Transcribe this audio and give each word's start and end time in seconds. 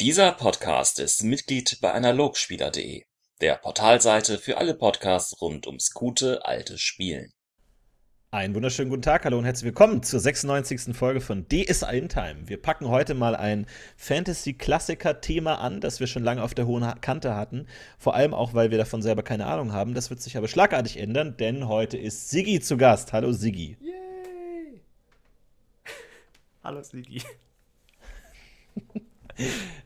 Dieser 0.00 0.32
Podcast 0.32 0.98
ist 0.98 1.24
Mitglied 1.24 1.78
bei 1.82 1.92
Analogspieler.de, 1.92 3.04
der 3.42 3.56
Portalseite 3.56 4.38
für 4.38 4.56
alle 4.56 4.72
Podcasts 4.72 5.42
rund 5.42 5.66
ums 5.66 5.92
gute 5.92 6.46
alte 6.46 6.78
Spielen. 6.78 7.30
Einen 8.30 8.54
wunderschönen 8.54 8.88
guten 8.88 9.02
Tag, 9.02 9.26
hallo 9.26 9.36
und 9.36 9.44
herzlich 9.44 9.66
willkommen 9.66 10.02
zur 10.02 10.20
96. 10.20 10.96
Folge 10.96 11.20
von 11.20 11.46
DSA 11.50 11.90
in 11.90 12.08
Time. 12.08 12.48
Wir 12.48 12.62
packen 12.62 12.88
heute 12.88 13.12
mal 13.12 13.36
ein 13.36 13.66
Fantasy-Klassiker-Thema 13.98 15.56
an, 15.56 15.82
das 15.82 16.00
wir 16.00 16.06
schon 16.06 16.24
lange 16.24 16.42
auf 16.44 16.54
der 16.54 16.66
hohen 16.66 16.90
Kante 17.02 17.36
hatten. 17.36 17.66
Vor 17.98 18.14
allem 18.14 18.32
auch, 18.32 18.54
weil 18.54 18.70
wir 18.70 18.78
davon 18.78 19.02
selber 19.02 19.22
keine 19.22 19.44
Ahnung 19.44 19.74
haben. 19.74 19.92
Das 19.92 20.08
wird 20.08 20.22
sich 20.22 20.38
aber 20.38 20.48
schlagartig 20.48 20.96
ändern, 20.96 21.36
denn 21.36 21.68
heute 21.68 21.98
ist 21.98 22.30
Siggi 22.30 22.60
zu 22.60 22.78
Gast. 22.78 23.12
Hallo 23.12 23.32
Siggi. 23.32 23.76
Yay! 23.82 24.80
hallo 26.64 26.82
Siggi. 26.82 27.22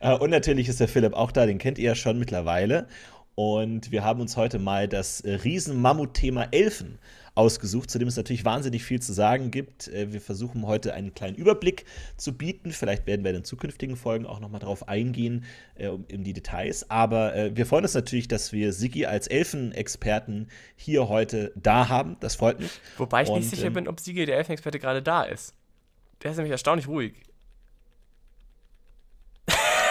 Äh, 0.00 0.14
und 0.14 0.30
natürlich 0.30 0.68
ist 0.68 0.80
der 0.80 0.88
Philipp 0.88 1.14
auch 1.14 1.32
da, 1.32 1.46
den 1.46 1.58
kennt 1.58 1.78
ihr 1.78 1.84
ja 1.84 1.94
schon 1.94 2.18
mittlerweile. 2.18 2.88
Und 3.34 3.90
wir 3.90 4.04
haben 4.04 4.20
uns 4.20 4.36
heute 4.36 4.58
mal 4.58 4.88
das 4.88 5.20
äh, 5.20 5.34
Riesen-Mammut-Thema 5.34 6.48
Elfen 6.52 6.98
ausgesucht, 7.34 7.90
zu 7.90 7.98
dem 7.98 8.06
es 8.06 8.16
natürlich 8.16 8.44
wahnsinnig 8.44 8.84
viel 8.84 9.02
zu 9.02 9.12
sagen 9.12 9.50
gibt. 9.50 9.88
Äh, 9.88 10.12
wir 10.12 10.20
versuchen 10.20 10.66
heute 10.66 10.94
einen 10.94 11.14
kleinen 11.14 11.36
Überblick 11.36 11.84
zu 12.16 12.36
bieten. 12.36 12.70
Vielleicht 12.70 13.06
werden 13.06 13.24
wir 13.24 13.30
in 13.30 13.38
den 13.38 13.44
zukünftigen 13.44 13.96
Folgen 13.96 14.26
auch 14.26 14.38
nochmal 14.38 14.60
darauf 14.60 14.88
eingehen, 14.88 15.44
äh, 15.74 15.90
in 16.08 16.22
die 16.22 16.32
Details. 16.32 16.90
Aber 16.90 17.34
äh, 17.34 17.56
wir 17.56 17.66
freuen 17.66 17.84
uns 17.84 17.94
natürlich, 17.94 18.28
dass 18.28 18.52
wir 18.52 18.72
Sigi 18.72 19.06
als 19.06 19.26
Elfenexperten 19.26 20.48
hier 20.76 21.08
heute 21.08 21.52
da 21.56 21.88
haben. 21.88 22.16
Das 22.20 22.36
freut 22.36 22.60
mich. 22.60 22.70
Wobei 22.98 23.24
ich 23.24 23.28
Und, 23.28 23.40
nicht 23.40 23.50
sicher 23.50 23.66
ähm, 23.66 23.74
bin, 23.74 23.88
ob 23.88 23.98
Sigi 23.98 24.26
der 24.26 24.36
Elfenexperte 24.36 24.78
gerade 24.78 25.02
da 25.02 25.24
ist. 25.24 25.54
Der 26.22 26.30
ist 26.30 26.36
nämlich 26.36 26.52
erstaunlich 26.52 26.86
ruhig. 26.86 27.14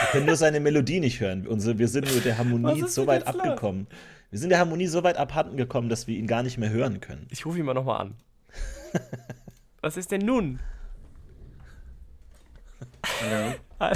Wir 0.03 0.11
können 0.11 0.25
nur 0.25 0.35
seine 0.35 0.59
Melodie 0.59 0.99
nicht 0.99 1.19
hören. 1.21 1.47
Unsere, 1.47 1.79
wir 1.79 1.87
sind 1.87 2.13
mit 2.13 2.25
der 2.25 2.37
Harmonie 2.37 2.83
so 2.87 3.07
weit 3.07 3.25
abgekommen. 3.25 3.87
Los? 3.89 3.99
Wir 4.31 4.39
sind 4.39 4.49
der 4.49 4.59
Harmonie 4.59 4.87
so 4.87 5.03
weit 5.03 5.17
abhanden 5.17 5.57
gekommen, 5.57 5.89
dass 5.89 6.07
wir 6.07 6.17
ihn 6.17 6.27
gar 6.27 6.43
nicht 6.43 6.57
mehr 6.57 6.69
hören 6.69 6.99
können. 6.99 7.27
Ich 7.29 7.45
rufe 7.45 7.59
ihn 7.59 7.65
mal 7.65 7.73
nochmal 7.73 8.01
an. 8.01 8.15
Was 9.81 9.95
ist 9.95 10.11
denn 10.11 10.21
nun? 10.21 10.59
Hallo. 13.21 13.53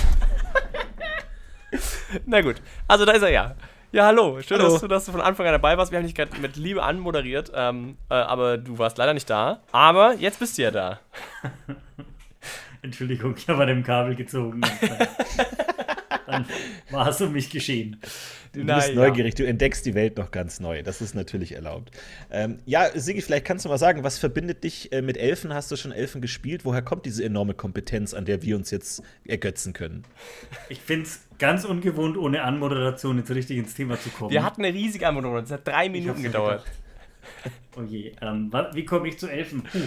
Na 2.25 2.41
gut, 2.41 2.61
also 2.87 3.05
da 3.05 3.11
ist 3.11 3.21
er 3.21 3.29
ja. 3.29 3.55
Ja, 3.91 4.05
hallo. 4.05 4.41
Schön, 4.41 4.59
hallo. 4.59 4.71
Dass, 4.73 4.81
du, 4.81 4.87
dass 4.87 5.05
du 5.05 5.11
von 5.11 5.21
Anfang 5.21 5.45
an 5.45 5.53
dabei 5.53 5.77
warst. 5.77 5.91
Wir 5.91 5.97
haben 5.97 6.05
dich 6.05 6.15
gerade 6.15 6.37
mit 6.39 6.55
Liebe 6.55 6.83
anmoderiert, 6.83 7.51
ähm, 7.55 7.97
äh, 8.09 8.15
aber 8.15 8.57
du 8.57 8.77
warst 8.77 8.97
leider 8.97 9.13
nicht 9.13 9.29
da. 9.29 9.61
Aber 9.71 10.13
jetzt 10.13 10.39
bist 10.39 10.57
du 10.57 10.61
ja 10.63 10.71
da. 10.71 10.99
Entschuldigung, 12.81 13.35
ich 13.37 13.47
habe 13.49 13.63
an 13.63 13.69
dem 13.69 13.83
Kabel 13.83 14.15
gezogen. 14.15 14.61
Dann 16.27 16.45
war 16.91 17.07
es 17.07 17.21
um 17.21 17.31
mich 17.31 17.49
geschehen. 17.49 17.99
Du 18.53 18.63
Na, 18.63 18.75
bist 18.75 18.93
neugierig, 18.95 19.35
du 19.35 19.45
entdeckst 19.45 19.85
die 19.85 19.93
Welt 19.93 20.17
noch 20.17 20.31
ganz 20.31 20.59
neu. 20.59 20.83
Das 20.83 21.01
ist 21.01 21.15
natürlich 21.15 21.53
erlaubt. 21.53 21.91
Ähm, 22.31 22.59
ja, 22.65 22.87
Sigi, 22.93 23.21
vielleicht 23.21 23.45
kannst 23.45 23.65
du 23.65 23.69
mal 23.69 23.77
sagen, 23.77 24.03
was 24.03 24.17
verbindet 24.17 24.63
dich 24.63 24.91
äh, 24.91 25.01
mit 25.01 25.17
Elfen? 25.17 25.53
Hast 25.53 25.71
du 25.71 25.75
schon 25.75 25.91
Elfen 25.91 26.21
gespielt? 26.21 26.65
Woher 26.65 26.81
kommt 26.81 27.05
diese 27.05 27.23
enorme 27.23 27.53
Kompetenz, 27.53 28.13
an 28.13 28.25
der 28.25 28.41
wir 28.41 28.55
uns 28.55 28.71
jetzt 28.71 29.03
ergötzen 29.25 29.73
können? 29.73 30.03
Ich 30.69 30.79
finde 30.81 31.03
es 31.03 31.21
ganz 31.39 31.65
ungewohnt, 31.65 32.17
ohne 32.17 32.43
Anmoderation 32.43 33.17
jetzt 33.17 33.31
richtig 33.31 33.57
ins 33.57 33.73
Thema 33.73 33.99
zu 33.99 34.09
kommen. 34.09 34.31
Wir 34.31 34.43
hatten 34.43 34.63
eine 34.63 34.73
riesige 34.73 35.07
Anmoderation, 35.07 35.45
es 35.45 35.51
hat 35.51 35.67
drei 35.67 35.89
Minuten 35.89 36.23
gedauert. 36.23 36.65
oh 37.77 37.83
je, 37.83 38.13
ähm, 38.21 38.51
wie 38.73 38.85
komme 38.85 39.07
ich 39.07 39.17
zu 39.17 39.27
Elfen? 39.27 39.63
Puh. 39.63 39.79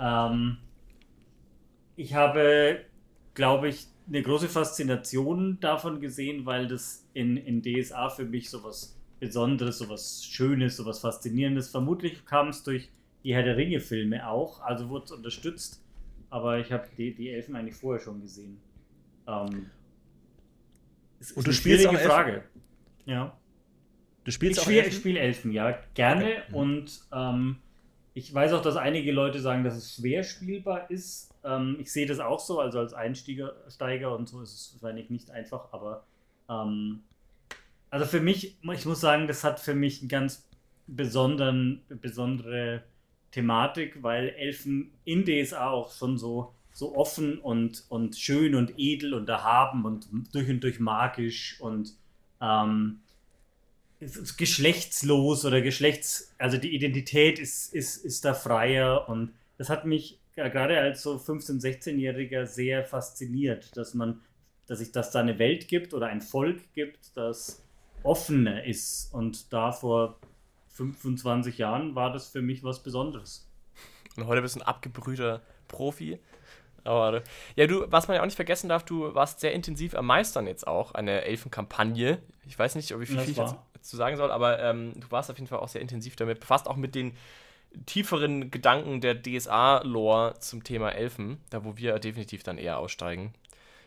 Ähm, 0.00 0.58
ich 1.96 2.14
habe, 2.14 2.80
glaube 3.34 3.68
ich, 3.68 3.86
eine 4.08 4.22
große 4.22 4.48
Faszination 4.48 5.58
davon 5.60 6.00
gesehen, 6.00 6.46
weil 6.46 6.68
das 6.68 7.06
in, 7.12 7.36
in 7.36 7.62
DSA 7.62 8.08
für 8.10 8.24
mich 8.24 8.50
so 8.50 8.62
was 8.62 8.96
Besonderes, 9.18 9.78
so 9.78 9.88
was 9.88 10.24
Schönes, 10.24 10.76
so 10.76 10.84
was 10.84 11.00
Faszinierendes. 11.00 11.68
Vermutlich 11.68 12.24
kam 12.24 12.48
es 12.48 12.62
durch 12.62 12.90
die 13.24 13.34
Herr 13.34 13.42
der 13.42 13.56
Ringe-Filme 13.56 14.28
auch, 14.28 14.60
also 14.60 14.88
wurde 14.88 15.06
es 15.06 15.12
unterstützt, 15.12 15.82
aber 16.30 16.58
ich 16.58 16.70
habe 16.70 16.86
die, 16.96 17.14
die 17.14 17.30
Elfen 17.30 17.56
eigentlich 17.56 17.74
vorher 17.74 18.00
schon 18.00 18.20
gesehen. 18.20 18.60
Ähm, 19.26 19.70
ist, 21.18 21.36
Und 21.36 21.46
du 21.46 21.52
spielst 21.52 21.86
eine 21.86 21.98
Frage. 21.98 22.44
Ja. 23.06 23.36
Du 24.24 24.30
spielst 24.30 24.58
ich 24.58 24.64
spiele 24.64 24.82
Elfen? 24.82 24.92
spiel 24.92 25.16
Elfen, 25.16 25.52
ja, 25.52 25.78
gerne. 25.94 26.24
Okay. 26.24 26.42
Mhm. 26.48 26.54
Und 26.54 27.00
ähm, 27.12 27.56
ich 28.16 28.32
weiß 28.32 28.54
auch, 28.54 28.62
dass 28.62 28.76
einige 28.76 29.12
Leute 29.12 29.40
sagen, 29.40 29.62
dass 29.62 29.76
es 29.76 29.94
schwer 29.94 30.24
spielbar 30.24 30.90
ist. 30.90 31.34
Ähm, 31.44 31.76
ich 31.78 31.92
sehe 31.92 32.06
das 32.06 32.18
auch 32.18 32.40
so, 32.40 32.60
also 32.60 32.78
als 32.78 32.94
Einsteiger 32.94 34.16
und 34.16 34.26
so 34.26 34.40
ist 34.40 34.54
es 34.54 34.72
wahrscheinlich 34.80 35.10
nicht 35.10 35.30
einfach, 35.30 35.70
aber 35.70 36.06
ähm, 36.48 37.00
also 37.90 38.06
für 38.06 38.20
mich, 38.20 38.56
ich 38.62 38.86
muss 38.86 39.02
sagen, 39.02 39.28
das 39.28 39.44
hat 39.44 39.60
für 39.60 39.74
mich 39.74 40.00
eine 40.00 40.08
ganz 40.08 40.48
besonderen, 40.86 41.82
besondere 41.90 42.84
Thematik, 43.32 44.02
weil 44.02 44.30
Elfen 44.30 44.92
in 45.04 45.26
DSA 45.26 45.68
auch 45.68 45.92
schon 45.92 46.16
so, 46.16 46.54
so 46.72 46.96
offen 46.96 47.38
und, 47.38 47.84
und 47.90 48.16
schön 48.16 48.54
und 48.54 48.78
edel 48.78 49.12
und 49.12 49.28
erhaben 49.28 49.84
und 49.84 50.08
durch 50.32 50.48
und 50.48 50.64
durch 50.64 50.80
magisch 50.80 51.60
und 51.60 51.92
ähm, 52.40 53.00
geschlechtslos 54.36 55.44
oder 55.44 55.60
geschlechts, 55.60 56.34
also 56.38 56.58
die 56.58 56.74
Identität 56.74 57.38
ist, 57.38 57.72
ist, 57.72 58.04
ist 58.04 58.24
da 58.24 58.34
freier 58.34 59.08
und 59.08 59.32
das 59.58 59.70
hat 59.70 59.86
mich 59.86 60.18
gerade 60.34 60.78
als 60.78 61.02
so 61.02 61.16
15-, 61.16 61.60
16-Jähriger 61.62 62.46
sehr 62.46 62.84
fasziniert, 62.84 63.76
dass 63.76 63.94
man, 63.94 64.20
dass 64.66 64.78
sich 64.80 64.92
das 64.92 65.10
da 65.10 65.20
eine 65.20 65.38
Welt 65.38 65.66
gibt 65.68 65.94
oder 65.94 66.06
ein 66.06 66.20
Volk 66.20 66.60
gibt, 66.74 67.16
das 67.16 67.62
offener 68.02 68.64
ist. 68.64 69.12
Und 69.12 69.52
da 69.52 69.72
vor 69.72 70.18
25 70.74 71.58
Jahren 71.58 71.94
war 71.94 72.12
das 72.12 72.28
für 72.28 72.42
mich 72.42 72.62
was 72.62 72.82
Besonderes. 72.82 73.48
Und 74.16 74.26
heute 74.26 74.42
bist 74.42 74.56
du 74.56 74.60
ein 74.60 74.66
abgebrühter 74.66 75.42
Profi. 75.68 76.18
Aber 76.84 77.22
ja, 77.56 77.66
du, 77.66 77.84
was 77.90 78.06
man 78.06 78.14
ja 78.14 78.20
auch 78.20 78.26
nicht 78.26 78.36
vergessen 78.36 78.68
darf, 78.68 78.84
du 78.84 79.14
warst 79.14 79.40
sehr 79.40 79.52
intensiv 79.52 79.94
am 79.94 80.06
Meistern 80.06 80.46
jetzt 80.46 80.66
auch, 80.66 80.92
eine 80.92 81.22
Elfenkampagne. 81.22 82.22
Ich 82.46 82.56
weiß 82.56 82.76
nicht, 82.76 82.94
ob 82.94 83.02
ich 83.02 83.08
viel, 83.08 83.18
viel 83.18 83.34
zu 83.88 83.96
sagen 83.96 84.16
soll, 84.16 84.30
aber 84.30 84.60
ähm, 84.60 84.92
du 84.96 85.10
warst 85.10 85.30
auf 85.30 85.38
jeden 85.38 85.48
Fall 85.48 85.58
auch 85.58 85.68
sehr 85.68 85.80
intensiv 85.80 86.16
damit 86.16 86.40
befasst, 86.40 86.66
auch 86.66 86.76
mit 86.76 86.94
den 86.94 87.16
tieferen 87.84 88.50
Gedanken 88.50 89.00
der 89.00 89.20
DSA-Lore 89.20 90.34
zum 90.40 90.64
Thema 90.64 90.90
Elfen, 90.90 91.38
da 91.50 91.64
wo 91.64 91.76
wir 91.76 91.98
definitiv 91.98 92.42
dann 92.42 92.58
eher 92.58 92.78
aussteigen. 92.78 93.34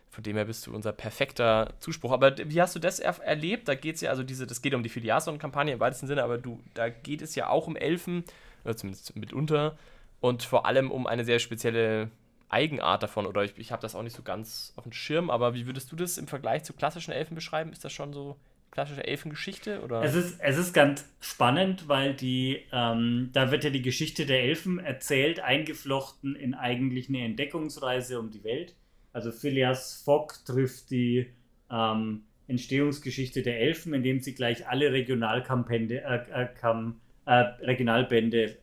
Von 0.09 0.23
dem 0.23 0.35
her 0.35 0.45
bist 0.45 0.65
du 0.65 0.73
unser 0.73 0.91
perfekter 0.91 1.73
Zuspruch. 1.79 2.11
Aber 2.11 2.35
wie 2.37 2.61
hast 2.61 2.75
du 2.75 2.79
das 2.79 2.99
er 2.99 3.19
erlebt? 3.19 3.67
Da 3.67 3.75
geht 3.75 3.95
es 3.95 4.01
ja, 4.01 4.09
also 4.09 4.23
diese, 4.23 4.47
das 4.47 4.61
geht 4.61 4.73
um 4.73 4.83
die 4.83 4.89
Filiason-Kampagne 4.89 5.73
im 5.73 5.79
weitesten 5.79 6.07
Sinne, 6.07 6.23
aber 6.23 6.37
du, 6.37 6.59
da 6.73 6.89
geht 6.89 7.21
es 7.21 7.35
ja 7.35 7.49
auch 7.49 7.67
um 7.67 7.75
Elfen, 7.75 8.23
oder 8.63 8.75
zumindest 8.75 9.15
mitunter, 9.15 9.77
und 10.19 10.43
vor 10.43 10.65
allem 10.65 10.91
um 10.91 11.07
eine 11.07 11.23
sehr 11.23 11.39
spezielle 11.39 12.09
Eigenart 12.49 13.03
davon. 13.03 13.27
Oder 13.27 13.43
ich, 13.43 13.57
ich 13.57 13.71
habe 13.71 13.81
das 13.81 13.95
auch 13.95 14.01
nicht 14.01 14.15
so 14.15 14.23
ganz 14.23 14.73
auf 14.75 14.83
dem 14.83 14.91
Schirm, 14.91 15.29
aber 15.29 15.53
wie 15.53 15.67
würdest 15.67 15.91
du 15.91 15.95
das 15.95 16.17
im 16.17 16.27
Vergleich 16.27 16.63
zu 16.63 16.73
klassischen 16.73 17.11
Elfen 17.11 17.35
beschreiben? 17.35 17.71
Ist 17.71 17.85
das 17.85 17.93
schon 17.93 18.11
so 18.11 18.35
klassische 18.71 19.05
Elfengeschichte? 19.05 19.81
Oder? 19.81 20.01
Es, 20.03 20.15
ist, 20.15 20.39
es 20.39 20.57
ist 20.57 20.73
ganz 20.73 21.05
spannend, 21.19 21.87
weil 21.87 22.13
die, 22.13 22.63
ähm, 22.71 23.29
da 23.33 23.51
wird 23.51 23.63
ja 23.63 23.69
die 23.69 23.81
Geschichte 23.81 24.25
der 24.25 24.43
Elfen 24.43 24.79
erzählt, 24.79 25.39
eingeflochten 25.39 26.35
in 26.35 26.53
eigentlich 26.53 27.09
eine 27.09 27.23
Entdeckungsreise 27.23 28.19
um 28.19 28.29
die 28.31 28.43
Welt. 28.43 28.75
Also 29.11 29.31
Phileas 29.31 30.01
Fogg 30.03 30.33
trifft 30.45 30.91
die 30.91 31.27
ähm, 31.71 32.23
Entstehungsgeschichte 32.47 33.43
der 33.43 33.59
Elfen, 33.59 33.93
indem 33.93 34.19
sie 34.19 34.33
gleich 34.33 34.67
alle 34.67 34.91
Regionalkampende, 34.91 36.01
äh, 36.01 36.43
äh, 36.43 36.47
Kam, 36.59 36.99
äh, 37.25 37.31
Regionalbände 37.61 38.57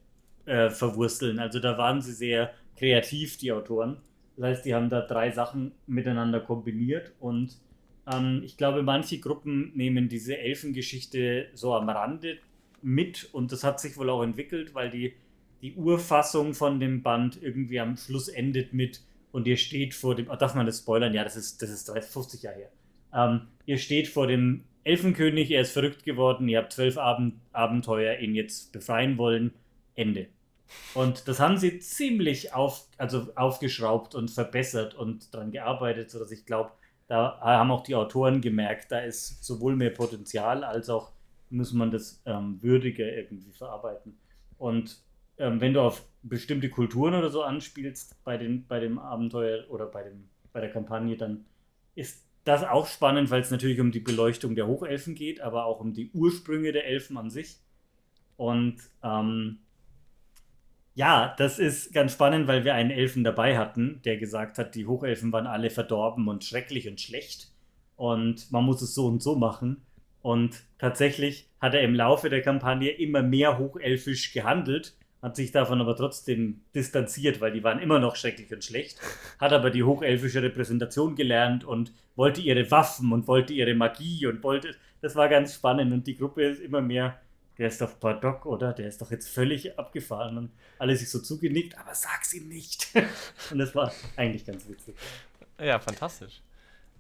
äh, 0.47 0.71
verwursteln. 0.71 1.39
Also 1.39 1.61
da 1.61 1.79
waren 1.79 2.01
sie 2.01 2.13
sehr 2.13 2.53
kreativ, 2.77 3.39
die 3.39 3.53
Autoren. 3.53 3.99
Das 4.37 4.47
heißt, 4.47 4.67
die 4.67 4.75
haben 4.75 4.91
da 4.91 5.01
drei 5.01 5.31
Sachen 5.31 5.73
miteinander 5.87 6.41
kombiniert 6.41 7.13
und 7.21 7.57
ähm, 8.11 8.43
ich 8.45 8.57
glaube, 8.57 8.83
manche 8.83 9.19
Gruppen 9.19 9.73
nehmen 9.75 10.09
diese 10.09 10.39
Elfengeschichte 10.39 11.49
so 11.55 11.75
am 11.75 11.89
Rande 11.89 12.39
mit 12.83 13.29
und 13.33 13.53
das 13.53 13.65
hat 13.65 13.81
sich 13.81 13.97
wohl 13.97 14.11
auch 14.11 14.23
entwickelt, 14.23 14.75
weil 14.75 14.91
die, 14.91 15.15
die 15.63 15.75
Urfassung 15.75 16.55
von 16.55 16.79
dem 16.79 17.03
Band 17.03 17.43
irgendwie 17.43 17.81
am 17.81 17.97
Schluss 17.97 18.29
endet 18.29 18.73
mit 18.73 19.03
und 19.33 19.47
ihr 19.47 19.57
steht 19.57 19.95
vor 19.95 20.15
dem, 20.15 20.29
oh, 20.31 20.37
darf 20.37 20.55
man 20.55 20.67
das 20.67 20.79
spoilern? 20.79 21.13
Ja, 21.13 21.25
das 21.25 21.37
ist, 21.37 21.61
das 21.63 21.71
ist 21.71 21.89
30, 21.89 22.11
50 22.11 22.43
Jahre 22.43 22.57
her. 22.57 22.71
Ähm, 23.13 23.49
ihr 23.67 23.79
steht 23.79 24.09
vor 24.09 24.27
dem 24.27 24.65
Elfenkönig, 24.85 25.51
er 25.51 25.63
ist 25.63 25.73
verrückt 25.73 26.05
geworden, 26.05 26.49
ihr 26.49 26.59
habt 26.59 26.73
zwölf 26.73 26.97
Abend, 26.97 27.35
Abenteuer, 27.53 28.19
ihn 28.19 28.35
jetzt 28.35 28.73
befreien 28.73 29.19
wollen, 29.19 29.53
Ende. 29.95 30.29
Und 30.95 31.29
das 31.29 31.41
haben 31.41 31.57
sie 31.57 31.79
ziemlich 31.81 32.53
auf, 32.55 32.87
also 32.99 33.29
aufgeschraubt 33.35 34.15
und 34.15 34.31
verbessert 34.31 34.95
und 34.95 35.35
daran 35.35 35.51
gearbeitet, 35.51 36.11
sodass 36.11 36.31
ich 36.31 36.47
glaube, 36.47 36.71
da 37.09 37.39
haben 37.41 37.71
auch 37.71 37.83
die 37.83 37.95
Autoren 37.95 38.41
gemerkt, 38.41 38.91
da 38.91 38.99
ist 39.01 39.45
sowohl 39.45 39.77
mehr 39.77 39.91
Potenzial 39.91 40.65
als 40.65 40.91
auch 40.91 41.13
muss 41.51 41.73
man 41.73 41.91
das 41.91 42.23
ähm, 42.27 42.59
würdiger 42.61 43.05
irgendwie 43.13 43.53
verarbeiten. 43.53 44.19
Und 44.59 44.99
ähm, 45.39 45.61
wenn 45.61 45.75
du 45.75 45.81
auf 45.81 46.05
bestimmte 46.23 46.69
Kulturen 46.69 47.15
oder 47.15 47.31
so 47.31 47.43
anspielst 47.43 48.23
bei, 48.25 48.37
den, 48.37 48.67
bei 48.67 48.81
dem 48.81 48.99
Abenteuer 48.99 49.65
oder 49.71 49.87
bei, 49.87 50.03
dem, 50.03 50.29
bei 50.53 50.61
der 50.61 50.71
Kampagne, 50.71 51.17
dann 51.17 51.45
ist 51.95 52.25
das 52.45 52.65
auch 52.65 52.87
spannend, 52.87 53.31
weil 53.31 53.41
es 53.41 53.51
natürlich 53.51 53.81
um 53.81 53.93
die 53.93 54.01
Beleuchtung 54.01 54.55
der 54.55 54.67
Hochelfen 54.67 55.15
geht, 55.15 55.41
aber 55.41 55.67
auch 55.67 55.81
um 55.81 55.93
die 55.93 56.11
Ursprünge 56.13 56.73
der 56.73 56.87
Elfen 56.87 57.17
an 57.17 57.31
sich. 57.31 57.59
Und 58.37 58.77
ähm, 59.03 59.59
ja, 60.97 61.35
das 61.37 61.59
ist 61.59 61.93
ganz 61.93 62.15
spannend, 62.15 62.49
weil 62.49 62.65
wir 62.65 62.75
einen 62.75 62.91
Elfen 62.91 63.23
dabei 63.23 63.59
hatten, 63.59 64.01
der 64.07 64.17
gesagt 64.17 64.57
hat, 64.57 64.75
die 64.75 64.87
Hochelfen 64.87 65.31
waren 65.31 65.47
alle 65.47 65.69
verdorben 65.69 66.27
und 66.27 66.43
schrecklich 66.43 66.89
und 66.89 66.99
schlecht. 66.99 67.49
Und 67.97 68.51
man 68.51 68.65
muss 68.65 68.81
es 68.81 68.95
so 68.95 69.07
und 69.07 69.23
so 69.23 69.37
machen. 69.37 69.83
Und 70.23 70.65
tatsächlich 70.79 71.51
hat 71.61 71.75
er 71.75 71.83
im 71.83 71.95
Laufe 71.95 72.31
der 72.31 72.41
Kampagne 72.41 72.91
immer 72.91 73.23
mehr 73.23 73.59
hochelfisch 73.59 74.33
gehandelt, 74.33 74.97
hat 75.21 75.37
sich 75.37 75.53
davon 75.53 75.83
aber 75.83 75.97
trotzdem 75.97 76.63
distanziert, 76.75 77.43
weil 77.43 77.53
die 77.53 77.63
waren 77.63 77.79
immer 77.79 77.99
noch 77.99 78.17
schrecklich 78.17 78.51
und 78.55 78.65
schlecht, 78.65 78.99
hat 79.39 79.53
aber 79.53 79.69
die 79.71 79.83
hochelfische 79.83 80.43
Repräsentation 80.43 81.15
gelernt 81.15 81.63
und 81.63 81.93
wollte 82.15 82.41
ihre 82.41 82.71
Waffen 82.71 83.13
und 83.13 83.29
wollte 83.29 83.53
ihre 83.53 83.75
Magie 83.75 84.27
und 84.27 84.43
wollte, 84.43 84.75
das 85.03 85.15
war 85.15 85.29
ganz 85.29 85.55
spannend 85.55 85.93
und 85.93 86.07
die 86.07 86.17
Gruppe 86.17 86.45
ist 86.45 86.61
immer 86.63 86.81
mehr, 86.81 87.21
der 87.59 87.69
ist 87.69 87.81
doch 87.81 87.93
Bardock, 87.95 88.47
oder? 88.47 88.73
Der 88.73 88.87
ist 88.87 89.01
doch 89.01 89.11
jetzt 89.11 89.29
völlig 89.29 89.79
abgefahren 89.79 90.37
und 90.39 90.51
alle 90.79 90.97
sich 90.97 91.11
so 91.11 91.21
zugenickt, 91.21 91.79
aber 91.79 91.95
sag's 91.95 92.35
ihm 92.35 92.49
nicht. 92.49 92.89
und 93.51 93.59
das 93.59 93.75
war 93.75 93.93
eigentlich 94.17 94.45
ganz 94.45 94.69
witzig. 94.69 94.95
Ja, 95.59 95.79
fantastisch. 95.79 96.43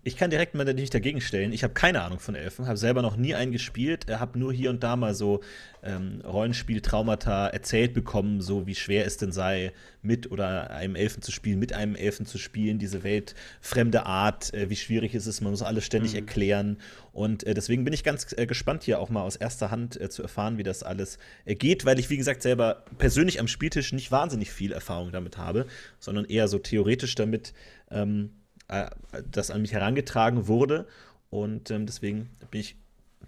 Ich 0.06 0.16
kann 0.16 0.30
direkt 0.30 0.54
mal 0.54 0.72
nicht 0.72 0.94
dagegen 0.94 1.20
stellen. 1.20 1.52
Ich 1.52 1.64
habe 1.64 1.74
keine 1.74 2.00
Ahnung 2.02 2.20
von 2.20 2.36
Elfen, 2.36 2.68
habe 2.68 2.76
selber 2.76 3.02
noch 3.02 3.16
nie 3.16 3.34
einen 3.34 3.50
gespielt, 3.50 4.06
habe 4.08 4.38
nur 4.38 4.52
hier 4.52 4.70
und 4.70 4.84
da 4.84 4.94
mal 4.94 5.16
so 5.16 5.40
ähm, 5.82 6.22
Rollenspiel-Traumata 6.24 7.48
erzählt 7.48 7.92
bekommen, 7.92 8.40
so 8.40 8.68
wie 8.68 8.76
schwer 8.76 9.04
es 9.04 9.16
denn 9.16 9.32
sei, 9.32 9.72
mit 10.02 10.30
oder 10.30 10.70
einem 10.70 10.94
Elfen 10.94 11.22
zu 11.22 11.32
spielen, 11.32 11.58
mit 11.58 11.72
einem 11.72 11.96
Elfen 11.96 12.24
zu 12.24 12.38
spielen, 12.38 12.78
diese 12.78 13.02
weltfremde 13.02 14.06
Art, 14.06 14.54
äh, 14.54 14.70
wie 14.70 14.76
schwierig 14.76 15.12
es 15.16 15.26
ist, 15.26 15.40
man 15.40 15.50
muss 15.50 15.62
alles 15.62 15.84
ständig 15.84 16.12
mhm. 16.12 16.18
erklären. 16.18 16.76
Und 17.12 17.44
äh, 17.44 17.54
deswegen 17.54 17.82
bin 17.82 17.92
ich 17.92 18.04
ganz 18.04 18.32
äh, 18.38 18.46
gespannt, 18.46 18.84
hier 18.84 19.00
auch 19.00 19.10
mal 19.10 19.22
aus 19.22 19.34
erster 19.34 19.72
Hand 19.72 20.00
äh, 20.00 20.08
zu 20.08 20.22
erfahren, 20.22 20.56
wie 20.56 20.62
das 20.62 20.84
alles 20.84 21.18
äh, 21.46 21.56
geht, 21.56 21.84
weil 21.84 21.98
ich, 21.98 22.10
wie 22.10 22.16
gesagt, 22.16 22.42
selber 22.42 22.84
persönlich 22.96 23.40
am 23.40 23.48
Spieltisch 23.48 23.92
nicht 23.92 24.12
wahnsinnig 24.12 24.52
viel 24.52 24.70
Erfahrung 24.70 25.10
damit 25.10 25.36
habe, 25.36 25.66
sondern 25.98 26.26
eher 26.26 26.46
so 26.46 26.60
theoretisch 26.60 27.16
damit. 27.16 27.54
Ähm, 27.90 28.30
äh, 28.68 28.86
das 29.30 29.50
an 29.50 29.62
mich 29.62 29.72
herangetragen 29.72 30.48
wurde. 30.48 30.86
Und 31.30 31.70
ähm, 31.70 31.86
deswegen 31.86 32.30
bin 32.50 32.60
ich 32.60 32.76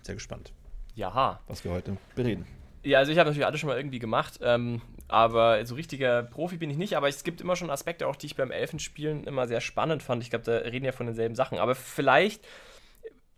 sehr 0.02 0.14
gespannt, 0.14 0.52
Jaha. 0.94 1.40
was 1.46 1.64
wir 1.64 1.73
heute 1.73 1.96
bereden. 2.14 2.46
Ja, 2.82 2.99
also 2.99 3.11
ich 3.11 3.19
habe 3.19 3.29
natürlich 3.29 3.46
alles 3.46 3.61
schon 3.61 3.69
mal 3.69 3.76
irgendwie 3.76 3.99
gemacht, 3.99 4.38
ähm, 4.40 4.81
aber 5.08 5.64
so 5.67 5.75
richtiger 5.75 6.23
Profi 6.23 6.56
bin 6.56 6.70
ich 6.70 6.76
nicht. 6.76 6.96
Aber 6.96 7.08
es 7.08 7.25
gibt 7.25 7.40
immer 7.40 7.56
schon 7.56 7.70
Aspekte, 7.70 8.06
auch 8.06 8.17
die 8.17 8.26
ich 8.26 8.37
beim 8.37 8.50
Elfenspielen 8.50 9.25
immer 9.25 9.46
sehr 9.46 9.61
spannend 9.61 10.02
fand. 10.02 10.23
Ich 10.23 10.31
glaube, 10.31 10.44
da 10.44 10.56
reden 10.58 10.85
ja 10.85 10.93
von 10.93 11.06
denselben 11.06 11.35
Sachen. 11.35 11.58
Aber 11.58 11.75
vielleicht 11.75 12.46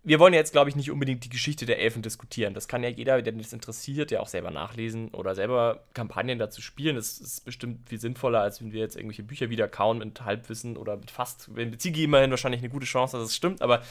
wir 0.03 0.19
wollen 0.19 0.33
jetzt, 0.33 0.51
glaube 0.51 0.69
ich, 0.69 0.75
nicht 0.75 0.89
unbedingt 0.89 1.23
die 1.23 1.29
Geschichte 1.29 1.67
der 1.67 1.79
Elfen 1.79 2.01
diskutieren. 2.01 2.55
Das 2.55 2.67
kann 2.67 2.81
ja 2.81 2.89
jeder, 2.89 3.21
der 3.21 3.33
das 3.33 3.53
interessiert, 3.53 4.09
ja 4.09 4.19
auch 4.19 4.27
selber 4.27 4.49
nachlesen 4.49 5.09
oder 5.09 5.35
selber 5.35 5.83
Kampagnen 5.93 6.39
dazu 6.39 6.61
spielen. 6.61 6.95
Das 6.95 7.19
ist 7.19 7.45
bestimmt 7.45 7.87
viel 7.87 7.99
sinnvoller, 7.99 8.41
als 8.41 8.61
wenn 8.61 8.71
wir 8.71 8.79
jetzt 8.79 8.95
irgendwelche 8.95 9.23
Bücher 9.23 9.51
wieder 9.51 9.67
kauen 9.67 9.99
mit 9.99 10.21
Halbwissen 10.25 10.75
oder 10.75 10.97
mit 10.97 11.11
fast. 11.11 11.55
Wenn 11.55 11.77
Ziggy 11.77 12.05
immerhin 12.05 12.31
wahrscheinlich 12.31 12.61
eine 12.61 12.69
gute 12.69 12.87
Chance, 12.87 13.17
dass 13.17 13.27
es 13.27 13.35
stimmt, 13.35 13.61
aber 13.61 13.83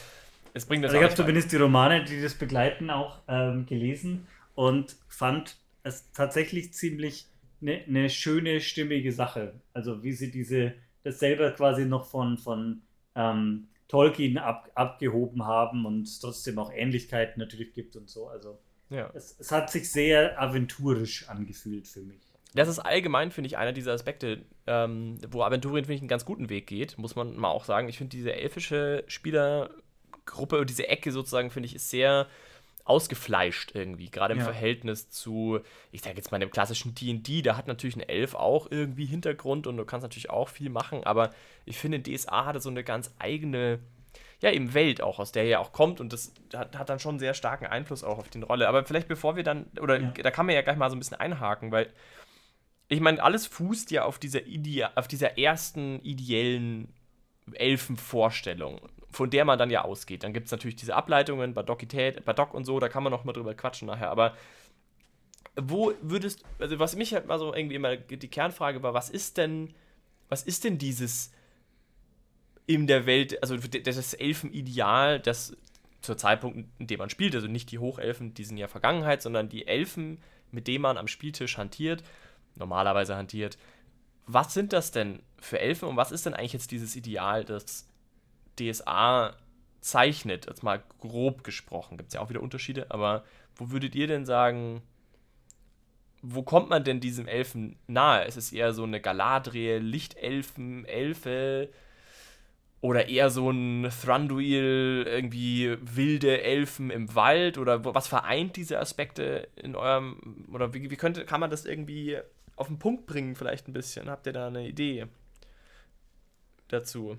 es 0.53 0.65
bringt 0.65 0.83
das 0.83 0.91
also 0.91 1.01
Ich 1.01 1.05
habe 1.05 1.15
zumindest 1.15 1.51
die 1.53 1.57
Romane, 1.57 2.03
die 2.03 2.21
das 2.21 2.33
begleiten, 2.33 2.89
auch 2.89 3.19
ähm, 3.29 3.65
gelesen 3.65 4.27
und 4.53 4.97
fand 5.07 5.55
es 5.83 6.11
tatsächlich 6.11 6.73
ziemlich 6.73 7.27
eine 7.61 7.83
ne 7.87 8.09
schöne, 8.09 8.59
stimmige 8.59 9.13
Sache. 9.13 9.53
Also, 9.73 10.03
wie 10.03 10.11
sie 10.11 10.29
diese, 10.29 10.73
das 11.03 11.19
selber 11.19 11.51
quasi 11.51 11.85
noch 11.85 12.05
von, 12.05 12.37
von 12.37 12.81
ähm, 13.15 13.67
Tolkien 13.91 14.37
ab, 14.37 14.71
abgehoben 14.73 15.45
haben 15.45 15.85
und 15.85 16.03
es 16.03 16.19
trotzdem 16.19 16.57
auch 16.59 16.71
Ähnlichkeiten 16.71 17.41
natürlich 17.41 17.73
gibt 17.73 17.97
und 17.97 18.09
so. 18.09 18.29
Also 18.29 18.57
ja. 18.89 19.11
es, 19.13 19.37
es 19.37 19.51
hat 19.51 19.69
sich 19.69 19.91
sehr 19.91 20.41
aventurisch 20.41 21.27
angefühlt 21.27 21.89
für 21.89 21.99
mich. 21.99 22.21
Das 22.53 22.69
ist 22.69 22.79
allgemein, 22.79 23.31
finde 23.31 23.49
ich, 23.49 23.57
einer 23.57 23.73
dieser 23.73 23.91
Aspekte, 23.91 24.45
ähm, 24.65 25.17
wo 25.29 25.41
Aventurien, 25.43 25.83
finde 25.83 25.95
ich, 25.95 26.01
einen 26.01 26.07
ganz 26.07 26.23
guten 26.23 26.49
Weg 26.49 26.67
geht, 26.67 26.97
muss 26.97 27.17
man 27.17 27.35
mal 27.35 27.49
auch 27.49 27.65
sagen. 27.65 27.89
Ich 27.89 27.97
finde, 27.97 28.15
diese 28.15 28.33
elfische 28.33 29.03
Spielergruppe, 29.07 30.65
diese 30.65 30.87
Ecke 30.87 31.11
sozusagen, 31.11 31.49
finde 31.49 31.67
ich, 31.67 31.75
ist 31.75 31.89
sehr 31.89 32.27
ausgefleischt 32.85 33.71
irgendwie, 33.73 34.09
gerade 34.09 34.33
im 34.33 34.39
ja. 34.39 34.45
Verhältnis 34.45 35.09
zu, 35.09 35.59
ich 35.91 36.01
sage 36.01 36.17
jetzt 36.17 36.31
mal, 36.31 36.39
dem 36.39 36.51
klassischen 36.51 36.95
D&D, 36.95 37.41
da 37.41 37.55
hat 37.57 37.67
natürlich 37.67 37.95
ein 37.95 38.07
Elf 38.07 38.33
auch 38.35 38.69
irgendwie 38.69 39.05
Hintergrund 39.05 39.67
und 39.67 39.77
du 39.77 39.85
kannst 39.85 40.03
natürlich 40.03 40.29
auch 40.29 40.49
viel 40.49 40.69
machen, 40.69 41.03
aber 41.03 41.31
ich 41.65 41.77
finde, 41.77 42.01
DSA 42.01 42.45
hatte 42.45 42.59
so 42.59 42.69
eine 42.69 42.83
ganz 42.83 43.13
eigene, 43.19 43.79
ja, 44.41 44.51
eben 44.51 44.73
Welt 44.73 45.01
auch, 45.01 45.19
aus 45.19 45.31
der 45.31 45.45
er 45.45 45.59
auch 45.59 45.71
kommt 45.71 45.99
und 45.99 46.11
das 46.11 46.33
hat, 46.53 46.77
hat 46.77 46.89
dann 46.89 46.99
schon 46.99 47.19
sehr 47.19 47.33
starken 47.33 47.65
Einfluss 47.65 48.03
auch 48.03 48.17
auf 48.17 48.29
die 48.29 48.41
Rolle. 48.41 48.67
Aber 48.67 48.83
vielleicht 48.83 49.07
bevor 49.07 49.35
wir 49.35 49.43
dann, 49.43 49.67
oder 49.79 49.99
ja. 49.99 50.11
da 50.11 50.31
kann 50.31 50.47
man 50.47 50.55
ja 50.55 50.61
gleich 50.61 50.77
mal 50.77 50.89
so 50.89 50.95
ein 50.95 50.99
bisschen 50.99 51.19
einhaken, 51.19 51.71
weil 51.71 51.93
ich 52.87 52.99
meine, 52.99 53.23
alles 53.23 53.47
fußt 53.47 53.91
ja 53.91 54.03
auf 54.03 54.19
dieser, 54.19 54.45
Ide 54.45 54.97
auf 54.97 55.07
dieser 55.07 55.37
ersten 55.37 55.99
ideellen 56.01 56.93
Elfenvorstellung 57.53 58.81
von 59.11 59.29
der 59.29 59.45
man 59.45 59.59
dann 59.59 59.69
ja 59.69 59.83
ausgeht. 59.83 60.23
Dann 60.23 60.33
gibt 60.33 60.45
es 60.45 60.51
natürlich 60.51 60.75
diese 60.75 60.95
Ableitungen, 60.95 61.53
Badokität, 61.53 62.23
Badok 62.25 62.53
und 62.53 62.65
so, 62.65 62.79
da 62.79 62.89
kann 62.89 63.03
man 63.03 63.11
noch 63.11 63.23
mal 63.23 63.33
drüber 63.33 63.53
quatschen 63.53 63.87
nachher, 63.87 64.09
aber 64.09 64.35
wo 65.55 65.93
würdest, 66.01 66.43
also 66.59 66.79
was 66.79 66.95
mich 66.95 67.13
halt 67.13 67.27
mal 67.27 67.37
so 67.37 67.53
irgendwie 67.53 67.75
immer 67.75 67.97
die 67.97 68.27
Kernfrage 68.29 68.81
war, 68.83 68.93
was 68.93 69.09
ist 69.09 69.37
denn, 69.37 69.73
was 70.29 70.43
ist 70.43 70.63
denn 70.63 70.77
dieses 70.77 71.33
in 72.67 72.87
der 72.87 73.05
Welt, 73.05 73.41
also 73.43 73.57
das 73.57 74.13
Elfenideal, 74.13 75.19
das 75.19 75.57
zur 76.01 76.17
Zeitpunkt, 76.17 76.69
in 76.79 76.87
dem 76.87 76.99
man 76.99 77.09
spielt, 77.09 77.35
also 77.35 77.47
nicht 77.47 77.71
die 77.71 77.79
Hochelfen, 77.79 78.33
die 78.33 78.45
sind 78.45 78.57
ja 78.57 78.67
Vergangenheit, 78.67 79.21
sondern 79.21 79.49
die 79.49 79.67
Elfen, 79.67 80.19
mit 80.51 80.67
denen 80.67 80.81
man 80.81 80.97
am 80.97 81.07
Spieltisch 81.07 81.57
hantiert, 81.57 82.03
normalerweise 82.55 83.15
hantiert. 83.15 83.57
Was 84.25 84.53
sind 84.53 84.71
das 84.71 84.91
denn 84.91 85.21
für 85.39 85.59
Elfen 85.59 85.89
und 85.89 85.97
was 85.97 86.11
ist 86.11 86.25
denn 86.25 86.33
eigentlich 86.33 86.53
jetzt 86.53 86.71
dieses 86.71 86.95
Ideal, 86.95 87.43
das 87.43 87.90
DSA 88.59 89.35
zeichnet, 89.81 90.45
jetzt 90.45 90.63
mal 90.63 90.83
grob 90.99 91.43
gesprochen, 91.43 91.97
gibt 91.97 92.09
es 92.09 92.13
ja 92.13 92.21
auch 92.21 92.29
wieder 92.29 92.41
Unterschiede, 92.41 92.87
aber 92.89 93.23
wo 93.55 93.71
würdet 93.71 93.95
ihr 93.95 94.07
denn 94.07 94.25
sagen, 94.25 94.81
wo 96.21 96.43
kommt 96.43 96.69
man 96.69 96.83
denn 96.83 96.99
diesem 96.99 97.27
Elfen 97.27 97.77
nahe? 97.87 98.25
Ist 98.25 98.37
es 98.37 98.53
eher 98.53 98.73
so 98.73 98.83
eine 98.83 99.01
Galadriel, 99.01 99.77
Lichtelfen, 99.77 100.85
Elfe 100.85 101.69
oder 102.79 103.09
eher 103.09 103.29
so 103.29 103.49
ein 103.49 103.89
Thranduil, 103.89 105.03
irgendwie 105.07 105.77
wilde 105.81 106.41
Elfen 106.41 106.89
im 106.89 107.13
Wald 107.15 107.57
oder 107.57 107.83
was 107.85 108.07
vereint 108.07 108.55
diese 108.55 108.79
Aspekte 108.79 109.47
in 109.55 109.75
eurem 109.75 110.47
oder 110.51 110.73
wie, 110.73 110.89
wie 110.89 110.95
könnte 110.95 111.25
kann 111.25 111.39
man 111.39 111.51
das 111.51 111.65
irgendwie 111.65 112.19
auf 112.55 112.67
den 112.67 112.79
Punkt 112.79 113.05
bringen 113.07 113.35
vielleicht 113.35 113.67
ein 113.67 113.73
bisschen? 113.73 114.09
Habt 114.09 114.27
ihr 114.27 114.33
da 114.33 114.47
eine 114.47 114.67
Idee 114.67 115.07
dazu? 116.67 117.17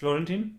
Florentin? 0.00 0.58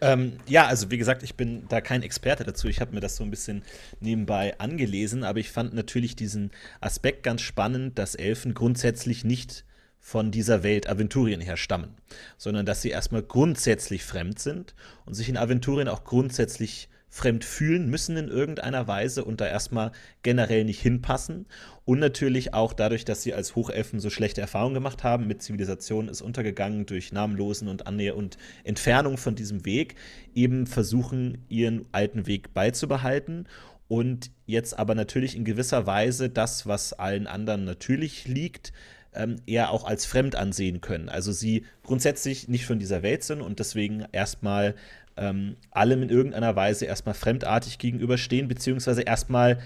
Ähm, 0.00 0.38
ja, 0.46 0.66
also 0.66 0.90
wie 0.90 0.96
gesagt, 0.96 1.22
ich 1.22 1.34
bin 1.34 1.68
da 1.68 1.82
kein 1.82 2.02
Experte 2.02 2.42
dazu. 2.42 2.68
Ich 2.68 2.80
habe 2.80 2.94
mir 2.94 3.00
das 3.00 3.16
so 3.16 3.22
ein 3.22 3.30
bisschen 3.30 3.62
nebenbei 4.00 4.58
angelesen, 4.58 5.24
aber 5.24 5.40
ich 5.40 5.50
fand 5.50 5.74
natürlich 5.74 6.16
diesen 6.16 6.50
Aspekt 6.80 7.22
ganz 7.22 7.42
spannend, 7.42 7.98
dass 7.98 8.14
Elfen 8.14 8.54
grundsätzlich 8.54 9.24
nicht 9.24 9.66
von 10.00 10.30
dieser 10.30 10.62
Welt 10.62 10.88
Aventurien 10.88 11.42
her 11.42 11.58
stammen, 11.58 11.96
sondern 12.38 12.64
dass 12.64 12.80
sie 12.80 12.88
erstmal 12.88 13.22
grundsätzlich 13.22 14.04
fremd 14.04 14.38
sind 14.38 14.74
und 15.04 15.12
sich 15.12 15.28
in 15.28 15.36
Aventurien 15.36 15.88
auch 15.88 16.04
grundsätzlich 16.04 16.88
fremd 17.08 17.44
fühlen 17.44 17.88
müssen 17.88 18.16
in 18.16 18.28
irgendeiner 18.28 18.86
Weise 18.88 19.24
und 19.24 19.40
da 19.40 19.46
erstmal 19.46 19.92
generell 20.22 20.64
nicht 20.64 20.80
hinpassen. 20.80 21.46
Und 21.84 21.98
natürlich 21.98 22.52
auch 22.52 22.72
dadurch, 22.72 23.04
dass 23.04 23.22
sie 23.22 23.32
als 23.32 23.54
Hochelfen 23.56 24.00
so 24.00 24.10
schlechte 24.10 24.40
Erfahrungen 24.40 24.74
gemacht 24.74 25.04
haben 25.04 25.26
mit 25.26 25.42
Zivilisation 25.42 26.08
ist 26.08 26.20
untergegangen 26.20 26.86
durch 26.86 27.12
Namenlosen 27.12 27.68
und 27.68 27.86
Annäher 27.86 28.16
und 28.16 28.36
Entfernung 28.64 29.16
von 29.16 29.34
diesem 29.34 29.64
Weg, 29.64 29.94
eben 30.34 30.66
versuchen, 30.66 31.44
ihren 31.48 31.86
alten 31.92 32.26
Weg 32.26 32.52
beizubehalten 32.52 33.46
und 33.88 34.30
jetzt 34.46 34.78
aber 34.78 34.94
natürlich 34.94 35.36
in 35.36 35.44
gewisser 35.44 35.86
Weise 35.86 36.28
das, 36.28 36.66
was 36.66 36.92
allen 36.92 37.26
anderen 37.26 37.64
natürlich 37.64 38.26
liegt, 38.26 38.72
ähm, 39.14 39.36
eher 39.46 39.70
auch 39.70 39.84
als 39.84 40.06
fremd 40.06 40.34
ansehen 40.34 40.80
können. 40.80 41.08
Also 41.08 41.32
sie 41.32 41.64
grundsätzlich 41.84 42.48
nicht 42.48 42.66
von 42.66 42.78
dieser 42.78 43.02
Welt 43.02 43.22
sind 43.22 43.40
und 43.40 43.60
deswegen 43.60 44.04
erstmal 44.12 44.74
ähm, 45.16 45.56
allem 45.70 46.02
in 46.02 46.10
irgendeiner 46.10 46.54
Weise 46.56 46.84
erstmal 46.86 47.14
fremdartig 47.14 47.78
gegenüberstehen, 47.78 48.48
beziehungsweise 48.48 49.02
erstmal 49.02 49.58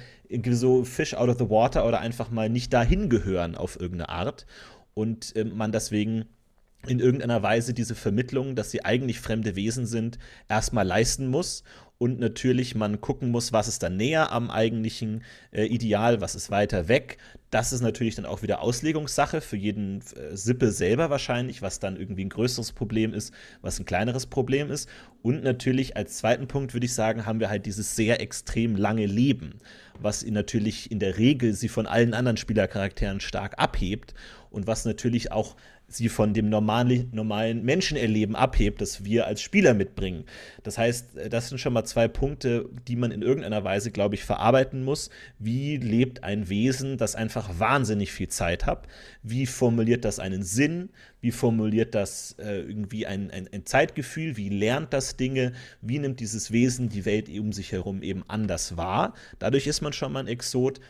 so 0.51 0.85
Fish 0.85 1.15
out 1.15 1.29
of 1.29 1.39
the 1.39 1.51
water 1.51 1.87
oder 1.87 2.01
einfach 2.01 2.31
mal 2.31 2.49
nicht 2.49 2.73
dahin 2.73 3.09
gehören 3.09 3.57
auf 3.57 3.81
irgendeine 3.81 4.09
Art. 4.09 4.47
Und 4.95 5.35
äh, 5.37 5.45
man 5.45 5.73
deswegen 5.73 6.27
in 6.87 6.99
irgendeiner 6.99 7.43
Weise 7.43 7.75
diese 7.75 7.95
Vermittlung, 7.95 8.55
dass 8.55 8.71
sie 8.71 8.85
eigentlich 8.85 9.21
fremde 9.21 9.55
Wesen 9.55 9.87
sind, 9.87 10.19
erstmal 10.49 10.87
leisten 10.87 11.29
muss 11.29 11.63
und 12.01 12.19
natürlich 12.19 12.75
man 12.75 13.03
gucken 13.03 13.31
muss, 13.31 13.53
was 13.53 13.69
ist 13.69 13.83
dann 13.83 13.99
näher 13.99 14.33
am 14.33 14.51
eigentlichen 14.51 15.23
äh, 15.53 15.67
Ideal, 15.67 16.23
was 16.23 16.35
ist 16.35 16.51
weiter 16.51 16.89
weg. 16.89 17.19
Das 17.51 17.75
ist 17.75 17.83
natürlich 17.83 18.15
dann 18.15 18.25
auch 18.25 18.41
wieder 18.41 18.63
Auslegungssache 18.63 19.43
für 19.43 19.59
jeden 19.59 20.01
äh, 20.01 20.35
Sippe 20.35 20.73
selber 20.73 21.11
wahrscheinlich, 21.11 21.61
was 21.61 21.79
dann 21.79 21.97
irgendwie 21.97 22.25
ein 22.25 22.31
größeres 22.31 22.73
Problem 22.73 23.13
ist, 23.13 23.35
was 23.61 23.79
ein 23.79 23.85
kleineres 23.85 24.25
Problem 24.25 24.71
ist. 24.71 24.89
Und 25.21 25.45
natürlich 25.45 25.95
als 25.95 26.17
zweiten 26.17 26.49
Punkt 26.49 26.73
würde 26.73 26.87
ich 26.87 26.95
sagen, 26.95 27.27
haben 27.27 27.39
wir 27.39 27.51
halt 27.51 27.67
dieses 27.67 27.97
sehr 27.97 28.23
extrem 28.23 28.77
lange 28.77 29.05
Leben, 29.05 29.59
was 29.99 30.25
natürlich 30.25 30.91
in 30.91 31.01
der 31.01 31.19
Regel 31.19 31.53
sie 31.53 31.69
von 31.69 31.87
allen 31.87 32.15
anderen 32.15 32.39
Spielercharakteren 32.39 33.21
stark 33.21 33.59
abhebt 33.59 34.15
und 34.51 34.67
was 34.67 34.87
natürlich 34.87 35.33
auch 35.33 35.55
sie 35.93 36.09
von 36.09 36.35
dem 36.35 36.49
normalen, 36.49 37.09
normalen 37.13 37.65
Menschenerleben 37.65 38.37
abhebt, 38.37 38.81
das 38.81 39.05
wir 39.05 39.27
als 39.27 39.43
Spieler 39.43 39.75
mitbringen. 39.75 40.25
Das 40.63 40.79
heißt, 40.79 41.17
äh, 41.17 41.29
das 41.29 41.49
sind 41.49 41.59
schon 41.59 41.73
mal 41.73 41.85
zwei 41.85 42.09
Punkte, 42.09 42.69
die 42.89 42.97
man 42.97 43.11
in 43.11 43.23
irgendeiner 43.23 43.65
Weise, 43.65 43.91
glaube 43.91 44.15
ich, 44.15 44.25
verarbeiten 44.25 44.85
muss. 44.85 45.11
Wie 45.39 45.77
lebt 45.77 46.25
ein 46.25 46.49
Wesen, 46.49 46.97
das 46.97 47.15
einfach 47.15 47.59
wahnsinnig 47.59 48.13
viel 48.13 48.29
Zeit 48.29 48.67
hat? 48.67 48.87
Wie 49.23 49.47
formuliert 49.47 50.05
das 50.05 50.19
einen 50.19 50.43
Sinn? 50.43 50.91
Wie 51.21 51.33
formuliert 51.33 51.95
das 51.95 52.37
äh, 52.39 52.61
irgendwie 52.61 53.07
ein, 53.07 53.31
ein, 53.31 53.49
ein, 53.53 53.67
Zeitgefühl? 53.67 54.37
Wie 54.37 54.49
lernt 54.49 54.93
das 54.93 55.17
Dinge? 55.17 55.53
Wie 55.83 55.99
nimmt 55.99 56.21
dieses 56.21 56.51
Wesen 56.51 56.89
die 56.89 57.05
Welt 57.05 57.29
um 57.29 57.53
sich 57.53 57.73
herum 57.73 58.03
eben 58.03 58.25
anders 58.29 58.77
wahr? 58.77 59.15
Dadurch 59.39 59.67
ist 59.67 59.81
man 59.81 59.93
schon 59.93 60.13
mal 60.13 60.21
ein 60.21 60.29
Exot. 60.29 60.81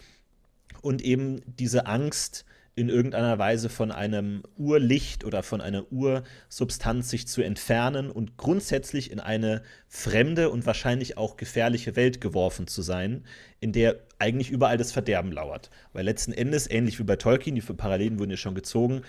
Und 0.83 1.03
eben 1.03 1.43
diese 1.59 1.87
Angst, 1.87 2.45
in 2.75 2.89
irgendeiner 2.89 3.39
Weise 3.39 3.69
von 3.69 3.91
einem 3.91 4.43
Urlicht 4.57 5.25
oder 5.25 5.43
von 5.43 5.61
einer 5.61 5.91
Ursubstanz 5.93 7.11
sich 7.11 7.27
zu 7.27 7.43
entfernen 7.43 8.11
und 8.11 8.37
grundsätzlich 8.37 9.11
in 9.11 9.21
eine 9.21 9.63
fremde 9.89 10.51
und 10.51 10.67
wahrscheinlich 10.67 11.17
auch 11.17 11.37
gefährliche 11.37 11.97
Welt 11.97 12.21
geworfen 12.21 12.67
zu 12.67 12.83
sein, 12.83 13.25
in 13.59 13.73
der 13.73 14.01
eigentlich 14.19 14.51
überall 14.51 14.79
das 14.79 14.93
Verderben 14.93 15.33
lauert. 15.33 15.71
Weil 15.93 16.05
letzten 16.05 16.33
Endes, 16.33 16.71
ähnlich 16.71 16.99
wie 16.99 17.05
bei 17.05 17.17
Tolkien, 17.17 17.55
die 17.55 17.61
Parallelen 17.61 18.19
wurden 18.19 18.31
ja 18.31 18.37
schon 18.37 18.55
gezogen, 18.55 19.03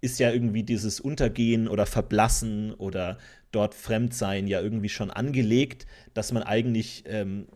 ist 0.00 0.20
ja 0.20 0.30
irgendwie 0.30 0.62
dieses 0.62 1.00
Untergehen 1.00 1.68
oder 1.68 1.86
Verblassen 1.86 2.72
oder 2.72 3.18
dort 3.50 3.74
Fremdsein 3.74 4.46
ja 4.46 4.60
irgendwie 4.60 4.88
schon 4.88 5.10
angelegt, 5.10 5.86
dass 6.14 6.32
man 6.32 6.42
eigentlich 6.42 7.04
ähm, 7.06 7.48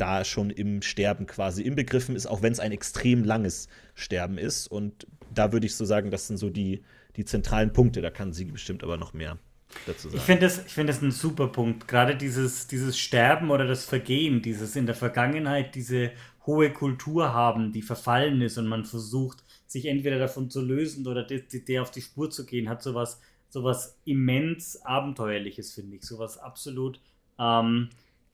da 0.00 0.24
schon 0.24 0.50
im 0.50 0.82
Sterben 0.82 1.26
quasi 1.26 1.62
inbegriffen 1.62 2.16
ist, 2.16 2.26
auch 2.26 2.42
wenn 2.42 2.52
es 2.52 2.60
ein 2.60 2.72
extrem 2.72 3.24
langes 3.24 3.68
Sterben 3.94 4.38
ist. 4.38 4.66
Und 4.66 5.06
da 5.34 5.52
würde 5.52 5.66
ich 5.66 5.74
so 5.74 5.84
sagen, 5.84 6.10
das 6.10 6.26
sind 6.26 6.38
so 6.38 6.50
die, 6.50 6.82
die 7.16 7.24
zentralen 7.24 7.72
Punkte. 7.72 8.00
Da 8.00 8.10
kann 8.10 8.32
sie 8.32 8.46
bestimmt 8.46 8.82
aber 8.82 8.96
noch 8.96 9.12
mehr 9.12 9.38
dazu 9.86 10.08
sagen. 10.08 10.16
Ich 10.16 10.22
finde 10.22 10.42
das, 10.42 10.58
find 10.58 10.88
das 10.88 11.02
ein 11.02 11.10
super 11.10 11.48
Punkt. 11.48 11.86
Gerade 11.86 12.16
dieses, 12.16 12.66
dieses 12.66 12.98
Sterben 12.98 13.50
oder 13.50 13.66
das 13.66 13.84
Vergehen, 13.84 14.42
dieses 14.42 14.76
in 14.76 14.86
der 14.86 14.94
Vergangenheit, 14.94 15.74
diese 15.74 16.12
hohe 16.46 16.72
Kultur 16.72 17.32
haben, 17.34 17.72
die 17.72 17.82
verfallen 17.82 18.40
ist 18.40 18.58
und 18.58 18.66
man 18.66 18.84
versucht, 18.84 19.44
sich 19.66 19.86
entweder 19.86 20.18
davon 20.18 20.50
zu 20.50 20.62
lösen 20.62 21.06
oder 21.06 21.22
der, 21.22 21.40
der 21.40 21.82
auf 21.82 21.90
die 21.90 22.02
Spur 22.02 22.30
zu 22.30 22.46
gehen, 22.46 22.68
hat 22.68 22.82
sowas, 22.82 23.20
sowas 23.50 23.98
immens 24.04 24.80
Abenteuerliches, 24.82 25.72
finde 25.72 25.96
ich. 25.96 26.02
Sowas 26.02 26.38
absolut. 26.38 27.00
Ähm, 27.38 27.90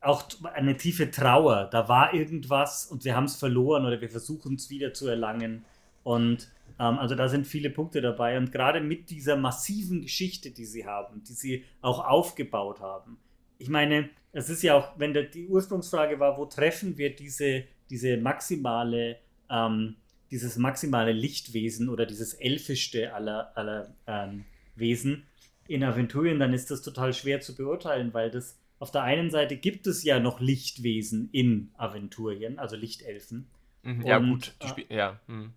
auch 0.06 0.24
eine 0.54 0.76
tiefe 0.76 1.10
Trauer. 1.10 1.68
Da 1.70 1.88
war 1.88 2.14
irgendwas 2.14 2.86
und 2.86 3.04
wir 3.04 3.16
haben 3.16 3.24
es 3.24 3.36
verloren 3.36 3.84
oder 3.84 4.00
wir 4.00 4.08
versuchen 4.08 4.54
es 4.54 4.70
wieder 4.70 4.92
zu 4.92 5.08
erlangen. 5.08 5.64
Und 6.02 6.48
ähm, 6.78 6.98
also 6.98 7.14
da 7.14 7.28
sind 7.28 7.46
viele 7.46 7.70
Punkte 7.70 8.00
dabei. 8.00 8.38
Und 8.38 8.52
gerade 8.52 8.80
mit 8.80 9.10
dieser 9.10 9.36
massiven 9.36 10.02
Geschichte, 10.02 10.50
die 10.50 10.64
sie 10.64 10.86
haben, 10.86 11.22
die 11.24 11.32
sie 11.32 11.64
auch 11.80 12.04
aufgebaut 12.04 12.80
haben. 12.80 13.18
Ich 13.58 13.68
meine, 13.68 14.10
es 14.32 14.50
ist 14.50 14.62
ja 14.62 14.74
auch, 14.74 14.98
wenn 14.98 15.14
der, 15.14 15.24
die 15.24 15.48
Ursprungsfrage 15.48 16.20
war, 16.20 16.36
wo 16.36 16.44
treffen 16.44 16.98
wir 16.98 17.14
diese, 17.14 17.64
diese 17.90 18.18
maximale, 18.18 19.16
ähm, 19.50 19.96
dieses 20.30 20.56
maximale 20.56 21.12
Lichtwesen 21.12 21.88
oder 21.88 22.04
dieses 22.04 22.34
elfischste 22.34 23.14
aller, 23.14 23.56
aller 23.56 23.94
ähm, 24.06 24.44
Wesen 24.74 25.24
in 25.68 25.82
Aventurien, 25.82 26.38
dann 26.38 26.52
ist 26.52 26.70
das 26.70 26.82
total 26.82 27.14
schwer 27.14 27.40
zu 27.40 27.56
beurteilen, 27.56 28.12
weil 28.12 28.30
das 28.30 28.58
auf 28.78 28.90
der 28.90 29.02
einen 29.02 29.30
Seite 29.30 29.56
gibt 29.56 29.86
es 29.86 30.04
ja 30.04 30.20
noch 30.20 30.40
Lichtwesen 30.40 31.28
in 31.32 31.70
Aventurien, 31.76 32.58
also 32.58 32.76
Lichtelfen. 32.76 33.48
Mhm, 33.82 34.06
ja, 34.06 34.18
und, 34.18 34.54
gut. 34.60 34.78
Äh, 34.90 34.96
ja. 34.96 35.20
Hm. 35.26 35.52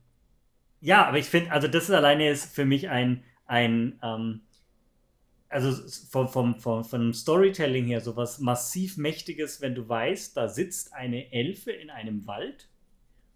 ja, 0.82 1.06
aber 1.06 1.18
ich 1.18 1.26
finde, 1.26 1.52
also 1.52 1.68
das 1.68 1.86
ist 1.86 1.92
alleine 1.92 2.30
ist 2.30 2.54
für 2.54 2.66
mich 2.66 2.90
ein, 2.90 3.24
ein 3.46 4.00
ähm, 4.04 4.42
also 5.50 5.72
vom, 6.10 6.30
vom, 6.30 6.60
vom, 6.60 6.84
vom 6.84 7.14
Storytelling 7.14 7.88
her 7.88 8.02
sowas 8.02 8.40
massiv 8.40 8.98
Mächtiges, 8.98 9.62
wenn 9.62 9.76
du 9.76 9.90
weißt, 9.90 10.38
da 10.38 10.48
sitzt 10.48 10.94
eine 10.94 11.34
Elfe 11.34 11.72
in 11.72 11.90
einem 11.90 12.28
Wald 12.28 12.70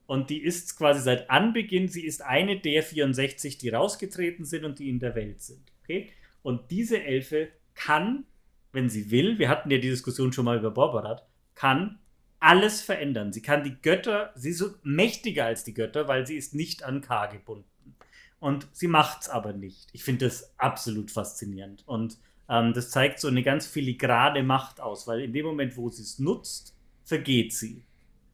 und 0.06 0.30
die 0.30 0.44
ist 0.44 0.78
quasi 0.78 1.02
seit 1.02 1.30
Anbeginn, 1.30 1.88
sie 1.88 2.06
ist 2.06 2.22
eine 2.22 2.60
der 2.60 2.84
64, 2.84 3.58
die 3.58 3.70
rausgetreten 3.70 4.46
sind 4.46 4.64
und 4.64 4.80
die 4.80 4.90
in 4.90 5.00
der 5.00 5.16
Welt 5.16 5.42
sind. 5.42 5.72
Okay? 5.84 6.10
Und 6.44 6.70
diese 6.72 7.04
Elfe 7.04 7.50
kann 7.74 8.26
wenn 8.74 8.90
sie 8.90 9.10
will, 9.12 9.40
wir 9.40 9.48
hatten 9.48 9.72
ja 9.72 9.78
die 9.78 9.90
Diskussion 9.90 10.34
schon 10.34 10.46
mal 10.46 10.58
über 10.58 10.72
Borbarat, 10.72 11.26
kann 11.56 12.00
alles 12.40 12.82
verändern. 12.82 13.32
Sie 13.32 13.42
kann 13.42 13.64
die 13.64 13.78
Götter, 13.82 14.34
sie 14.36 14.50
ist 14.50 14.64
mächtiger 14.84 15.46
als 15.46 15.64
die 15.64 15.74
Götter, 15.74 16.10
weil 16.10 16.28
sie 16.28 16.36
ist 16.36 16.54
nicht 16.54 16.84
an 16.84 17.00
K 17.00 17.28
gebunden. 17.28 17.66
Und 18.40 18.68
sie 18.74 18.88
macht 18.88 19.22
es 19.22 19.30
aber 19.30 19.54
nicht. 19.54 19.88
Ich 19.94 20.04
finde 20.04 20.26
das 20.26 20.54
absolut 20.58 21.12
faszinierend. 21.12 21.84
Und 21.86 22.18
ähm, 22.50 22.74
das 22.74 22.90
zeigt 22.90 23.22
so 23.22 23.30
eine 23.30 23.44
ganz 23.44 23.66
filigrane 23.66 24.44
Macht 24.44 24.82
aus, 24.82 25.08
weil 25.08 25.22
in 25.22 25.32
dem 25.32 25.46
Moment, 25.46 25.78
wo 25.78 25.88
sie 25.90 26.02
es 26.02 26.20
nutzt, 26.20 26.76
vergeht 27.06 27.54
sie. 27.54 27.84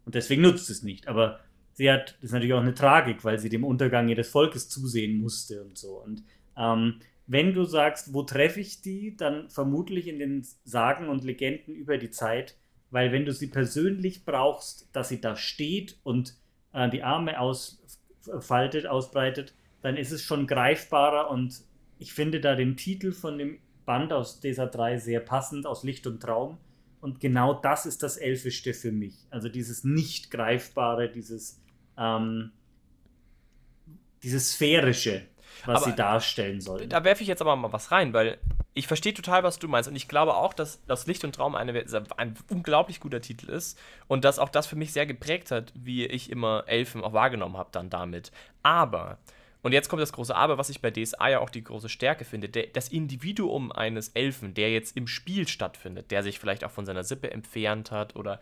Und 0.05 0.15
deswegen 0.15 0.41
nutzt 0.41 0.71
es 0.71 0.81
nicht. 0.81 1.07
Aber 1.07 1.41
sie 1.73 1.91
hat, 1.91 2.15
das 2.15 2.23
ist 2.23 2.31
natürlich 2.31 2.55
auch 2.55 2.61
eine 2.61 2.73
Tragik, 2.73 3.23
weil 3.23 3.37
sie 3.37 3.49
dem 3.49 3.63
Untergang 3.63 4.09
ihres 4.09 4.29
Volkes 4.29 4.69
zusehen 4.69 5.19
musste 5.19 5.63
und 5.63 5.77
so. 5.77 6.01
Und 6.03 6.23
ähm, 6.57 6.99
wenn 7.29 7.53
du 7.53 7.63
sagst, 7.63 8.11
wo 8.15 8.23
treffe 8.23 8.59
ich 8.59 8.81
die, 8.81 9.15
dann 9.15 9.51
vermutlich 9.51 10.07
in 10.07 10.17
den 10.17 10.47
Sagen 10.63 11.09
und 11.09 11.23
Legenden 11.23 11.75
über 11.75 11.99
die 11.99 12.09
Zeit, 12.09 12.57
weil 12.89 13.11
wenn 13.11 13.23
du 13.23 13.33
sie 13.33 13.47
persönlich 13.47 14.25
brauchst, 14.25 14.89
dass 14.93 15.09
sie 15.09 15.21
da 15.21 15.35
steht 15.35 15.99
und 16.01 16.35
äh, 16.73 16.89
die 16.89 17.03
Arme 17.03 17.39
ausfaltet, 17.39 18.87
ausbreitet, 18.87 19.53
dann 19.83 19.95
ist 19.95 20.11
es 20.11 20.23
schon 20.23 20.47
greifbarer 20.47 21.29
und 21.29 21.61
ich 21.99 22.13
finde 22.13 22.39
da 22.39 22.55
den 22.55 22.75
Titel 22.77 23.11
von 23.11 23.37
dem 23.37 23.59
Band 23.85 24.11
aus 24.11 24.39
dieser 24.39 24.65
drei 24.65 24.97
sehr 24.97 25.19
passend, 25.19 25.67
aus 25.67 25.83
Licht 25.83 26.07
und 26.07 26.21
Traum. 26.21 26.57
Und 26.99 27.19
genau 27.19 27.53
das 27.53 27.85
ist 27.85 28.01
das 28.01 28.17
Elfischste 28.17 28.73
für 28.73 28.91
mich. 28.91 29.27
Also 29.29 29.49
dieses 29.49 29.83
nicht 29.83 30.31
greifbare, 30.31 31.11
dieses, 31.11 31.61
ähm, 31.95 32.51
dieses 34.23 34.53
sphärische, 34.53 35.27
was 35.65 35.83
aber 35.83 35.91
sie 35.91 35.95
darstellen 35.95 36.61
sollen. 36.61 36.89
Da 36.89 37.03
werfe 37.03 37.21
ich 37.21 37.27
jetzt 37.27 37.41
aber 37.41 37.55
mal 37.55 37.73
was 37.73 37.91
rein, 37.91 38.13
weil 38.13 38.37
ich 38.73 38.87
verstehe 38.87 39.13
total, 39.13 39.43
was 39.43 39.59
du 39.59 39.67
meinst. 39.67 39.89
Und 39.89 39.95
ich 39.95 40.07
glaube 40.07 40.35
auch, 40.35 40.53
dass 40.53 40.83
das 40.85 41.07
Licht 41.07 41.23
und 41.23 41.35
Traum 41.35 41.55
eine, 41.55 41.85
ein 42.17 42.35
unglaublich 42.49 42.99
guter 42.99 43.21
Titel 43.21 43.49
ist 43.49 43.79
und 44.07 44.23
dass 44.23 44.39
auch 44.39 44.49
das 44.49 44.67
für 44.67 44.75
mich 44.75 44.93
sehr 44.93 45.05
geprägt 45.05 45.51
hat, 45.51 45.73
wie 45.75 46.05
ich 46.05 46.29
immer 46.29 46.63
Elfen 46.67 47.03
auch 47.03 47.13
wahrgenommen 47.13 47.57
habe 47.57 47.69
dann 47.71 47.89
damit. 47.89 48.31
Aber, 48.63 49.17
und 49.61 49.73
jetzt 49.73 49.89
kommt 49.89 50.01
das 50.01 50.13
große 50.13 50.35
Aber, 50.35 50.57
was 50.57 50.69
ich 50.69 50.81
bei 50.81 50.91
DSA 50.91 51.29
ja 51.29 51.39
auch 51.39 51.49
die 51.49 51.63
große 51.63 51.89
Stärke 51.89 52.25
finde, 52.25 52.47
der, 52.47 52.67
das 52.67 52.89
Individuum 52.89 53.71
eines 53.71 54.09
Elfen, 54.09 54.53
der 54.53 54.71
jetzt 54.71 54.95
im 54.95 55.07
Spiel 55.07 55.47
stattfindet, 55.47 56.11
der 56.11 56.23
sich 56.23 56.39
vielleicht 56.39 56.63
auch 56.63 56.71
von 56.71 56.85
seiner 56.85 57.03
Sippe 57.03 57.31
entfernt 57.31 57.91
hat 57.91 58.15
oder 58.15 58.39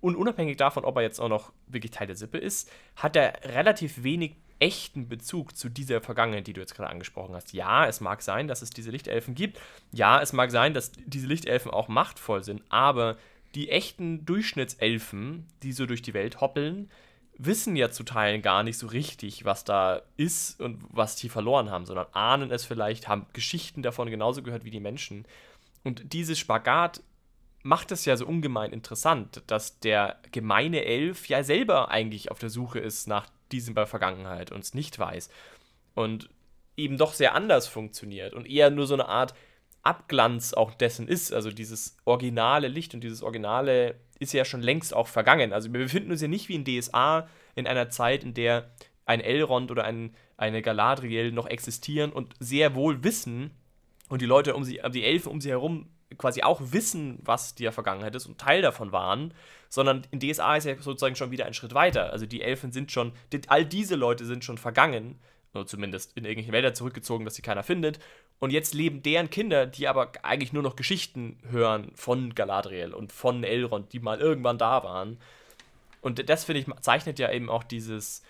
und 0.00 0.14
unabhängig 0.14 0.56
davon, 0.56 0.84
ob 0.84 0.96
er 0.96 1.02
jetzt 1.02 1.18
auch 1.18 1.28
noch 1.28 1.52
wirklich 1.66 1.90
Teil 1.90 2.06
der 2.06 2.14
Sippe 2.14 2.38
ist, 2.38 2.70
hat 2.94 3.16
er 3.16 3.32
relativ 3.44 4.04
wenig 4.04 4.36
echten 4.58 5.08
Bezug 5.08 5.56
zu 5.56 5.68
dieser 5.68 6.00
Vergangenheit, 6.00 6.46
die 6.46 6.52
du 6.52 6.60
jetzt 6.60 6.74
gerade 6.74 6.90
angesprochen 6.90 7.34
hast. 7.34 7.52
Ja, 7.52 7.86
es 7.86 8.00
mag 8.00 8.22
sein, 8.22 8.48
dass 8.48 8.62
es 8.62 8.70
diese 8.70 8.90
Lichtelfen 8.90 9.34
gibt. 9.34 9.60
Ja, 9.92 10.20
es 10.20 10.32
mag 10.32 10.50
sein, 10.50 10.74
dass 10.74 10.92
diese 10.92 11.26
Lichtelfen 11.26 11.70
auch 11.70 11.88
machtvoll 11.88 12.42
sind, 12.42 12.62
aber 12.68 13.16
die 13.54 13.70
echten 13.70 14.26
Durchschnittselfen, 14.26 15.46
die 15.62 15.72
so 15.72 15.86
durch 15.86 16.02
die 16.02 16.14
Welt 16.14 16.40
hoppeln, 16.40 16.90
wissen 17.38 17.76
ja 17.76 17.90
zu 17.90 18.02
Teilen 18.02 18.42
gar 18.42 18.64
nicht 18.64 18.78
so 18.78 18.88
richtig, 18.88 19.44
was 19.44 19.64
da 19.64 20.02
ist 20.16 20.60
und 20.60 20.82
was 20.90 21.14
die 21.16 21.28
verloren 21.28 21.70
haben, 21.70 21.86
sondern 21.86 22.06
ahnen 22.12 22.50
es 22.50 22.64
vielleicht, 22.64 23.06
haben 23.06 23.26
Geschichten 23.32 23.82
davon 23.82 24.10
genauso 24.10 24.42
gehört 24.42 24.64
wie 24.64 24.70
die 24.70 24.80
Menschen. 24.80 25.24
Und 25.84 26.12
dieses 26.12 26.38
Spagat 26.38 27.00
macht 27.62 27.92
es 27.92 28.04
ja 28.04 28.16
so 28.16 28.26
ungemein 28.26 28.72
interessant, 28.72 29.42
dass 29.46 29.78
der 29.78 30.16
gemeine 30.32 30.84
Elf 30.84 31.28
ja 31.28 31.44
selber 31.44 31.90
eigentlich 31.90 32.30
auf 32.30 32.40
der 32.40 32.50
Suche 32.50 32.80
ist 32.80 33.06
nach 33.06 33.28
diesem 33.52 33.74
bei 33.74 33.86
Vergangenheit 33.86 34.52
und 34.52 34.64
es 34.64 34.74
nicht 34.74 34.98
weiß. 34.98 35.28
Und 35.94 36.30
eben 36.76 36.96
doch 36.96 37.12
sehr 37.12 37.34
anders 37.34 37.66
funktioniert 37.66 38.34
und 38.34 38.48
eher 38.48 38.70
nur 38.70 38.86
so 38.86 38.94
eine 38.94 39.08
Art 39.08 39.34
Abglanz 39.82 40.52
auch 40.52 40.74
dessen 40.74 41.08
ist. 41.08 41.32
Also 41.32 41.50
dieses 41.50 41.96
originale 42.04 42.68
Licht 42.68 42.94
und 42.94 43.02
dieses 43.02 43.22
originale 43.22 43.96
ist 44.18 44.32
ja 44.32 44.44
schon 44.44 44.62
längst 44.62 44.94
auch 44.94 45.06
vergangen. 45.06 45.52
Also 45.52 45.72
wir 45.72 45.80
befinden 45.80 46.10
uns 46.10 46.22
ja 46.22 46.28
nicht 46.28 46.48
wie 46.48 46.54
in 46.54 46.64
DSA 46.64 47.28
in 47.54 47.66
einer 47.66 47.88
Zeit, 47.88 48.24
in 48.24 48.34
der 48.34 48.70
ein 49.06 49.20
Elrond 49.20 49.70
oder 49.70 49.84
ein, 49.84 50.14
eine 50.36 50.62
Galadriel 50.62 51.32
noch 51.32 51.46
existieren 51.46 52.12
und 52.12 52.34
sehr 52.38 52.74
wohl 52.74 53.02
wissen 53.02 53.50
und 54.08 54.22
die 54.22 54.26
Leute 54.26 54.54
um 54.54 54.64
sie, 54.64 54.80
die 54.92 55.04
Elfen 55.04 55.32
um 55.32 55.40
sie 55.40 55.50
herum 55.50 55.88
quasi 56.16 56.42
auch 56.42 56.60
wissen, 56.64 57.18
was 57.22 57.54
die 57.54 57.70
Vergangenheit 57.70 58.14
ist 58.14 58.26
und 58.26 58.38
Teil 58.38 58.62
davon 58.62 58.92
waren, 58.92 59.34
sondern 59.68 60.06
in 60.10 60.20
DSA 60.20 60.56
ist 60.56 60.64
ja 60.64 60.74
sozusagen 60.76 61.16
schon 61.16 61.30
wieder 61.30 61.44
ein 61.44 61.54
Schritt 61.54 61.74
weiter. 61.74 62.12
Also 62.12 62.26
die 62.26 62.42
Elfen 62.42 62.72
sind 62.72 62.90
schon, 62.90 63.12
all 63.48 63.64
diese 63.64 63.94
Leute 63.94 64.24
sind 64.24 64.44
schon 64.44 64.58
vergangen, 64.58 65.18
oder 65.54 65.66
zumindest 65.66 66.16
in 66.16 66.24
irgendwelche 66.24 66.52
Wälder 66.52 66.74
zurückgezogen, 66.74 67.24
dass 67.24 67.34
sie 67.34 67.42
keiner 67.42 67.62
findet. 67.62 67.98
Und 68.38 68.50
jetzt 68.50 68.74
leben 68.74 69.02
deren 69.02 69.30
Kinder, 69.30 69.66
die 69.66 69.88
aber 69.88 70.12
eigentlich 70.22 70.52
nur 70.52 70.62
noch 70.62 70.76
Geschichten 70.76 71.38
hören 71.50 71.90
von 71.94 72.34
Galadriel 72.34 72.94
und 72.94 73.12
von 73.12 73.44
Elrond, 73.44 73.92
die 73.92 73.98
mal 73.98 74.20
irgendwann 74.20 74.58
da 74.58 74.84
waren. 74.84 75.18
Und 76.00 76.28
das, 76.28 76.44
finde 76.44 76.60
ich, 76.60 76.66
zeichnet 76.82 77.18
ja 77.18 77.32
eben 77.32 77.50
auch 77.50 77.64
dieses, 77.64 78.22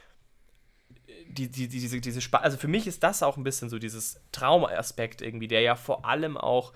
die, 1.28 1.48
die, 1.48 1.68
diese, 1.68 2.00
diese 2.00 2.32
also 2.38 2.56
für 2.56 2.68
mich 2.68 2.86
ist 2.86 3.02
das 3.02 3.22
auch 3.22 3.36
ein 3.36 3.44
bisschen 3.44 3.68
so 3.68 3.78
dieses 3.78 4.20
Traumaspekt 4.32 5.20
irgendwie, 5.20 5.48
der 5.48 5.60
ja 5.60 5.74
vor 5.74 6.06
allem 6.06 6.36
auch 6.36 6.72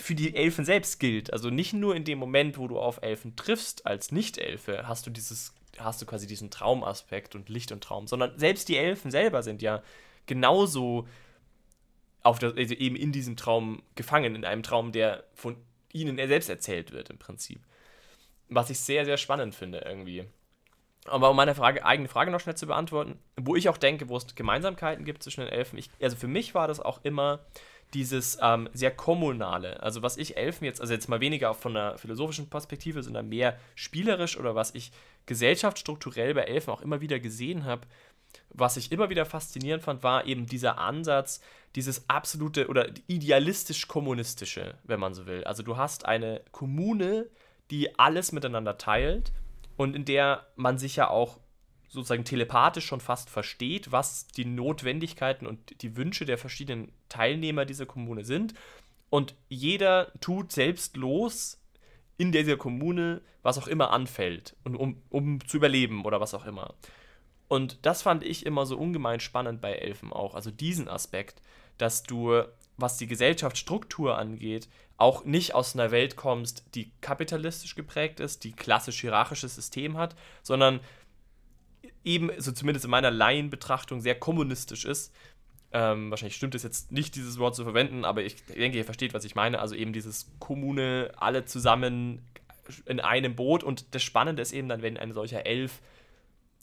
für 0.00 0.14
die 0.14 0.34
Elfen 0.34 0.64
selbst 0.64 1.00
gilt. 1.00 1.32
Also 1.32 1.50
nicht 1.50 1.72
nur 1.72 1.94
in 1.94 2.04
dem 2.04 2.18
Moment, 2.18 2.58
wo 2.58 2.68
du 2.68 2.78
auf 2.78 3.02
Elfen 3.02 3.36
triffst 3.36 3.86
als 3.86 4.12
Nicht-Elfe, 4.12 4.86
hast 4.86 5.06
du 5.06 5.10
dieses, 5.10 5.54
hast 5.78 6.00
du 6.02 6.06
quasi 6.06 6.26
diesen 6.26 6.50
Traumaspekt 6.50 7.34
und 7.34 7.48
Licht 7.48 7.72
und 7.72 7.82
Traum, 7.82 8.06
sondern 8.06 8.38
selbst 8.38 8.68
die 8.68 8.76
Elfen 8.76 9.10
selber 9.10 9.42
sind 9.42 9.62
ja 9.62 9.82
genauso 10.26 11.06
auf 12.22 12.38
das, 12.38 12.56
also 12.56 12.74
eben 12.74 12.96
in 12.96 13.12
diesem 13.12 13.36
Traum 13.36 13.82
gefangen, 13.94 14.34
in 14.34 14.44
einem 14.44 14.62
Traum, 14.62 14.92
der 14.92 15.24
von 15.34 15.56
ihnen 15.92 16.16
selbst 16.16 16.48
erzählt 16.48 16.92
wird 16.92 17.10
im 17.10 17.18
Prinzip. 17.18 17.60
Was 18.48 18.70
ich 18.70 18.80
sehr, 18.80 19.04
sehr 19.04 19.16
spannend 19.16 19.54
finde 19.54 19.78
irgendwie. 19.78 20.24
Aber 21.06 21.30
um 21.30 21.36
meine 21.36 21.54
Frage, 21.54 21.84
eigene 21.84 22.08
Frage 22.08 22.30
noch 22.30 22.40
schnell 22.40 22.56
zu 22.56 22.66
beantworten, 22.66 23.18
wo 23.36 23.54
ich 23.54 23.68
auch 23.68 23.76
denke, 23.76 24.08
wo 24.08 24.16
es 24.16 24.34
Gemeinsamkeiten 24.34 25.04
gibt 25.04 25.22
zwischen 25.22 25.40
den 25.40 25.50
Elfen, 25.50 25.78
ich, 25.78 25.88
also 26.00 26.16
für 26.16 26.28
mich 26.28 26.54
war 26.54 26.66
das 26.66 26.80
auch 26.80 27.00
immer 27.04 27.40
dieses 27.94 28.38
ähm, 28.42 28.68
sehr 28.72 28.90
kommunale. 28.90 29.82
Also 29.82 30.02
was 30.02 30.16
ich 30.16 30.36
Elfen 30.36 30.64
jetzt, 30.64 30.80
also 30.80 30.92
jetzt 30.92 31.08
mal 31.08 31.20
weniger 31.20 31.54
von 31.54 31.76
einer 31.76 31.98
philosophischen 31.98 32.48
Perspektive, 32.48 33.02
sondern 33.02 33.28
mehr 33.28 33.58
spielerisch 33.74 34.36
oder 34.38 34.54
was 34.54 34.74
ich 34.74 34.92
gesellschaftsstrukturell 35.26 36.34
bei 36.34 36.42
Elfen 36.42 36.72
auch 36.72 36.82
immer 36.82 37.00
wieder 37.00 37.18
gesehen 37.20 37.64
habe, 37.64 37.86
was 38.50 38.76
ich 38.76 38.92
immer 38.92 39.10
wieder 39.10 39.24
faszinierend 39.24 39.82
fand, 39.82 40.02
war 40.02 40.26
eben 40.26 40.46
dieser 40.46 40.78
Ansatz, 40.78 41.40
dieses 41.74 42.08
absolute 42.08 42.68
oder 42.68 42.88
idealistisch-kommunistische, 43.06 44.74
wenn 44.84 45.00
man 45.00 45.14
so 45.14 45.26
will. 45.26 45.44
Also 45.44 45.62
du 45.62 45.76
hast 45.76 46.06
eine 46.06 46.42
Kommune, 46.52 47.26
die 47.70 47.98
alles 47.98 48.32
miteinander 48.32 48.78
teilt 48.78 49.32
und 49.76 49.94
in 49.94 50.04
der 50.04 50.46
man 50.56 50.78
sich 50.78 50.96
ja 50.96 51.08
auch 51.08 51.38
sozusagen 51.96 52.24
telepathisch 52.24 52.86
schon 52.86 53.00
fast 53.00 53.30
versteht, 53.30 53.90
was 53.90 54.28
die 54.28 54.44
Notwendigkeiten 54.44 55.46
und 55.46 55.82
die 55.82 55.96
Wünsche 55.96 56.26
der 56.26 56.36
verschiedenen 56.36 56.92
Teilnehmer 57.08 57.64
dieser 57.64 57.86
Kommune 57.86 58.24
sind. 58.24 58.54
Und 59.08 59.34
jeder 59.48 60.12
tut 60.20 60.52
selbstlos 60.52 61.58
in 62.18 62.32
dieser 62.32 62.56
Kommune, 62.56 63.22
was 63.42 63.58
auch 63.58 63.66
immer 63.66 63.90
anfällt, 63.90 64.54
um, 64.64 65.02
um 65.08 65.46
zu 65.46 65.56
überleben 65.56 66.04
oder 66.04 66.20
was 66.20 66.34
auch 66.34 66.44
immer. 66.44 66.74
Und 67.48 67.78
das 67.82 68.02
fand 68.02 68.24
ich 68.24 68.44
immer 68.44 68.66
so 68.66 68.76
ungemein 68.76 69.20
spannend 69.20 69.60
bei 69.60 69.72
Elfen 69.72 70.12
auch. 70.12 70.34
Also 70.34 70.50
diesen 70.50 70.88
Aspekt, 70.88 71.40
dass 71.78 72.02
du, 72.02 72.42
was 72.76 72.98
die 72.98 73.06
Gesellschaftsstruktur 73.06 74.18
angeht, 74.18 74.68
auch 74.98 75.24
nicht 75.24 75.54
aus 75.54 75.74
einer 75.74 75.90
Welt 75.90 76.16
kommst, 76.16 76.64
die 76.74 76.90
kapitalistisch 77.00 77.74
geprägt 77.74 78.20
ist, 78.20 78.44
die 78.44 78.52
klassisch 78.52 79.00
hierarchisches 79.00 79.54
System 79.54 79.96
hat, 79.96 80.14
sondern 80.42 80.80
eben, 82.06 82.30
so 82.38 82.52
zumindest 82.52 82.84
in 82.84 82.90
meiner 82.90 83.10
Laienbetrachtung, 83.10 84.00
sehr 84.00 84.14
kommunistisch 84.14 84.84
ist. 84.84 85.12
Ähm, 85.72 86.10
wahrscheinlich 86.10 86.36
stimmt 86.36 86.54
es 86.54 86.62
jetzt 86.62 86.92
nicht, 86.92 87.16
dieses 87.16 87.38
Wort 87.38 87.54
zu 87.56 87.64
verwenden, 87.64 88.04
aber 88.04 88.22
ich 88.22 88.42
denke, 88.46 88.78
ihr 88.78 88.84
versteht, 88.84 89.12
was 89.12 89.24
ich 89.24 89.34
meine. 89.34 89.58
Also 89.58 89.74
eben 89.74 89.92
dieses 89.92 90.30
Kommune, 90.38 91.12
alle 91.16 91.44
zusammen 91.44 92.22
in 92.86 93.00
einem 93.00 93.36
Boot. 93.36 93.62
Und 93.62 93.94
das 93.94 94.02
Spannende 94.02 94.40
ist 94.40 94.52
eben 94.52 94.68
dann, 94.68 94.82
wenn 94.82 94.96
ein 94.96 95.12
solcher 95.12 95.44
Elf 95.44 95.82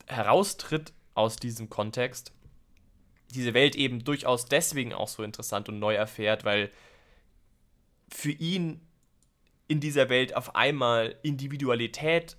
heraustritt 0.08 0.94
aus 1.14 1.36
diesem 1.36 1.70
Kontext, 1.70 2.32
diese 3.32 3.54
Welt 3.54 3.76
eben 3.76 4.04
durchaus 4.04 4.46
deswegen 4.46 4.94
auch 4.94 5.08
so 5.08 5.24
interessant 5.24 5.70
und 5.70 5.80
neu 5.80 5.96
erfährt, 5.96 6.46
weil 6.46 6.72
für 8.10 8.32
ihn 8.32 8.80
in 9.68 9.80
dieser 9.80 10.10
Welt 10.10 10.36
auf 10.36 10.56
einmal 10.56 11.16
Individualität 11.24 12.38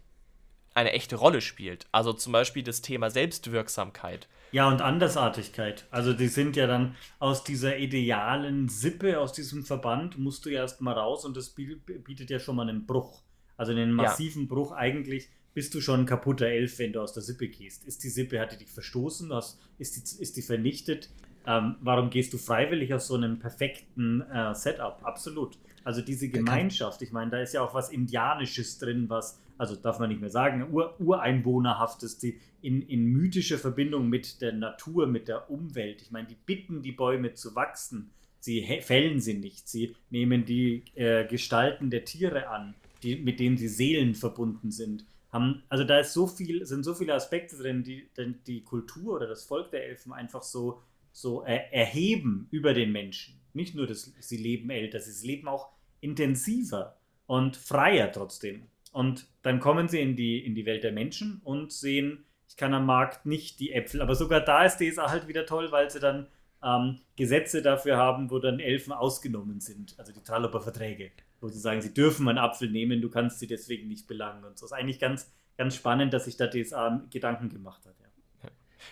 eine 0.74 0.92
echte 0.92 1.16
Rolle 1.16 1.40
spielt. 1.40 1.86
Also 1.92 2.12
zum 2.12 2.32
Beispiel 2.32 2.62
das 2.62 2.82
Thema 2.82 3.10
Selbstwirksamkeit. 3.10 4.28
Ja, 4.52 4.68
und 4.68 4.82
Andersartigkeit. 4.82 5.86
Also 5.90 6.12
die 6.12 6.28
sind 6.28 6.56
ja 6.56 6.66
dann 6.66 6.94
aus 7.18 7.42
dieser 7.44 7.78
idealen 7.78 8.68
Sippe, 8.68 9.18
aus 9.18 9.32
diesem 9.32 9.64
Verband, 9.64 10.18
musst 10.18 10.44
du 10.44 10.50
ja 10.50 10.60
erst 10.60 10.80
mal 10.80 10.92
raus 10.92 11.24
und 11.24 11.36
das 11.36 11.54
bietet 11.54 12.30
ja 12.30 12.38
schon 12.38 12.56
mal 12.56 12.68
einen 12.68 12.86
Bruch. 12.86 13.22
Also 13.56 13.72
einen 13.72 13.92
massiven 13.92 14.42
ja. 14.42 14.48
Bruch 14.48 14.72
eigentlich 14.72 15.28
bist 15.54 15.74
du 15.74 15.80
schon 15.80 16.00
ein 16.00 16.06
kaputter 16.06 16.46
Elf, 16.46 16.78
wenn 16.78 16.92
du 16.92 17.00
aus 17.00 17.12
der 17.12 17.22
Sippe 17.22 17.48
gehst. 17.48 17.84
Ist 17.84 18.02
die 18.02 18.08
Sippe, 18.08 18.40
hat 18.40 18.52
die 18.52 18.58
dich 18.58 18.70
verstoßen? 18.70 19.32
Hast, 19.32 19.60
ist, 19.78 19.96
die, 19.96 20.22
ist 20.22 20.36
die 20.36 20.42
vernichtet? 20.42 21.10
Ähm, 21.46 21.76
warum 21.80 22.10
gehst 22.10 22.32
du 22.32 22.38
freiwillig 22.38 22.92
aus 22.92 23.06
so 23.06 23.14
einem 23.14 23.38
perfekten 23.38 24.22
äh, 24.22 24.54
Setup? 24.54 25.00
Absolut. 25.04 25.58
Also 25.84 26.00
diese 26.00 26.28
Gemeinschaft, 26.28 27.02
ich 27.02 27.12
meine, 27.12 27.30
da 27.30 27.40
ist 27.40 27.54
ja 27.54 27.62
auch 27.62 27.74
was 27.74 27.90
Indianisches 27.90 28.78
drin, 28.78 29.08
was, 29.08 29.38
also 29.58 29.76
darf 29.76 29.98
man 29.98 30.08
nicht 30.08 30.20
mehr 30.20 30.30
sagen, 30.30 30.72
Ur 30.72 30.98
Ureinwohnerhaftes, 30.98 32.18
die 32.18 32.40
in, 32.62 32.82
in 32.82 33.04
mythischer 33.04 33.58
Verbindung 33.58 34.08
mit 34.08 34.40
der 34.40 34.52
Natur, 34.52 35.06
mit 35.06 35.28
der 35.28 35.50
Umwelt. 35.50 36.02
Ich 36.02 36.10
meine, 36.10 36.26
die 36.26 36.36
bitten 36.46 36.82
die 36.82 36.92
Bäume 36.92 37.34
zu 37.34 37.54
wachsen. 37.54 38.10
Sie 38.40 38.62
fällen 38.82 39.20
sie 39.20 39.34
nicht. 39.34 39.68
Sie 39.68 39.94
nehmen 40.10 40.44
die 40.44 40.84
äh, 40.94 41.26
Gestalten 41.26 41.90
der 41.90 42.04
Tiere 42.04 42.48
an, 42.48 42.74
die, 43.02 43.16
mit 43.16 43.38
denen 43.38 43.56
sie 43.56 43.68
Seelen 43.68 44.14
verbunden 44.14 44.70
sind 44.70 45.04
haben, 45.34 45.64
also 45.68 45.82
da 45.82 45.98
ist 45.98 46.12
so 46.12 46.28
viel, 46.28 46.64
sind 46.64 46.84
so 46.84 46.94
viele 46.94 47.12
Aspekte 47.12 47.56
drin, 47.56 47.82
die 47.82 48.08
die 48.46 48.62
Kultur 48.62 49.16
oder 49.16 49.26
das 49.26 49.42
Volk 49.42 49.72
der 49.72 49.84
Elfen 49.84 50.12
einfach 50.12 50.44
so, 50.44 50.80
so 51.12 51.42
er, 51.42 51.72
erheben 51.74 52.46
über 52.52 52.72
den 52.72 52.92
Menschen. 52.92 53.40
Nicht 53.52 53.74
nur, 53.74 53.88
dass 53.88 54.12
sie 54.20 54.36
leben 54.36 54.70
älter, 54.70 55.00
sie 55.00 55.26
leben 55.26 55.48
auch 55.48 55.70
intensiver 56.04 56.96
und 57.26 57.56
freier 57.56 58.12
trotzdem. 58.12 58.66
Und 58.92 59.26
dann 59.42 59.58
kommen 59.58 59.88
sie 59.88 60.00
in 60.00 60.14
die, 60.14 60.44
in 60.44 60.54
die 60.54 60.66
Welt 60.66 60.84
der 60.84 60.92
Menschen 60.92 61.40
und 61.42 61.72
sehen, 61.72 62.24
ich 62.48 62.56
kann 62.56 62.74
am 62.74 62.86
Markt 62.86 63.26
nicht 63.26 63.58
die 63.58 63.72
Äpfel, 63.72 64.00
aber 64.02 64.14
sogar 64.14 64.40
da 64.40 64.64
ist 64.64 64.78
DSA 64.78 65.10
halt 65.10 65.26
wieder 65.26 65.46
toll, 65.46 65.72
weil 65.72 65.90
sie 65.90 65.98
dann 65.98 66.28
ähm, 66.62 67.00
Gesetze 67.16 67.62
dafür 67.62 67.96
haben, 67.96 68.30
wo 68.30 68.38
dann 68.38 68.60
Elfen 68.60 68.92
ausgenommen 68.92 69.60
sind, 69.60 69.94
also 69.98 70.12
die 70.12 70.22
Tralloper 70.22 70.60
Verträge 70.60 71.10
wo 71.44 71.48
sie 71.48 71.60
sagen, 71.60 71.82
sie 71.82 71.92
dürfen 71.92 72.26
einen 72.26 72.38
Apfel 72.38 72.70
nehmen, 72.70 73.02
du 73.02 73.10
kannst 73.10 73.38
sie 73.38 73.46
deswegen 73.46 73.86
nicht 73.86 74.08
belangen 74.08 74.44
und 74.44 74.58
so. 74.58 74.64
Ist 74.64 74.72
eigentlich 74.72 74.98
ganz, 74.98 75.30
ganz 75.58 75.76
spannend, 75.76 76.14
dass 76.14 76.24
sich 76.24 76.38
da 76.38 76.46
DSA 76.46 77.04
Gedanken 77.10 77.50
gemacht 77.50 77.84
hat. 77.84 77.94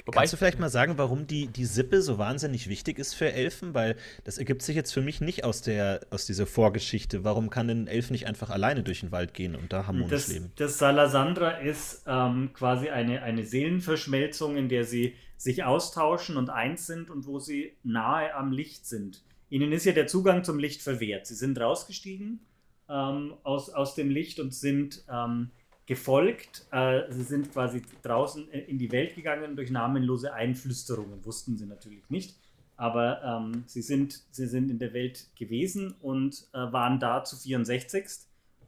Wobei 0.05 0.19
Kannst 0.19 0.33
du 0.33 0.37
vielleicht 0.37 0.59
mal 0.59 0.69
sagen, 0.69 0.99
warum 0.99 1.27
die, 1.27 1.47
die 1.47 1.65
Sippe 1.65 2.03
so 2.03 2.19
wahnsinnig 2.19 2.69
wichtig 2.69 2.99
ist 2.99 3.15
für 3.15 3.33
Elfen? 3.33 3.75
Weil 3.75 3.97
das 4.25 4.39
ergibt 4.39 4.63
sich 4.63 4.77
jetzt 4.77 4.93
für 4.93 5.03
mich 5.03 5.21
nicht 5.21 5.45
aus, 5.45 5.63
der, 5.63 6.01
aus 6.11 6.27
dieser 6.27 6.47
Vorgeschichte. 6.47 7.25
Warum 7.25 7.51
kann 7.51 7.71
ein 7.71 7.87
Elf 7.87 8.11
nicht 8.11 8.27
einfach 8.27 8.51
alleine 8.51 8.83
durch 8.83 9.01
den 9.01 9.13
Wald 9.13 9.35
gehen 9.35 9.57
und 9.57 9.73
da 9.73 9.87
harmonisch 9.87 10.11
das, 10.11 10.29
leben? 10.29 10.53
Das 10.57 10.79
Salasandra 10.79 11.51
ist 11.59 12.03
ähm, 12.07 12.51
quasi 12.55 12.89
eine, 12.89 13.23
eine 13.23 13.45
Seelenverschmelzung, 13.45 14.57
in 14.57 14.69
der 14.69 14.85
sie 14.85 15.15
sich 15.37 15.65
austauschen 15.65 16.37
und 16.37 16.51
eins 16.51 16.87
sind 16.87 17.11
und 17.11 17.27
wo 17.27 17.39
sie 17.39 17.73
nahe 17.83 18.35
am 18.35 18.53
Licht 18.53 18.87
sind. 18.87 19.23
Ihnen 19.51 19.73
ist 19.73 19.85
ja 19.85 19.93
der 19.93 20.07
Zugang 20.07 20.45
zum 20.45 20.59
Licht 20.59 20.83
verwehrt. 20.83 21.27
Sie 21.27 21.35
sind 21.35 21.61
rausgestiegen 21.61 22.41
ähm, 22.89 23.35
aus, 23.43 23.71
aus 23.71 23.95
dem 23.95 24.11
Licht 24.11 24.41
und 24.41 24.55
sind 24.55 25.05
ähm, 25.11 25.51
gefolgt. 25.87 26.67
Äh, 26.71 27.03
sie 27.11 27.23
sind 27.23 27.53
quasi 27.53 27.83
draußen 28.03 28.49
in 28.51 28.79
die 28.79 28.93
Welt 28.93 29.15
gegangen 29.15 29.57
durch 29.57 29.71
namenlose 29.71 30.33
Einflüsterungen. 30.33 31.25
Wussten 31.25 31.57
sie 31.57 31.67
natürlich 31.67 32.09
nicht. 32.09 32.37
Aber 32.77 33.23
ähm, 33.23 33.65
sie, 33.67 33.83
sind, 33.83 34.23
sie 34.31 34.47
sind 34.47 34.71
in 34.71 34.79
der 34.79 34.93
Welt 34.93 35.27
gewesen 35.39 35.95
und 36.01 36.49
äh, 36.53 36.59
waren 36.73 36.99
da 36.99 37.25
zu 37.25 37.37
64. 37.37 38.05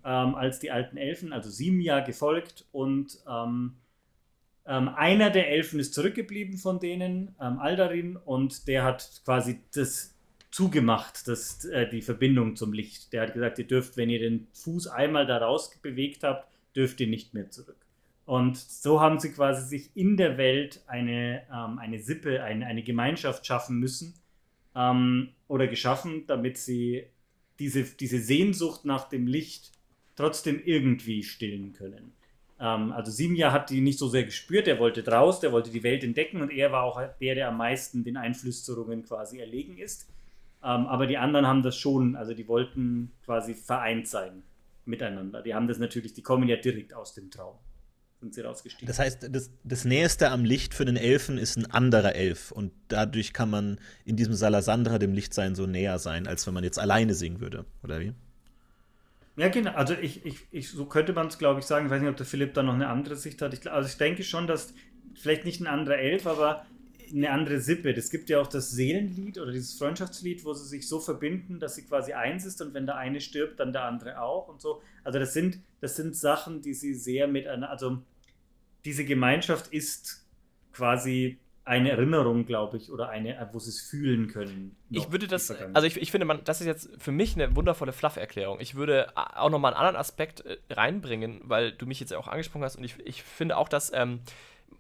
Ähm, 0.05 0.35
als 0.35 0.59
die 0.59 0.71
alten 0.71 0.97
Elfen, 0.99 1.33
also 1.33 1.49
sieben 1.49 1.81
Jahre 1.81 2.05
gefolgt 2.05 2.67
und 2.73 3.19
ähm, 3.27 3.77
ähm, 4.67 4.89
einer 4.89 5.31
der 5.31 5.51
Elfen 5.51 5.79
ist 5.79 5.95
zurückgeblieben 5.95 6.57
von 6.57 6.81
denen, 6.81 7.35
ähm, 7.41 7.59
Aldarin, 7.59 8.17
und 8.17 8.67
der 8.67 8.85
hat 8.85 9.23
quasi 9.25 9.61
das 9.75 10.15
zugemacht, 10.51 11.27
das, 11.29 11.65
äh, 11.67 11.89
die 11.89 12.01
Verbindung 12.01 12.57
zum 12.57 12.73
Licht. 12.73 13.13
Der 13.13 13.23
hat 13.23 13.35
gesagt, 13.35 13.59
ihr 13.59 13.67
dürft, 13.67 13.97
wenn 13.97 14.09
ihr 14.09 14.21
den 14.21 14.47
Fuß 14.53 14.87
einmal 14.87 15.27
da 15.27 15.39
raus 15.39 15.71
bewegt 15.83 16.23
habt, 16.23 16.49
dürft 16.75 17.01
ihr 17.01 17.07
nicht 17.07 17.35
mehr 17.35 17.51
zurück. 17.51 17.85
Und 18.27 18.57
so 18.57 19.01
haben 19.01 19.21
sie 19.21 19.33
quasi 19.33 19.67
sich 19.69 19.91
in 19.95 20.17
der 20.17 20.39
Welt 20.39 20.83
eine, 20.87 21.43
ähm, 21.53 21.79
eine 21.79 21.99
Sippe, 21.99 22.43
eine, 22.43 22.67
eine 22.67 22.83
Gemeinschaft 22.83 23.47
schaffen 23.47 23.79
müssen 23.79 24.15
ähm, 24.75 25.31
oder 25.47 25.67
geschaffen, 25.67 26.25
damit 26.27 26.57
sie 26.57 27.05
diese, 27.59 27.85
diese 27.85 28.19
Sehnsucht 28.19 28.85
nach 28.85 29.09
dem 29.09 29.27
Licht 29.27 29.73
trotzdem 30.17 30.61
irgendwie 30.65 31.23
stillen 31.23 31.75
können. 31.75 32.13
Ähm, 32.59 32.93
also 32.93 33.11
Simja 33.11 33.53
hat 33.53 33.69
die 33.69 33.83
nicht 33.83 33.99
so 33.99 34.09
sehr 34.09 34.25
gespürt, 34.25 34.69
er 34.69 34.79
wollte 34.79 35.03
draus, 35.03 35.41
der 35.41 35.53
wollte 35.53 35.71
die 35.71 35.83
Welt 35.83 36.03
entdecken 36.03 36.41
und 36.41 36.51
er 36.51 36.73
war 36.73 36.85
auch 36.85 37.01
der, 37.21 37.35
der 37.35 37.49
am 37.49 37.59
meisten 37.59 38.05
den 38.05 38.17
Einflüsterungen 38.17 39.05
quasi 39.05 39.39
erlegen 39.39 39.77
ist. 39.77 40.09
Ähm, 40.63 40.87
aber 40.87 41.07
die 41.07 41.19
anderen 41.19 41.47
haben 41.47 41.63
das 41.63 41.77
schon, 41.77 42.17
also 42.17 42.33
die 42.33 42.49
wollten 42.49 43.13
quasi 43.27 43.53
vereint 43.53 44.09
sein 44.09 44.43
miteinander. 44.87 45.43
Die 45.43 45.55
haben 45.55 45.69
das 45.69 45.79
natürlich, 45.79 46.13
die 46.13 46.23
kommen 46.23 46.49
ja 46.49 46.57
direkt 46.57 46.95
aus 46.95 47.15
dem 47.15 47.31
Traum. 47.31 47.57
Sind 48.21 48.35
sie 48.35 48.41
rausgestiegen. 48.41 48.87
Das 48.87 48.99
heißt, 48.99 49.29
das, 49.31 49.51
das 49.65 49.85
Nächste 49.85 50.31
am 50.31 50.45
Licht 50.45 50.73
für 50.73 50.85
den 50.85 50.97
Elfen 50.97 51.37
ist 51.37 51.57
ein 51.57 51.71
anderer 51.71 52.15
Elf. 52.15 52.53
Und 52.53 52.73
dadurch 52.89 53.33
kann 53.33 53.51
man 53.51 53.79
in 54.05 54.17
diesem 54.17 54.35
Salasandra 54.35 54.99
dem 54.99 55.13
Lichtsein 55.13 55.55
so 55.55 55.67
näher 55.67 55.99
sein, 55.99 56.27
als 56.27 56.47
wenn 56.47 56.55
man 56.55 56.65
jetzt 56.65 56.79
alleine 56.79 57.15
singen 57.15 57.41
würde, 57.41 57.67
oder 57.83 58.01
wie? 58.01 58.15
Ja, 59.37 59.49
genau. 59.49 59.73
Also 59.73 59.95
ich, 59.95 60.25
ich, 60.25 60.47
ich 60.53 60.71
so 60.71 60.87
könnte 60.87 61.13
man 61.13 61.27
es, 61.27 61.39
glaube 61.39 61.61
ich, 61.61 61.67
sagen. 61.67 61.87
Ich 61.87 61.93
weiß 61.93 62.01
nicht, 62.01 62.11
ob 62.11 62.17
der 62.17 62.27
Philipp 62.27 62.55
da 62.55 62.63
noch 62.63 62.75
eine 62.75 62.89
andere 62.89 63.17
Sicht 63.17 63.43
hat. 63.43 63.53
Ich, 63.53 63.71
also 63.71 63.89
ich 63.89 63.97
denke 63.97 64.23
schon, 64.23 64.47
dass 64.47 64.75
vielleicht 65.15 65.45
nicht 65.45 65.61
ein 65.61 65.67
anderer 65.67 65.99
Elf, 65.99 66.27
aber 66.27 66.65
eine 67.13 67.31
andere 67.31 67.61
Sippe. 67.61 67.91
Es 67.93 68.11
gibt 68.11 68.31
ja 68.31 68.41
auch 68.41 68.47
das 68.47 68.71
Seelenlied 68.71 69.39
oder 69.39 69.53
dieses 69.53 69.79
Freundschaftslied, 69.79 70.45
wo 70.45 70.53
sie 70.55 70.67
sich 70.67 70.89
so 70.89 71.01
verbinden, 71.01 71.61
dass 71.61 71.75
sie 71.75 71.85
quasi 71.85 72.13
eins 72.13 72.45
ist 72.45 72.61
und 72.63 72.75
wenn 72.75 72.87
der 72.87 72.97
eine 72.97 73.21
stirbt, 73.21 73.61
dann 73.61 73.73
der 73.73 73.85
andere 73.85 74.21
auch 74.21 74.49
und 74.49 74.61
so. 74.61 74.83
Also 75.03 75.19
das 75.19 75.33
sind, 75.33 75.61
das 75.81 75.97
sind 75.97 76.17
Sachen, 76.17 76.63
die 76.63 76.75
sie 76.75 76.95
sehr 76.95 77.29
mit 77.29 77.47
einer, 77.47 77.71
also 77.71 77.99
diese 78.85 79.05
Gemeinschaft 79.05 79.73
ist 79.73 80.27
quasi 80.73 81.39
eine 81.67 81.91
Erinnerung, 81.93 82.45
glaube 82.45 82.77
ich, 82.77 82.93
oder 82.93 83.09
eine, 83.09 83.49
wo 83.53 83.59
sie 83.59 83.71
es 83.71 83.81
fühlen 83.81 84.29
können. 84.29 84.77
Ich 84.91 85.11
würde 85.11 85.27
das, 85.27 85.51
also 85.51 85.87
ich, 85.87 85.97
ich 85.97 86.11
finde, 86.11 86.27
man, 86.27 86.45
das 86.45 86.61
ist 86.61 86.67
jetzt 86.67 86.91
für 86.99 87.11
mich 87.11 87.35
eine 87.35 87.57
wundervolle 87.57 87.93
Fluff-Erklärung. 87.93 88.61
Ich 88.61 88.75
würde 88.75 89.17
auch 89.17 89.49
nochmal 89.49 89.73
einen 89.73 89.79
anderen 89.79 89.97
Aspekt 89.97 90.45
äh, 90.45 90.59
reinbringen, 90.71 91.41
weil 91.45 91.73
du 91.73 91.87
mich 91.87 92.01
jetzt 92.01 92.13
auch 92.13 92.29
angesprochen 92.29 92.65
hast 92.65 92.77
und 92.77 92.85
ich, 92.85 92.97
ich 93.05 93.23
finde 93.23 93.57
auch, 93.57 93.71
dass 93.71 93.91
ähm, 93.95 94.21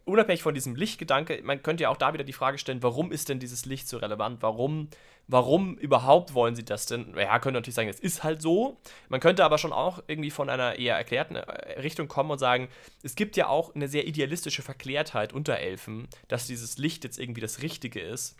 unabhängig 0.04 0.42
von 0.42 0.54
diesem 0.54 0.76
Lichtgedanke, 0.76 1.40
man 1.42 1.62
könnte 1.62 1.84
ja 1.84 1.88
auch 1.88 1.96
da 1.96 2.12
wieder 2.12 2.24
die 2.24 2.32
Frage 2.32 2.58
stellen, 2.58 2.82
warum 2.82 3.12
ist 3.12 3.28
denn 3.28 3.38
dieses 3.38 3.66
Licht 3.66 3.88
so 3.88 3.98
relevant? 3.98 4.42
Warum, 4.42 4.88
warum 5.28 5.76
überhaupt 5.76 6.34
wollen 6.34 6.54
sie 6.54 6.64
das 6.64 6.86
denn? 6.86 7.14
Ja, 7.16 7.38
könnte 7.38 7.58
natürlich 7.58 7.74
sagen, 7.74 7.88
es 7.88 8.00
ist 8.00 8.22
halt 8.24 8.42
so. 8.42 8.78
Man 9.08 9.20
könnte 9.20 9.44
aber 9.44 9.58
schon 9.58 9.72
auch 9.72 10.02
irgendwie 10.06 10.30
von 10.30 10.50
einer 10.50 10.78
eher 10.78 10.96
erklärten 10.96 11.36
äh, 11.36 11.80
Richtung 11.80 12.08
kommen 12.08 12.30
und 12.30 12.38
sagen, 12.38 12.68
es 13.02 13.14
gibt 13.14 13.36
ja 13.36 13.48
auch 13.48 13.74
eine 13.74 13.88
sehr 13.88 14.06
idealistische 14.06 14.62
Verklärtheit 14.62 15.32
unter 15.32 15.58
Elfen, 15.58 16.08
dass 16.28 16.46
dieses 16.46 16.78
Licht 16.78 17.04
jetzt 17.04 17.18
irgendwie 17.18 17.40
das 17.40 17.62
Richtige 17.62 18.00
ist. 18.00 18.36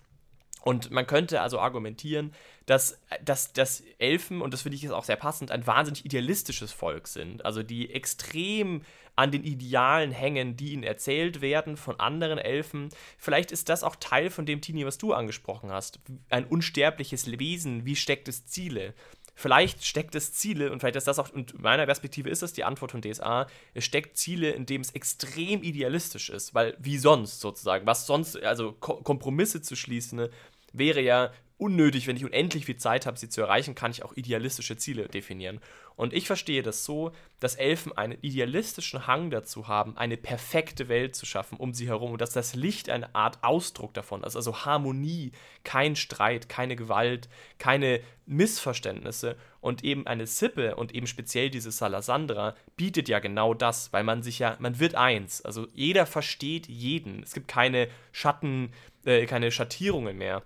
Und 0.65 0.91
man 0.91 1.07
könnte 1.07 1.43
also 1.43 1.61
argumentieren, 1.61 2.33
dass, 2.65 2.99
dass, 3.23 3.53
dass 3.53 3.83
Elfen, 3.99 4.41
und 4.41 4.55
das 4.55 4.63
finde 4.63 4.77
ich 4.77 4.83
jetzt 4.83 4.93
auch 4.93 5.05
sehr 5.05 5.17
passend, 5.17 5.51
ein 5.51 5.67
wahnsinnig 5.67 6.07
idealistisches 6.07 6.73
Volk 6.73 7.07
sind. 7.07 7.45
Also 7.45 7.63
die 7.63 7.93
extrem 7.93 8.81
an 9.17 9.31
den 9.31 9.45
Idealen 9.45 10.11
hängen, 10.11 10.57
die 10.57 10.73
ihnen 10.73 10.83
erzählt 10.83 11.41
werden 11.41 11.77
von 11.77 12.01
anderen 12.01 12.39
Elfen. 12.39 12.89
Vielleicht 13.19 13.53
ist 13.53 13.69
das 13.69 13.85
auch 13.85 13.97
Teil 13.97 14.31
von 14.31 14.47
dem, 14.47 14.61
Tini, 14.61 14.85
was 14.85 14.99
du 14.99 15.13
angesprochen 15.13 15.71
hast. 15.71 16.01
Ein 16.31 16.47
unsterbliches 16.47 17.39
Wesen, 17.39 17.85
wie 17.85 17.97
steckt 17.97 18.29
es 18.29 18.47
Ziele? 18.47 18.95
Vielleicht 19.37 19.85
steckt 19.85 20.15
es 20.15 20.33
Ziele, 20.33 20.71
und 20.71 20.79
vielleicht 20.79 20.97
ist 20.97 21.09
das 21.09 21.19
auch, 21.19 21.31
und 21.31 21.61
meiner 21.61 21.87
Perspektive 21.87 22.31
ist 22.31 22.43
das 22.43 22.53
die 22.53 22.63
Antwort 22.63 22.93
von 22.93 23.03
DSA, 23.03 23.49
es 23.75 23.85
steckt 23.85 24.17
Ziele, 24.17 24.51
in 24.51 24.65
dem 24.65 24.81
es 24.81 24.93
extrem 24.93 25.65
idealistisch 25.65 26.31
ist, 26.31 26.55
weil 26.55 26.77
wie 26.79 26.99
sonst 26.99 27.41
sozusagen, 27.41 27.85
was 27.85 28.07
sonst, 28.07 28.41
also 28.43 28.73
Ko 28.73 29.03
Kompromisse 29.03 29.61
zu 29.61 29.75
schließen, 29.75 30.19
ne, 30.19 30.31
wäre 30.73 31.01
ja 31.01 31.33
unnötig, 31.57 32.07
wenn 32.07 32.17
ich 32.17 32.25
unendlich 32.25 32.67
viel 32.67 32.77
Zeit 32.77 33.07
habe, 33.07 33.19
sie 33.19 33.29
zu 33.29 33.41
erreichen, 33.41 33.75
kann 33.75 33.91
ich 33.91 34.05
auch 34.05 34.13
idealistische 34.15 34.77
Ziele 34.77 35.09
definieren. 35.09 35.61
Und 35.97 36.13
ich 36.13 36.27
verstehe 36.27 36.63
das 36.63 36.85
so, 36.85 37.13
dass 37.41 37.55
Elfen 37.55 37.97
einen 37.97 38.19
idealistischen 38.21 39.07
Hang 39.07 39.31
dazu 39.31 39.69
haben, 39.69 39.97
eine 39.97 40.17
perfekte 40.17 40.89
Welt 40.89 41.15
zu 41.15 41.27
schaffen 41.27 41.57
um 41.57 41.73
sie 41.73 41.87
herum 41.87 42.13
und 42.13 42.21
dass 42.21 42.33
das 42.33 42.55
Licht 42.55 42.91
eine 42.91 43.15
Art 43.15 43.39
Ausdruck 43.43 43.95
davon 43.95 44.25
ist. 44.25 44.35
Also 44.35 44.65
Harmonie, 44.65 45.33
kein 45.63 45.95
Streit, 45.95 46.49
keine 46.49 46.75
Gewalt, 46.75 47.29
keine 47.59 48.01
Missverständnisse. 48.27 49.37
Und 49.61 49.85
eben 49.85 50.07
eine 50.07 50.27
Sippe 50.27 50.77
und 50.77 50.95
eben 50.95 51.07
speziell 51.07 51.49
diese 51.49 51.71
Salasandra 51.71 52.55
bietet 52.77 53.09
ja 53.09 53.19
genau 53.19 53.55
das, 53.55 53.93
weil 53.93 54.05
man 54.05 54.23
sich 54.23 54.39
ja, 54.39 54.57
man 54.59 54.79
wird 54.79 54.95
eins. 54.95 55.43
Also 55.43 55.69
jeder 55.73 56.07
versteht 56.07 56.67
jeden. 56.69 57.23
Es 57.23 57.35
gibt 57.35 57.49
keine 57.49 57.89
Schatten, 58.13 58.73
äh, 59.05 59.27
keine 59.27 59.51
Schattierungen 59.51 60.19
mehr. 60.19 60.43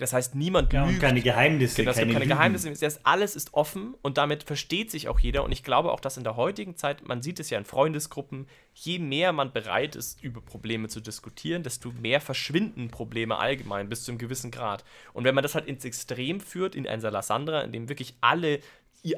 Das 0.00 0.14
heißt, 0.14 0.34
niemand 0.34 0.72
ja, 0.72 0.86
lügt. 0.86 1.00
keine 1.00 1.20
Geheimnisse. 1.20 1.76
Genau, 1.76 1.92
keine, 1.92 2.14
keine 2.14 2.26
Geheimnisse. 2.26 2.72
Das 2.72 3.04
alles 3.04 3.36
ist 3.36 3.52
offen 3.52 3.94
und 4.00 4.16
damit 4.16 4.44
versteht 4.44 4.90
sich 4.90 5.08
auch 5.08 5.20
jeder. 5.20 5.44
Und 5.44 5.52
ich 5.52 5.62
glaube 5.62 5.92
auch, 5.92 6.00
dass 6.00 6.16
in 6.16 6.24
der 6.24 6.36
heutigen 6.36 6.74
Zeit, 6.74 7.06
man 7.06 7.20
sieht 7.20 7.38
es 7.38 7.50
ja 7.50 7.58
in 7.58 7.66
Freundesgruppen, 7.66 8.46
je 8.72 8.98
mehr 8.98 9.34
man 9.34 9.52
bereit 9.52 9.96
ist, 9.96 10.24
über 10.24 10.40
Probleme 10.40 10.88
zu 10.88 11.00
diskutieren, 11.00 11.62
desto 11.62 11.92
mehr 11.92 12.22
verschwinden 12.22 12.88
Probleme 12.88 13.36
allgemein 13.36 13.90
bis 13.90 14.04
zu 14.04 14.12
einem 14.12 14.18
gewissen 14.18 14.50
Grad. 14.50 14.84
Und 15.12 15.24
wenn 15.24 15.34
man 15.34 15.42
das 15.42 15.54
halt 15.54 15.66
ins 15.66 15.84
Extrem 15.84 16.40
führt, 16.40 16.74
in 16.74 16.88
ein 16.88 17.02
Salasandra, 17.02 17.60
in 17.60 17.72
dem 17.72 17.90
wirklich 17.90 18.14
alle 18.22 18.60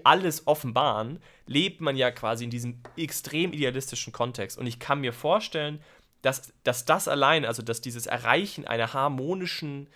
alles 0.04 0.46
offenbaren, 0.46 1.20
lebt 1.46 1.80
man 1.80 1.96
ja 1.96 2.12
quasi 2.12 2.44
in 2.44 2.50
diesem 2.50 2.82
extrem 2.96 3.52
idealistischen 3.52 4.12
Kontext. 4.12 4.56
Und 4.56 4.68
ich 4.68 4.78
kann 4.78 5.00
mir 5.00 5.12
vorstellen, 5.12 5.80
dass, 6.22 6.52
dass 6.62 6.84
das 6.84 7.08
allein, 7.08 7.44
also 7.44 7.62
dass 7.62 7.80
dieses 7.80 8.06
Erreichen 8.06 8.64
einer 8.64 8.92
harmonischen 8.92 9.88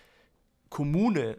Kommune 0.69 1.37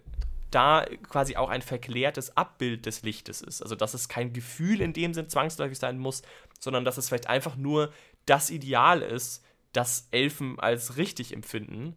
da 0.51 0.87
quasi 1.09 1.37
auch 1.37 1.51
ein 1.51 1.63
verklärtes 1.63 2.37
Abbild 2.37 2.87
des 2.87 3.03
Lichtes 3.03 3.43
ist. 3.43 3.63
Also 3.63 3.75
dass 3.75 3.95
es 3.95 4.09
kein 4.09 4.33
Gefühl 4.33 4.81
in 4.81 4.93
dem 4.93 5.13
Sinn 5.13 5.29
zwangsläufig 5.29 5.79
sein 5.79 5.99
muss, 5.99 6.23
sondern 6.59 6.85
dass 6.85 6.97
es 6.97 7.09
vielleicht 7.09 7.29
einfach 7.29 7.57
nur 7.57 7.93
das 8.27 8.51
Ideal 8.51 9.03
ist, 9.03 9.45
das 9.73 10.09
Elfen 10.11 10.59
als 10.59 10.97
richtig 10.97 11.33
empfinden. 11.33 11.95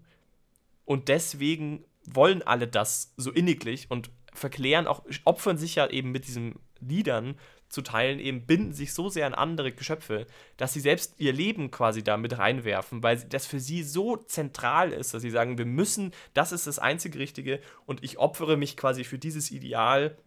Und 0.86 1.08
deswegen 1.08 1.86
wollen 2.06 2.42
alle 2.42 2.68
das 2.68 3.14
so 3.18 3.32
inniglich 3.32 3.90
und 3.90 4.10
verklären 4.34 4.88
auch, 4.88 5.04
opfern 5.24 5.58
sich 5.58 5.76
ja 5.76 5.88
eben 5.88 6.12
mit 6.12 6.28
diesen 6.28 6.56
Liedern 6.80 7.38
zu 7.72 7.82
teilen, 7.82 8.20
eben 8.20 8.46
binden 8.46 8.74
sich 8.74 8.94
so 8.94 9.10
sehr 9.10 9.26
an 9.26 9.34
andere 9.34 9.72
Geschöpfe, 9.72 10.28
dass 10.58 10.74
sie 10.74 10.82
selbst 10.82 11.16
ihr 11.20 11.34
Leben 11.34 11.72
quasi 11.72 12.04
da 12.04 12.18
mit 12.18 12.38
reinwerfen, 12.38 13.02
weil 13.02 13.18
das 13.18 13.48
für 13.48 13.60
sie 13.60 13.84
so 13.84 14.18
zentral 14.18 14.92
ist, 14.92 15.14
dass 15.14 15.22
sie 15.22 15.30
sagen, 15.30 15.58
wir 15.58 15.66
müssen, 15.66 16.12
das 16.34 16.52
ist 16.52 16.68
das 16.68 16.80
einzige 16.80 17.20
Richtige 17.20 17.60
und 17.86 18.04
ich 18.04 18.18
opfere 18.18 18.58
mich 18.58 18.76
quasi 18.76 19.04
für 19.04 19.18
dieses 19.18 19.52
Ideal, 19.52 20.18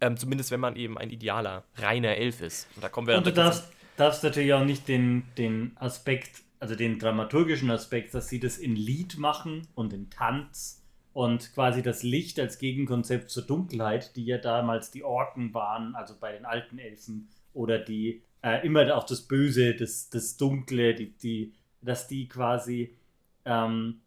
ähm, 0.00 0.16
zumindest 0.16 0.50
wenn 0.50 0.60
man 0.60 0.76
eben 0.76 0.98
ein 0.98 1.10
idealer, 1.10 1.64
reiner 1.76 2.16
Elf 2.16 2.40
ist. 2.40 2.66
Und 2.74 2.82
da 2.82 2.88
kommen 2.88 3.06
wir 3.06 3.16
Und 3.16 3.26
du 3.26 3.32
darfst, 3.32 3.70
darfst 3.96 4.24
natürlich 4.24 4.52
auch 4.52 4.64
nicht 4.64 4.88
den, 4.88 5.24
den 5.38 5.72
Aspekt, 5.76 6.42
also 6.58 6.74
den 6.74 6.98
dramaturgischen 6.98 7.70
Aspekt, 7.70 8.12
dass 8.12 8.28
sie 8.28 8.40
das 8.40 8.58
in 8.58 8.74
Lied 8.74 9.18
machen 9.18 9.68
und 9.74 9.92
in 9.92 10.10
Tanz 10.10 10.85
und 11.16 11.54
quasi 11.54 11.80
das 11.80 12.02
Licht 12.02 12.38
als 12.38 12.58
Gegenkonzept 12.58 13.30
zur 13.30 13.44
Dunkelheit, 13.44 14.14
die 14.16 14.26
ja 14.26 14.36
damals 14.36 14.90
die 14.90 15.02
Orken 15.02 15.54
waren, 15.54 15.94
also 15.94 16.14
bei 16.20 16.32
den 16.32 16.44
alten 16.44 16.78
Elfen, 16.78 17.30
oder 17.54 17.78
die 17.78 18.20
äh, 18.42 18.66
immer 18.66 18.94
auch 18.94 19.04
das 19.04 19.22
Böse, 19.22 19.74
das, 19.74 20.10
das 20.10 20.36
Dunkle, 20.36 20.94
die, 20.94 21.16
die, 21.16 21.54
dass 21.80 22.06
die 22.06 22.28
quasi 22.28 22.98
ähm, 23.46 24.02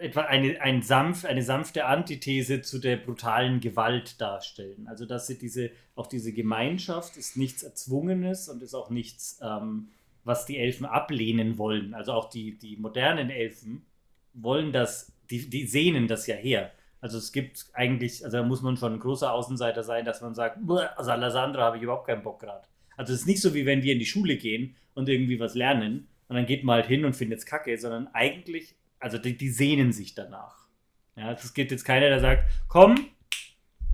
etwa 0.00 0.20
eine, 0.20 0.60
ein 0.60 0.82
sanft, 0.82 1.24
eine 1.24 1.42
sanfte 1.42 1.86
Antithese 1.86 2.60
zu 2.60 2.78
der 2.78 2.98
brutalen 2.98 3.60
Gewalt 3.60 4.20
darstellen. 4.20 4.86
Also 4.86 5.06
dass 5.06 5.28
sie 5.28 5.38
diese, 5.38 5.70
auch 5.94 6.08
diese 6.08 6.34
Gemeinschaft 6.34 7.16
ist 7.16 7.38
nichts 7.38 7.62
Erzwungenes 7.62 8.50
und 8.50 8.62
ist 8.62 8.74
auch 8.74 8.90
nichts, 8.90 9.40
ähm, 9.42 9.88
was 10.24 10.44
die 10.44 10.58
Elfen 10.58 10.84
ablehnen 10.84 11.56
wollen. 11.56 11.94
Also 11.94 12.12
auch 12.12 12.28
die, 12.28 12.58
die 12.58 12.76
modernen 12.76 13.30
Elfen 13.30 13.86
wollen 14.34 14.72
das 14.72 15.10
die, 15.30 15.48
die 15.48 15.66
sehnen 15.66 16.08
das 16.08 16.26
ja 16.26 16.36
her. 16.36 16.72
Also 17.00 17.18
es 17.18 17.32
gibt 17.32 17.66
eigentlich, 17.72 18.24
also 18.24 18.38
da 18.38 18.42
muss 18.42 18.62
man 18.62 18.76
schon 18.76 18.94
ein 18.94 19.00
großer 19.00 19.32
Außenseiter 19.32 19.82
sein, 19.82 20.04
dass 20.04 20.20
man 20.20 20.34
sagt, 20.34 20.58
also 20.96 21.10
Alessandra 21.10 21.62
habe 21.62 21.78
ich 21.78 21.82
überhaupt 21.82 22.06
keinen 22.06 22.22
Bock 22.22 22.40
gerade. 22.40 22.66
Also 22.96 23.14
es 23.14 23.20
ist 23.20 23.26
nicht 23.26 23.40
so, 23.40 23.54
wie 23.54 23.64
wenn 23.64 23.82
wir 23.82 23.94
in 23.94 23.98
die 23.98 24.06
Schule 24.06 24.36
gehen 24.36 24.76
und 24.94 25.08
irgendwie 25.08 25.40
was 25.40 25.54
lernen 25.54 26.08
und 26.28 26.36
dann 26.36 26.46
geht 26.46 26.62
man 26.62 26.76
halt 26.76 26.86
hin 26.86 27.04
und 27.04 27.16
findet 27.16 27.38
es 27.38 27.46
kacke, 27.46 27.76
sondern 27.78 28.08
eigentlich, 28.12 28.76
also 28.98 29.16
die, 29.16 29.36
die 29.36 29.48
sehnen 29.48 29.92
sich 29.92 30.14
danach. 30.14 30.68
Ja, 31.16 31.32
es 31.32 31.54
gibt 31.54 31.70
jetzt 31.70 31.84
keiner, 31.84 32.08
der 32.08 32.20
sagt, 32.20 32.50
komm, 32.68 33.08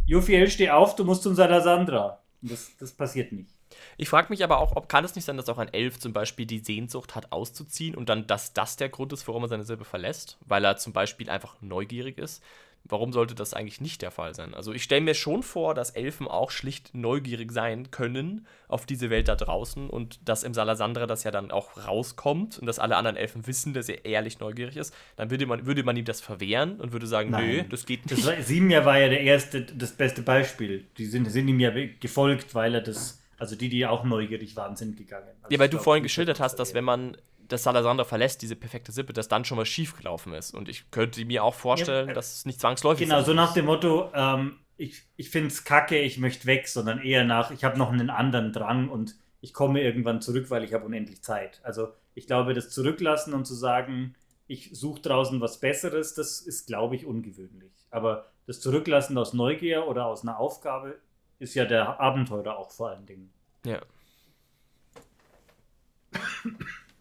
Jofiel, 0.07 0.51
steh 0.51 0.71
auf, 0.71 0.97
du 0.97 1.05
musst 1.05 1.23
zum 1.23 1.35
Salasandra. 1.35 2.23
Das, 2.43 2.77
das 2.79 2.93
passiert 2.93 3.33
nicht. 3.33 3.56
Ich 3.97 4.09
frage 4.09 4.29
mich 4.31 4.43
aber 4.45 4.59
auch, 4.59 4.77
ob 4.77 4.89
kann 4.89 5.05
es 5.05 5.15
nicht 5.15 5.25
sein, 5.25 5.37
dass 5.37 5.49
auch 5.49 5.59
ein 5.59 5.73
Elf 5.73 5.99
zum 5.99 6.13
Beispiel 6.13 6.47
die 6.47 6.59
Sehnsucht 6.59 7.15
hat, 7.15 7.33
auszuziehen 7.33 7.95
und 7.95 8.09
dann, 8.09 8.27
dass 8.27 8.53
das 8.53 8.77
der 8.77 8.89
Grund 8.89 9.13
ist, 9.13 9.27
warum 9.29 9.45
er 9.45 9.49
seine 9.49 9.65
Silbe 9.65 9.85
verlässt, 9.85 10.39
weil 10.47 10.65
er 10.65 10.77
zum 10.77 10.93
Beispiel 10.93 11.31
einfach 11.31 11.57
neugierig 11.61 12.19
ist. 12.19 12.43
Warum 12.89 13.13
sollte 13.13 13.35
das 13.35 13.53
eigentlich 13.53 13.81
nicht 13.81 14.03
der 14.03 14.11
Fall 14.11 14.35
sein? 14.35 14.55
Also 14.55 14.73
ich 14.73 14.85
stelle 14.85 15.01
mir 15.01 15.15
schon 15.15 15.43
vor, 15.43 15.75
dass 15.75 15.91
Elfen 15.91 16.29
auch 16.29 16.51
schlicht 16.51 16.95
neugierig 16.95 17.51
sein 17.51 17.91
können 17.91 18.47
auf 18.69 18.87
diese 18.87 19.11
Welt 19.11 19.29
da 19.29 19.35
draußen 19.35 19.91
und 19.91 20.21
dass 20.29 20.45
im 20.45 20.55
Salasandra 20.55 21.07
das 21.07 21.25
ja 21.25 21.31
dann 21.31 21.51
auch 21.51 21.89
rauskommt 21.89 22.59
und 22.59 22.67
dass 22.67 22.79
alle 22.79 22.97
anderen 22.97 23.17
Elfen 23.17 23.47
wissen, 23.47 23.75
dass 23.75 23.89
er 23.89 24.05
ehrlich 24.05 24.39
neugierig 24.39 24.77
ist. 24.77 24.95
Dann 25.17 25.31
würde 25.31 25.47
man, 25.47 25.67
würde 25.67 25.83
man 25.83 25.97
ihm 25.97 26.05
das 26.05 26.21
verwehren 26.21 26.81
und 26.81 26.93
würde 26.93 27.07
sagen, 27.07 27.31
Nein. 27.31 27.49
nö, 27.49 27.63
das 27.69 27.87
geht 27.87 28.09
nicht. 28.09 28.25
Das 28.25 28.47
Simia 28.47 28.85
war 28.85 28.99
ja 28.99 29.09
der 29.09 29.21
erste, 29.21 29.63
das 29.63 29.93
beste 29.93 30.23
Beispiel. 30.23 30.85
Die 30.97 31.07
sind, 31.07 31.31
sind 31.31 31.49
ihm 31.49 31.59
ja 31.59 31.73
gefolgt, 31.99 32.55
weil 32.55 32.75
er 32.75 32.83
das 32.83 33.21
also 33.39 33.57
die, 33.57 33.69
die 33.69 33.87
auch 33.87 34.05
neugierig 34.05 34.57
waren, 34.57 34.77
sind 34.77 34.97
gegangen. 34.97 35.29
Also 35.43 35.53
ja, 35.55 35.59
weil 35.59 35.69
du 35.69 35.79
vorhin 35.79 36.03
geschildert 36.03 36.41
hast, 36.41 36.57
dass 36.57 36.75
wenn 36.75 36.85
man 36.85 37.17
dass 37.49 37.63
Salazar 37.63 38.05
verlässt, 38.05 38.43
diese 38.43 38.57
perfekte 38.57 38.93
Sippe, 38.93 39.13
dass 39.13 39.29
dann 39.29 39.45
schon 39.45 39.59
was 39.59 39.69
schiefgelaufen 39.69 40.33
ist. 40.33 40.55
Und 40.55 40.69
ich 40.69 40.91
könnte 40.91 41.25
mir 41.25 41.45
auch 41.45 41.55
vorstellen, 41.55 42.09
ja, 42.09 42.15
dass 42.15 42.35
es 42.35 42.47
nicht 42.47 42.61
zwangsläufig 42.61 43.05
ist. 43.05 43.09
Genau, 43.09 43.23
so 43.23 43.35
nach 43.35 43.55
dem 43.55 43.67
Motto, 43.67 44.11
ähm, 44.15 44.57
ich, 44.77 45.03
ich 45.17 45.31
finde 45.31 45.49
es 45.49 45.65
kacke, 45.65 46.01
ich 46.01 46.19
möchte 46.19 46.47
weg, 46.47 46.69
sondern 46.69 47.01
eher 47.01 47.25
nach, 47.25 47.51
ich 47.51 47.65
habe 47.65 47.79
noch 47.79 47.93
einen 47.93 48.11
anderen 48.11 48.53
Drang 48.53 48.89
und 48.89 49.17
ich 49.41 49.53
komme 49.53 49.81
irgendwann 49.81 50.21
zurück, 50.21 50.51
weil 50.51 50.65
ich 50.65 50.75
habe 50.75 50.85
unendlich 50.85 51.23
Zeit. 51.23 51.61
Also 51.63 51.89
ich 52.15 52.27
glaube, 52.27 52.55
das 52.55 52.71
Zurücklassen 52.71 53.33
und 53.33 53.47
zu 53.47 53.55
sagen, 53.55 54.15
ich 54.49 54.71
suche 54.73 55.03
draußen 55.03 55.41
was 55.41 55.61
Besseres, 55.61 56.15
das 56.15 56.41
ist, 56.41 56.67
glaube 56.67 56.97
ich, 56.97 57.07
ungewöhnlich. 57.07 57.73
Aber 57.91 58.27
das 58.47 58.61
Zurücklassen 58.61 59.19
aus 59.19 59.33
Neugier 59.33 59.87
oder 59.87 60.07
aus 60.07 60.23
einer 60.23 60.39
Aufgabe 60.39 60.99
ist 61.39 61.55
ja 61.55 61.65
der 61.65 62.01
Abenteurer 62.01 62.57
auch 62.59 62.71
vor 62.71 62.91
allen 62.91 63.07
Dingen. 63.07 63.31
Ja. 63.65 63.81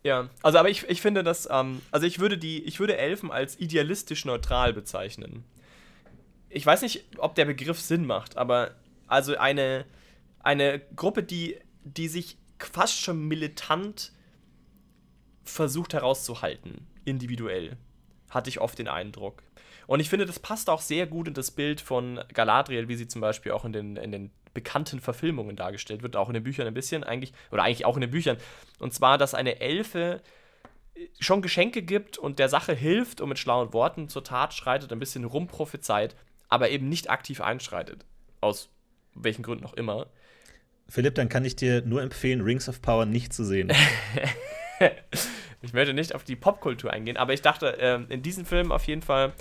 Ja, 0.03 0.29
also 0.43 0.59
aber 0.59 0.69
ich, 0.69 0.87
ich 0.87 1.01
finde 1.01 1.23
das, 1.23 1.47
ähm, 1.49 1.81
also 1.89 2.05
ich 2.05 2.19
würde 2.19 2.37
die, 2.37 2.63
ich 2.63 2.79
würde 2.79 2.95
Elfen 2.95 3.31
als 3.31 3.59
idealistisch 3.59 4.23
neutral 4.23 4.71
bezeichnen. 4.71 5.43
Ich 6.47 6.63
weiß 6.63 6.83
nicht, 6.83 7.05
ob 7.17 7.33
der 7.33 7.45
Begriff 7.45 7.81
Sinn 7.81 8.05
macht, 8.05 8.37
aber 8.37 8.75
also 9.07 9.35
eine, 9.35 9.85
eine 10.43 10.79
Gruppe, 10.95 11.23
die, 11.23 11.57
die 11.83 12.07
sich 12.07 12.37
fast 12.59 13.01
schon 13.01 13.27
militant 13.27 14.11
versucht 15.43 15.93
herauszuhalten, 15.93 16.85
individuell, 17.03 17.75
hatte 18.29 18.49
ich 18.51 18.61
oft 18.61 18.77
den 18.77 18.87
Eindruck. 18.87 19.41
Und 19.87 19.99
ich 19.99 20.09
finde, 20.09 20.25
das 20.25 20.39
passt 20.39 20.69
auch 20.69 20.81
sehr 20.81 21.07
gut 21.07 21.27
in 21.27 21.33
das 21.33 21.51
Bild 21.51 21.81
von 21.81 22.19
Galadriel, 22.33 22.87
wie 22.87 22.95
sie 22.95 23.07
zum 23.07 23.21
Beispiel 23.21 23.51
auch 23.51 23.65
in 23.65 23.73
den, 23.73 23.95
in 23.97 24.11
den 24.11 24.31
bekannten 24.53 24.99
Verfilmungen 24.99 25.55
dargestellt 25.55 26.01
wird, 26.01 26.15
auch 26.15 26.29
in 26.29 26.33
den 26.33 26.43
Büchern 26.43 26.65
ein 26.65 26.73
bisschen 26.73 27.03
eigentlich, 27.03 27.33
oder 27.51 27.63
eigentlich 27.63 27.85
auch 27.85 27.95
in 27.95 28.01
den 28.01 28.11
Büchern. 28.11 28.37
Und 28.79 28.93
zwar, 28.93 29.17
dass 29.17 29.33
eine 29.33 29.59
Elfe 29.59 30.21
schon 31.19 31.41
Geschenke 31.41 31.81
gibt 31.81 32.17
und 32.17 32.39
der 32.39 32.49
Sache 32.49 32.73
hilft 32.73 33.21
und 33.21 33.29
mit 33.29 33.39
schlauen 33.39 33.73
Worten 33.73 34.07
zur 34.09 34.23
Tat 34.23 34.53
schreitet, 34.53 34.91
ein 34.91 34.99
bisschen 34.99 35.25
rumprophezeit, 35.25 36.15
aber 36.47 36.69
eben 36.69 36.89
nicht 36.89 37.09
aktiv 37.09 37.41
einschreitet. 37.41 38.05
Aus 38.41 38.69
welchen 39.13 39.43
Gründen 39.43 39.65
auch 39.65 39.73
immer. 39.73 40.07
Philipp, 40.87 41.15
dann 41.15 41.29
kann 41.29 41.45
ich 41.45 41.55
dir 41.55 41.81
nur 41.81 42.01
empfehlen, 42.01 42.41
Rings 42.41 42.69
of 42.69 42.81
Power 42.81 43.05
nicht 43.05 43.33
zu 43.33 43.43
sehen. 43.43 43.71
ich 45.61 45.73
möchte 45.73 45.93
nicht 45.93 46.13
auf 46.13 46.23
die 46.23 46.35
Popkultur 46.35 46.93
eingehen, 46.93 47.17
aber 47.17 47.33
ich 47.33 47.41
dachte, 47.41 47.77
ähm, 47.79 48.05
in 48.09 48.21
diesem 48.21 48.45
Film 48.45 48.71
auf 48.71 48.85
jeden 48.85 49.01
Fall, 49.01 49.33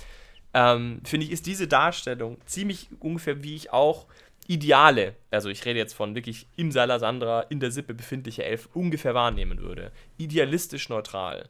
ähm, 0.55 1.01
finde 1.03 1.25
ich, 1.25 1.31
ist 1.33 1.45
diese 1.45 1.67
Darstellung 1.67 2.37
ziemlich 2.45 2.87
ungefähr, 3.01 3.43
wie 3.43 3.55
ich 3.55 3.73
auch 3.73 4.07
Ideale, 4.47 5.15
also 5.31 5.49
ich 5.49 5.65
rede 5.65 5.79
jetzt 5.79 5.93
von 5.93 6.15
wirklich 6.15 6.47
im 6.55 6.71
Salasandra, 6.71 7.41
in 7.49 7.59
der 7.59 7.71
Sippe 7.71 7.93
befindliche 7.93 8.43
Elf, 8.43 8.69
ungefähr 8.73 9.15
wahrnehmen 9.15 9.59
würde. 9.59 9.91
Idealistisch 10.17 10.87
neutral. 10.87 11.49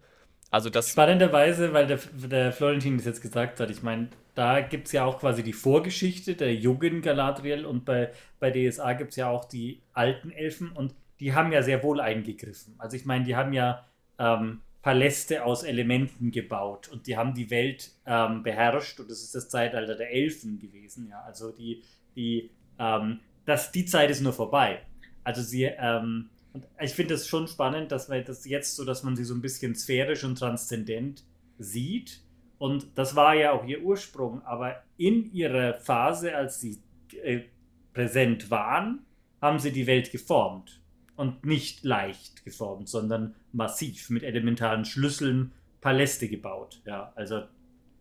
Also 0.50 0.70
das 0.70 0.92
Spannenderweise, 0.92 1.74
weil 1.74 1.88
der, 1.88 2.00
der 2.14 2.54
Florentin 2.54 2.98
das 2.98 3.06
jetzt 3.06 3.22
gesagt 3.22 3.60
hat, 3.60 3.70
ich 3.70 3.84
meine, 3.84 4.08
da 4.34 4.62
gibt 4.62 4.88
es 4.88 4.94
ja 4.94 5.04
auch 5.04 5.20
quasi 5.20 5.44
die 5.44 5.54
Vorgeschichte 5.54 6.36
der 6.36 6.56
jungen 6.56 7.02
Galadriel 7.02 7.66
und 7.66 7.84
bei, 7.86 8.12
bei 8.40 8.52
DSA 8.52 8.94
gibt 8.94 9.12
es 9.12 9.18
ja 9.18 9.30
auch 9.30 9.46
die 9.46 9.82
alten 9.94 10.32
Elfen 10.32 10.72
und 10.72 10.96
die 11.20 11.34
haben 11.34 11.52
ja 11.52 11.62
sehr 11.62 11.84
wohl 11.84 12.00
eingegriffen. 12.00 12.76
Also 12.78 12.96
ich 12.96 13.06
meine, 13.06 13.26
die 13.26 13.36
haben 13.36 13.54
ja 13.54 13.86
ähm, 14.18 14.62
Paläste 14.86 15.44
aus 15.44 15.64
Elementen 15.64 16.30
gebaut 16.30 16.90
und 16.90 17.08
die 17.08 17.18
haben 17.18 17.34
die 17.34 17.50
Welt 17.50 17.90
ähm, 18.06 18.44
beherrscht 18.44 19.00
und 19.00 19.10
das 19.10 19.24
ist 19.24 19.34
das 19.34 19.50
Zeitalter 19.50 19.96
der 19.96 20.12
Elfen 20.12 20.60
gewesen. 20.60 21.08
Ja, 21.10 21.24
also 21.26 21.52
die, 21.52 21.82
die 22.16 22.52
ähm, 22.78 23.20
das, 23.46 23.72
die 23.72 23.86
Zeit 23.86 24.12
ist 24.12 24.22
nur 24.22 24.34
vorbei. 24.34 24.84
Also 25.24 25.42
sie, 25.42 25.64
ähm, 25.64 26.30
und 26.54 26.68
ich 26.80 26.92
finde 26.92 27.16
es 27.16 27.28
schon 27.28 27.48
spannend, 27.48 27.92
dass 27.92 28.10
man 28.10 28.24
das 28.26 28.46
jetzt 28.46 28.76
so, 28.76 28.86
dass 28.86 29.02
man 29.02 29.16
sie 29.16 29.24
so 29.24 29.34
ein 29.34 29.42
bisschen 29.42 29.74
sphärisch 29.74 30.24
und 30.24 30.38
transzendent 30.38 31.24
sieht. 31.58 32.22
Und 32.60 32.90
das 32.94 33.16
war 33.16 33.34
ja 33.34 33.54
auch 33.54 33.66
ihr 33.66 33.82
Ursprung, 33.82 34.44
aber 34.44 34.84
in 34.98 35.34
ihrer 35.34 35.74
Phase, 35.74 36.36
als 36.36 36.62
sie 36.62 36.78
äh, 37.24 37.40
präsent 37.92 38.52
waren, 38.52 39.00
haben 39.42 39.58
sie 39.58 39.72
die 39.72 39.88
Welt 39.88 40.12
geformt. 40.12 40.80
Und 41.16 41.46
nicht 41.46 41.84
leicht 41.84 42.44
geformt, 42.44 42.90
sondern 42.90 43.36
massiv 43.54 44.10
mit 44.10 44.24
elementaren 44.24 44.84
Schlüsseln 44.84 45.52
Paläste 45.80 46.28
gebaut. 46.28 46.82
Ja, 46.86 47.14
also 47.16 47.44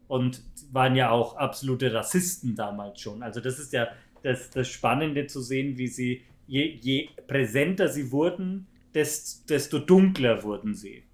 und 0.09 0.43
waren 0.73 0.97
ja 0.97 1.11
auch 1.11 1.37
absolute 1.37 1.93
Rassisten 1.93 2.55
damals 2.55 3.01
schon. 3.01 3.23
Also 3.23 3.41
das 3.41 3.59
ist 3.59 3.73
ja 3.73 3.89
das, 4.23 4.51
das 4.51 4.69
Spannende 4.69 5.27
zu 5.27 5.41
sehen, 5.41 5.79
wie 5.79 5.89
sie, 5.89 6.23
je, 6.47 6.65
je 6.81 7.09
präsenter 7.27 7.89
sie 7.89 8.11
wurden, 8.11 8.67
desto, 8.95 9.47
desto 9.49 9.79
dunkler 9.79 10.43
wurden 10.43 10.75
sie. 10.75 11.05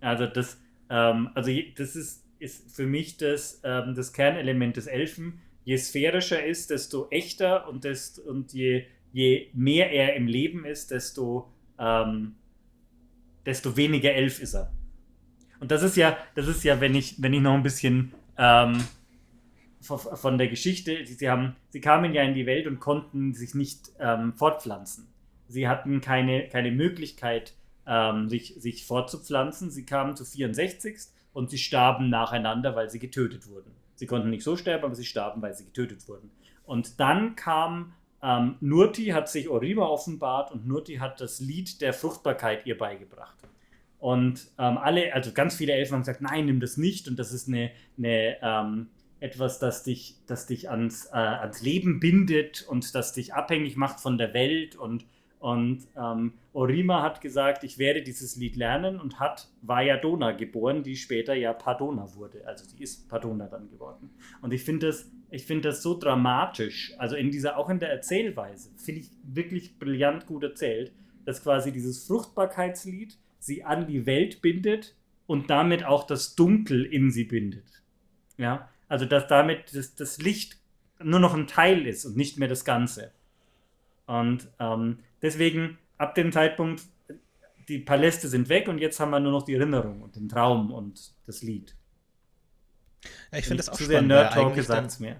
Also 0.00 0.26
das, 0.26 0.58
ähm, 0.88 1.30
also 1.34 1.50
das 1.76 1.96
ist, 1.96 2.24
ist 2.38 2.74
für 2.74 2.86
mich 2.86 3.16
das, 3.16 3.60
ähm, 3.64 3.94
das 3.94 4.12
Kernelement 4.12 4.76
des 4.76 4.86
Elfen. 4.86 5.40
Je 5.64 5.76
sphärischer 5.76 6.44
ist, 6.44 6.70
desto 6.70 7.08
echter 7.10 7.68
und, 7.68 7.84
desto, 7.84 8.22
und 8.22 8.52
je, 8.52 8.86
je 9.12 9.48
mehr 9.52 9.90
er 9.92 10.14
im 10.14 10.26
Leben 10.26 10.64
ist, 10.64 10.90
desto, 10.90 11.50
ähm, 11.78 12.34
desto 13.44 13.76
weniger 13.76 14.12
Elf 14.12 14.40
ist 14.40 14.54
er. 14.54 14.72
Und 15.60 15.70
das 15.70 15.82
ist 15.82 15.96
ja, 15.96 16.16
das 16.34 16.48
ist 16.48 16.64
ja, 16.64 16.80
wenn 16.80 16.94
ich, 16.94 17.20
wenn 17.22 17.34
ich 17.34 17.40
noch 17.40 17.54
ein 17.54 17.62
bisschen 17.62 18.12
ähm, 18.38 18.82
von 19.80 20.38
der 20.38 20.48
Geschichte, 20.48 21.04
sie, 21.06 21.28
haben, 21.28 21.56
sie 21.70 21.80
kamen 21.80 22.12
ja 22.14 22.22
in 22.22 22.34
die 22.34 22.46
Welt 22.46 22.66
und 22.66 22.80
konnten 22.80 23.34
sich 23.34 23.54
nicht 23.54 23.90
ähm, 23.98 24.34
fortpflanzen. 24.34 25.08
Sie 25.48 25.68
hatten 25.68 26.00
keine, 26.00 26.48
keine 26.48 26.70
Möglichkeit, 26.70 27.54
ähm, 27.86 28.28
sich, 28.28 28.54
sich 28.58 28.86
fortzupflanzen. 28.86 29.70
Sie 29.70 29.84
kamen 29.84 30.16
zu 30.16 30.24
64 30.24 30.96
und 31.32 31.50
sie 31.50 31.58
starben 31.58 32.08
nacheinander, 32.08 32.76
weil 32.76 32.90
sie 32.90 32.98
getötet 32.98 33.48
wurden. 33.48 33.72
Sie 33.96 34.06
konnten 34.06 34.30
nicht 34.30 34.44
so 34.44 34.56
sterben, 34.56 34.84
aber 34.84 34.94
sie 34.94 35.04
starben, 35.04 35.42
weil 35.42 35.54
sie 35.54 35.64
getötet 35.64 36.08
wurden. 36.08 36.30
Und 36.64 37.00
dann 37.00 37.36
kam 37.36 37.92
ähm, 38.22 38.56
Nurti, 38.60 39.06
hat 39.06 39.28
sich 39.28 39.48
Orima 39.48 39.86
offenbart 39.86 40.52
und 40.52 40.66
Nurti 40.66 40.96
hat 40.96 41.20
das 41.20 41.40
Lied 41.40 41.80
der 41.80 41.92
Fruchtbarkeit 41.92 42.66
ihr 42.66 42.76
beigebracht. 42.76 43.36
Und 43.98 44.50
ähm, 44.58 44.78
alle, 44.78 45.12
also 45.14 45.32
ganz 45.32 45.54
viele 45.54 45.74
Elfen 45.74 45.94
haben 45.94 46.00
gesagt, 46.00 46.22
nein, 46.22 46.46
nimm 46.46 46.60
das 46.60 46.76
nicht. 46.76 47.06
Und 47.06 47.18
das 47.18 47.32
ist 47.32 47.48
eine, 47.48 47.70
eine 47.98 48.36
ähm, 48.42 48.86
etwas, 49.20 49.58
das 49.58 49.82
dich, 49.82 50.16
das 50.26 50.46
dich 50.46 50.70
ans, 50.70 51.06
äh, 51.06 51.16
ans 51.16 51.60
Leben 51.60 52.00
bindet 52.00 52.62
und 52.66 52.94
das 52.94 53.12
dich 53.12 53.34
abhängig 53.34 53.76
macht 53.76 54.00
von 54.00 54.16
der 54.16 54.32
Welt. 54.32 54.74
Und, 54.76 55.04
und 55.40 55.88
ähm, 55.96 56.34
Orima 56.52 57.02
hat 57.02 57.22
gesagt, 57.22 57.64
ich 57.64 57.78
werde 57.78 58.02
dieses 58.02 58.36
Lied 58.36 58.56
lernen 58.56 59.00
und 59.00 59.18
hat 59.18 59.48
Vajadona 59.62 60.32
geboren, 60.32 60.82
die 60.82 60.96
später 60.96 61.32
ja 61.32 61.54
Padona 61.54 62.14
wurde. 62.14 62.46
Also 62.46 62.66
sie 62.66 62.82
ist 62.82 63.08
Padona 63.08 63.46
dann 63.46 63.70
geworden. 63.70 64.10
Und 64.42 64.52
ich 64.52 64.62
finde 64.62 64.88
das, 64.88 65.10
ich 65.30 65.46
das 65.62 65.82
so 65.82 65.98
dramatisch, 65.98 66.92
also 66.98 67.16
in 67.16 67.30
dieser, 67.30 67.56
auch 67.56 67.70
in 67.70 67.78
der 67.78 67.90
Erzählweise, 67.90 68.68
finde 68.76 69.00
ich 69.00 69.10
wirklich 69.22 69.78
brillant 69.78 70.26
gut 70.26 70.42
erzählt, 70.42 70.92
dass 71.24 71.42
quasi 71.42 71.72
dieses 71.72 72.06
Fruchtbarkeitslied 72.06 73.16
sie 73.38 73.64
an 73.64 73.86
die 73.86 74.04
Welt 74.04 74.42
bindet 74.42 74.94
und 75.26 75.48
damit 75.48 75.86
auch 75.86 76.06
das 76.06 76.34
Dunkel 76.34 76.84
in 76.84 77.10
sie 77.10 77.24
bindet. 77.24 77.82
Ja, 78.36 78.68
also, 78.88 79.06
dass 79.06 79.26
damit 79.26 79.74
das, 79.74 79.94
das 79.94 80.18
Licht 80.20 80.58
nur 81.02 81.20
noch 81.20 81.32
ein 81.32 81.46
Teil 81.46 81.86
ist 81.86 82.04
und 82.04 82.18
nicht 82.18 82.36
mehr 82.36 82.48
das 82.48 82.66
Ganze. 82.66 83.12
Und 84.06 84.48
ähm, 84.58 84.98
deswegen, 85.22 85.78
ab 85.98 86.14
dem 86.14 86.32
Zeitpunkt, 86.32 86.82
die 87.68 87.78
Paläste 87.78 88.28
sind 88.28 88.48
weg 88.48 88.68
und 88.68 88.78
jetzt 88.78 88.98
haben 89.00 89.10
wir 89.10 89.20
nur 89.20 89.32
noch 89.32 89.44
die 89.44 89.54
Erinnerung 89.54 90.02
und 90.02 90.16
den 90.16 90.28
Traum 90.28 90.72
und 90.72 91.12
das 91.26 91.42
Lied. 91.42 91.76
Ja, 93.32 93.38
ich 93.38 93.46
finde 93.46 93.58
das 93.58 93.68
auch 93.68 93.76
zu 93.76 93.84
spannend. 93.84 94.10
Sehr 94.10 94.34
Nerd 94.34 94.54
gesagt 94.54 95.00
mehr. 95.00 95.16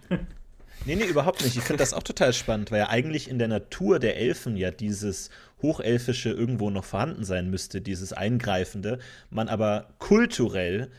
Nee, 0.87 0.97
nee, 0.97 1.05
überhaupt 1.05 1.45
nicht. 1.45 1.57
Ich 1.57 1.63
finde 1.63 1.83
das 1.83 1.93
auch 1.93 2.03
total 2.03 2.33
spannend, 2.33 2.71
weil 2.71 2.79
ja 2.79 2.89
eigentlich 2.89 3.29
in 3.29 3.39
der 3.39 3.49
Natur 3.49 3.99
der 3.99 4.17
Elfen 4.17 4.57
ja 4.57 4.71
dieses 4.71 5.31
Hochelfische 5.61 6.31
irgendwo 6.31 6.71
noch 6.71 6.85
vorhanden 6.85 7.25
sein 7.25 7.51
müsste, 7.51 7.83
dieses 7.83 8.15
Eingreifende, 8.15 8.99
man 9.29 9.49
aber 9.49 9.95
kulturell 9.99 10.91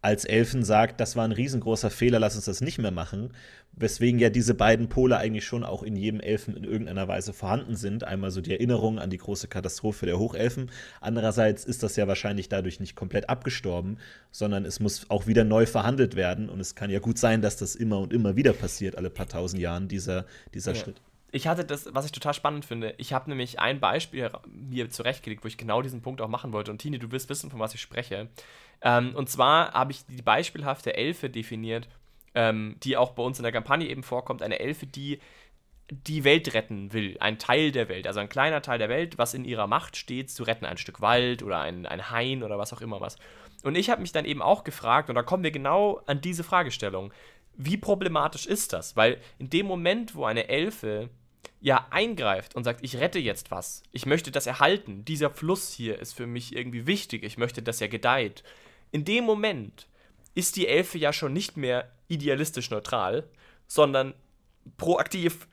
als 0.00 0.24
Elfen 0.24 0.62
sagt, 0.62 1.00
das 1.00 1.16
war 1.16 1.24
ein 1.24 1.32
riesengroßer 1.32 1.90
Fehler, 1.90 2.20
lass 2.20 2.36
uns 2.36 2.44
das 2.44 2.60
nicht 2.60 2.78
mehr 2.78 2.90
machen. 2.90 3.30
Weswegen 3.72 4.18
ja 4.18 4.30
diese 4.30 4.54
beiden 4.54 4.88
Pole 4.88 5.16
eigentlich 5.16 5.44
schon 5.44 5.64
auch 5.64 5.82
in 5.82 5.96
jedem 5.96 6.20
Elfen 6.20 6.56
in 6.56 6.64
irgendeiner 6.64 7.06
Weise 7.06 7.32
vorhanden 7.32 7.76
sind. 7.76 8.04
Einmal 8.04 8.30
so 8.30 8.40
die 8.40 8.52
Erinnerung 8.52 8.98
an 8.98 9.10
die 9.10 9.18
große 9.18 9.48
Katastrophe 9.48 10.06
der 10.06 10.18
Hochelfen. 10.18 10.70
Andererseits 11.00 11.64
ist 11.64 11.82
das 11.82 11.96
ja 11.96 12.08
wahrscheinlich 12.08 12.48
dadurch 12.48 12.80
nicht 12.80 12.96
komplett 12.96 13.28
abgestorben, 13.28 13.98
sondern 14.30 14.64
es 14.64 14.80
muss 14.80 15.10
auch 15.10 15.26
wieder 15.26 15.44
neu 15.44 15.66
verhandelt 15.66 16.16
werden. 16.16 16.48
Und 16.48 16.60
es 16.60 16.74
kann 16.74 16.90
ja 16.90 16.98
gut 16.98 17.18
sein, 17.18 17.42
dass 17.42 17.56
das 17.56 17.74
immer 17.74 17.98
und 18.00 18.12
immer 18.12 18.36
wieder 18.36 18.52
passiert, 18.52 18.96
alle 18.96 19.10
paar 19.10 19.28
tausend 19.28 19.60
Jahren, 19.60 19.88
dieser, 19.88 20.26
dieser 20.54 20.72
ja. 20.72 20.80
Schritt 20.80 21.00
ich 21.30 21.46
hatte 21.46 21.64
das, 21.64 21.92
was 21.94 22.06
ich 22.06 22.12
total 22.12 22.34
spannend 22.34 22.64
finde. 22.64 22.94
Ich 22.98 23.12
habe 23.12 23.28
nämlich 23.28 23.60
ein 23.60 23.80
Beispiel 23.80 24.30
mir 24.46 24.88
zurechtgelegt, 24.88 25.44
wo 25.44 25.48
ich 25.48 25.58
genau 25.58 25.82
diesen 25.82 26.00
Punkt 26.00 26.20
auch 26.20 26.28
machen 26.28 26.52
wollte. 26.52 26.70
Und 26.70 26.78
Tini, 26.78 26.98
du 26.98 27.10
wirst 27.12 27.28
wissen, 27.28 27.50
von 27.50 27.60
was 27.60 27.74
ich 27.74 27.80
spreche. 27.80 28.28
Ähm, 28.80 29.14
und 29.14 29.28
zwar 29.28 29.72
habe 29.72 29.92
ich 29.92 30.06
die 30.06 30.22
beispielhafte 30.22 30.96
Elfe 30.96 31.28
definiert, 31.28 31.88
ähm, 32.34 32.76
die 32.82 32.96
auch 32.96 33.12
bei 33.12 33.22
uns 33.22 33.38
in 33.38 33.42
der 33.42 33.52
Kampagne 33.52 33.88
eben 33.88 34.02
vorkommt. 34.02 34.42
Eine 34.42 34.58
Elfe, 34.58 34.86
die 34.86 35.20
die 35.90 36.24
Welt 36.24 36.52
retten 36.54 36.92
will, 36.92 37.16
ein 37.20 37.38
Teil 37.38 37.72
der 37.72 37.88
Welt, 37.88 38.06
also 38.06 38.20
ein 38.20 38.28
kleiner 38.28 38.60
Teil 38.60 38.78
der 38.78 38.90
Welt, 38.90 39.16
was 39.16 39.32
in 39.32 39.46
ihrer 39.46 39.66
Macht 39.66 39.96
steht, 39.96 40.30
zu 40.30 40.42
retten, 40.42 40.66
ein 40.66 40.76
Stück 40.76 41.00
Wald 41.00 41.42
oder 41.42 41.60
ein, 41.60 41.86
ein 41.86 42.10
Hain 42.10 42.42
oder 42.42 42.58
was 42.58 42.74
auch 42.74 42.82
immer 42.82 43.00
was. 43.00 43.16
Und 43.62 43.74
ich 43.74 43.90
habe 43.90 44.02
mich 44.02 44.12
dann 44.12 44.26
eben 44.26 44.42
auch 44.42 44.64
gefragt, 44.64 45.08
und 45.08 45.14
da 45.14 45.22
kommen 45.22 45.42
wir 45.42 45.50
genau 45.50 46.02
an 46.06 46.20
diese 46.20 46.44
Fragestellung, 46.44 47.12
wie 47.58 47.76
problematisch 47.76 48.46
ist 48.46 48.72
das? 48.72 48.96
Weil 48.96 49.20
in 49.38 49.50
dem 49.50 49.66
Moment, 49.66 50.14
wo 50.14 50.24
eine 50.24 50.48
Elfe 50.48 51.10
ja 51.60 51.88
eingreift 51.90 52.54
und 52.54 52.64
sagt, 52.64 52.84
ich 52.84 52.96
rette 52.96 53.18
jetzt 53.18 53.50
was, 53.50 53.82
ich 53.90 54.06
möchte 54.06 54.30
das 54.30 54.46
erhalten, 54.46 55.04
dieser 55.04 55.28
Fluss 55.28 55.72
hier 55.72 55.98
ist 55.98 56.14
für 56.14 56.26
mich 56.26 56.54
irgendwie 56.54 56.86
wichtig, 56.86 57.24
ich 57.24 57.36
möchte, 57.36 57.62
dass 57.62 57.80
er 57.80 57.88
gedeiht. 57.88 58.44
In 58.92 59.04
dem 59.04 59.24
Moment 59.24 59.88
ist 60.34 60.54
die 60.54 60.68
Elfe 60.68 60.98
ja 60.98 61.12
schon 61.12 61.32
nicht 61.32 61.56
mehr 61.56 61.90
idealistisch 62.06 62.70
neutral, 62.70 63.28
sondern 63.66 64.14
proaktiv 64.76 65.48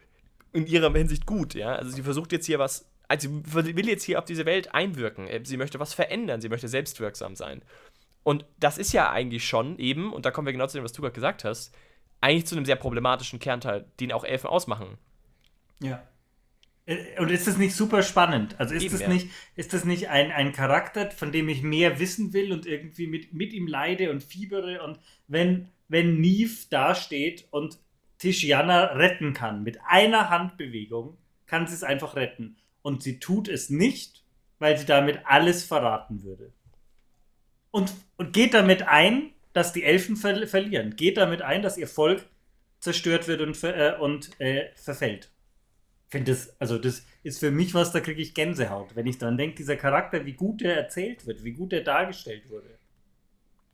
in 0.54 0.68
ihrer 0.68 0.94
Hinsicht 0.94 1.26
gut, 1.26 1.56
ja. 1.56 1.76
Also 1.76 1.89
sie 1.89 2.04
versucht 2.04 2.32
jetzt 2.32 2.46
hier 2.46 2.60
was, 2.60 2.88
also 3.08 3.28
sie 3.63 3.76
will 3.76 3.89
jetzt 3.89 4.04
hier 4.04 4.20
auf 4.20 4.26
diese 4.26 4.46
Welt 4.46 4.76
einwirken, 4.76 5.28
sie 5.44 5.58
möchte 5.58 5.80
was 5.80 5.96
verändern, 5.96 6.39
sie 6.39 6.50
möchte 6.50 6.68
selbstwirksam 6.68 7.36
sein. 7.36 7.63
Und 8.24 8.46
das 8.60 8.78
ist 8.78 8.94
ja 8.94 9.10
eigentlich 9.12 9.48
schon 9.48 9.80
eben, 9.80 10.13
und 10.13 10.26
da 10.26 10.32
kommen 10.32 10.46
wir 10.46 10.54
genau 10.54 10.68
zu 10.68 10.78
dem, 10.78 10.84
was 10.84 10.94
du 10.94 11.02
gerade 11.02 11.15
gesagt 11.15 11.44
hast, 11.44 11.74
eigentlich 12.26 12.48
zu 12.48 12.56
einem 12.56 12.66
sehr 12.66 12.76
problematischen 12.76 13.40
Kernteil, 13.40 13.86
den 14.00 14.12
auch 14.12 14.24
Elfen 14.24 14.48
ausmachen. 14.48 14.98
Ja. 15.80 16.04
Äh, 16.88 17.20
und 17.20 17.30
ist 17.30 17.46
das 17.46 17.58
nicht 17.58 17.76
super 17.76 18.02
spannend? 18.02 18.60
Also 18.60 18.74
ist 18.74 18.82
Eben, 18.82 18.94
das 18.94 19.02
ja. 19.02 19.10
nicht, 19.10 19.30
ist 19.56 19.74
das 19.74 19.86
nicht 19.86 20.10
ein, 20.10 20.32
ein 20.32 20.52
Charakter, 20.52 21.12
von 21.12 21.32
dem 21.32 21.48
ich 21.50 21.62
mehr 21.62 22.00
wissen 22.00 22.34
will 22.34 22.52
und 22.52 22.66
irgendwie 22.66 23.06
mit, 23.06 23.34
mit 23.34 23.54
ihm 23.54 23.68
leide 23.68 24.10
und 24.10 24.24
fiebere? 24.24 24.82
Und 24.84 25.00
wenn, 25.28 25.70
wenn 25.88 26.20
Neve 26.20 26.66
dasteht 26.72 27.48
und 27.52 27.78
Tishiana 28.18 28.86
retten 28.94 29.34
kann, 29.34 29.62
mit 29.62 29.78
einer 29.88 30.32
Handbewegung, 30.32 31.18
kann 31.46 31.68
sie 31.68 31.76
es 31.76 31.84
einfach 31.84 32.16
retten. 32.16 32.58
Und 32.82 33.04
sie 33.04 33.20
tut 33.20 33.48
es 33.48 33.70
nicht, 33.70 34.24
weil 34.58 34.78
sie 34.80 34.86
damit 34.88 35.20
alles 35.26 35.64
verraten 35.64 36.24
würde. 36.24 36.54
Und, 37.70 37.94
und 38.18 38.34
geht 38.34 38.56
damit 38.56 38.88
ein, 38.88 39.32
dass 39.56 39.74
die 39.74 39.84
Elfen 39.84 40.15
ver 40.15 40.48
verlieren. 40.48 40.96
Geht 40.96 41.18
damit 41.18 41.41
ein, 41.41 41.63
dass 41.63 41.78
ihr 41.78 41.88
Volk 41.88 42.28
zerstört 42.80 43.28
wird 43.28 43.41
und, 43.41 43.63
äh, 43.63 43.96
und 44.00 44.30
äh, 44.39 44.70
verfällt 44.76 45.32
finde 46.15 46.32
das, 46.32 46.56
also 46.62 46.78
das 46.78 47.06
ist 47.24 47.39
für 47.39 47.52
mich 47.52 47.74
was, 47.74 47.91
da 47.91 48.00
kriege 48.00 48.22
ich 48.22 48.34
Gänsehaut, 48.34 48.96
wenn 48.96 49.06
ich 49.06 49.18
dran 49.18 49.38
denke, 49.38 49.58
dieser 49.58 49.76
Charakter, 49.76 50.26
wie 50.26 50.32
gut 50.32 50.62
er 50.62 50.76
erzählt 50.76 51.26
wird, 51.28 51.44
wie 51.44 51.52
gut 51.52 51.74
er 51.74 51.82
dargestellt 51.82 52.50
wurde. 52.50 52.70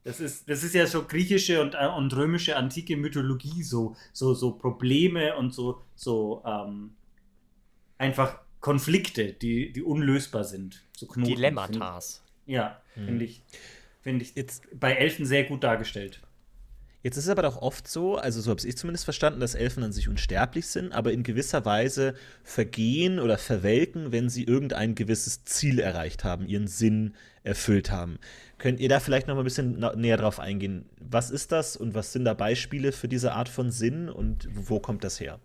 Das 0.02 0.18
ist, 0.18 0.48
das 0.48 0.64
ist 0.64 0.74
ja 0.74 0.88
so 0.88 1.04
griechische 1.04 1.62
und, 1.62 1.74
äh, 1.74 1.86
und 1.86 2.14
römische 2.16 2.56
antike 2.56 2.96
Mythologie, 2.96 3.62
so, 3.62 3.94
so, 4.12 4.34
so 4.34 4.52
Probleme 4.52 5.36
und 5.36 5.54
so, 5.54 5.82
so 5.94 6.42
ähm, 6.44 6.94
einfach 7.98 8.40
Konflikte, 8.58 9.32
die, 9.32 9.72
die 9.72 9.82
unlösbar 9.82 10.42
sind. 10.42 10.82
So 10.96 11.06
Knoten, 11.06 11.36
Dilemmatas. 11.36 12.24
ja, 12.46 12.82
hm. 12.94 13.04
finde 13.06 13.24
ich, 13.24 13.42
find 14.02 14.22
ich 14.22 14.34
jetzt 14.34 14.64
bei 14.78 14.94
Elfen 14.94 15.26
sehr 15.26 15.44
gut 15.44 15.64
dargestellt. 15.64 16.20
Jetzt 17.02 17.16
ist 17.16 17.24
es 17.24 17.30
aber 17.30 17.42
doch 17.42 17.60
oft 17.60 17.88
so, 17.88 18.16
also 18.16 18.40
so 18.40 18.52
habe 18.52 18.60
ich 18.64 18.76
zumindest 18.76 19.04
verstanden, 19.04 19.40
dass 19.40 19.56
Elfen 19.56 19.82
an 19.82 19.90
sich 19.90 20.08
unsterblich 20.08 20.68
sind, 20.68 20.92
aber 20.92 21.12
in 21.12 21.24
gewisser 21.24 21.64
Weise 21.64 22.14
vergehen 22.44 23.18
oder 23.18 23.38
verwelken, 23.38 24.12
wenn 24.12 24.28
sie 24.28 24.44
irgendein 24.44 24.94
gewisses 24.94 25.44
Ziel 25.44 25.80
erreicht 25.80 26.22
haben, 26.22 26.46
ihren 26.46 26.68
Sinn 26.68 27.14
erfüllt 27.42 27.90
haben. 27.90 28.18
Könnt 28.58 28.78
ihr 28.78 28.88
da 28.88 29.00
vielleicht 29.00 29.26
noch 29.26 29.34
mal 29.34 29.40
ein 29.40 29.44
bisschen 29.44 29.84
näher 29.96 30.16
drauf 30.16 30.38
eingehen? 30.38 30.84
Was 31.00 31.30
ist 31.30 31.50
das 31.50 31.76
und 31.76 31.94
was 31.94 32.12
sind 32.12 32.24
da 32.24 32.34
Beispiele 32.34 32.92
für 32.92 33.08
diese 33.08 33.32
Art 33.32 33.48
von 33.48 33.72
Sinn 33.72 34.08
und 34.08 34.48
wo 34.52 34.78
kommt 34.78 35.02
das 35.02 35.18
her? 35.18 35.40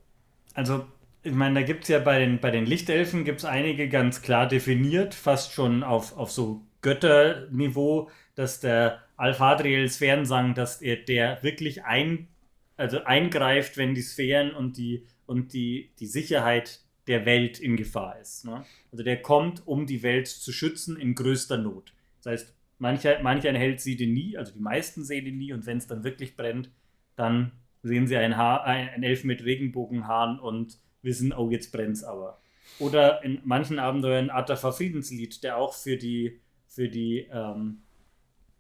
Also 0.54 0.86
ich 1.24 1.34
meine, 1.34 1.62
da 1.62 1.66
gibt 1.66 1.84
es 1.84 1.90
ja 1.90 1.98
bei 1.98 2.20
den, 2.20 2.40
bei 2.40 2.52
den 2.52 2.68
Lichtelfen 2.68 3.26
gibt 3.26 3.40
es 3.40 3.46
einige 3.46 3.90
ganz 3.90 4.22
klar 4.22 4.48
definiert, 4.48 5.16
fast 5.16 5.54
schon 5.54 5.82
auf, 5.82 6.16
auf 6.16 6.32
so 6.32 6.62
Götterniveau, 6.82 8.10
dass 8.36 8.60
der 8.60 9.04
Alfadriel 9.16 9.90
Sphärensang, 9.90 10.54
dass 10.54 10.82
er 10.82 10.98
der 10.98 11.42
wirklich 11.44 11.84
ein, 11.84 12.28
also 12.76 13.04
eingreift, 13.04 13.78
wenn 13.78 13.96
die 13.96 14.02
Sphären 14.02 14.52
und 14.52 14.78
die, 14.78 15.06
und 15.26 15.54
die, 15.54 15.92
die 16.00 16.06
Sicherheit 16.06 16.82
der 17.08 17.26
Welt 17.26 17.60
in 17.60 17.78
Gefahr 17.78 18.20
ist. 18.20 18.46
Ne? 18.46 18.66
Also 18.92 19.04
der 19.04 19.22
kommt, 19.22 19.66
um 19.66 19.86
die 19.86 20.04
Welt 20.04 20.28
zu 20.28 20.52
schützen 20.52 20.98
in 20.98 21.16
größter 21.16 21.58
Not. 21.58 21.94
Das 22.22 22.32
heißt, 22.32 22.56
mancher, 22.80 23.20
manch 23.22 23.44
Held 23.44 23.82
sieht 23.82 24.02
ihn 24.02 24.14
nie, 24.14 24.38
also 24.38 24.52
die 24.54 24.60
meisten 24.60 25.04
sehen 25.04 25.26
ihn 25.26 25.38
nie 25.38 25.54
und 25.54 25.66
wenn 25.66 25.78
es 25.78 25.88
dann 25.88 26.04
wirklich 26.04 26.36
brennt, 26.36 26.70
dann 27.16 27.54
sehen 27.84 28.08
sie 28.08 28.18
ein, 28.18 28.38
Haar, 28.38 28.66
ein 28.66 29.04
Elf 29.04 29.24
mit 29.24 29.44
Regenbogenhaaren 29.44 30.40
und 30.40 30.78
wissen, 31.02 31.34
oh, 31.34 31.50
jetzt 31.50 31.72
brennt 31.72 31.96
es 31.96 32.04
aber. 32.04 32.42
Oder 32.80 33.24
in 33.24 33.40
manchen 33.44 33.80
Abenteuern 33.80 34.30
Atafa 34.30 34.72
Friedenslied, 34.72 35.42
der 35.44 35.58
auch 35.58 35.74
für 35.74 35.96
die, 35.96 36.42
für 36.78 36.90
die 36.90 37.28
ähm, 37.32 37.82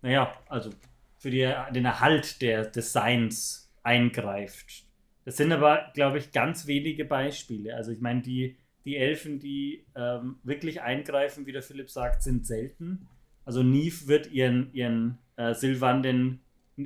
naja, 0.01 0.33
also 0.47 0.69
für 1.17 1.31
die, 1.31 1.51
den 1.73 1.85
Erhalt 1.85 2.41
der, 2.41 2.65
des 2.65 2.93
Seins 2.93 3.71
eingreift. 3.83 4.85
Das 5.25 5.37
sind 5.37 5.51
aber, 5.51 5.91
glaube 5.93 6.19
ich, 6.19 6.31
ganz 6.31 6.67
wenige 6.67 7.03
Beispiele. 7.03 7.75
Also 7.75 7.91
ich 7.91 7.99
meine, 7.99 8.21
die, 8.21 8.57
die 8.85 8.95
Elfen, 8.95 9.39
die 9.39 9.85
ähm, 9.95 10.37
wirklich 10.43 10.81
eingreifen, 10.81 11.45
wie 11.45 11.51
der 11.51 11.63
Philipp 11.63 11.89
sagt, 11.89 12.23
sind 12.23 12.45
selten. 12.45 13.07
Also 13.43 13.63
Neve 13.63 14.07
wird 14.07 14.31
ihren, 14.31 14.73
ihren 14.73 15.17
äh, 15.35 15.53
Sylvanden 15.53 16.41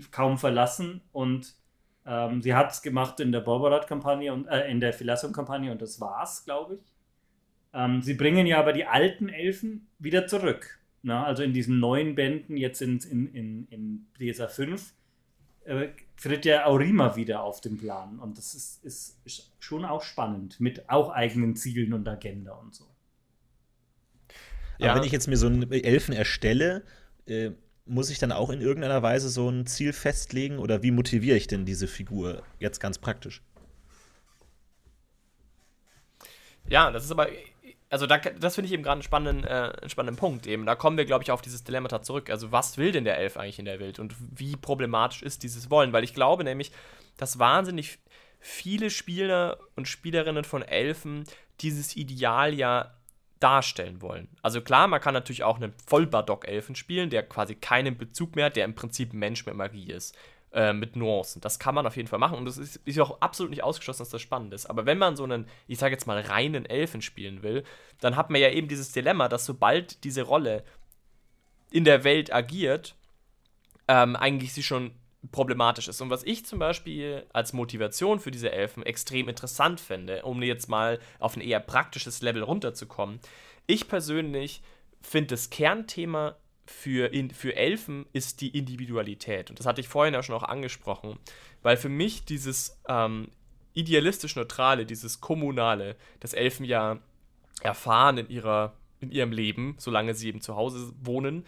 kaum 0.09 0.37
verlassen 0.37 1.01
und 1.11 1.53
ähm, 2.05 2.41
sie 2.41 2.55
hat 2.55 2.71
es 2.71 2.81
gemacht 2.81 3.19
in 3.19 3.31
der 3.31 3.41
Borberat-Kampagne 3.41 4.33
und 4.33 4.47
äh, 4.47 4.71
in 4.71 4.79
der 4.79 4.93
Philasson-Kampagne 4.93 5.71
und 5.71 5.81
das 5.81 5.99
war's, 6.01 6.45
glaube 6.45 6.75
ich. 6.75 6.93
Ähm, 7.73 8.01
sie 8.01 8.15
bringen 8.15 8.47
ja 8.47 8.57
aber 8.59 8.73
die 8.73 8.85
alten 8.85 9.29
Elfen 9.29 9.87
wieder 9.99 10.25
zurück. 10.25 10.80
Na, 11.03 11.25
also 11.25 11.43
in 11.43 11.53
diesen 11.53 11.79
neuen 11.79 12.15
Bänden, 12.15 12.57
jetzt 12.57 12.81
in, 12.81 12.99
in, 12.99 13.33
in, 13.33 13.67
in 13.69 14.07
DSA 14.19 14.47
5, 14.47 14.93
äh, 15.65 15.89
tritt 16.21 16.45
ja 16.45 16.65
Aurima 16.65 17.15
wieder 17.15 17.43
auf 17.43 17.61
den 17.61 17.77
Plan. 17.77 18.19
Und 18.19 18.37
das 18.37 18.53
ist, 18.53 18.83
ist, 18.83 19.17
ist, 19.25 19.51
schon 19.59 19.85
auch 19.85 20.03
spannend, 20.03 20.59
mit 20.59 20.89
auch 20.89 21.09
eigenen 21.09 21.55
Zielen 21.55 21.93
und 21.93 22.07
Agenda 22.07 22.53
und 22.53 22.75
so. 22.75 22.85
Ja. 24.77 24.91
Aber 24.91 24.99
wenn 24.99 25.05
ich 25.05 25.11
jetzt 25.11 25.27
mir 25.27 25.37
so 25.37 25.47
einen 25.47 25.71
Elfen 25.71 26.13
erstelle, 26.13 26.83
äh, 27.27 27.51
muss 27.85 28.09
ich 28.09 28.19
dann 28.19 28.31
auch 28.31 28.49
in 28.49 28.61
irgendeiner 28.61 29.01
Weise 29.01 29.29
so 29.29 29.49
ein 29.49 29.65
Ziel 29.65 29.93
festlegen 29.93 30.59
oder 30.59 30.83
wie 30.83 30.91
motiviere 30.91 31.37
ich 31.37 31.47
denn 31.47 31.65
diese 31.65 31.87
Figur 31.87 32.43
jetzt 32.59 32.79
ganz 32.79 32.97
praktisch? 32.97 33.41
Ja, 36.69 36.91
das 36.91 37.05
ist 37.05 37.11
aber 37.11 37.27
also 37.91 38.07
da, 38.07 38.17
das 38.17 38.55
finde 38.55 38.67
ich 38.67 38.73
eben 38.73 38.83
gerade 38.83 38.93
einen 38.93 39.03
spannenden, 39.03 39.43
äh, 39.43 39.89
spannenden 39.89 40.17
Punkt 40.17 40.47
eben. 40.47 40.65
Da 40.65 40.75
kommen 40.75 40.97
wir, 40.97 41.05
glaube 41.05 41.23
ich, 41.23 41.31
auf 41.31 41.41
dieses 41.41 41.65
Dilemmata 41.65 42.01
zurück. 42.01 42.29
Also 42.29 42.51
was 42.51 42.77
will 42.77 42.93
denn 42.93 43.03
der 43.03 43.17
Elf 43.17 43.35
eigentlich 43.35 43.59
in 43.59 43.65
der 43.65 43.81
Welt 43.81 43.99
und 43.99 44.15
wie 44.17 44.55
problematisch 44.55 45.21
ist 45.21 45.43
dieses 45.43 45.69
Wollen? 45.69 45.91
Weil 45.91 46.05
ich 46.05 46.13
glaube 46.13 46.45
nämlich, 46.45 46.71
dass 47.17 47.37
wahnsinnig 47.37 47.99
viele 48.39 48.89
Spieler 48.89 49.59
und 49.75 49.89
Spielerinnen 49.89 50.45
von 50.45 50.61
Elfen 50.61 51.25
dieses 51.59 51.97
Ideal 51.97 52.53
ja 52.53 52.95
darstellen 53.41 54.01
wollen. 54.01 54.29
Also 54.41 54.61
klar, 54.61 54.87
man 54.87 55.01
kann 55.01 55.13
natürlich 55.13 55.43
auch 55.43 55.57
einen 55.57 55.73
Vollbardock-Elfen 55.85 56.75
spielen, 56.75 57.09
der 57.09 57.23
quasi 57.23 57.55
keinen 57.55 57.97
Bezug 57.97 58.35
mehr 58.37 58.45
hat, 58.45 58.55
der 58.55 58.65
im 58.65 58.75
Prinzip 58.75 59.13
Mensch 59.13 59.45
mit 59.45 59.55
Magie 59.55 59.91
ist. 59.91 60.15
Äh, 60.53 60.73
mit 60.73 60.97
Nuancen. 60.97 61.39
Das 61.39 61.59
kann 61.59 61.73
man 61.73 61.87
auf 61.87 61.95
jeden 61.95 62.09
Fall 62.09 62.19
machen 62.19 62.37
und 62.37 62.43
das 62.43 62.57
ist, 62.57 62.81
ist 62.83 62.99
auch 62.99 63.21
absolut 63.21 63.51
nicht 63.51 63.63
ausgeschlossen, 63.63 64.01
dass 64.01 64.09
das 64.09 64.21
spannend 64.21 64.53
ist. 64.53 64.65
Aber 64.65 64.85
wenn 64.85 64.97
man 64.97 65.15
so 65.15 65.23
einen, 65.23 65.47
ich 65.67 65.77
sage 65.77 65.93
jetzt 65.93 66.07
mal, 66.07 66.19
reinen 66.19 66.65
Elfen 66.65 67.01
spielen 67.01 67.41
will, 67.41 67.63
dann 68.01 68.17
hat 68.17 68.29
man 68.29 68.41
ja 68.41 68.49
eben 68.49 68.67
dieses 68.67 68.91
Dilemma, 68.91 69.29
dass 69.29 69.45
sobald 69.45 70.03
diese 70.03 70.23
Rolle 70.23 70.65
in 71.71 71.85
der 71.85 72.03
Welt 72.03 72.33
agiert, 72.33 72.95
ähm, 73.87 74.17
eigentlich 74.17 74.51
sie 74.51 74.61
schon 74.61 74.91
problematisch 75.31 75.87
ist. 75.87 76.01
Und 76.01 76.09
was 76.09 76.23
ich 76.23 76.45
zum 76.45 76.59
Beispiel 76.59 77.25
als 77.31 77.53
Motivation 77.53 78.19
für 78.19 78.31
diese 78.31 78.51
Elfen 78.51 78.83
extrem 78.83 79.29
interessant 79.29 79.79
fände, 79.79 80.23
um 80.23 80.43
jetzt 80.43 80.67
mal 80.67 80.99
auf 81.19 81.37
ein 81.37 81.41
eher 81.41 81.61
praktisches 81.61 82.21
Level 82.21 82.43
runterzukommen, 82.43 83.21
ich 83.67 83.87
persönlich 83.87 84.61
finde 85.01 85.27
das 85.27 85.49
Kernthema 85.49 86.35
für, 86.71 87.13
in, 87.13 87.29
für 87.31 87.55
Elfen 87.55 88.05
ist 88.13 88.41
die 88.41 88.57
Individualität. 88.57 89.49
Und 89.49 89.59
das 89.59 89.65
hatte 89.65 89.81
ich 89.81 89.87
vorhin 89.87 90.13
ja 90.13 90.23
schon 90.23 90.35
auch 90.35 90.43
angesprochen, 90.43 91.17
weil 91.61 91.77
für 91.77 91.89
mich 91.89 92.25
dieses 92.25 92.79
ähm, 92.87 93.29
idealistisch-neutrale, 93.73 94.85
dieses 94.85 95.21
kommunale, 95.21 95.95
das 96.19 96.33
Elfen 96.33 96.65
ja 96.65 96.99
erfahren 97.61 98.17
in, 98.17 98.29
ihrer, 98.29 98.73
in 98.99 99.11
ihrem 99.11 99.31
Leben, 99.31 99.75
solange 99.77 100.15
sie 100.15 100.29
eben 100.29 100.41
zu 100.41 100.55
Hause 100.55 100.91
wohnen, 101.01 101.45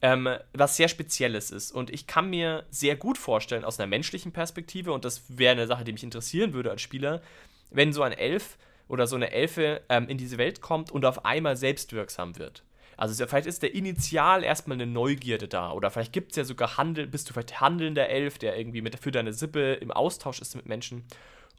ähm, 0.00 0.28
was 0.52 0.76
sehr 0.76 0.88
Spezielles 0.88 1.50
ist. 1.50 1.70
Und 1.70 1.90
ich 1.90 2.06
kann 2.06 2.28
mir 2.28 2.64
sehr 2.70 2.96
gut 2.96 3.18
vorstellen, 3.18 3.64
aus 3.64 3.78
einer 3.78 3.86
menschlichen 3.86 4.32
Perspektive, 4.32 4.92
und 4.92 5.04
das 5.04 5.24
wäre 5.28 5.52
eine 5.52 5.66
Sache, 5.66 5.84
die 5.84 5.92
mich 5.92 6.02
interessieren 6.02 6.52
würde 6.52 6.70
als 6.70 6.82
Spieler, 6.82 7.22
wenn 7.70 7.92
so 7.92 8.02
ein 8.02 8.12
Elf 8.12 8.58
oder 8.88 9.06
so 9.06 9.16
eine 9.16 9.30
Elfe 9.30 9.82
ähm, 9.88 10.08
in 10.08 10.18
diese 10.18 10.38
Welt 10.38 10.60
kommt 10.60 10.90
und 10.90 11.04
auf 11.04 11.24
einmal 11.24 11.56
selbstwirksam 11.56 12.36
wird. 12.36 12.64
Also 12.96 13.26
vielleicht 13.26 13.46
ist 13.46 13.62
der 13.62 13.74
initial 13.74 14.44
erstmal 14.44 14.76
eine 14.76 14.86
Neugierde 14.86 15.48
da. 15.48 15.72
Oder 15.72 15.90
vielleicht 15.90 16.12
gibt 16.12 16.32
es 16.32 16.36
ja 16.36 16.44
sogar 16.44 16.76
Handel, 16.76 17.06
bist 17.06 17.28
du 17.28 17.32
vielleicht 17.32 17.60
handelnder 17.60 18.08
Elf, 18.08 18.38
der 18.38 18.58
irgendwie 18.58 18.82
mit, 18.82 18.98
für 18.98 19.10
deine 19.10 19.32
Sippe 19.32 19.74
im 19.74 19.90
Austausch 19.90 20.40
ist 20.40 20.54
mit 20.54 20.66
Menschen. 20.66 21.04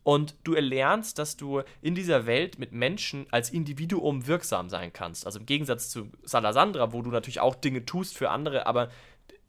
Und 0.03 0.35
du 0.43 0.53
erlernst, 0.53 1.17
dass 1.17 1.37
du 1.37 1.61
in 1.81 1.95
dieser 1.95 2.25
Welt 2.25 2.59
mit 2.59 2.73
Menschen 2.73 3.25
als 3.31 3.49
Individuum 3.49 4.27
wirksam 4.27 4.69
sein 4.69 4.91
kannst. 4.91 5.25
Also 5.25 5.39
im 5.39 5.45
Gegensatz 5.45 5.89
zu 5.89 6.11
Salasandra, 6.23 6.91
wo 6.91 7.01
du 7.01 7.09
natürlich 7.09 7.39
auch 7.39 7.55
Dinge 7.55 7.85
tust 7.85 8.17
für 8.17 8.29
andere, 8.29 8.67
aber 8.67 8.89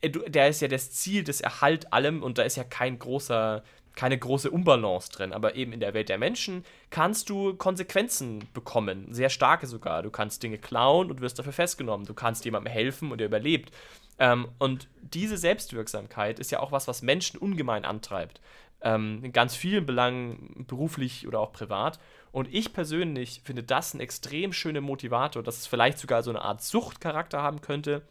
der 0.04 0.48
ist 0.48 0.60
ja 0.60 0.68
das 0.68 0.90
Ziel 0.92 1.24
des 1.24 1.40
Erhalt 1.40 1.92
allem 1.92 2.22
und 2.22 2.38
da 2.38 2.42
ist 2.42 2.56
ja 2.56 2.64
kein 2.64 2.98
großer, 2.98 3.64
keine 3.94 4.18
große 4.18 4.50
Unbalance 4.50 5.10
drin. 5.10 5.32
Aber 5.32 5.54
eben 5.54 5.72
in 5.72 5.80
der 5.80 5.94
Welt 5.94 6.08
der 6.08 6.18
Menschen 6.18 6.64
kannst 6.90 7.30
du 7.30 7.54
Konsequenzen 7.54 8.48
bekommen, 8.52 9.06
sehr 9.12 9.30
starke 9.30 9.66
sogar. 9.66 10.02
Du 10.02 10.10
kannst 10.10 10.42
Dinge 10.42 10.58
klauen 10.58 11.10
und 11.10 11.20
wirst 11.20 11.38
dafür 11.38 11.52
festgenommen. 11.52 12.06
Du 12.06 12.14
kannst 12.14 12.44
jemandem 12.44 12.72
helfen 12.72 13.12
und 13.12 13.20
er 13.20 13.26
überlebt. 13.26 13.72
Ähm, 14.18 14.48
und 14.58 14.88
diese 15.00 15.36
Selbstwirksamkeit 15.36 16.38
ist 16.38 16.50
ja 16.50 16.60
auch 16.60 16.72
was, 16.72 16.88
was 16.88 17.02
Menschen 17.02 17.38
ungemein 17.38 17.84
antreibt. 17.84 18.40
Ähm, 18.80 19.20
in 19.22 19.32
ganz 19.32 19.56
vielen 19.56 19.86
Belangen, 19.86 20.64
beruflich 20.68 21.26
oder 21.26 21.40
auch 21.40 21.52
privat. 21.52 21.98
Und 22.32 22.52
ich 22.52 22.72
persönlich 22.72 23.42
finde 23.44 23.62
das 23.62 23.94
ein 23.94 24.00
extrem 24.00 24.52
schöner 24.52 24.80
Motivator, 24.80 25.42
dass 25.42 25.58
es 25.58 25.66
vielleicht 25.66 25.98
sogar 25.98 26.22
so 26.22 26.30
eine 26.30 26.42
Art 26.42 26.62
Suchtcharakter 26.62 27.42
haben 27.42 27.60
könnte, 27.60 28.02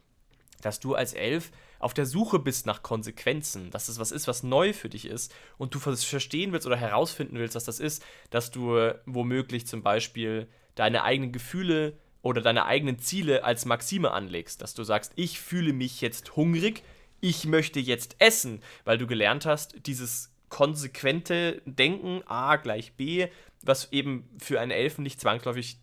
dass 0.62 0.80
du 0.80 0.96
als 0.96 1.14
Elf 1.14 1.52
auf 1.84 1.94
der 1.94 2.06
Suche 2.06 2.40
bist 2.40 2.66
nach 2.66 2.82
Konsequenzen, 2.82 3.70
dass 3.72 3.90
es 3.90 4.00
was 4.00 4.12
ist, 4.12 4.28
was 4.28 4.44
neu 4.44 4.74
für 4.74 4.90
dich 4.90 5.06
ist 5.06 5.34
und 5.58 5.76
du 5.76 5.80
verstehen 5.80 6.52
willst 6.52 6.66
oder 6.66 6.78
herausfinden 6.78 7.38
willst, 7.38 7.56
was 7.56 7.66
das 7.66 7.80
ist, 7.80 8.04
dass 8.30 8.52
du 8.52 8.94
womöglich 9.06 9.68
zum 9.68 9.84
Beispiel 9.84 10.48
deine 10.76 11.04
eigenen 11.04 11.32
Gefühle 11.32 11.98
oder 12.22 12.42
deine 12.42 12.66
eigenen 12.66 13.00
Ziele 13.00 13.44
als 13.44 13.66
Maxime 13.66 14.12
anlegst, 14.12 14.62
dass 14.62 14.74
du 14.74 14.84
sagst, 14.84 15.12
ich 15.16 15.40
fühle 15.40 15.74
mich 15.74 16.02
jetzt 16.02 16.36
hungrig, 16.36 16.84
ich 17.20 17.46
möchte 17.46 17.80
jetzt 17.80 18.16
essen, 18.20 18.62
weil 18.86 18.98
du 18.98 19.08
gelernt 19.08 19.46
hast, 19.46 19.86
dieses 19.86 20.34
konsequente 20.50 21.62
Denken 21.66 22.22
A 22.28 22.56
gleich 22.56 22.94
B, 22.94 23.28
was 23.62 23.92
eben 23.92 24.30
für 24.38 24.60
einen 24.60 24.72
Elfen 24.72 25.04
nicht 25.04 25.20
zwangsläufig 25.20 25.80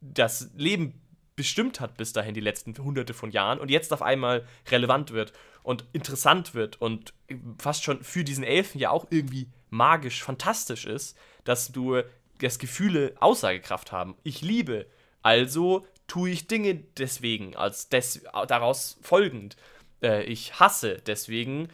das 0.00 0.50
Leben 0.56 1.00
bestimmt 1.38 1.78
hat 1.78 1.96
bis 1.96 2.12
dahin 2.12 2.34
die 2.34 2.40
letzten 2.40 2.76
hunderte 2.76 3.14
von 3.14 3.30
Jahren 3.30 3.60
und 3.60 3.70
jetzt 3.70 3.92
auf 3.92 4.02
einmal 4.02 4.44
relevant 4.70 5.12
wird 5.12 5.32
und 5.62 5.84
interessant 5.92 6.52
wird 6.52 6.80
und 6.80 7.14
fast 7.58 7.84
schon 7.84 8.02
für 8.02 8.24
diesen 8.24 8.42
Elfen 8.42 8.80
ja 8.80 8.90
auch 8.90 9.06
irgendwie 9.10 9.48
magisch, 9.70 10.24
fantastisch 10.24 10.84
ist, 10.84 11.16
dass 11.44 11.70
du 11.70 12.02
das 12.40 12.58
Gefühle 12.58 13.14
Aussagekraft 13.20 13.92
haben. 13.92 14.16
Ich 14.24 14.42
liebe, 14.42 14.86
also 15.22 15.86
tue 16.08 16.30
ich 16.30 16.48
Dinge 16.48 16.74
deswegen, 16.74 17.54
als 17.54 17.88
des, 17.88 18.24
daraus 18.48 18.98
folgend. 19.00 19.56
Äh, 20.02 20.24
ich 20.24 20.58
hasse 20.58 21.00
deswegen, 21.06 21.68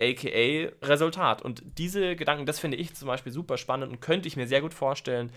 aka 0.00 0.72
Resultat. 0.80 1.42
Und 1.42 1.62
diese 1.76 2.16
Gedanken, 2.16 2.46
das 2.46 2.58
finde 2.58 2.78
ich 2.78 2.94
zum 2.94 3.06
Beispiel 3.06 3.32
super 3.32 3.58
spannend 3.58 3.92
und 3.92 4.00
könnte 4.00 4.28
ich 4.28 4.36
mir 4.36 4.48
sehr 4.48 4.62
gut 4.62 4.72
vorstellen, 4.72 5.30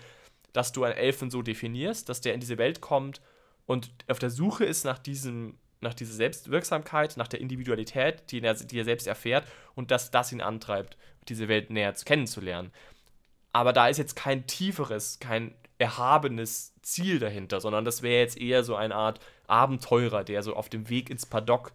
dass 0.54 0.72
du 0.72 0.84
einen 0.84 0.96
Elfen 0.96 1.30
so 1.30 1.42
definierst, 1.42 2.08
dass 2.08 2.22
der 2.22 2.32
in 2.32 2.40
diese 2.40 2.56
Welt 2.56 2.80
kommt 2.80 3.20
und 3.66 3.90
auf 4.08 4.18
der 4.18 4.30
Suche 4.30 4.64
ist 4.64 4.84
nach 4.84 4.98
diesem 4.98 5.58
nach 5.84 5.94
dieser 5.94 6.14
Selbstwirksamkeit, 6.14 7.16
nach 7.16 7.28
der 7.28 7.40
Individualität, 7.40 8.30
die 8.30 8.40
er, 8.40 8.54
die 8.54 8.78
er 8.78 8.84
selbst 8.84 9.06
erfährt 9.06 9.46
und 9.76 9.92
dass 9.92 10.10
das 10.10 10.32
ihn 10.32 10.40
antreibt, 10.40 10.96
diese 11.28 11.46
Welt 11.46 11.70
näher 11.70 11.92
kennenzulernen. 11.92 12.72
Aber 13.52 13.72
da 13.72 13.86
ist 13.86 13.98
jetzt 13.98 14.16
kein 14.16 14.46
tieferes, 14.48 15.20
kein 15.20 15.54
erhabenes 15.78 16.74
Ziel 16.82 17.20
dahinter, 17.20 17.60
sondern 17.60 17.84
das 17.84 18.02
wäre 18.02 18.20
jetzt 18.20 18.38
eher 18.38 18.64
so 18.64 18.74
eine 18.74 18.94
Art 18.94 19.20
Abenteurer, 19.46 20.24
der 20.24 20.42
so 20.42 20.56
auf 20.56 20.68
dem 20.68 20.88
Weg 20.88 21.10
ins 21.10 21.26
Paddock 21.26 21.72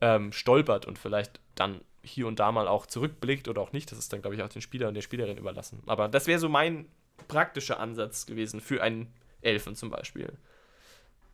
ähm, 0.00 0.32
stolpert 0.32 0.84
und 0.84 0.98
vielleicht 0.98 1.40
dann 1.54 1.80
hier 2.02 2.26
und 2.26 2.40
da 2.40 2.50
mal 2.50 2.66
auch 2.66 2.86
zurückblickt 2.86 3.48
oder 3.48 3.62
auch 3.62 3.72
nicht. 3.72 3.92
Das 3.92 3.98
ist 3.98 4.12
dann, 4.12 4.22
glaube 4.22 4.34
ich, 4.34 4.42
auch 4.42 4.48
den 4.48 4.62
Spieler 4.62 4.88
und 4.88 4.94
der 4.94 5.02
Spielerin 5.02 5.38
überlassen. 5.38 5.82
Aber 5.86 6.08
das 6.08 6.26
wäre 6.26 6.40
so 6.40 6.48
mein 6.48 6.86
praktischer 7.28 7.78
Ansatz 7.78 8.26
gewesen 8.26 8.60
für 8.60 8.82
einen 8.82 9.12
Elfen 9.40 9.76
zum 9.76 9.90
Beispiel 9.90 10.36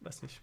weiß 0.01 0.23
nicht. 0.23 0.41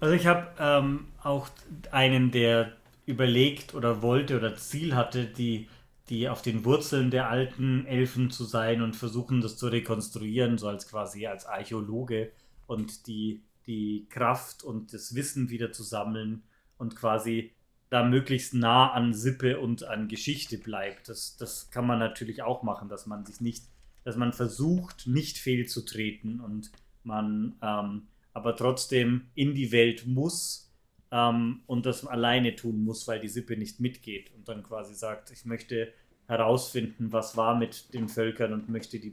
Also 0.00 0.14
ich 0.14 0.26
habe 0.26 0.48
ähm, 0.58 1.08
auch 1.22 1.48
einen, 1.90 2.30
der 2.30 2.72
überlegt 3.06 3.74
oder 3.74 4.02
wollte 4.02 4.36
oder 4.38 4.56
Ziel 4.56 4.94
hatte, 4.94 5.26
die, 5.26 5.68
die 6.08 6.28
auf 6.28 6.42
den 6.42 6.64
Wurzeln 6.64 7.10
der 7.10 7.28
alten 7.28 7.86
Elfen 7.86 8.30
zu 8.30 8.44
sein 8.44 8.82
und 8.82 8.96
versuchen, 8.96 9.40
das 9.42 9.56
zu 9.56 9.68
rekonstruieren, 9.68 10.56
so 10.58 10.68
als 10.68 10.88
quasi 10.88 11.26
als 11.26 11.44
Archäologe 11.44 12.32
und 12.66 13.06
die, 13.06 13.42
die 13.66 14.06
Kraft 14.08 14.62
und 14.62 14.94
das 14.94 15.14
Wissen 15.14 15.50
wieder 15.50 15.72
zu 15.72 15.82
sammeln 15.82 16.42
und 16.78 16.96
quasi 16.96 17.52
da 17.90 18.04
möglichst 18.04 18.54
nah 18.54 18.92
an 18.92 19.12
Sippe 19.12 19.58
und 19.58 19.82
an 19.84 20.08
Geschichte 20.08 20.56
bleibt. 20.56 21.08
Das, 21.08 21.36
das 21.36 21.70
kann 21.70 21.86
man 21.86 21.98
natürlich 21.98 22.42
auch 22.42 22.62
machen, 22.62 22.88
dass 22.88 23.06
man 23.06 23.26
sich 23.26 23.40
nicht 23.40 23.64
dass 24.04 24.16
man 24.16 24.32
versucht, 24.32 25.06
nicht 25.06 25.38
fehlzutreten 25.38 26.40
und 26.40 26.70
man 27.02 27.56
ähm, 27.62 28.02
aber 28.32 28.56
trotzdem 28.56 29.28
in 29.34 29.54
die 29.54 29.72
Welt 29.72 30.06
muss 30.06 30.72
ähm, 31.10 31.60
und 31.66 31.86
das 31.86 32.06
alleine 32.06 32.54
tun 32.54 32.84
muss, 32.84 33.08
weil 33.08 33.20
die 33.20 33.28
Sippe 33.28 33.56
nicht 33.56 33.80
mitgeht 33.80 34.30
und 34.34 34.48
dann 34.48 34.62
quasi 34.62 34.94
sagt, 34.94 35.30
ich 35.30 35.44
möchte 35.44 35.92
herausfinden, 36.26 37.12
was 37.12 37.36
war 37.36 37.58
mit 37.58 37.92
den 37.92 38.08
Völkern 38.08 38.52
und 38.52 38.68
möchte 38.68 39.00
die, 39.00 39.12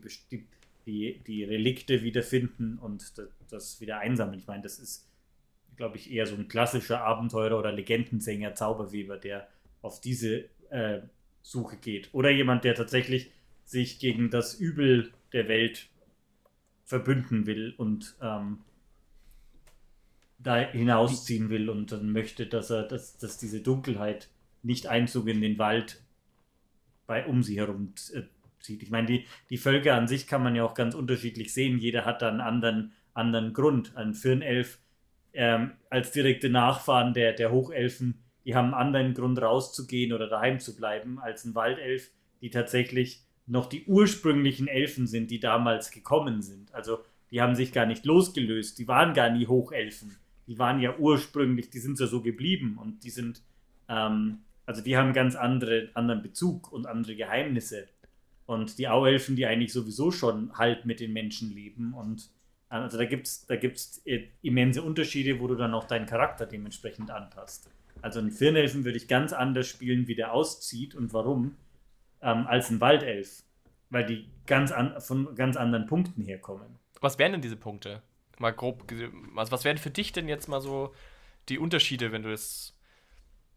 die, 0.86 1.20
die, 1.24 1.44
Relikte 1.44 2.04
wiederfinden 2.04 2.78
und 2.78 3.18
das, 3.18 3.30
das 3.50 3.82
wieder 3.82 3.98
einsammeln. 4.00 4.40
Ich 4.40 4.48
meine, 4.48 4.62
das 4.62 4.78
ist, 4.78 5.10
glaube 5.76 5.98
ich, 5.98 6.12
eher 6.12 6.28
so 6.28 6.36
ein 6.36 6.48
klassischer 6.48 7.02
Abenteurer 7.02 7.58
oder 7.58 7.72
Legendensänger, 7.72 8.54
Zauberweber, 8.54 9.18
der 9.18 9.48
auf 9.82 10.00
diese 10.00 10.46
äh, 10.70 11.02
Suche 11.42 11.78
geht. 11.78 12.10
Oder 12.14 12.30
jemand, 12.30 12.64
der 12.64 12.76
tatsächlich 12.76 13.32
sich 13.68 14.00
gegen 14.00 14.30
das 14.30 14.56
Übel 14.56 15.12
der 15.34 15.50
Welt 15.50 15.90
verbünden 16.86 17.46
will 17.46 17.74
und 17.78 18.16
ähm, 18.22 18.60
da 20.40 20.58
hinausziehen 20.58 21.50
will 21.50 21.70
und 21.70 21.92
dann 21.92 22.12
möchte, 22.12 22.48
dass 22.48 22.70
er, 22.70 22.84
dass, 22.84 23.18
dass 23.18 23.38
diese 23.38 23.60
Dunkelheit 23.60 24.30
nicht 24.64 24.88
Einzug 24.88 25.28
in 25.28 25.42
den 25.42 25.60
Wald 25.60 26.02
bei 27.08 27.26
um 27.26 27.44
sie 27.44 27.58
herum 27.60 27.94
äh, 28.14 28.22
zieht. 28.62 28.84
Ich 28.84 28.90
meine, 28.90 29.08
die, 29.08 29.26
die 29.50 29.58
Völker 29.58 29.96
an 29.96 30.08
sich 30.08 30.28
kann 30.28 30.44
man 30.44 30.56
ja 30.56 30.64
auch 30.64 30.74
ganz 30.74 30.96
unterschiedlich 30.96 31.54
sehen. 31.54 31.78
Jeder 31.78 32.06
hat 32.06 32.22
da 32.22 32.30
einen 32.30 32.42
anderen, 32.42 32.94
anderen 33.14 33.52
Grund. 33.52 33.98
Ein 33.98 34.14
Firnelf 34.14 34.80
ähm, 35.34 35.74
als 35.90 36.12
direkte 36.12 36.50
Nachfahren 36.50 37.14
der, 37.14 37.34
der 37.34 37.52
Hochelfen, 37.52 38.24
die 38.46 38.56
haben 38.56 38.74
einen 38.74 38.96
anderen 38.96 39.14
Grund 39.14 39.42
rauszugehen 39.42 40.14
oder 40.14 40.28
daheim 40.30 40.62
zu 40.62 40.74
bleiben, 40.74 41.20
als 41.20 41.44
ein 41.44 41.54
Waldelf, 41.54 42.12
die 42.40 42.50
tatsächlich 42.50 43.27
noch 43.48 43.68
die 43.68 43.86
ursprünglichen 43.86 44.68
Elfen 44.68 45.08
sind, 45.08 45.32
die 45.32 45.40
damals 45.40 45.92
gekommen 45.92 46.42
sind. 46.42 46.74
Also 46.74 47.00
die 47.32 47.42
haben 47.42 47.56
sich 47.56 47.72
gar 47.72 47.86
nicht 47.86 48.06
losgelöst, 48.06 48.78
die 48.78 48.88
waren 48.88 49.14
gar 49.14 49.30
nie 49.30 49.48
Hochelfen. 49.48 50.16
Die 50.48 50.60
waren 50.60 50.80
ja 50.80 50.98
ursprünglich, 50.98 51.70
die 51.70 51.80
sind 51.80 52.00
ja 52.00 52.08
so 52.08 52.22
geblieben 52.22 52.78
und 52.78 53.04
die 53.04 53.10
sind, 53.10 53.42
ähm, 53.90 54.40
also 54.66 54.82
die 54.82 54.96
haben 54.96 55.14
ganz 55.14 55.36
andere, 55.36 55.90
anderen 55.94 56.22
Bezug 56.22 56.72
und 56.72 56.88
andere 56.88 57.16
Geheimnisse. 57.16 57.88
Und 58.46 58.78
die 58.78 58.88
Auelfen, 58.88 59.36
die 59.36 59.46
eigentlich 59.46 59.74
sowieso 59.74 60.10
schon 60.12 60.58
halt 60.58 60.86
mit 60.86 61.02
den 61.02 61.12
Menschen 61.12 61.54
leben. 61.54 61.94
Und 61.94 62.30
äh, 62.70 62.76
also 62.76 62.98
da 62.98 63.06
gibt 63.06 63.28
es 63.28 63.46
da 63.46 63.58
gibt's 63.58 64.02
äh, 64.06 64.28
immense 64.42 64.82
Unterschiede, 64.82 65.40
wo 65.42 65.48
du 65.48 65.56
dann 65.56 65.74
auch 65.74 65.86
deinen 65.86 66.06
Charakter 66.06 66.46
dementsprechend 66.46 67.12
anpasst. 67.12 67.70
Also 68.02 68.20
einen 68.20 68.32
Firnelfen 68.32 68.86
würde 68.86 68.98
ich 68.98 69.08
ganz 69.08 69.34
anders 69.34 69.68
spielen, 69.68 70.08
wie 70.08 70.16
der 70.16 70.34
auszieht 70.34 70.96
und 70.96 71.14
warum 71.14 71.58
ähm, 72.22 72.48
als 72.48 72.70
ein 72.70 72.82
Waldelf, 72.82 73.44
weil 73.90 74.06
die 74.06 74.30
ganz 74.46 74.72
an, 74.72 75.00
von 75.02 75.36
ganz 75.36 75.58
anderen 75.58 75.86
Punkten 75.86 76.24
herkommen. 76.24 76.80
Was 77.02 77.20
wären 77.20 77.34
denn 77.34 77.42
diese 77.42 77.58
Punkte? 77.58 78.02
Mal 78.40 78.54
grob, 78.54 78.92
also 79.36 79.52
was 79.52 79.64
wären 79.64 79.78
für 79.78 79.90
dich 79.90 80.12
denn 80.12 80.28
jetzt 80.28 80.48
mal 80.48 80.62
so 80.62 80.94
die 81.50 81.60
Unterschiede, 81.60 82.12
wenn 82.12 82.24
du 82.24 82.32
es 82.32 82.78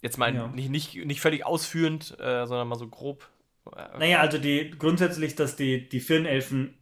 jetzt 0.03 0.17
mal 0.17 0.35
ja. 0.35 0.49
nicht, 0.49 0.71
nicht, 0.71 0.95
nicht 1.05 1.21
völlig 1.21 1.45
ausführend, 1.45 2.17
äh, 2.19 2.47
sondern 2.47 2.69
mal 2.69 2.79
so 2.79 2.89
grob. 2.89 3.29
Äh, 3.77 3.99
naja, 3.99 4.21
also 4.21 4.39
die 4.39 4.71
grundsätzlich, 4.71 5.35
dass 5.35 5.57
die, 5.57 5.89
die 5.89 6.01
Firnelfen 6.01 6.77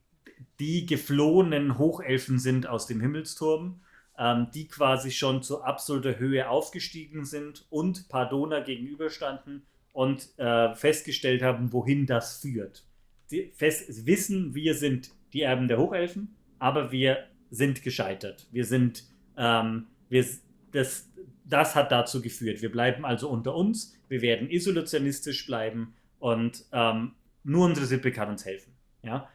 die 0.61 0.87
geflohenen 0.87 1.79
Hochelfen 1.79 2.39
sind 2.39 2.67
aus 2.67 2.87
dem 2.87 3.01
Himmelsturm, 3.01 3.81
ähm, 4.19 4.49
die 4.53 4.67
quasi 4.67 5.11
schon 5.11 5.43
zu 5.43 5.63
absoluter 5.63 6.19
Höhe 6.19 6.49
aufgestiegen 6.49 7.25
sind 7.25 7.67
und 7.71 8.09
Pardona 8.09 8.61
gegenüberstanden 8.61 9.67
und 9.99 10.29
äh, 10.39 10.77
festgestellt 10.77 11.43
haben, 11.43 11.73
wohin 11.73 12.07
das 12.07 12.39
führt. 12.39 12.85
Sie 13.27 13.51
wissen, 13.59 14.55
wir 14.55 14.75
sind 14.75 15.11
die 15.33 15.43
Erben 15.43 15.67
der 15.67 15.79
Hochelfen, 15.79 16.37
aber 16.61 16.93
wir 16.93 17.27
sind 17.51 17.83
gescheitert. 17.83 18.47
Wir 18.53 18.65
sind, 18.65 19.03
ähm, 19.37 19.89
wir, 20.09 20.25
das, 20.71 21.11
das 21.45 21.75
hat 21.75 21.91
dazu 21.91 22.23
geführt. 22.23 22.63
Wir 22.63 22.71
bleiben 22.71 23.05
also 23.05 23.29
unter 23.29 23.57
uns, 23.57 23.99
wir 24.07 24.23
werden 24.23 24.49
isolationistisch 24.49 25.47
bleiben 25.47 25.97
und 26.21 26.65
ähm, 26.71 27.17
nur 27.43 27.65
unsere 27.65 27.87
Sippe 27.87 28.13
kann 28.13 28.29
uns 28.29 28.45
helfen. 28.45 28.75
Ja? 29.03 29.29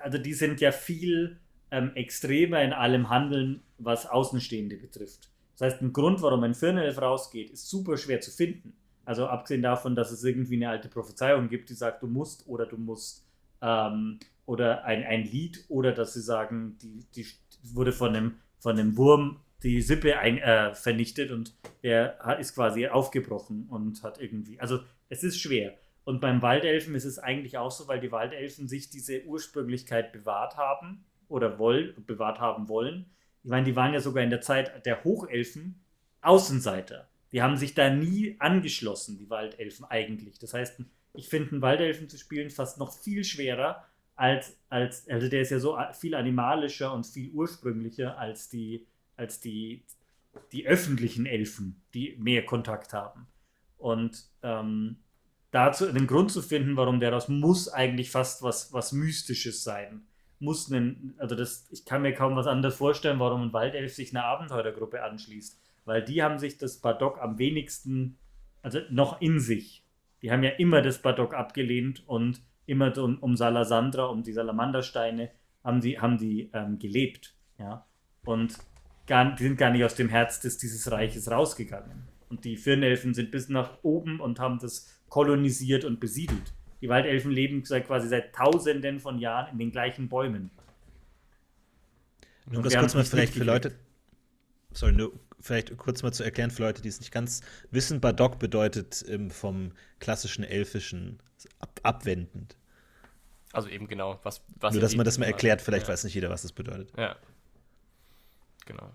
Also 0.00 0.18
die 0.18 0.34
sind 0.34 0.60
ja 0.60 0.70
viel 0.70 1.40
ähm, 1.72 1.90
extremer 1.96 2.62
in 2.62 2.72
allem 2.72 3.10
Handeln, 3.10 3.60
was 3.78 4.06
Außenstehende 4.06 4.76
betrifft. 4.76 5.32
Das 5.58 5.72
heißt, 5.72 5.82
ein 5.82 5.92
Grund, 5.92 6.22
warum 6.22 6.44
ein 6.44 6.54
Firnelf 6.54 7.02
rausgeht, 7.02 7.50
ist 7.50 7.68
super 7.68 7.96
schwer 7.96 8.20
zu 8.20 8.30
finden 8.30 8.72
Also 9.06 9.26
abgesehen 9.26 9.62
davon, 9.62 9.94
dass 9.94 10.10
es 10.10 10.22
irgendwie 10.24 10.56
eine 10.56 10.68
alte 10.68 10.88
Prophezeiung 10.88 11.48
gibt, 11.48 11.70
die 11.70 11.74
sagt, 11.74 12.02
du 12.02 12.08
musst 12.08 12.46
oder 12.48 12.66
du 12.66 12.76
musst 12.76 13.24
ähm, 13.62 14.18
oder 14.46 14.84
ein, 14.84 15.04
ein 15.04 15.22
Lied 15.22 15.64
oder 15.68 15.92
dass 15.92 16.12
sie 16.12 16.20
sagen, 16.20 16.76
die, 16.82 17.06
die 17.14 17.26
wurde 17.72 17.92
von 17.92 18.14
einem, 18.14 18.34
von 18.58 18.78
einem 18.78 18.96
Wurm 18.96 19.40
die 19.62 19.80
Sippe 19.80 20.18
ein, 20.18 20.38
äh, 20.38 20.74
vernichtet 20.74 21.30
und 21.30 21.54
hat, 21.84 22.40
ist 22.40 22.54
quasi 22.54 22.88
aufgebrochen 22.88 23.68
und 23.70 24.02
hat 24.02 24.20
irgendwie, 24.20 24.58
also 24.60 24.80
es 25.08 25.22
ist 25.22 25.40
schwer. 25.40 25.74
Und 26.04 26.20
beim 26.20 26.42
Waldelfen 26.42 26.94
ist 26.94 27.04
es 27.04 27.18
eigentlich 27.18 27.58
auch 27.58 27.70
so, 27.70 27.88
weil 27.88 28.00
die 28.00 28.12
Waldelfen 28.12 28.68
sich 28.68 28.90
diese 28.90 29.24
Ursprünglichkeit 29.24 30.12
bewahrt 30.12 30.56
haben 30.56 31.04
oder 31.28 31.58
wollen, 31.58 31.94
bewahrt 32.06 32.40
haben 32.40 32.68
wollen. 32.68 33.06
Ich 33.44 33.50
meine, 33.50 33.64
die 33.64 33.76
waren 33.76 33.94
ja 33.94 34.00
sogar 34.00 34.22
in 34.22 34.30
der 34.30 34.40
Zeit 34.40 34.84
der 34.84 35.04
Hochelfen 35.04 35.80
Außenseiter. 36.22 37.08
Die 37.32 37.42
haben 37.42 37.56
sich 37.56 37.74
da 37.74 37.90
nie 37.90 38.36
angeschlossen, 38.38 39.18
die 39.18 39.28
Waldelfen 39.28 39.84
eigentlich. 39.84 40.38
Das 40.38 40.54
heißt, 40.54 40.80
ich 41.14 41.28
finde 41.28 41.52
einen 41.52 41.62
Waldelfen 41.62 42.08
zu 42.08 42.18
spielen 42.18 42.50
fast 42.50 42.78
noch 42.78 42.92
viel 42.92 43.24
schwerer 43.24 43.84
als, 44.14 44.58
als, 44.70 45.08
also 45.08 45.28
der 45.28 45.42
ist 45.42 45.50
ja 45.50 45.58
so 45.58 45.78
viel 45.92 46.14
animalischer 46.14 46.92
und 46.92 47.06
viel 47.06 47.30
ursprünglicher 47.30 48.18
als 48.18 48.48
die, 48.48 48.86
als 49.16 49.40
die, 49.40 49.84
die 50.52 50.66
öffentlichen 50.66 51.26
Elfen, 51.26 51.82
die 51.92 52.16
mehr 52.18 52.44
Kontakt 52.44 52.92
haben. 52.92 53.26
Und 53.76 54.24
ähm, 54.42 54.96
dazu 55.50 55.92
den 55.92 56.06
Grund 56.06 56.32
zu 56.32 56.42
finden, 56.42 56.76
warum 56.76 56.98
der 56.98 57.10
das 57.10 57.28
muss 57.28 57.68
eigentlich 57.68 58.10
fast 58.10 58.42
was, 58.42 58.72
was 58.72 58.92
Mystisches 58.92 59.62
sein. 59.62 60.06
Muss 60.38 60.70
einen, 60.70 61.14
also 61.18 61.34
das, 61.34 61.68
ich 61.70 61.84
kann 61.84 62.02
mir 62.02 62.12
kaum 62.14 62.36
was 62.36 62.46
anderes 62.46 62.76
vorstellen, 62.76 63.18
warum 63.18 63.42
ein 63.42 63.52
Waldelf 63.52 63.94
sich 63.94 64.10
einer 64.10 64.24
Abenteurergruppe 64.24 65.02
anschließt. 65.02 65.60
Weil 65.86 66.04
die 66.04 66.22
haben 66.22 66.38
sich 66.38 66.58
das 66.58 66.78
Badok 66.78 67.18
am 67.22 67.38
wenigsten, 67.38 68.18
also 68.60 68.80
noch 68.90 69.22
in 69.22 69.40
sich. 69.40 69.84
Die 70.20 70.30
haben 70.30 70.42
ja 70.42 70.50
immer 70.50 70.82
das 70.82 71.00
Badok 71.00 71.32
abgelehnt 71.32 72.06
und 72.06 72.42
immer 72.66 72.96
um, 72.98 73.18
um 73.18 73.36
Salasandra, 73.36 74.06
um 74.06 74.22
die 74.22 74.32
Salamandersteine, 74.32 75.30
haben 75.64 75.80
die, 75.80 75.98
haben 75.98 76.18
die 76.18 76.50
ähm, 76.52 76.78
gelebt. 76.78 77.34
Ja? 77.58 77.86
Und 78.24 78.58
gar, 79.06 79.34
die 79.36 79.44
sind 79.44 79.56
gar 79.56 79.70
nicht 79.70 79.84
aus 79.84 79.94
dem 79.94 80.08
Herz 80.08 80.40
des, 80.40 80.58
dieses 80.58 80.90
Reiches 80.90 81.30
rausgegangen. 81.30 82.08
Und 82.28 82.44
die 82.44 82.56
Firnelfen 82.56 83.14
sind 83.14 83.30
bis 83.30 83.48
nach 83.48 83.78
oben 83.82 84.20
und 84.20 84.40
haben 84.40 84.58
das 84.58 85.00
kolonisiert 85.08 85.84
und 85.84 86.00
besiedelt. 86.00 86.52
Die 86.80 86.88
Waldelfen 86.88 87.30
leben 87.30 87.64
seit, 87.64 87.86
quasi 87.86 88.08
seit 88.08 88.34
Tausenden 88.34 88.98
von 88.98 89.18
Jahren 89.18 89.52
in 89.52 89.58
den 89.58 89.70
gleichen 89.70 90.08
Bäumen. 90.08 90.50
Nur 92.50 92.62
das 92.62 92.76
kurz 92.76 92.94
mal 92.94 93.04
vielleicht 93.04 93.34
für 93.34 93.44
Leute, 93.44 93.72
sorry, 94.76 94.92
nur 94.92 95.12
vielleicht 95.40 95.76
kurz 95.76 96.02
mal 96.02 96.12
zu 96.12 96.22
erklären 96.22 96.50
für 96.50 96.62
Leute, 96.62 96.82
die 96.82 96.88
es 96.88 97.00
nicht 97.00 97.12
ganz 97.12 97.40
wissen. 97.70 98.00
Badok 98.00 98.38
bedeutet 98.38 99.04
ähm, 99.08 99.30
vom 99.30 99.72
klassischen 100.00 100.44
Elfischen 100.44 101.18
ab, 101.60 101.80
abwendend. 101.82 102.56
Also 103.52 103.68
eben 103.68 103.88
genau, 103.88 104.20
was, 104.22 104.42
was 104.60 104.74
Nur, 104.74 104.82
dass 104.82 104.96
man 104.96 105.04
das 105.04 105.18
mal 105.18 105.26
erklärt, 105.26 105.62
vielleicht 105.62 105.86
ja. 105.86 105.92
weiß 105.92 106.04
nicht 106.04 106.14
jeder, 106.14 106.30
was 106.30 106.42
das 106.42 106.52
bedeutet. 106.52 106.92
Ja. 106.96 107.16
Genau. 108.66 108.90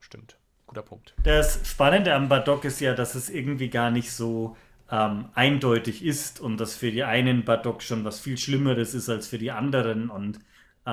Stimmt. 0.00 0.36
Guter 0.66 0.82
Punkt. 0.82 1.14
Das 1.22 1.60
Spannende 1.68 2.14
am 2.14 2.28
Badok 2.28 2.64
ist 2.64 2.80
ja, 2.80 2.94
dass 2.94 3.14
es 3.14 3.28
irgendwie 3.28 3.68
gar 3.68 3.90
nicht 3.90 4.12
so 4.12 4.56
ähm, 4.90 5.28
eindeutig 5.34 6.04
ist 6.04 6.40
und 6.40 6.58
dass 6.58 6.74
für 6.74 6.90
die 6.90 7.04
einen 7.04 7.44
Badok 7.44 7.82
schon 7.82 8.04
was 8.04 8.20
viel 8.20 8.38
Schlimmeres 8.38 8.94
ist 8.94 9.08
als 9.08 9.28
für 9.28 9.38
die 9.38 9.50
anderen. 9.50 10.10
Und 10.10 10.38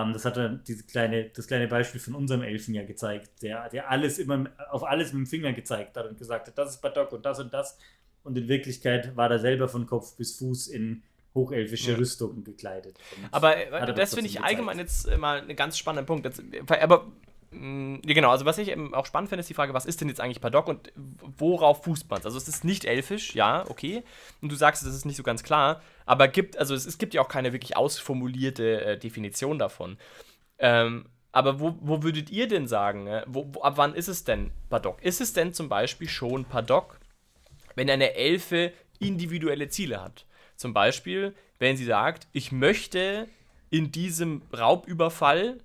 ähm, 0.02 0.14
das 0.14 0.26
hat 0.26 0.38
er 0.38 0.50
diese 0.50 0.84
kleine, 0.84 1.26
das 1.30 1.48
kleine 1.48 1.68
Beispiel 1.68 2.00
von 2.00 2.16
unserem 2.16 2.42
Elfen 2.42 2.74
ja 2.74 2.84
gezeigt, 2.84 3.42
der, 3.42 3.70
der 3.70 3.90
alles 3.90 4.20
immer 4.20 4.50
auf 4.70 4.84
alles 4.84 5.14
mit 5.14 5.26
dem 5.26 5.28
Finger 5.28 5.54
gezeigt 5.54 5.98
hat 5.98 6.08
und 6.08 6.18
gesagt 6.18 6.48
hat, 6.48 6.58
das 6.58 6.72
ist 6.72 6.82
Badok 6.82 7.12
und 7.12 7.26
das 7.26 7.40
und 7.40 7.54
das. 7.54 7.78
Und 8.24 8.38
in 8.38 8.48
Wirklichkeit 8.48 9.16
war 9.16 9.32
er 9.32 9.40
selber 9.40 9.70
von 9.70 9.86
Kopf 9.86 10.16
bis 10.18 10.38
Fuß 10.38 10.68
in 10.68 11.04
hochelfische 11.34 11.92
ja. 11.92 11.98
Rüstungen 11.98 12.44
gekleidet. 12.44 12.98
Aber 13.32 13.56
äh, 13.56 13.94
das 13.94 14.14
finde 14.14 14.28
ich 14.28 14.36
gezeigt. 14.36 14.50
allgemein 14.50 14.80
jetzt 14.80 15.16
mal 15.18 15.42
einen 15.42 15.56
ganz 15.56 15.78
spannenden 15.78 16.06
Punkt. 16.06 16.26
Jetzt, 16.26 16.42
aber 16.82 17.08
ja, 17.52 18.14
genau, 18.14 18.32
also 18.32 18.46
was 18.46 18.58
ich 18.58 18.76
auch 18.94 19.06
spannend 19.06 19.30
finde, 19.30 19.40
ist 19.40 19.50
die 19.50 19.54
Frage, 19.54 19.74
was 19.74 19.86
ist 19.86 20.02
denn 20.02 20.10
jetzt 20.10 20.20
eigentlich 20.20 20.42
Paddock 20.42 20.68
und 20.68 20.92
worauf 21.38 21.84
fußt 21.84 22.10
man 22.10 22.20
es? 22.20 22.26
Also 22.26 22.38
es 22.38 22.48
ist 22.48 22.66
nicht 22.66 22.84
elfisch, 22.84 23.36
ja, 23.36 23.64
okay. 23.70 24.04
Und 24.42 24.52
du 24.52 24.56
sagst, 24.56 24.86
das 24.86 24.94
ist 24.94 25.06
nicht 25.06 25.16
so 25.16 25.24
ganz 25.24 25.44
klar, 25.44 25.82
aber 26.06 26.28
gibt, 26.28 26.58
also 26.58 26.76
es, 26.76 26.86
es 26.86 26.98
gibt 26.98 27.14
ja 27.14 27.22
auch 27.22 27.30
keine 27.30 27.54
wirklich 27.54 27.78
ausformulierte 27.78 28.82
äh, 28.82 28.98
Definition 28.98 29.60
davon. 29.60 29.98
Ähm, 30.60 31.08
aber 31.32 31.60
wo, 31.60 31.78
wo 31.80 32.04
würdet 32.04 32.32
ihr 32.32 32.48
denn 32.48 32.68
sagen, 32.68 33.08
äh, 33.08 33.24
wo, 33.28 33.48
wo, 33.54 33.62
ab 33.62 33.78
wann 33.78 33.94
ist 33.94 34.10
es 34.10 34.24
denn 34.24 34.52
Paddock? 34.70 35.02
Ist 35.02 35.22
es 35.22 35.34
denn 35.34 35.54
zum 35.54 35.70
Beispiel 35.70 36.10
schon 36.10 36.46
Paddock, 36.46 37.00
wenn 37.76 37.90
eine 37.90 38.16
Elfe 38.16 38.74
individuelle 39.00 39.70
Ziele 39.70 40.02
hat? 40.02 40.26
Zum 40.58 40.74
Beispiel, 40.74 41.34
wenn 41.60 41.78
sie 41.78 41.86
sagt, 41.86 42.28
ich 42.34 42.52
möchte 42.52 43.28
in 43.70 43.92
diesem 43.92 44.42
Raubüberfall 44.58 45.60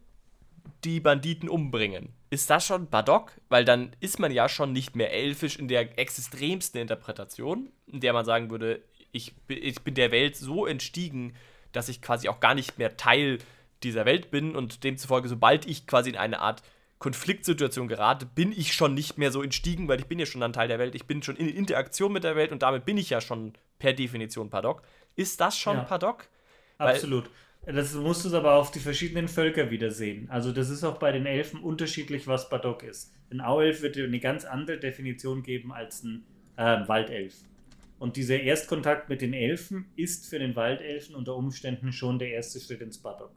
die 0.84 1.00
Banditen 1.00 1.48
umbringen. 1.48 2.12
Ist 2.30 2.50
das 2.50 2.66
schon 2.66 2.88
Badok? 2.88 3.32
Weil 3.48 3.64
dann 3.64 3.94
ist 4.00 4.18
man 4.18 4.32
ja 4.32 4.48
schon 4.48 4.72
nicht 4.72 4.96
mehr 4.96 5.12
elfisch 5.12 5.56
in 5.56 5.68
der 5.68 5.98
extremsten 5.98 6.80
Interpretation, 6.80 7.70
in 7.86 8.00
der 8.00 8.12
man 8.12 8.24
sagen 8.24 8.50
würde, 8.50 8.82
ich, 9.12 9.34
ich 9.48 9.80
bin 9.82 9.94
der 9.94 10.10
Welt 10.10 10.36
so 10.36 10.66
entstiegen, 10.66 11.34
dass 11.72 11.88
ich 11.88 12.02
quasi 12.02 12.28
auch 12.28 12.40
gar 12.40 12.54
nicht 12.54 12.78
mehr 12.78 12.96
Teil 12.96 13.38
dieser 13.82 14.04
Welt 14.04 14.30
bin 14.30 14.54
und 14.56 14.84
demzufolge, 14.84 15.28
sobald 15.28 15.66
ich 15.66 15.86
quasi 15.86 16.10
in 16.10 16.16
eine 16.16 16.40
Art 16.40 16.62
Konfliktsituation 16.98 17.88
gerate, 17.88 18.26
bin 18.26 18.52
ich 18.52 18.74
schon 18.74 18.94
nicht 18.94 19.18
mehr 19.18 19.32
so 19.32 19.42
entstiegen, 19.42 19.88
weil 19.88 19.98
ich 19.98 20.06
bin 20.06 20.20
ja 20.20 20.26
schon 20.26 20.42
ein 20.42 20.52
Teil 20.52 20.68
der 20.68 20.78
Welt, 20.78 20.94
ich 20.94 21.06
bin 21.06 21.22
schon 21.22 21.36
in 21.36 21.48
Interaktion 21.48 22.12
mit 22.12 22.22
der 22.22 22.36
Welt 22.36 22.52
und 22.52 22.62
damit 22.62 22.84
bin 22.84 22.96
ich 22.96 23.10
ja 23.10 23.20
schon 23.20 23.54
per 23.80 23.92
Definition 23.92 24.50
Padok. 24.50 24.82
Ist 25.16 25.40
das 25.40 25.58
schon 25.58 25.78
ja, 25.78 25.82
Padok? 25.82 26.28
Absolut. 26.78 27.24
Weil, 27.24 27.32
das 27.64 27.94
musst 27.94 28.24
du 28.24 28.36
aber 28.36 28.54
auf 28.54 28.72
die 28.72 28.80
verschiedenen 28.80 29.28
Völker 29.28 29.70
wiedersehen. 29.70 30.28
Also 30.30 30.52
das 30.52 30.68
ist 30.68 30.82
auch 30.82 30.98
bei 30.98 31.12
den 31.12 31.26
Elfen 31.26 31.60
unterschiedlich, 31.60 32.26
was 32.26 32.48
Badok 32.48 32.82
ist. 32.82 33.14
Ein 33.30 33.40
Auelf 33.40 33.82
wird 33.82 33.96
dir 33.96 34.04
eine 34.04 34.18
ganz 34.18 34.44
andere 34.44 34.78
Definition 34.78 35.42
geben 35.42 35.72
als 35.72 36.02
ein 36.02 36.24
äh, 36.56 36.88
Waldelf. 36.88 37.34
Und 38.00 38.16
dieser 38.16 38.40
Erstkontakt 38.40 39.08
mit 39.08 39.22
den 39.22 39.32
Elfen 39.32 39.86
ist 39.94 40.28
für 40.28 40.40
den 40.40 40.56
Waldelfen 40.56 41.14
unter 41.14 41.36
Umständen 41.36 41.92
schon 41.92 42.18
der 42.18 42.32
erste 42.32 42.58
Schritt 42.58 42.80
ins 42.80 42.98
Badok. 42.98 43.32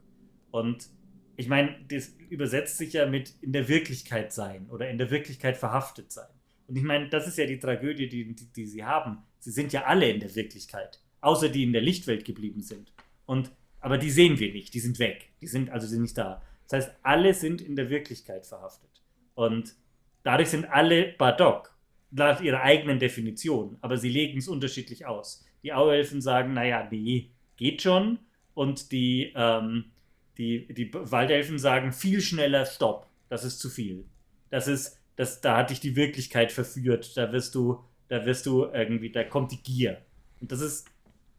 Und 0.50 0.88
ich 1.36 1.46
meine, 1.46 1.76
das 1.88 2.16
übersetzt 2.30 2.78
sich 2.78 2.94
ja 2.94 3.06
mit 3.06 3.34
in 3.42 3.52
der 3.52 3.68
Wirklichkeit 3.68 4.32
sein 4.32 4.66
oder 4.70 4.90
in 4.90 4.98
der 4.98 5.10
Wirklichkeit 5.10 5.56
verhaftet 5.56 6.10
sein. 6.10 6.28
Und 6.66 6.74
ich 6.74 6.82
meine, 6.82 7.08
das 7.08 7.28
ist 7.28 7.38
ja 7.38 7.46
die 7.46 7.60
Tragödie, 7.60 8.08
die, 8.08 8.34
die, 8.34 8.52
die 8.52 8.66
sie 8.66 8.84
haben. 8.84 9.18
Sie 9.38 9.52
sind 9.52 9.72
ja 9.72 9.84
alle 9.84 10.10
in 10.10 10.18
der 10.18 10.34
Wirklichkeit, 10.34 11.00
außer 11.20 11.48
die 11.48 11.62
in 11.62 11.72
der 11.72 11.82
Lichtwelt 11.82 12.24
geblieben 12.24 12.62
sind. 12.62 12.92
Und 13.24 13.52
aber 13.86 13.98
die 13.98 14.10
sehen 14.10 14.40
wir 14.40 14.52
nicht, 14.52 14.74
die 14.74 14.80
sind 14.80 14.98
weg. 14.98 15.30
Die 15.40 15.46
sind 15.46 15.70
also 15.70 15.86
sind 15.86 16.02
nicht 16.02 16.18
da. 16.18 16.42
Das 16.64 16.72
heißt, 16.72 16.96
alle 17.04 17.32
sind 17.32 17.60
in 17.60 17.76
der 17.76 17.88
Wirklichkeit 17.88 18.44
verhaftet. 18.44 18.90
Und 19.36 19.76
dadurch 20.24 20.48
sind 20.48 20.64
alle 20.64 21.14
Badok, 21.16 21.72
nach 22.10 22.40
ihrer 22.40 22.62
eigenen 22.62 22.98
Definition, 22.98 23.78
aber 23.82 23.96
sie 23.96 24.08
legen 24.08 24.38
es 24.38 24.48
unterschiedlich 24.48 25.06
aus. 25.06 25.46
Die 25.62 25.72
Auelfen 25.72 26.20
sagen, 26.20 26.52
naja, 26.52 26.88
nee, 26.90 27.30
geht 27.56 27.80
schon. 27.80 28.18
Und 28.54 28.90
die, 28.90 29.32
ähm, 29.36 29.92
die, 30.36 30.66
die 30.74 30.92
Waldelfen 30.92 31.60
sagen 31.60 31.92
viel 31.92 32.20
schneller, 32.20 32.66
stopp, 32.66 33.06
das 33.28 33.44
ist 33.44 33.60
zu 33.60 33.70
viel. 33.70 34.04
Das 34.50 34.66
ist, 34.66 34.98
das, 35.14 35.40
da 35.40 35.58
hat 35.58 35.70
dich 35.70 35.78
die 35.78 35.94
Wirklichkeit 35.94 36.50
verführt. 36.50 37.16
Da 37.16 37.30
wirst 37.30 37.54
du, 37.54 37.84
da 38.08 38.26
wirst 38.26 38.46
du 38.46 38.64
irgendwie, 38.64 39.12
da 39.12 39.22
kommt 39.22 39.52
die 39.52 39.62
Gier. 39.62 40.02
Und 40.40 40.50
das 40.50 40.60
ist 40.60 40.88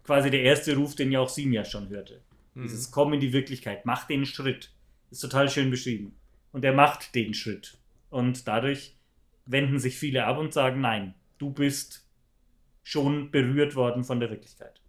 quasi 0.05 0.31
der 0.31 0.43
erste 0.43 0.77
Ruf, 0.77 0.95
den 0.95 1.11
ja 1.11 1.19
auch 1.19 1.27
Simia 1.27 1.65
schon 1.65 1.89
hörte. 1.89 2.21
Mhm. 2.57 2.63
Dieses 2.63 2.91
Kommen 2.91 3.13
in 3.13 3.19
die 3.19 3.33
Wirklichkeit, 3.33 3.85
mach 3.85 4.07
den 4.07 4.25
Schritt. 4.25 4.71
Ist 5.11 5.21
total 5.21 5.49
schön 5.49 5.69
beschrieben. 5.69 6.15
Und 6.51 6.65
er 6.65 6.73
macht 6.73 7.15
den 7.15 7.33
Schritt. 7.33 7.77
Und 8.09 8.47
dadurch 8.47 8.97
wenden 9.45 9.79
sich 9.79 9.97
viele 9.97 10.25
ab 10.25 10.37
und 10.37 10.53
sagen, 10.53 10.81
nein, 10.81 11.13
du 11.37 11.51
bist 11.51 12.05
schon 12.83 13.31
berührt 13.31 13.75
worden 13.75 14.03
von 14.03 14.19
der 14.19 14.29
Wirklichkeit. 14.29 14.81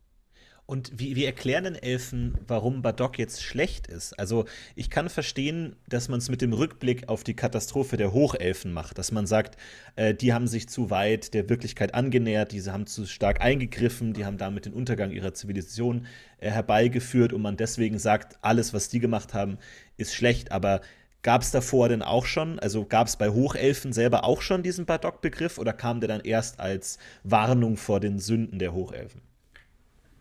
Und 0.70 0.90
wie, 1.00 1.16
wie 1.16 1.24
erklären 1.24 1.64
denn 1.64 1.76
Elfen, 1.76 2.36
warum 2.46 2.82
Badok 2.82 3.18
jetzt 3.18 3.42
schlecht 3.42 3.86
ist? 3.86 4.12
Also, 4.18 4.44
ich 4.76 4.90
kann 4.90 5.08
verstehen, 5.08 5.76
dass 5.88 6.10
man 6.10 6.18
es 6.18 6.28
mit 6.28 6.42
dem 6.42 6.52
Rückblick 6.52 7.08
auf 7.08 7.24
die 7.24 7.32
Katastrophe 7.32 7.96
der 7.96 8.12
Hochelfen 8.12 8.74
macht, 8.74 8.98
dass 8.98 9.10
man 9.10 9.26
sagt, 9.26 9.56
äh, 9.96 10.12
die 10.12 10.34
haben 10.34 10.46
sich 10.46 10.68
zu 10.68 10.90
weit 10.90 11.32
der 11.32 11.48
Wirklichkeit 11.48 11.94
angenähert, 11.94 12.52
diese 12.52 12.74
haben 12.74 12.86
zu 12.86 13.06
stark 13.06 13.40
eingegriffen, 13.40 14.12
die 14.12 14.26
haben 14.26 14.36
damit 14.36 14.66
den 14.66 14.74
Untergang 14.74 15.10
ihrer 15.10 15.32
Zivilisation 15.32 16.06
äh, 16.36 16.50
herbeigeführt 16.50 17.32
und 17.32 17.40
man 17.40 17.56
deswegen 17.56 17.98
sagt, 17.98 18.36
alles, 18.42 18.74
was 18.74 18.90
die 18.90 19.00
gemacht 19.00 19.32
haben, 19.32 19.56
ist 19.96 20.14
schlecht. 20.14 20.52
Aber 20.52 20.82
Gab 21.22 21.42
es 21.42 21.50
davor 21.50 21.88
denn 21.88 22.02
auch 22.02 22.26
schon, 22.26 22.58
also 22.58 22.84
gab 22.84 23.08
es 23.08 23.16
bei 23.16 23.30
Hochelfen 23.30 23.92
selber 23.94 24.22
auch 24.22 24.40
schon 24.42 24.62
diesen 24.62 24.84
Badok-Begriff 24.84 25.58
oder 25.58 25.72
kam 25.72 26.00
der 26.00 26.08
dann 26.08 26.20
erst 26.20 26.60
als 26.60 26.98
Warnung 27.24 27.76
vor 27.76 28.00
den 28.00 28.18
Sünden 28.20 28.58
der 28.58 28.72
Hochelfen? 28.72 29.27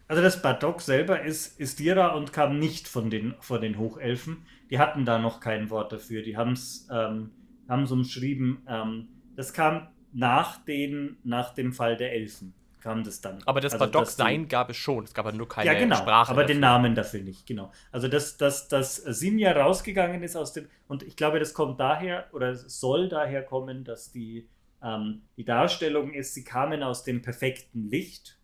Also 0.07 0.21
das 0.21 0.41
Badok 0.41 0.81
selber 0.81 1.21
ist 1.21 1.59
Istira 1.59 2.09
und 2.09 2.31
kam 2.31 2.59
nicht 2.59 2.87
von 2.87 3.09
den, 3.09 3.35
von 3.41 3.61
den 3.61 3.77
Hochelfen. 3.77 4.45
Die 4.69 4.79
hatten 4.79 5.05
da 5.05 5.19
noch 5.19 5.41
kein 5.41 5.69
Wort 5.69 5.91
dafür. 5.91 6.21
Die 6.21 6.31
ähm, 6.31 7.31
haben 7.67 7.83
es 7.83 7.91
umschrieben. 7.91 8.65
Ähm, 8.69 9.09
das 9.35 9.53
kam 9.53 9.87
nach, 10.13 10.63
den, 10.63 11.17
nach 11.23 11.53
dem 11.53 11.73
Fall 11.73 11.97
der 11.97 12.13
Elfen. 12.13 12.53
kam 12.79 13.03
das 13.03 13.19
dann. 13.19 13.39
Aber 13.45 13.59
das 13.59 13.73
also, 13.73 13.85
Badok-Sein 13.85 14.47
gab 14.47 14.69
es 14.69 14.77
schon. 14.77 15.03
Es 15.03 15.13
gab 15.13 15.25
halt 15.25 15.35
nur 15.35 15.49
keine 15.49 15.73
ja, 15.73 15.77
genau, 15.77 15.97
Sprache. 15.97 16.31
Aber 16.31 16.43
dafür. 16.43 16.55
den 16.55 16.61
Namen 16.61 16.95
dafür 16.95 17.21
nicht, 17.21 17.45
genau. 17.45 17.71
Also, 17.91 18.07
dass, 18.07 18.37
dass, 18.37 18.69
dass 18.69 18.95
Simja 18.95 19.51
rausgegangen 19.51 20.23
ist 20.23 20.37
aus 20.37 20.53
dem. 20.53 20.69
Und 20.87 21.03
ich 21.03 21.17
glaube, 21.17 21.39
das 21.39 21.53
kommt 21.53 21.81
daher 21.81 22.27
oder 22.31 22.55
soll 22.55 23.09
daher 23.09 23.43
kommen, 23.43 23.83
dass 23.83 24.11
die, 24.11 24.47
ähm, 24.81 25.23
die 25.35 25.43
Darstellung 25.43 26.13
ist, 26.13 26.33
sie 26.33 26.45
kamen 26.45 26.81
aus 26.81 27.03
dem 27.03 27.21
perfekten 27.21 27.89
Licht 27.89 28.37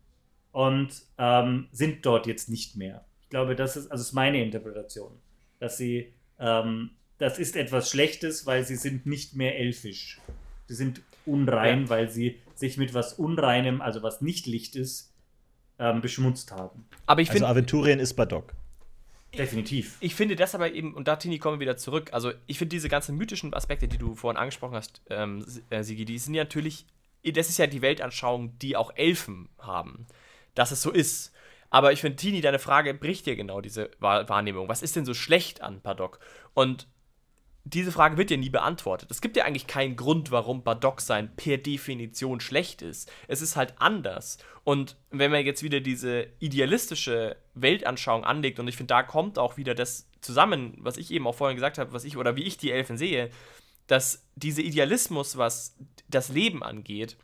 und 0.54 1.02
ähm, 1.18 1.66
sind 1.72 2.06
dort 2.06 2.28
jetzt 2.28 2.48
nicht 2.48 2.76
mehr. 2.76 3.04
Ich 3.22 3.28
glaube, 3.28 3.56
das 3.56 3.76
ist, 3.76 3.90
also 3.90 4.02
ist 4.02 4.12
meine 4.12 4.40
Interpretation, 4.40 5.10
dass 5.58 5.76
sie, 5.76 6.14
ähm, 6.38 6.90
das 7.18 7.40
ist 7.40 7.56
etwas 7.56 7.90
Schlechtes, 7.90 8.46
weil 8.46 8.64
sie 8.64 8.76
sind 8.76 9.04
nicht 9.04 9.34
mehr 9.34 9.58
elfisch. 9.58 10.20
Sie 10.68 10.76
sind 10.76 11.02
unrein, 11.26 11.82
ja. 11.82 11.88
weil 11.88 12.08
sie 12.08 12.38
sich 12.54 12.76
mit 12.76 12.94
was 12.94 13.14
Unreinem, 13.14 13.80
also 13.80 14.04
was 14.04 14.20
nicht 14.20 14.46
Licht 14.46 14.76
ist, 14.76 15.12
ähm, 15.80 16.00
beschmutzt 16.00 16.52
haben. 16.52 16.86
Aber 17.06 17.20
ich 17.20 17.32
also 17.32 17.46
Aventurien 17.46 17.98
ist 17.98 18.14
Badok. 18.14 18.54
Definitiv. 19.36 19.96
Ich, 19.98 20.12
ich 20.12 20.14
finde 20.14 20.36
das 20.36 20.54
aber 20.54 20.72
eben, 20.72 20.94
und 20.94 21.08
da, 21.08 21.16
Tini, 21.16 21.40
kommen 21.40 21.56
wir 21.56 21.66
wieder 21.66 21.76
zurück. 21.76 22.10
Also, 22.12 22.30
ich 22.46 22.58
finde 22.58 22.76
diese 22.76 22.88
ganzen 22.88 23.16
mythischen 23.16 23.52
Aspekte, 23.54 23.88
die 23.88 23.98
du 23.98 24.14
vorhin 24.14 24.38
angesprochen 24.38 24.76
hast, 24.76 25.02
ähm, 25.10 25.44
äh, 25.70 25.82
Sigi, 25.82 26.04
die 26.04 26.18
sind 26.18 26.34
ja 26.34 26.44
natürlich, 26.44 26.86
das 27.24 27.48
ist 27.48 27.58
ja 27.58 27.66
die 27.66 27.82
Weltanschauung, 27.82 28.56
die 28.60 28.76
auch 28.76 28.92
Elfen 28.94 29.48
haben. 29.58 30.06
Dass 30.54 30.70
es 30.70 30.82
so 30.82 30.90
ist. 30.90 31.32
Aber 31.70 31.92
ich 31.92 32.00
finde, 32.00 32.16
Tini, 32.16 32.40
deine 32.40 32.58
Frage 32.58 32.94
bricht 32.94 33.26
ja 33.26 33.34
genau 33.34 33.60
diese 33.60 33.90
Wahrnehmung. 33.98 34.68
Was 34.68 34.82
ist 34.82 34.94
denn 34.96 35.04
so 35.04 35.14
schlecht 35.14 35.60
an 35.60 35.80
Paddock? 35.80 36.20
Und 36.52 36.86
diese 37.64 37.92
Frage 37.92 38.18
wird 38.18 38.30
ja 38.30 38.36
nie 38.36 38.50
beantwortet. 38.50 39.10
Es 39.10 39.22
gibt 39.22 39.36
ja 39.36 39.44
eigentlich 39.44 39.66
keinen 39.66 39.96
Grund, 39.96 40.30
warum 40.30 40.62
Badok 40.62 41.00
sein 41.00 41.34
per 41.34 41.56
Definition 41.56 42.40
schlecht 42.40 42.82
ist. 42.82 43.10
Es 43.26 43.40
ist 43.40 43.56
halt 43.56 43.74
anders. 43.78 44.36
Und 44.64 44.96
wenn 45.10 45.30
man 45.30 45.44
jetzt 45.46 45.62
wieder 45.62 45.80
diese 45.80 46.28
idealistische 46.40 47.36
Weltanschauung 47.54 48.24
anlegt, 48.24 48.60
und 48.60 48.68
ich 48.68 48.76
finde, 48.76 48.92
da 48.92 49.02
kommt 49.02 49.38
auch 49.38 49.56
wieder 49.56 49.74
das 49.74 50.10
zusammen, 50.20 50.76
was 50.78 50.98
ich 50.98 51.10
eben 51.10 51.26
auch 51.26 51.34
vorhin 51.34 51.56
gesagt 51.56 51.78
habe, 51.78 51.94
was 51.94 52.04
ich 52.04 52.18
oder 52.18 52.36
wie 52.36 52.44
ich 52.44 52.58
die 52.58 52.70
Elfen 52.70 52.98
sehe, 52.98 53.30
dass 53.86 54.26
dieser 54.36 54.62
Idealismus, 54.62 55.38
was 55.38 55.76
das 56.08 56.28
Leben 56.28 56.62
angeht, 56.62 57.16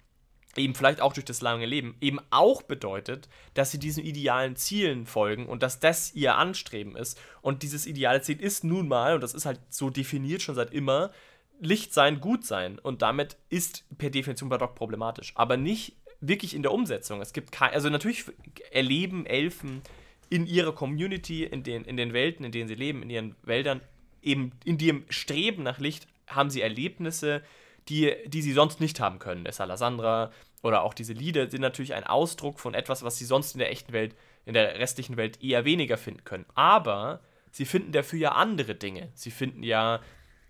eben 0.57 0.75
vielleicht 0.75 1.01
auch 1.01 1.13
durch 1.13 1.25
das 1.25 1.41
lange 1.41 1.67
Leben, 1.67 1.97
eben 2.01 2.19
auch 2.31 2.63
bedeutet, 2.63 3.29
dass 3.55 3.71
sie 3.71 3.79
diesen 3.79 4.05
idealen 4.05 4.57
Zielen 4.57 5.07
folgen 5.07 5.47
und 5.47 5.63
dass 5.63 5.79
das 5.79 6.15
ihr 6.15 6.37
Anstreben 6.37 6.97
ist. 6.97 7.21
Und 7.41 7.63
dieses 7.63 7.87
ideale 7.87 8.21
Ziel 8.23 8.41
ist 8.41 8.65
nun 8.65 8.89
mal, 8.89 9.15
und 9.15 9.23
das 9.23 9.35
ist 9.35 9.47
halt 9.47 9.61
so 9.69 9.91
definiert 9.91 10.43
schon 10.43 10.55
seit 10.55 10.73
immer, 10.73 11.13
Licht 11.61 11.93
sein, 11.93 12.21
gut 12.21 12.45
sein. 12.45 12.79
Und 12.79 13.03
damit 13.03 13.37
ist 13.49 13.85
per 13.99 14.11
Definition 14.11 14.49
Bardock 14.49 14.75
problematisch. 14.75 15.33
Aber 15.37 15.57
nicht 15.57 15.95
wirklich 16.21 16.55
in 16.55 16.63
der 16.63 16.73
Umsetzung. 16.73 17.21
Es 17.21 17.33
gibt 17.33 17.53
kein, 17.53 17.73
also 17.73 17.89
natürlich 17.89 18.25
erleben 18.71 19.27
Elfen 19.27 19.83
in 20.31 20.47
ihrer 20.47 20.73
Community, 20.73 21.45
in 21.45 21.63
den, 21.63 21.85
in 21.85 21.97
den 21.97 22.13
Welten, 22.13 22.45
in 22.45 22.53
denen 22.53 22.69
sie 22.69 22.75
leben, 22.75 23.03
in 23.03 23.11
ihren 23.11 23.37
Wäldern, 23.43 23.81
eben 24.23 24.53
in 24.65 24.79
dem 24.79 25.05
Streben 25.09 25.63
nach 25.63 25.79
Licht, 25.79 26.07
haben 26.27 26.51
sie 26.51 26.61
Erlebnisse, 26.61 27.43
die, 27.89 28.15
die 28.27 28.43
sie 28.43 28.53
sonst 28.53 28.81
nicht 28.81 29.01
haben 29.01 29.19
können. 29.19 29.45
Der 29.45 29.53
Salasandra 29.53 30.31
oder 30.63 30.83
auch 30.83 30.95
diese 30.95 31.13
Lieder 31.13 31.51
sind 31.51 31.63
natürlich 31.63 31.95
ein 31.95 32.05
Ausdruck 32.05 32.61
von 32.61 32.75
etwas, 32.75 33.03
was 33.03 33.17
sie 33.17 33.25
sonst 33.25 33.55
in 33.55 33.59
der 33.59 33.71
echten 33.71 33.93
Welt, 33.93 34.15
in 34.45 34.55
der 34.55 34.79
restlichen 34.79 35.17
Welt 35.17 35.43
eher 35.43 35.65
weniger 35.65 35.97
finden 35.97 36.25
können. 36.25 36.47
Aber 36.55 37.21
sie 37.51 37.65
finden 37.65 37.93
dafür 37.93 38.19
ja 38.19 38.33
andere 38.33 38.75
Dinge. 38.75 39.11
Sie 39.15 39.31
finden 39.31 39.63
ja 39.63 40.01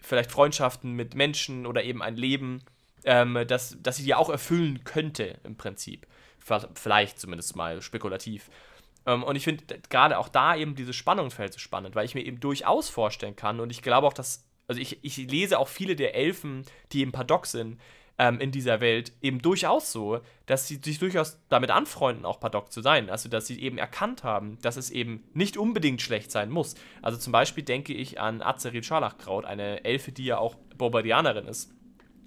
vielleicht 0.03 0.31
Freundschaften 0.31 0.93
mit 0.93 1.15
Menschen 1.15 1.67
oder 1.67 1.85
eben 1.85 2.03
ein 2.03 2.17
Leben, 2.17 2.63
ähm, 3.05 3.45
das, 3.47 3.77
das 3.81 3.97
sie 3.97 4.07
ja 4.07 4.17
auch 4.17 4.31
erfüllen 4.31 4.85
könnte 4.85 5.39
im 5.45 5.57
Prinzip. 5.57 6.07
Vielleicht 6.75 7.19
zumindest 7.19 7.55
mal 7.55 7.81
spekulativ. 7.83 8.51
Ähm, 9.07 9.23
und 9.23 9.37
ich 9.37 9.45
finde 9.45 9.79
gerade 9.89 10.19
auch 10.19 10.29
da 10.29 10.57
eben 10.57 10.75
dieses 10.75 10.97
Spannungsfeld 10.97 11.53
so 11.53 11.59
spannend, 11.59 11.95
weil 11.95 12.07
ich 12.07 12.15
mir 12.15 12.25
eben 12.25 12.41
durchaus 12.41 12.89
vorstellen 12.89 13.37
kann 13.37 13.61
und 13.61 13.71
ich 13.71 13.83
glaube 13.83 14.07
auch, 14.07 14.13
dass 14.13 14.45
also 14.71 14.81
ich, 14.81 15.01
ich 15.03 15.17
lese 15.17 15.59
auch 15.59 15.67
viele 15.67 15.97
der 15.97 16.15
Elfen, 16.15 16.65
die 16.93 17.03
im 17.03 17.11
Paddock 17.11 17.47
sind, 17.47 17.81
ähm, 18.19 18.39
in 18.39 18.53
dieser 18.53 18.81
Welt, 18.81 19.13
eben 19.21 19.43
durchaus 19.43 19.91
so, 19.91 20.21
dass 20.47 20.69
sie 20.69 20.77
sich 20.77 21.01
durchaus 21.01 21.41
damit 21.49 21.73
anfreunden, 21.73 22.25
auch 22.25 22.39
Paddock 22.39 22.71
zu 22.71 22.81
sein. 22.81 23.11
Also, 23.11 23.29
dass 23.29 23.49
sie 23.49 23.61
eben 23.61 23.79
erkannt 23.79 24.23
haben, 24.23 24.59
dass 24.63 24.77
es 24.77 24.91
eben 24.91 25.25
nicht 25.35 25.57
unbedingt 25.57 26.03
schlecht 26.03 26.31
sein 26.31 26.51
muss. 26.51 26.77
Also 27.03 27.19
zum 27.19 27.33
Beispiel 27.33 27.65
denke 27.65 27.95
ich 27.95 28.21
an 28.21 28.43
Azerit 28.43 28.87
Scharlachkraut, 28.87 29.45
eine 29.45 29.85
Elfe, 29.85 30.13
die 30.13 30.27
ja 30.27 30.39
auch 30.39 30.55
Bobadianerin 30.77 31.47
ist 31.47 31.75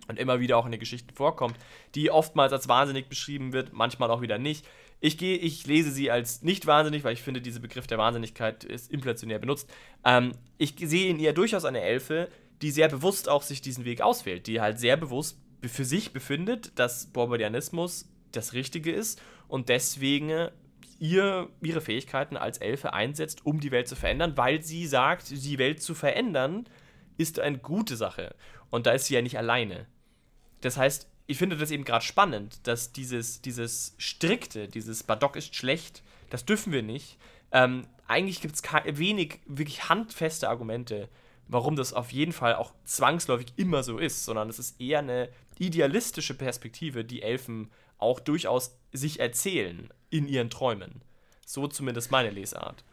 und 0.10 0.20
immer 0.20 0.42
wieder 0.42 0.58
auch 0.58 0.66
in 0.66 0.74
den 0.74 0.82
Geschichten 0.82 1.14
vorkommt, 1.14 1.56
die 1.96 2.12
oftmals 2.12 2.52
als 2.52 2.68
wahnsinnig 2.68 3.08
beschrieben 3.08 3.54
wird, 3.54 3.72
manchmal 3.72 4.12
auch 4.12 4.20
wieder 4.20 4.38
nicht. 4.38 4.66
Ich 5.06 5.18
gehe, 5.18 5.36
ich 5.36 5.68
lese 5.68 5.92
sie 5.92 6.12
als 6.12 6.44
nicht 6.44 6.66
wahnsinnig, 6.66 7.04
weil 7.04 7.12
ich 7.12 7.22
finde, 7.22 7.42
dieser 7.42 7.60
Begriff 7.60 7.88
der 7.88 7.98
Wahnsinnigkeit 7.98 8.64
ist 8.64 8.90
inflationär 8.90 9.38
benutzt. 9.38 9.70
Ähm, 10.06 10.32
ich 10.58 10.76
sehe 10.80 11.10
in 11.10 11.20
ihr 11.20 11.34
durchaus 11.34 11.66
eine 11.66 11.82
Elfe, 11.82 12.30
die 12.62 12.72
sehr 12.72 12.88
bewusst 12.88 13.28
auch 13.28 13.42
sich 13.42 13.60
diesen 13.60 13.84
Weg 13.84 14.00
auswählt, 14.00 14.48
die 14.48 14.62
halt 14.62 14.80
sehr 14.80 14.96
bewusst 14.96 15.42
für 15.62 15.84
sich 15.84 16.14
befindet, 16.14 16.80
dass 16.80 17.08
Borbodianismus 17.08 18.10
das 18.32 18.54
Richtige 18.54 18.94
ist 18.94 19.22
und 19.50 19.68
deswegen 19.68 20.48
ihr, 21.00 21.50
ihre 21.62 21.82
Fähigkeiten 21.82 22.38
als 22.38 22.60
Elfe 22.60 22.94
einsetzt, 22.94 23.46
um 23.46 23.60
die 23.60 23.72
Welt 23.72 23.90
zu 23.90 23.98
verändern, 23.98 24.38
weil 24.38 24.64
sie 24.64 24.88
sagt, 24.88 25.32
die 25.32 25.58
Welt 25.58 25.82
zu 25.82 25.96
verändern 25.96 26.66
ist 27.18 27.42
eine 27.42 27.58
gute 27.58 27.98
Sache. 27.98 28.36
Und 28.70 28.86
da 28.86 28.94
ist 28.94 29.08
sie 29.08 29.16
ja 29.16 29.22
nicht 29.22 29.38
alleine. 29.38 29.86
Das 30.62 30.78
heißt, 30.78 31.10
ich 31.28 31.38
finde 31.38 31.58
das 31.58 31.72
eben 31.72 31.86
gerade 31.86 32.04
spannend, 32.04 32.68
dass 32.68 32.92
dieses, 32.92 33.42
dieses 33.42 33.96
strikte, 33.98 34.68
dieses 34.68 35.04
Badok 35.04 35.36
ist 35.36 35.56
schlecht, 35.56 36.04
das 36.30 36.46
dürfen 36.46 36.74
wir 36.74 36.84
nicht. 36.84 37.18
Ähm, 37.52 37.88
eigentlich 38.08 38.42
gibt 38.42 38.56
es 38.56 38.64
wenig 38.98 39.40
wirklich 39.46 39.90
handfeste 39.90 40.50
Argumente, 40.50 41.10
warum 41.48 41.76
das 41.76 41.94
auf 41.94 42.12
jeden 42.12 42.34
Fall 42.34 42.56
auch 42.56 42.74
zwangsläufig 42.84 43.54
immer 43.56 43.84
so 43.84 43.98
ist, 43.98 44.26
sondern 44.26 44.50
es 44.50 44.60
ist 44.60 44.82
eher 44.82 45.00
eine 45.00 45.30
idealistische 45.60 46.34
Perspektive, 46.34 47.06
die 47.06 47.22
Elfen 47.22 47.72
auch 47.98 48.20
durchaus 48.20 48.78
sich 48.92 49.20
erzählen 49.20 49.90
in 50.10 50.28
ihren 50.28 50.50
Träumen. 50.50 51.02
So 51.46 51.68
zumindest 51.68 52.12
meine 52.12 52.32
Lesart. 52.32 52.84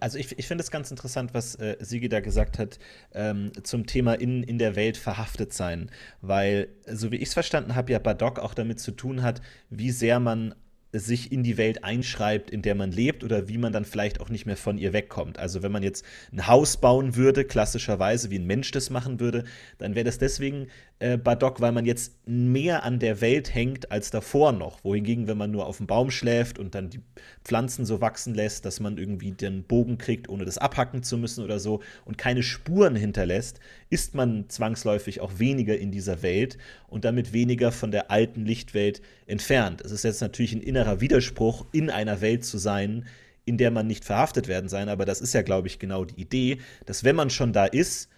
Also 0.00 0.18
ich, 0.18 0.38
ich 0.38 0.46
finde 0.46 0.62
es 0.62 0.70
ganz 0.70 0.90
interessant, 0.90 1.34
was 1.34 1.54
äh, 1.56 1.76
Sigi 1.80 2.08
da 2.08 2.20
gesagt 2.20 2.58
hat 2.58 2.78
ähm, 3.14 3.52
zum 3.62 3.86
Thema 3.86 4.14
in, 4.14 4.42
in 4.42 4.58
der 4.58 4.76
Welt 4.76 4.96
verhaftet 4.96 5.52
sein, 5.52 5.90
weil, 6.20 6.68
so 6.86 7.10
wie 7.10 7.16
ich 7.16 7.28
es 7.28 7.34
verstanden 7.34 7.74
habe, 7.74 7.92
ja 7.92 7.98
Badok 7.98 8.38
auch 8.38 8.54
damit 8.54 8.80
zu 8.80 8.92
tun 8.92 9.22
hat, 9.22 9.40
wie 9.70 9.90
sehr 9.90 10.20
man 10.20 10.54
sich 10.98 11.32
in 11.32 11.42
die 11.42 11.56
Welt 11.56 11.84
einschreibt, 11.84 12.50
in 12.50 12.62
der 12.62 12.74
man 12.74 12.90
lebt 12.90 13.24
oder 13.24 13.48
wie 13.48 13.58
man 13.58 13.72
dann 13.72 13.84
vielleicht 13.84 14.20
auch 14.20 14.28
nicht 14.28 14.46
mehr 14.46 14.56
von 14.56 14.78
ihr 14.78 14.92
wegkommt. 14.92 15.38
Also 15.38 15.62
wenn 15.62 15.72
man 15.72 15.82
jetzt 15.82 16.04
ein 16.32 16.46
Haus 16.46 16.76
bauen 16.78 17.16
würde, 17.16 17.44
klassischerweise 17.44 18.30
wie 18.30 18.38
ein 18.38 18.46
Mensch 18.46 18.70
das 18.70 18.90
machen 18.90 19.20
würde, 19.20 19.44
dann 19.78 19.94
wäre 19.94 20.04
das 20.04 20.18
deswegen 20.18 20.68
äh, 20.98 21.18
Badok, 21.18 21.60
weil 21.60 21.72
man 21.72 21.84
jetzt 21.84 22.14
mehr 22.26 22.82
an 22.82 22.98
der 22.98 23.20
Welt 23.20 23.54
hängt 23.54 23.92
als 23.92 24.10
davor 24.10 24.52
noch. 24.52 24.82
Wohingegen, 24.82 25.26
wenn 25.26 25.36
man 25.36 25.50
nur 25.50 25.66
auf 25.66 25.76
dem 25.76 25.86
Baum 25.86 26.10
schläft 26.10 26.58
und 26.58 26.74
dann 26.74 26.88
die 26.88 27.00
Pflanzen 27.44 27.84
so 27.84 28.00
wachsen 28.00 28.34
lässt, 28.34 28.64
dass 28.64 28.80
man 28.80 28.96
irgendwie 28.96 29.32
den 29.32 29.64
Bogen 29.64 29.98
kriegt, 29.98 30.28
ohne 30.28 30.46
das 30.46 30.56
abhacken 30.56 31.02
zu 31.02 31.18
müssen 31.18 31.44
oder 31.44 31.58
so 31.58 31.82
und 32.04 32.16
keine 32.16 32.42
Spuren 32.42 32.96
hinterlässt, 32.96 33.60
ist 33.90 34.14
man 34.14 34.48
zwangsläufig 34.48 35.20
auch 35.20 35.38
weniger 35.38 35.76
in 35.76 35.90
dieser 35.90 36.22
Welt 36.22 36.56
und 36.88 37.04
damit 37.04 37.32
weniger 37.34 37.72
von 37.72 37.90
der 37.90 38.10
alten 38.10 38.46
Lichtwelt 38.46 39.02
entfernt. 39.26 39.82
Es 39.82 39.92
ist 39.92 40.04
jetzt 40.04 40.22
natürlich 40.22 40.54
ein 40.54 40.62
innerer 40.62 41.00
Widerspruch, 41.02 41.66
in 41.72 41.90
einer 41.90 42.22
Welt 42.22 42.44
zu 42.44 42.56
sein, 42.56 43.04
in 43.44 43.58
der 43.58 43.70
man 43.70 43.86
nicht 43.86 44.04
verhaftet 44.04 44.48
werden 44.48 44.68
sein, 44.68 44.88
aber 44.88 45.04
das 45.04 45.20
ist 45.20 45.34
ja, 45.34 45.42
glaube 45.42 45.68
ich, 45.68 45.78
genau 45.78 46.04
die 46.04 46.20
Idee, 46.20 46.58
dass 46.84 47.04
wenn 47.04 47.16
man 47.16 47.30
schon 47.30 47.52
da 47.52 47.66
ist, 47.66 48.08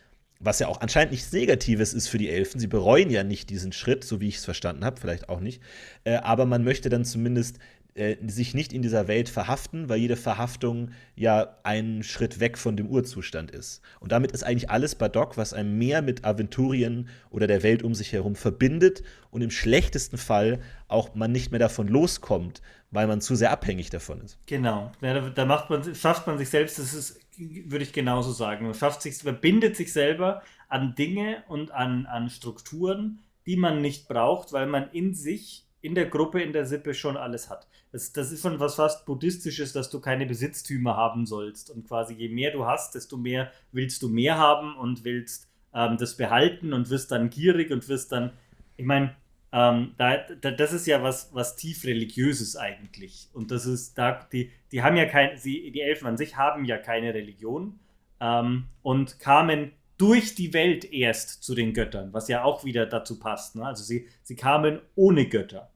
was 0.40 0.60
ja 0.60 0.68
auch 0.68 0.80
anscheinend 0.80 1.12
nichts 1.12 1.32
Negatives 1.32 1.92
ist 1.94 2.08
für 2.08 2.18
die 2.18 2.30
Elfen. 2.30 2.60
Sie 2.60 2.66
bereuen 2.66 3.10
ja 3.10 3.24
nicht 3.24 3.50
diesen 3.50 3.72
Schritt, 3.72 4.04
so 4.04 4.20
wie 4.20 4.28
ich 4.28 4.36
es 4.36 4.44
verstanden 4.44 4.84
habe, 4.84 5.00
vielleicht 5.00 5.28
auch 5.28 5.40
nicht. 5.40 5.62
Äh, 6.04 6.16
aber 6.16 6.46
man 6.46 6.64
möchte 6.64 6.88
dann 6.88 7.04
zumindest 7.04 7.58
äh, 7.98 8.16
sich 8.26 8.54
nicht 8.54 8.72
in 8.72 8.82
dieser 8.82 9.08
Welt 9.08 9.28
verhaften, 9.28 9.88
weil 9.88 9.98
jede 9.98 10.16
Verhaftung 10.16 10.90
ja 11.14 11.56
einen 11.62 12.02
Schritt 12.02 12.40
weg 12.40 12.56
von 12.56 12.76
dem 12.76 12.88
Urzustand 12.88 13.50
ist. 13.50 13.82
Und 14.00 14.12
damit 14.12 14.32
ist 14.32 14.44
eigentlich 14.44 14.70
alles 14.70 14.94
Badok, 14.94 15.36
was 15.36 15.52
einem 15.52 15.76
mehr 15.78 16.00
mit 16.02 16.24
Aventurien 16.24 17.08
oder 17.30 17.46
der 17.46 17.62
Welt 17.62 17.82
um 17.82 17.94
sich 17.94 18.12
herum 18.12 18.36
verbindet 18.36 19.02
und 19.30 19.42
im 19.42 19.50
schlechtesten 19.50 20.16
Fall 20.16 20.60
auch 20.86 21.14
man 21.14 21.32
nicht 21.32 21.50
mehr 21.50 21.60
davon 21.60 21.88
loskommt, 21.88 22.62
weil 22.90 23.06
man 23.06 23.20
zu 23.20 23.36
sehr 23.36 23.50
abhängig 23.50 23.90
davon 23.90 24.20
ist. 24.22 24.38
Genau, 24.46 24.92
ja, 25.00 25.28
da, 25.30 25.44
macht 25.44 25.68
man, 25.68 25.94
schafft 25.94 26.26
man 26.26 26.38
sich 26.38 26.48
selbst, 26.48 26.78
das 26.78 26.94
ist 26.94 27.20
würde 27.38 27.84
ich 27.84 27.92
genauso 27.92 28.32
sagen. 28.32 28.64
Man 28.64 28.74
schafft 28.74 29.02
sich, 29.02 29.16
verbindet 29.16 29.76
sich 29.76 29.92
selber 29.92 30.42
an 30.68 30.94
Dinge 30.94 31.44
und 31.48 31.70
an, 31.70 32.06
an 32.06 32.30
Strukturen, 32.30 33.20
die 33.46 33.56
man 33.56 33.80
nicht 33.80 34.08
braucht, 34.08 34.52
weil 34.52 34.66
man 34.66 34.90
in 34.90 35.14
sich, 35.14 35.64
in 35.80 35.94
der 35.94 36.06
Gruppe, 36.06 36.42
in 36.42 36.52
der 36.52 36.66
Sippe 36.66 36.94
schon 36.94 37.16
alles 37.16 37.48
hat. 37.48 37.66
Das, 37.92 38.12
das 38.12 38.32
ist 38.32 38.42
schon 38.42 38.60
was 38.60 38.74
fast 38.74 39.06
Buddhistisches, 39.06 39.72
dass 39.72 39.90
du 39.90 40.00
keine 40.00 40.26
Besitztümer 40.26 40.96
haben 40.96 41.26
sollst. 41.26 41.70
Und 41.70 41.86
quasi 41.86 42.14
je 42.14 42.28
mehr 42.28 42.52
du 42.52 42.66
hast, 42.66 42.94
desto 42.94 43.16
mehr 43.16 43.50
willst 43.72 44.02
du 44.02 44.08
mehr 44.08 44.36
haben 44.36 44.76
und 44.76 45.04
willst 45.04 45.48
ähm, 45.74 45.96
das 45.98 46.16
behalten 46.16 46.72
und 46.72 46.90
wirst 46.90 47.10
dann 47.10 47.30
gierig 47.30 47.70
und 47.70 47.88
wirst 47.88 48.12
dann, 48.12 48.32
ich 48.76 48.84
meine, 48.84 49.14
ähm, 49.52 49.94
da, 49.96 50.18
da, 50.40 50.50
das 50.50 50.72
ist 50.72 50.86
ja 50.86 51.02
was, 51.02 51.30
was 51.32 51.56
tief 51.56 51.84
religiöses 51.84 52.56
eigentlich. 52.56 53.30
Und 53.32 53.50
das 53.50 53.64
ist, 53.64 53.96
da, 53.96 54.26
die, 54.32 54.50
die 54.72 54.82
haben 54.82 54.96
ja 54.96 55.06
kein, 55.06 55.38
sie, 55.38 55.70
die 55.70 55.80
Elfen 55.80 56.06
an 56.06 56.18
sich 56.18 56.36
haben 56.36 56.64
ja 56.64 56.76
keine 56.76 57.14
Religion 57.14 57.78
ähm, 58.20 58.64
und 58.82 59.18
kamen 59.20 59.72
durch 59.96 60.34
die 60.34 60.52
Welt 60.52 60.92
erst 60.92 61.42
zu 61.42 61.54
den 61.54 61.72
Göttern, 61.72 62.12
was 62.12 62.28
ja 62.28 62.44
auch 62.44 62.64
wieder 62.64 62.86
dazu 62.86 63.18
passt. 63.18 63.56
Ne? 63.56 63.66
Also 63.66 63.82
sie, 63.82 64.06
sie 64.22 64.36
kamen 64.36 64.80
ohne 64.94 65.26
Götter. 65.26 65.70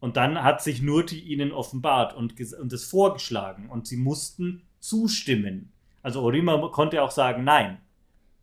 Und 0.00 0.16
dann 0.16 0.42
hat 0.42 0.62
sich 0.62 0.82
Nurti 0.82 1.20
ihnen 1.20 1.52
offenbart 1.52 2.14
und, 2.14 2.34
und 2.58 2.72
es 2.72 2.84
vorgeschlagen 2.84 3.68
und 3.68 3.86
sie 3.86 3.98
mussten 3.98 4.62
zustimmen. 4.80 5.72
Also 6.02 6.22
Orima 6.22 6.68
konnte 6.68 7.02
auch 7.02 7.10
sagen 7.10 7.44
Nein. 7.44 7.78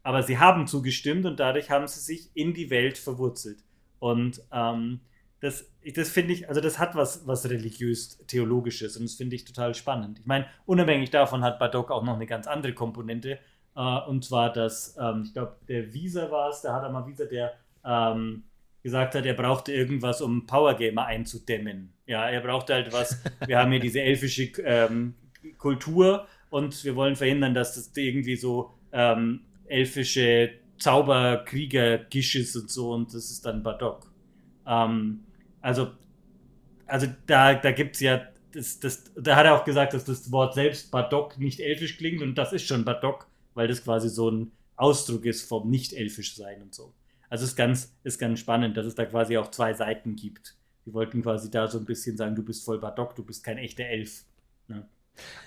Aber 0.03 0.23
sie 0.23 0.37
haben 0.37 0.67
zugestimmt 0.67 1.25
und 1.25 1.39
dadurch 1.39 1.69
haben 1.69 1.87
sie 1.87 1.99
sich 1.99 2.29
in 2.33 2.53
die 2.53 2.69
Welt 2.69 2.97
verwurzelt. 2.97 3.63
Und 3.99 4.41
ähm, 4.53 5.01
das, 5.39 5.65
das 5.95 6.09
finde 6.09 6.33
ich, 6.33 6.47
also 6.47 6.61
das 6.61 6.79
hat 6.79 6.95
was, 6.95 7.27
was 7.27 7.49
religiös-theologisches 7.49 8.97
und 8.97 9.03
das 9.03 9.15
finde 9.15 9.35
ich 9.35 9.45
total 9.45 9.75
spannend. 9.75 10.19
Ich 10.19 10.25
meine, 10.25 10.45
unabhängig 10.65 11.09
davon 11.09 11.43
hat 11.43 11.59
Badok 11.59 11.91
auch 11.91 12.03
noch 12.03 12.15
eine 12.15 12.25
ganz 12.25 12.47
andere 12.47 12.73
Komponente. 12.73 13.39
Äh, 13.75 13.99
und 14.07 14.23
zwar, 14.23 14.51
dass, 14.51 14.95
ähm, 14.99 15.23
ich 15.25 15.33
glaube, 15.33 15.57
der 15.67 15.93
Visa 15.93 16.31
war 16.31 16.49
es, 16.49 16.61
der 16.61 16.73
hat 16.73 16.83
einmal 16.83 17.05
Visa, 17.05 17.25
der 17.25 17.53
ähm, 17.83 18.43
gesagt 18.83 19.15
hat, 19.15 19.25
er 19.25 19.33
brauchte 19.33 19.73
irgendwas, 19.73 20.21
um 20.21 20.45
Powergamer 20.45 21.05
einzudämmen. 21.05 21.93
Ja, 22.05 22.29
er 22.29 22.41
brauchte 22.41 22.73
halt 22.73 22.93
was. 22.93 23.21
Wir 23.45 23.59
haben 23.59 23.71
hier 23.71 23.79
diese 23.79 24.01
elfische 24.01 24.51
ähm, 24.63 25.15
Kultur 25.57 26.27
und 26.49 26.83
wir 26.83 26.95
wollen 26.95 27.15
verhindern, 27.15 27.53
dass 27.53 27.75
das 27.75 27.91
irgendwie 27.95 28.35
so 28.35 28.71
ähm, 28.91 29.41
elfische 29.65 30.51
Zauberkrieger-Gisches 30.79 32.55
und 32.55 32.69
so 32.69 32.93
und 32.93 33.13
das 33.13 33.31
ist 33.31 33.45
dann 33.45 33.63
Badok. 33.63 34.11
Ähm, 34.65 35.23
also, 35.61 35.91
also 36.85 37.07
da, 37.25 37.55
da 37.55 37.71
gibt 37.71 37.95
es 37.95 38.01
ja, 38.01 38.21
das, 38.53 38.79
das, 38.79 39.11
da 39.15 39.35
hat 39.35 39.45
er 39.45 39.55
auch 39.55 39.65
gesagt, 39.65 39.93
dass 39.93 40.05
das 40.05 40.31
Wort 40.31 40.53
selbst 40.53 40.91
Badok 40.91 41.37
nicht 41.39 41.59
elfisch 41.59 41.97
klingt 41.97 42.21
und 42.21 42.35
das 42.35 42.53
ist 42.53 42.67
schon 42.67 42.85
Badok, 42.85 43.27
weil 43.53 43.67
das 43.67 43.83
quasi 43.83 44.09
so 44.09 44.29
ein 44.29 44.51
Ausdruck 44.75 45.25
ist 45.25 45.47
vom 45.47 45.69
nicht-elfisch 45.69 46.35
sein 46.35 46.61
und 46.61 46.73
so. 46.73 46.93
Also 47.29 47.45
ist 47.45 47.55
ganz, 47.55 47.93
ist 48.03 48.19
ganz 48.19 48.39
spannend, 48.39 48.77
dass 48.77 48.85
es 48.85 48.95
da 48.95 49.05
quasi 49.05 49.37
auch 49.37 49.51
zwei 49.51 49.73
Seiten 49.73 50.15
gibt. 50.15 50.55
Die 50.85 50.93
wollten 50.93 51.21
quasi 51.21 51.51
da 51.51 51.67
so 51.67 51.77
ein 51.77 51.85
bisschen 51.85 52.15
sagen, 52.15 52.35
du 52.35 52.43
bist 52.43 52.63
voll 52.63 52.79
Badok, 52.79 53.15
du 53.15 53.23
bist 53.23 53.43
kein 53.43 53.57
echter 53.57 53.83
Elf. 53.83 54.23
Ne? 54.67 54.87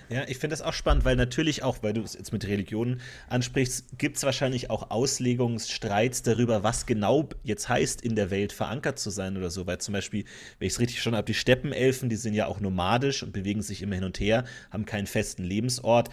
Ja, 0.09 0.23
ich 0.27 0.37
finde 0.39 0.53
das 0.53 0.61
auch 0.61 0.73
spannend, 0.73 1.05
weil 1.05 1.15
natürlich 1.15 1.63
auch, 1.63 1.81
weil 1.83 1.93
du 1.93 2.01
es 2.01 2.15
jetzt 2.15 2.33
mit 2.33 2.45
Religionen 2.45 2.99
ansprichst, 3.29 3.97
gibt 3.97 4.17
es 4.17 4.23
wahrscheinlich 4.23 4.69
auch 4.69 4.91
Auslegungsstreits 4.91 6.21
darüber, 6.23 6.63
was 6.63 6.85
genau 6.85 7.29
jetzt 7.43 7.69
heißt, 7.69 8.01
in 8.01 8.15
der 8.15 8.29
Welt 8.29 8.51
verankert 8.51 8.99
zu 8.99 9.09
sein 9.09 9.37
oder 9.37 9.49
so. 9.49 9.67
Weil 9.67 9.77
zum 9.77 9.93
Beispiel, 9.93 10.25
wenn 10.59 10.67
ich 10.67 10.73
es 10.73 10.79
richtig 10.79 11.01
schon 11.01 11.15
habe, 11.15 11.25
die 11.25 11.33
Steppenelfen, 11.33 12.09
die 12.09 12.17
sind 12.17 12.33
ja 12.33 12.47
auch 12.47 12.59
nomadisch 12.59 13.23
und 13.23 13.31
bewegen 13.31 13.61
sich 13.61 13.81
immer 13.81 13.95
hin 13.95 14.03
und 14.03 14.19
her, 14.19 14.43
haben 14.69 14.85
keinen 14.85 15.07
festen 15.07 15.43
Lebensort 15.43 16.09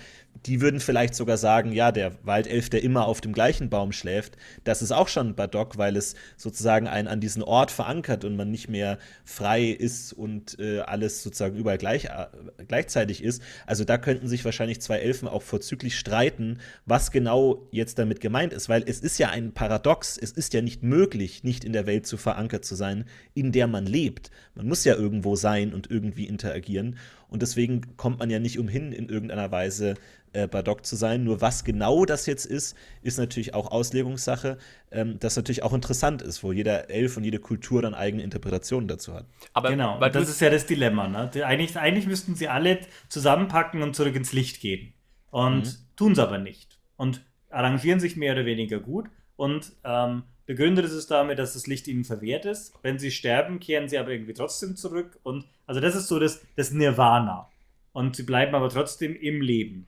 die 0.47 0.61
würden 0.61 0.81
vielleicht 0.81 1.15
sogar 1.15 1.37
sagen, 1.37 1.73
ja, 1.73 1.93
der 1.93 2.13
Waldelf, 2.25 2.71
der 2.71 2.83
immer 2.83 3.07
auf 3.07 3.21
dem 3.21 3.33
gleichen 3.33 3.71
Baum 3.71 3.93
schläft, 3.93 4.37
das 4.65 4.83
ist 4.83 4.93
auch 4.93 5.09
schon 5.09 5.35
Badok, 5.35 5.79
weil 5.79 5.97
es 5.97 6.15
sozusagen 6.37 6.87
einen 6.87 7.09
an 7.09 7.21
diesen 7.21 7.43
Ort 7.43 7.71
verankert 7.71 8.25
und 8.25 8.37
man 8.37 8.51
nicht 8.51 8.69
mehr 8.69 8.99
frei 9.25 9.65
ist 9.65 10.13
und 10.13 10.59
äh, 10.59 10.81
alles 10.81 11.23
sozusagen 11.23 11.57
überall 11.57 11.79
gleich, 11.79 12.07
äh, 12.07 12.27
gleichzeitig 12.67 13.23
ist. 13.23 13.43
Also 13.67 13.85
da 13.85 13.99
könnten 13.99 14.29
sich 14.29 14.45
wahrscheinlich 14.45 14.81
zwei 14.81 14.99
Elfen 14.99 15.29
auch 15.29 15.43
vorzüglich 15.43 15.99
streiten, 15.99 16.59
was 16.87 17.11
genau 17.11 17.67
jetzt 17.71 17.99
damit 17.99 18.21
gemeint 18.21 18.53
ist, 18.53 18.69
weil 18.69 18.85
es 18.87 19.01
ist 19.01 19.19
ja 19.19 19.31
ein 19.31 19.53
Paradox, 19.53 20.19
es 20.19 20.33
ist 20.33 20.55
ja 20.55 20.63
nicht 20.63 20.83
möglich, 20.83 21.45
nicht 21.45 21.65
in 21.65 21.73
der 21.73 21.87
Welt 21.87 22.07
zu 22.07 22.17
verankert 22.17 22.65
zu 22.65 22.75
sein, 22.75 23.05
in 23.35 23.53
der 23.53 23.67
man 23.67 23.87
lebt. 23.87 24.31
Man 24.55 24.69
muss 24.69 24.85
ja 24.85 24.95
irgendwo 24.95 25.37
sein 25.37 25.75
und 25.75 25.91
irgendwie 25.91 26.27
interagieren. 26.27 26.97
Und 27.29 27.43
deswegen 27.43 27.97
kommt 27.97 28.19
man 28.19 28.31
ja 28.31 28.39
nicht 28.39 28.59
umhin, 28.59 28.93
in 28.93 29.09
irgendeiner 29.09 29.51
Weise 29.51 29.95
äh, 30.33 30.47
Bardock 30.47 30.85
zu 30.87 30.97
sein. 30.97 31.25
Nur 31.25 31.41
was 31.41 31.65
genau 31.65 32.05
das 32.05 32.27
jetzt 32.27 32.47
ist, 32.47 32.77
ist 33.03 33.19
natürlich 33.19 33.55
auch 33.55 33.71
Auslegungssache, 33.71 34.59
ähm, 34.91 35.19
das 35.19 35.37
natürlich 35.37 35.63
auch 35.63 35.73
interessant 35.73 36.23
ist, 36.23 36.43
wo 36.43 36.53
jeder 36.53 36.91
Elf 36.91 37.17
und 37.17 37.25
jede 37.25 37.39
Kultur 37.39 37.83
dann 37.83 37.95
eigene 37.95 38.23
Interpretationen 38.23 38.89
dazu 38.89 39.15
hat. 39.15 39.27
Aber 39.53 39.71
genau, 39.71 40.01
weil 40.01 40.11
das 40.11 40.29
ist 40.29 40.41
ja 40.41 40.51
das 40.51 40.67
Dilemma. 40.67 41.09
Ne? 41.09 41.31
Eigentlich, 41.45 41.77
eigentlich 41.77 42.07
müssten 42.07 42.35
sie 42.35 42.49
alle 42.49 42.81
zusammenpacken 43.09 43.83
und 43.83 43.95
zurück 43.95 44.17
ins 44.17 44.33
Licht 44.33 44.61
gehen. 44.61 44.95
Und 45.31 45.65
mhm. 45.65 45.97
tun 45.97 46.13
es 46.13 46.19
aber 46.19 46.39
nicht. 46.39 46.79
Und 46.97 47.23
arrangieren 47.51 48.01
sich 48.01 48.17
mehr 48.17 48.33
oder 48.33 48.45
weniger 48.45 48.81
gut 48.81 49.09
und 49.37 49.73
ähm, 49.85 50.25
begründet 50.49 50.87
es 50.87 51.07
damit, 51.07 51.39
dass 51.39 51.53
das 51.53 51.67
Licht 51.67 51.87
ihnen 51.89 52.05
verwehrt 52.05 52.47
ist. 52.47 52.73
Wenn 52.83 52.99
sie 52.99 53.11
sterben, 53.11 53.61
kehren 53.61 53.87
sie 53.87 53.99
aber 53.99 54.13
irgendwie 54.13 54.33
trotzdem 54.33 54.77
zurück. 54.77 55.21
Und 55.23 55.45
also 55.67 55.79
das 55.79 55.95
ist 55.95 56.09
so 56.09 56.19
das, 56.19 56.41
das 56.57 56.71
Nirvana. 56.71 57.51
Und 57.93 58.17
sie 58.17 58.23
bleiben 58.23 58.55
aber 58.55 58.71
trotzdem 58.71 59.15
im 59.15 59.43
Leben. 59.43 59.87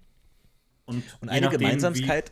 Und, 0.85 1.03
und 1.23 1.31
eine 1.31 1.47
nachdem, 1.47 1.61
Gemeinsamkeit. 1.61 2.31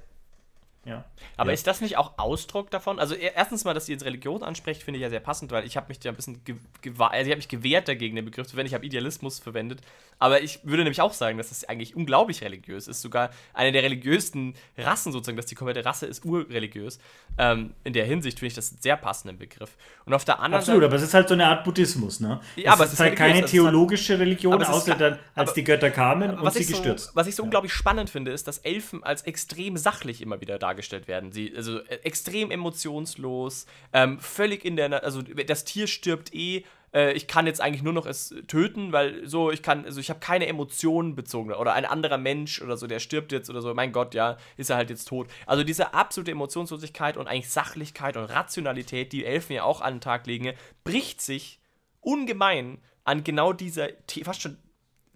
Ja. 0.89 1.05
Aber 1.37 1.51
ja. 1.51 1.55
ist 1.55 1.66
das 1.66 1.81
nicht 1.81 1.99
auch 1.99 2.18
Ausdruck 2.18 2.70
davon? 2.70 2.99
Also 2.99 3.14
erstens 3.14 3.64
mal, 3.64 3.74
dass 3.74 3.89
ihr 3.89 3.95
jetzt 3.95 4.05
Religion 4.05 4.43
ansprecht, 4.43 4.83
finde 4.83 4.99
ich 4.99 5.03
ja 5.03 5.11
sehr 5.11 5.20
passend, 5.20 5.53
weil 5.53 5.66
ich 5.66 5.76
habe 5.76 5.89
mich 5.89 6.03
ja 6.03 6.11
ein 6.11 6.16
bisschen 6.16 6.41
gewahrt, 6.81 7.12
also 7.12 7.26
ich 7.26 7.31
habe 7.31 7.39
mich 7.39 7.49
gewehrt 7.49 7.89
dagegen, 7.89 8.16
den 8.16 8.24
Begriff 8.24 8.47
zu 8.47 8.53
verwenden. 8.53 8.68
Ich 8.68 8.74
habe 8.74 8.87
Idealismus 8.87 9.39
verwendet. 9.39 9.83
Aber 10.18 10.43
ich 10.43 10.61
würde 10.64 10.83
nämlich 10.83 11.01
auch 11.01 11.12
sagen, 11.12 11.39
dass 11.39 11.51
das 11.51 11.64
eigentlich 11.64 11.95
unglaublich 11.95 12.43
religiös 12.43 12.89
ist. 12.89 13.03
Sogar 13.03 13.31
eine 13.55 13.70
der 13.70 13.83
religiösesten 13.83 14.55
Rassen 14.76 15.12
sozusagen, 15.12 15.37
dass 15.37 15.47
die 15.47 15.55
komplette 15.55 15.85
Rasse 15.85 16.07
ist 16.07 16.24
urreligiös. 16.24 16.99
Ähm, 17.37 17.74
in 17.85 17.93
der 17.93 18.05
Hinsicht 18.05 18.39
finde 18.39 18.49
ich 18.49 18.55
das 18.55 18.72
einen 18.72 18.81
sehr 18.81 18.97
passenden 18.97 19.39
Begriff. 19.39 19.76
Und 20.07 20.14
auf 20.14 20.24
der 20.24 20.41
anderen 20.41 20.61
Absolut, 20.61 20.81
Seite, 20.81 20.87
aber 20.87 20.97
es 20.97 21.03
ist 21.03 21.14
halt 21.14 21.29
so 21.29 21.35
eine 21.35 21.47
Art 21.47 21.64
Buddhismus, 21.64 22.18
ne? 22.18 22.41
Ja, 22.57 22.72
aber 22.72 22.85
es 22.85 22.95
ist 22.95 23.01
halt 23.01 23.14
keine 23.14 23.45
theologische 23.45 24.14
halt, 24.14 24.22
Religion, 24.22 24.62
außer 24.62 24.95
dann, 24.95 25.18
als 25.35 25.53
die 25.53 25.62
Götter 25.62 25.91
kamen 25.91 26.39
und 26.39 26.53
sie 26.53 26.66
gestürzt. 26.66 27.09
So, 27.09 27.14
was 27.14 27.26
ich 27.26 27.37
so 27.37 27.43
ja. 27.43 27.45
unglaublich 27.45 27.72
spannend 27.72 28.11
finde, 28.11 28.33
ist, 28.33 28.49
dass 28.49 28.59
Elfen 28.59 29.05
als 29.05 29.22
extrem 29.22 29.76
sachlich 29.76 30.20
immer 30.20 30.41
wieder 30.41 30.59
dargestellt 30.59 30.78
werden. 31.09 31.33
Sie, 31.33 31.53
also 31.55 31.79
äh, 31.79 31.97
extrem 32.03 32.51
emotionslos, 32.51 33.66
ähm, 33.93 34.18
völlig 34.20 34.64
in 34.64 34.76
der, 34.76 35.05
also 35.05 35.22
das 35.22 35.64
Tier 35.64 35.87
stirbt 35.87 36.35
eh 36.35 36.64
äh, 36.93 37.12
ich 37.12 37.26
kann 37.26 37.47
jetzt 37.47 37.61
eigentlich 37.61 37.83
nur 37.83 37.93
noch 37.93 38.07
es 38.07 38.35
töten, 38.47 38.93
weil 38.93 39.26
so, 39.26 39.51
ich 39.51 39.62
kann, 39.62 39.85
also 39.85 40.01
ich 40.01 40.11
habe 40.11 40.20
keine 40.20 40.47
Emotionen 40.47 41.14
bezogen 41.14 41.53
oder 41.53 41.74
ein 41.74 41.85
anderer 41.85 42.18
Mensch 42.18 42.62
oder 42.62 42.76
so, 42.76 42.87
der 42.87 42.99
stirbt 42.99 43.33
jetzt 43.33 43.51
oder 43.51 43.62
so, 43.62 43.72
mein 43.74 43.93
Gott, 43.93 44.14
ja, 44.14 44.37
ist 44.57 44.70
er 44.70 44.76
halt 44.76 44.91
jetzt 44.91 45.07
tot. 45.07 45.29
Also 45.47 45.64
diese 45.64 45.95
absolute 45.95 46.33
Emotionslosigkeit 46.33 47.16
und 47.16 47.26
eigentlich 47.26 47.51
Sachlichkeit 47.51 48.16
und 48.16 48.24
Rationalität, 48.24 49.12
die 49.12 49.24
Elfen 49.24 49.55
ja 49.55 49.64
auch 49.64 49.81
an 49.81 49.95
den 49.95 50.01
Tag 50.01 50.26
legen, 50.26 50.55
bricht 50.85 51.20
sich 51.20 51.61
ungemein 52.01 52.79
an 53.05 53.24
genau 53.24 53.53
dieser 53.53 53.89
fast 54.24 54.43
schon 54.43 54.59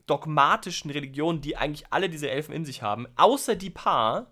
dogmatischen 0.07 0.91
Religion, 0.91 1.41
die 1.41 1.57
eigentlich 1.57 1.87
alle 1.91 2.09
diese 2.09 2.29
Elfen 2.29 2.55
in 2.55 2.65
sich 2.65 2.83
haben, 2.83 3.07
außer 3.17 3.55
die 3.55 3.71
paar, 3.71 4.32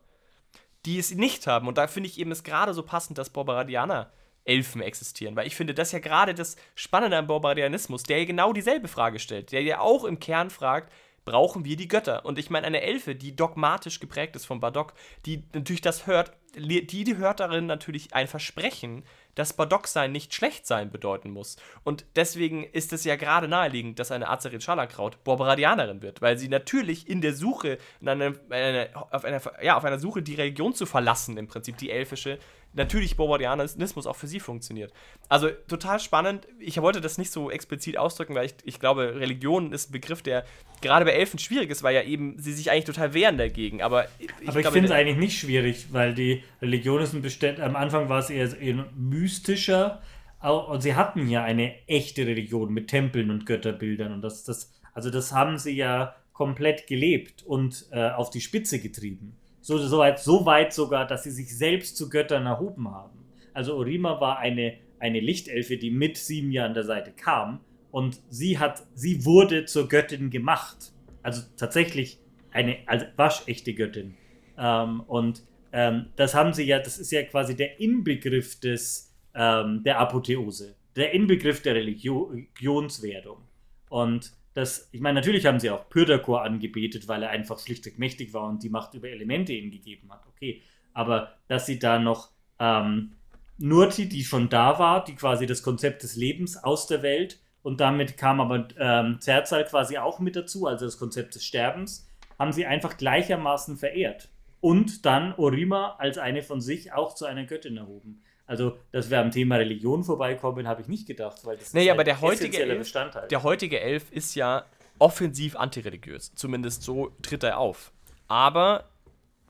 die 0.87 0.99
es 0.99 1.14
nicht 1.14 1.47
haben. 1.47 1.68
Und 1.68 1.78
da 1.78 1.87
finde 1.87 2.09
ich 2.09 2.18
eben 2.18 2.33
es 2.33 2.43
gerade 2.43 2.74
so 2.74 2.83
passend, 2.83 3.18
dass 3.18 3.31
Barbaradianer 3.31 4.11
Elfen 4.45 4.81
existieren. 4.81 5.37
Weil 5.37 5.47
ich 5.47 5.55
finde, 5.55 5.74
das 5.74 5.93
ja 5.93 5.99
gerade 5.99 6.35
das 6.35 6.57
Spannende 6.74 7.16
am 7.16 7.26
Bombardianismus, 7.26 8.03
der 8.03 8.18
ja 8.20 8.24
genau 8.24 8.53
dieselbe 8.53 8.89
Frage 8.89 9.18
stellt, 9.18 9.53
der 9.53 9.62
ja 9.62 9.81
auch 9.81 10.05
im 10.05 10.18
Kern 10.18 10.51
fragt, 10.51 10.93
brauchen 11.24 11.64
wir 11.64 11.76
die 11.76 11.89
Götter? 11.89 12.24
Und 12.24 12.39
ich 12.39 12.51
meine, 12.51 12.66
eine 12.66 12.81
Elfe, 12.81 13.14
die 13.14 13.37
dogmatisch 13.37 14.01
geprägt 14.01 14.37
ist 14.37 14.47
von 14.47 14.61
Bardock, 14.61 14.95
die 15.26 15.45
natürlich 15.53 15.83
das 15.83 16.07
hört, 16.07 16.33
die, 16.57 16.87
die 16.87 17.16
hört 17.16 17.41
darin 17.41 17.66
natürlich 17.66 18.14
ein 18.14 18.26
Versprechen, 18.26 19.05
dass 19.35 19.53
Bardock-Sein 19.53 20.12
nicht 20.12 20.35
schlecht 20.35 20.66
sein 20.66 20.91
bedeuten 20.91 21.31
muss. 21.31 21.57
Und 21.85 22.05
deswegen 22.16 22.64
ist 22.64 22.93
es 22.93 23.05
ja 23.05 23.16
gerade 23.16 23.49
naheliegend, 23.49 23.99
dass 23.99 24.12
eine 24.12 24.28
Azerit 24.28 24.62
Scharlachkraut 24.62 25.22
Borbaradianerin 25.24 26.03
wird, 26.03 26.22
weil 26.22 26.39
sie 26.39 26.49
natürlich 26.49 27.09
in 27.09 27.20
der 27.20 27.35
Suche, 27.35 27.78
in 28.01 28.09
eine, 28.09 28.35
eine, 28.51 28.91
auf, 28.95 29.24
einer, 29.24 29.41
ja, 29.62 29.76
auf 29.76 29.85
einer 29.85 29.99
Suche, 29.99 30.22
die 30.22 30.35
Religion 30.35 30.74
zu 30.74 30.87
verlassen, 30.87 31.37
im 31.37 31.49
Prinzip 31.49 31.76
die 31.78 31.91
elfische, 31.91 32.39
natürlich 32.72 33.16
Bobardianismus 33.16 34.06
auch 34.06 34.16
für 34.16 34.26
sie 34.26 34.40
funktioniert. 34.40 34.92
Also 35.28 35.48
total 35.68 36.00
spannend. 36.00 36.46
Ich 36.58 36.80
wollte 36.80 37.00
das 37.00 37.18
nicht 37.18 37.32
so 37.32 37.50
explizit 37.50 37.98
ausdrücken, 37.98 38.34
weil 38.34 38.46
ich, 38.46 38.54
ich 38.64 38.78
glaube, 38.78 39.16
Religion 39.16 39.72
ist 39.72 39.90
ein 39.90 39.92
Begriff, 39.92 40.22
der 40.22 40.44
gerade 40.80 41.04
bei 41.04 41.12
Elfen 41.12 41.38
schwierig 41.38 41.70
ist, 41.70 41.82
weil 41.82 41.94
ja 41.94 42.02
eben 42.02 42.38
sie 42.38 42.52
sich 42.52 42.70
eigentlich 42.70 42.84
total 42.84 43.14
wehren 43.14 43.38
dagegen. 43.38 43.82
Aber 43.82 44.06
ich, 44.18 44.30
Aber 44.48 44.60
ich 44.60 44.68
finde 44.68 44.88
es 44.88 44.94
eigentlich 44.94 45.18
nicht 45.18 45.38
schwierig, 45.38 45.86
weil 45.92 46.14
die 46.14 46.42
Religion 46.62 47.00
ist 47.02 47.12
ein 47.12 47.22
Bestand. 47.22 47.60
Am 47.60 47.76
Anfang 47.76 48.08
war 48.08 48.20
es 48.20 48.30
eher, 48.30 48.58
eher 48.60 48.86
mystischer. 48.96 50.00
Und 50.42 50.80
sie 50.82 50.94
hatten 50.94 51.28
ja 51.28 51.42
eine 51.44 51.86
echte 51.86 52.26
Religion 52.26 52.72
mit 52.72 52.88
Tempeln 52.88 53.30
und 53.30 53.44
Götterbildern. 53.44 54.12
Und 54.12 54.22
das, 54.22 54.44
das, 54.44 54.72
also 54.94 55.10
das 55.10 55.32
haben 55.32 55.58
sie 55.58 55.72
ja 55.72 56.14
komplett 56.32 56.86
gelebt 56.86 57.42
und 57.42 57.86
äh, 57.90 58.08
auf 58.08 58.30
die 58.30 58.40
Spitze 58.40 58.80
getrieben. 58.80 59.36
So, 59.70 59.78
so, 59.78 59.98
weit, 59.98 60.18
so 60.18 60.44
weit 60.46 60.72
sogar, 60.72 61.06
dass 61.06 61.22
sie 61.22 61.30
sich 61.30 61.56
selbst 61.56 61.96
zu 61.96 62.08
Göttern 62.08 62.44
erhoben 62.44 62.90
haben. 62.90 63.24
Also 63.54 63.76
Orima 63.76 64.20
war 64.20 64.40
eine, 64.40 64.78
eine 64.98 65.20
Lichtelfe, 65.20 65.76
die 65.76 65.92
mit 65.92 66.16
Simia 66.16 66.66
an 66.66 66.74
der 66.74 66.82
Seite 66.82 67.12
kam 67.12 67.60
und 67.92 68.20
sie 68.30 68.58
hat, 68.58 68.82
sie 68.94 69.24
wurde 69.24 69.66
zur 69.66 69.88
Göttin 69.88 70.28
gemacht. 70.30 70.92
Also 71.22 71.42
tatsächlich 71.56 72.18
eine 72.50 72.78
also 72.86 73.06
waschechte 73.14 73.72
Göttin. 73.72 74.16
Ähm, 74.58 75.02
und 75.06 75.44
ähm, 75.72 76.06
das 76.16 76.34
haben 76.34 76.52
sie 76.52 76.64
ja, 76.64 76.80
das 76.80 76.98
ist 76.98 77.12
ja 77.12 77.22
quasi 77.22 77.54
der 77.54 77.78
Inbegriff 77.78 78.58
des, 78.58 79.14
ähm, 79.36 79.84
der 79.84 80.00
Apotheose. 80.00 80.74
der 80.96 81.12
Inbegriff 81.12 81.62
der 81.62 81.76
Religionswerdung. 81.76 83.46
Und 83.88 84.32
das, 84.61 84.88
ich 84.92 85.00
meine, 85.00 85.14
natürlich 85.14 85.46
haben 85.46 85.58
sie 85.58 85.70
auch 85.70 85.88
Pyrdakor 85.88 86.42
angebetet, 86.42 87.08
weil 87.08 87.22
er 87.22 87.30
einfach 87.30 87.58
schlichtweg 87.58 87.98
mächtig 87.98 88.34
war 88.34 88.48
und 88.48 88.62
die 88.62 88.68
Macht 88.68 88.94
über 88.94 89.08
Elemente 89.08 89.52
ihnen 89.52 89.70
gegeben 89.70 90.12
hat. 90.12 90.22
Okay. 90.28 90.62
Aber 90.92 91.32
dass 91.48 91.66
sie 91.66 91.78
da 91.78 91.98
noch 91.98 92.30
ähm, 92.58 93.12
Nurti, 93.58 94.08
die 94.08 94.24
schon 94.24 94.48
da 94.48 94.78
war, 94.78 95.04
die 95.04 95.14
quasi 95.14 95.46
das 95.46 95.62
Konzept 95.62 96.02
des 96.02 96.16
Lebens 96.16 96.62
aus 96.62 96.86
der 96.86 97.02
Welt 97.02 97.40
und 97.62 97.80
damit 97.80 98.16
kam 98.16 98.40
aber 98.40 98.68
ähm, 98.78 99.20
Zerzal 99.20 99.64
quasi 99.64 99.98
auch 99.98 100.18
mit 100.18 100.36
dazu, 100.36 100.66
also 100.66 100.84
das 100.84 100.98
Konzept 100.98 101.34
des 101.34 101.44
Sterbens, 101.44 102.08
haben 102.38 102.52
sie 102.52 102.66
einfach 102.66 102.96
gleichermaßen 102.96 103.76
verehrt. 103.76 104.30
Und 104.61 105.04
dann 105.06 105.34
Orima 105.34 105.96
als 105.98 106.18
eine 106.18 106.42
von 106.42 106.61
sich 106.61 106.92
auch 106.92 107.14
zu 107.14 107.26
einer 107.26 107.44
Göttin 107.44 107.76
erhoben. 107.76 108.22
Also, 108.51 108.76
dass 108.90 109.11
wir 109.11 109.20
am 109.20 109.30
Thema 109.30 109.55
Religion 109.59 110.03
vorbeikommen, 110.03 110.66
habe 110.66 110.82
ich 110.82 110.88
nicht 110.88 111.07
gedacht, 111.07 111.44
weil 111.44 111.57
das 111.57 111.72
nee, 111.72 111.84
ist 111.84 111.90
aber 111.92 112.03
der 112.03 112.20
heutige 112.20 112.59
Elf, 112.59 112.78
Bestandteil. 112.78 113.28
Der 113.28 113.44
heutige 113.44 113.78
Elf 113.78 114.11
ist 114.11 114.34
ja 114.34 114.64
offensiv 114.98 115.55
antireligiös. 115.55 116.34
Zumindest 116.34 116.82
so 116.82 117.12
tritt 117.22 117.44
er 117.44 117.59
auf. 117.59 117.92
Aber 118.26 118.90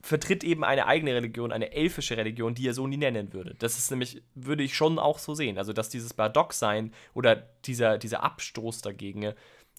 vertritt 0.02 0.44
eben 0.44 0.64
eine 0.64 0.84
eigene 0.84 1.14
Religion, 1.14 1.50
eine 1.50 1.72
elfische 1.72 2.18
Religion, 2.18 2.54
die 2.54 2.68
er 2.68 2.74
so 2.74 2.86
nie 2.86 2.98
nennen 2.98 3.32
würde. 3.32 3.54
Das 3.58 3.78
ist 3.78 3.90
nämlich, 3.90 4.22
würde 4.34 4.62
ich 4.62 4.76
schon 4.76 4.98
auch 4.98 5.18
so 5.18 5.34
sehen. 5.34 5.56
Also, 5.56 5.72
dass 5.72 5.88
dieses 5.88 6.12
Bardock-Sein 6.12 6.92
oder 7.14 7.36
dieser, 7.64 7.96
dieser 7.96 8.22
Abstoß 8.22 8.82
dagegen 8.82 9.32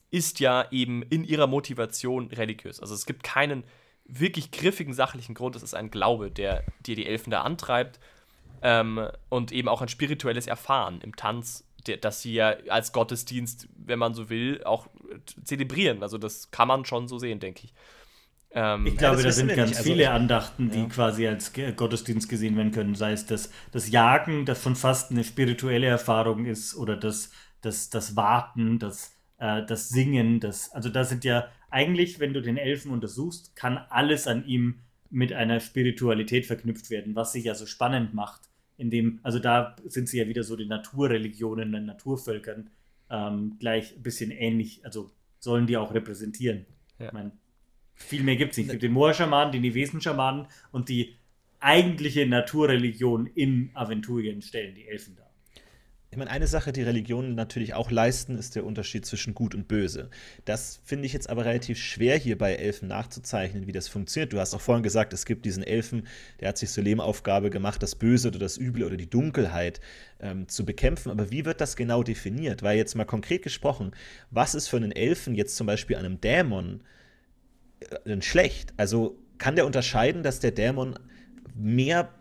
ist 0.09 0.39
ja 0.39 0.65
eben 0.71 1.03
in 1.03 1.25
ihrer 1.25 1.45
Motivation 1.45 2.29
religiös. 2.29 2.79
Also, 2.79 2.95
es 2.95 3.05
gibt 3.05 3.21
keinen 3.21 3.65
wirklich 4.05 4.49
griffigen 4.49 4.95
sachlichen 4.95 5.35
Grund. 5.35 5.55
Es 5.55 5.61
ist 5.61 5.75
ein 5.75 5.91
Glaube, 5.91 6.31
der 6.31 6.63
dir 6.87 6.95
die 6.95 7.05
Elfen 7.05 7.29
da 7.29 7.43
antreibt. 7.43 7.99
Ähm, 8.61 9.07
und 9.29 9.51
eben 9.51 9.67
auch 9.67 9.81
ein 9.81 9.87
spirituelles 9.87 10.47
Erfahren 10.47 11.01
im 11.01 11.15
Tanz, 11.15 11.67
der, 11.87 11.97
das 11.97 12.21
sie 12.21 12.33
ja 12.33 12.55
als 12.69 12.93
Gottesdienst, 12.93 13.67
wenn 13.75 13.97
man 13.97 14.13
so 14.13 14.29
will, 14.29 14.63
auch 14.63 14.87
zelebrieren. 15.43 16.03
Also, 16.03 16.17
das 16.17 16.51
kann 16.51 16.67
man 16.67 16.85
schon 16.85 17.07
so 17.07 17.17
sehen, 17.17 17.39
denke 17.39 17.65
ich. 17.65 17.73
Ähm, 18.53 18.85
ich 18.85 18.97
glaube, 18.97 19.17
ja, 19.17 19.23
da 19.23 19.31
sind 19.31 19.47
ganz 19.55 19.77
also, 19.77 19.83
viele 19.83 20.11
Andachten, 20.11 20.69
die 20.71 20.79
ja. 20.79 20.85
quasi 20.87 21.27
als 21.27 21.53
Gottesdienst 21.53 22.27
gesehen 22.29 22.57
werden 22.57 22.71
können. 22.71 22.95
Sei 22.95 23.13
es 23.13 23.25
das, 23.25 23.51
das 23.71 23.89
Jagen, 23.89 24.45
das 24.45 24.63
schon 24.63 24.75
fast 24.75 25.11
eine 25.11 25.23
spirituelle 25.23 25.87
Erfahrung 25.87 26.45
ist, 26.45 26.75
oder 26.75 26.97
das, 26.97 27.31
das, 27.61 27.89
das 27.89 28.15
Warten, 28.15 28.77
das, 28.77 29.15
äh, 29.37 29.65
das 29.65 29.89
Singen. 29.89 30.39
Das, 30.39 30.71
also 30.71 30.89
da 30.89 31.03
sind 31.03 31.23
ja 31.23 31.47
eigentlich, 31.69 32.19
wenn 32.19 32.33
du 32.33 32.41
den 32.41 32.57
Elfen 32.57 32.91
untersuchst, 32.91 33.55
kann 33.55 33.77
alles 33.89 34.27
an 34.27 34.45
ihm 34.45 34.79
mit 35.09 35.33
einer 35.33 35.59
Spiritualität 35.59 36.45
verknüpft 36.45 36.89
werden, 36.89 37.15
was 37.15 37.31
sich 37.31 37.45
ja 37.45 37.55
so 37.55 37.65
spannend 37.65 38.13
macht. 38.13 38.41
Indem, 38.81 39.19
also 39.21 39.37
da 39.37 39.75
sind 39.85 40.09
sie 40.09 40.17
ja 40.17 40.27
wieder 40.27 40.43
so 40.43 40.55
die 40.55 40.65
Naturreligionen, 40.65 41.71
den 41.71 41.85
Naturvölkern 41.85 42.71
ähm, 43.11 43.57
gleich 43.59 43.95
ein 43.95 44.01
bisschen 44.01 44.31
ähnlich, 44.31 44.83
also 44.83 45.11
sollen 45.37 45.67
die 45.67 45.77
auch 45.77 45.93
repräsentieren. 45.93 46.65
Ja. 46.97 47.05
Ich 47.05 47.11
meine, 47.11 47.31
viel 47.93 48.23
mehr 48.23 48.37
gibt 48.37 48.53
es 48.53 48.57
nicht. 48.57 48.67
Es 48.67 48.71
gibt 48.71 48.83
den 48.83 48.93
Moor-Schamanen, 48.93 49.51
den 49.51 49.61
Nevesen-Schamanen 49.61 50.47
und 50.71 50.89
die 50.89 51.13
eigentliche 51.59 52.25
Naturreligion 52.25 53.27
in 53.27 53.69
Aventurien 53.75 54.41
stellen 54.41 54.73
die 54.73 54.87
Elfen 54.87 55.15
dar. 55.15 55.20
Ich 56.13 56.17
meine, 56.17 56.29
eine 56.29 56.47
Sache, 56.47 56.73
die 56.73 56.83
Religionen 56.83 57.35
natürlich 57.35 57.73
auch 57.73 57.89
leisten, 57.89 58.37
ist 58.37 58.57
der 58.57 58.65
Unterschied 58.65 59.05
zwischen 59.05 59.33
Gut 59.33 59.55
und 59.55 59.69
Böse. 59.69 60.09
Das 60.43 60.81
finde 60.83 61.05
ich 61.05 61.13
jetzt 61.13 61.29
aber 61.29 61.45
relativ 61.45 61.79
schwer 61.79 62.17
hier 62.17 62.37
bei 62.37 62.53
Elfen 62.53 62.89
nachzuzeichnen, 62.89 63.65
wie 63.65 63.71
das 63.71 63.87
funktioniert. 63.87 64.33
Du 64.33 64.39
hast 64.41 64.53
auch 64.53 64.59
vorhin 64.59 64.83
gesagt, 64.83 65.13
es 65.13 65.25
gibt 65.25 65.45
diesen 65.45 65.63
Elfen, 65.63 66.05
der 66.41 66.49
hat 66.49 66.57
sich 66.57 66.69
zur 66.69 66.83
Lehmaufgabe 66.83 67.49
gemacht, 67.49 67.81
das 67.81 67.95
Böse 67.95 68.27
oder 68.27 68.39
das 68.39 68.57
Üble 68.57 68.83
oder 68.83 68.97
die 68.97 69.09
Dunkelheit 69.09 69.79
ähm, 70.19 70.49
zu 70.49 70.65
bekämpfen. 70.65 71.11
Aber 71.11 71.31
wie 71.31 71.45
wird 71.45 71.61
das 71.61 71.77
genau 71.77 72.03
definiert? 72.03 72.61
Weil 72.61 72.75
jetzt 72.75 72.95
mal 72.95 73.05
konkret 73.05 73.41
gesprochen, 73.41 73.93
was 74.31 74.53
ist 74.53 74.67
für 74.67 74.75
einen 74.75 74.91
Elfen 74.91 75.33
jetzt 75.33 75.55
zum 75.55 75.65
Beispiel 75.65 75.95
einem 75.95 76.19
Dämon 76.19 76.81
denn 78.05 78.21
schlecht? 78.21 78.73
Also 78.75 79.17
kann 79.37 79.55
der 79.55 79.65
unterscheiden, 79.65 80.23
dass 80.23 80.41
der 80.41 80.51
Dämon 80.51 80.99
mehr 81.55 82.13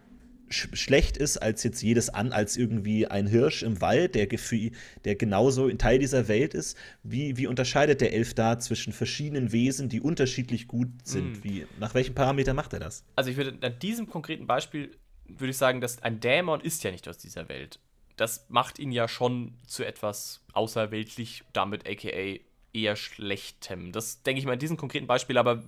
sch 0.51 0.69
schlecht 0.73 1.17
ist 1.17 1.39
als 1.39 1.63
jetzt 1.63 1.83
jedes 1.83 2.09
an, 2.11 2.33
als 2.33 2.57
irgendwie 2.57 3.07
ein 3.07 3.27
Hirsch 3.27 3.63
im 3.63 3.81
Wald, 3.81 4.15
der, 4.15 4.27
der 4.27 5.15
genauso 5.17 5.67
ein 5.67 5.79
Teil 5.79 5.99
dieser 5.99 6.29
Welt 6.29 6.55
ist? 6.55 6.77
Wie, 7.03 7.37
wie 7.37 7.47
unterscheidet 7.47 8.01
der 8.01 8.13
Elf 8.13 8.35
da 8.35 8.59
zwischen 8.59 8.93
verschiedenen 8.93 9.53
Wesen, 9.53 9.89
die 9.89 10.01
unterschiedlich 10.01 10.69
gut 10.69 10.89
sind? 11.05 11.41
Mm. 11.41 11.45
Wie, 11.45 11.67
nach 11.79 11.95
welchen 11.95 12.15
Parametern 12.15 12.57
macht 12.57 12.73
er 12.73 12.81
das? 12.81 13.05
Also 13.17 13.31
ich 13.31 13.37
würde 13.37 13.57
an 13.61 13.79
diesem 13.79 14.09
konkreten 14.09 14.47
Beispiel 14.47 14.91
würde 15.39 15.51
ich 15.51 15.57
sagen, 15.57 15.81
dass 15.81 16.03
ein 16.03 16.21
Dämon 16.21 16.61
ist 16.61 16.83
ja 16.83 16.91
nicht 16.91 17.09
aus 17.09 17.19
dieser 17.19 17.49
Welt. 17.49 17.79
Das 18.17 18.47
macht 18.49 18.79
ihn 18.79 18.93
ja 18.93 19.09
schon 19.09 19.55
zu 19.67 19.85
etwas 19.85 20.43
außerweltlich, 20.53 21.45
damit 21.53 21.89
aka 21.89 22.41
eher 22.73 22.97
schlechtem. 22.97 23.93
Das 23.93 24.23
denke 24.23 24.41
ich 24.41 24.47
mal 24.47 24.55
in 24.55 24.59
diesem 24.59 24.77
konkreten 24.77 25.07
Beispiel, 25.07 25.39
aber 25.39 25.65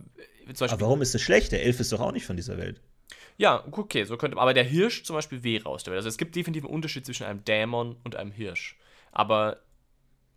äh, 0.46 0.52
zum 0.54 0.68
Aber 0.68 0.80
warum 0.80 1.02
ist 1.02 1.14
es 1.14 1.22
schlecht? 1.22 1.52
Der 1.52 1.64
Elf 1.64 1.80
ist 1.80 1.92
doch 1.92 2.00
auch 2.00 2.12
nicht 2.12 2.26
von 2.26 2.36
dieser 2.36 2.58
Welt. 2.58 2.80
Ja, 3.42 3.64
okay, 3.72 4.04
so 4.04 4.16
könnte 4.16 4.36
man. 4.36 4.42
Aber 4.42 4.54
der 4.54 4.62
Hirsch 4.62 5.02
zum 5.02 5.16
Beispiel 5.16 5.42
wäre 5.42 5.68
aus 5.68 5.82
der 5.82 5.90
Welt. 5.90 5.98
Also 5.98 6.08
es 6.08 6.16
gibt 6.16 6.36
definitiv 6.36 6.64
einen 6.64 6.72
Unterschied 6.72 7.04
zwischen 7.04 7.26
einem 7.26 7.44
Dämon 7.44 7.96
und 8.04 8.14
einem 8.14 8.30
Hirsch. 8.30 8.78
Aber 9.10 9.58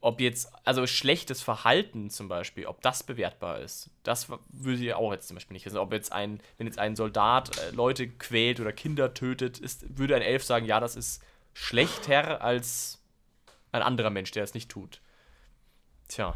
ob 0.01 0.19
jetzt, 0.19 0.51
also 0.63 0.87
schlechtes 0.87 1.43
Verhalten 1.43 2.09
zum 2.09 2.29
Beispiel, 2.29 2.65
ob 2.65 2.81
das 2.81 3.03
bewertbar 3.03 3.59
ist, 3.59 3.91
das 4.01 4.29
würde 4.49 4.83
ich 4.83 4.95
auch 4.95 5.11
jetzt 5.11 5.27
zum 5.27 5.35
Beispiel 5.35 5.53
nicht 5.53 5.67
wissen. 5.67 5.77
Ob 5.77 5.93
jetzt 5.93 6.11
ein, 6.11 6.39
wenn 6.57 6.65
jetzt 6.65 6.79
ein 6.79 6.95
Soldat 6.95 7.55
äh, 7.59 7.75
Leute 7.75 8.07
quält 8.07 8.59
oder 8.59 8.73
Kinder 8.73 9.13
tötet, 9.13 9.59
ist, 9.59 9.85
würde 9.99 10.15
ein 10.15 10.23
Elf 10.23 10.43
sagen, 10.43 10.65
ja, 10.65 10.79
das 10.79 10.95
ist 10.95 11.21
schlechter 11.53 12.41
als 12.41 13.03
ein 13.71 13.83
anderer 13.83 14.09
Mensch, 14.09 14.31
der 14.31 14.45
es 14.45 14.55
nicht 14.55 14.71
tut. 14.71 14.99
Tja. 16.07 16.33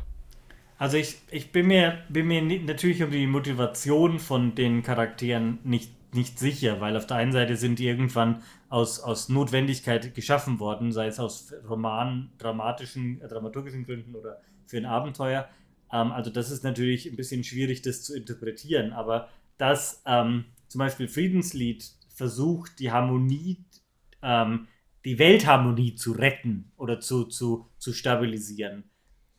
Also 0.77 0.97
ich, 0.97 1.17
ich 1.31 1.51
bin 1.51 1.65
mir, 1.65 2.03
bin 2.09 2.27
mir 2.27 2.43
natürlich 2.43 3.01
um 3.01 3.09
die 3.09 3.25
Motivation 3.25 4.19
von 4.19 4.53
den 4.53 4.83
Charakteren 4.83 5.57
nicht, 5.63 5.91
nicht 6.13 6.39
sicher, 6.39 6.81
weil 6.81 6.97
auf 6.97 7.07
der 7.07 7.17
einen 7.17 7.31
Seite 7.31 7.55
sind 7.55 7.79
die 7.79 7.87
irgendwann 7.87 8.41
aus, 8.69 8.99
aus 8.99 9.29
Notwendigkeit 9.29 10.13
geschaffen 10.15 10.59
worden, 10.59 10.91
sei 10.91 11.07
es 11.07 11.19
aus 11.19 11.53
Roman, 11.67 12.31
dramatischen, 12.37 13.21
äh, 13.21 13.27
dramaturgischen 13.27 13.85
Gründen 13.85 14.15
oder 14.15 14.41
für 14.65 14.77
ein 14.77 14.85
Abenteuer. 14.85 15.47
Ähm, 15.91 16.11
also 16.11 16.29
das 16.29 16.51
ist 16.51 16.63
natürlich 16.63 17.05
ein 17.05 17.15
bisschen 17.15 17.43
schwierig, 17.43 17.81
das 17.81 18.03
zu 18.03 18.15
interpretieren, 18.15 18.93
aber 18.93 19.29
dass 19.57 20.01
ähm, 20.05 20.45
zum 20.67 20.79
Beispiel 20.79 21.07
Friedenslied 21.07 21.91
versucht, 22.09 22.79
die 22.79 22.91
Harmonie, 22.91 23.65
ähm, 24.21 24.67
die 25.05 25.19
Weltharmonie 25.19 25.95
zu 25.95 26.11
retten 26.11 26.71
oder 26.77 26.99
zu, 26.99 27.25
zu, 27.25 27.69
zu 27.77 27.93
stabilisieren 27.93 28.83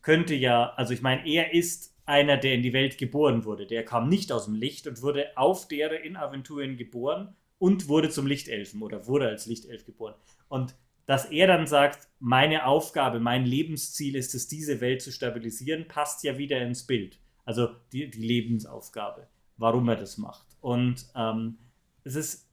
könnte 0.02 0.34
ja, 0.34 0.72
also 0.74 0.92
ich 0.92 1.02
meine, 1.02 1.26
er 1.26 1.52
ist 1.52 1.89
einer, 2.10 2.36
der 2.36 2.54
in 2.54 2.62
die 2.62 2.74
Welt 2.74 2.98
geboren 2.98 3.44
wurde. 3.44 3.66
Der 3.66 3.84
kam 3.84 4.08
nicht 4.08 4.32
aus 4.32 4.44
dem 4.44 4.54
Licht 4.54 4.86
und 4.86 5.00
wurde 5.00 5.36
auf 5.36 5.68
der 5.68 6.02
in 6.02 6.16
Aventurien 6.16 6.76
geboren 6.76 7.34
und 7.58 7.88
wurde 7.88 8.10
zum 8.10 8.26
Lichtelfen 8.26 8.82
oder 8.82 9.06
wurde 9.06 9.28
als 9.28 9.46
Lichtelf 9.46 9.86
geboren. 9.86 10.14
Und 10.48 10.74
dass 11.06 11.26
er 11.26 11.46
dann 11.46 11.66
sagt, 11.66 12.08
meine 12.18 12.66
Aufgabe, 12.66 13.20
mein 13.20 13.44
Lebensziel 13.44 14.14
ist 14.16 14.34
es, 14.34 14.48
diese 14.48 14.80
Welt 14.80 15.02
zu 15.02 15.10
stabilisieren, 15.10 15.88
passt 15.88 16.22
ja 16.22 16.38
wieder 16.38 16.60
ins 16.60 16.86
Bild. 16.86 17.18
Also 17.44 17.68
die, 17.92 18.10
die 18.10 18.26
Lebensaufgabe, 18.26 19.26
warum 19.56 19.88
er 19.88 19.96
das 19.96 20.18
macht. 20.18 20.46
Und 20.60 21.06
ähm, 21.16 21.58
es 22.04 22.14
ist 22.14 22.48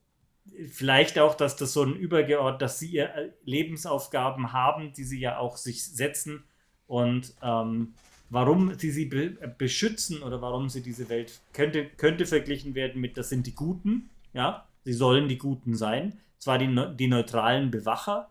vielleicht 0.70 1.20
auch, 1.20 1.36
dass 1.36 1.56
das 1.56 1.74
so 1.74 1.84
ein 1.84 1.96
übergeordnet, 1.96 2.62
dass 2.62 2.80
sie 2.80 2.98
äh, 2.98 3.32
Lebensaufgaben 3.44 4.54
haben, 4.54 4.94
die 4.94 5.04
sie 5.04 5.20
ja 5.20 5.38
auch 5.38 5.58
sich 5.58 5.86
setzen 5.86 6.44
und 6.88 7.34
ähm, 7.42 7.94
warum 8.30 8.78
sie 8.78 8.92
sie 8.92 9.06
be 9.06 9.30
beschützen 9.58 10.24
oder 10.24 10.42
warum 10.42 10.70
sie 10.70 10.82
diese 10.82 11.10
Welt 11.10 11.40
könnte, 11.54 11.86
könnte 11.86 12.26
verglichen 12.26 12.76
werden 12.76 13.02
mit, 13.02 13.18
das 13.18 13.30
sind 13.30 13.48
die 13.48 13.56
Guten, 13.56 14.10
ja, 14.34 14.68
sie 14.84 14.94
sollen 14.94 15.28
die 15.28 15.38
Guten 15.38 15.76
sein, 15.76 16.20
zwar 16.38 16.58
die, 16.58 16.96
die 16.96 17.08
neutralen 17.08 17.72
Bewacher, 17.72 18.30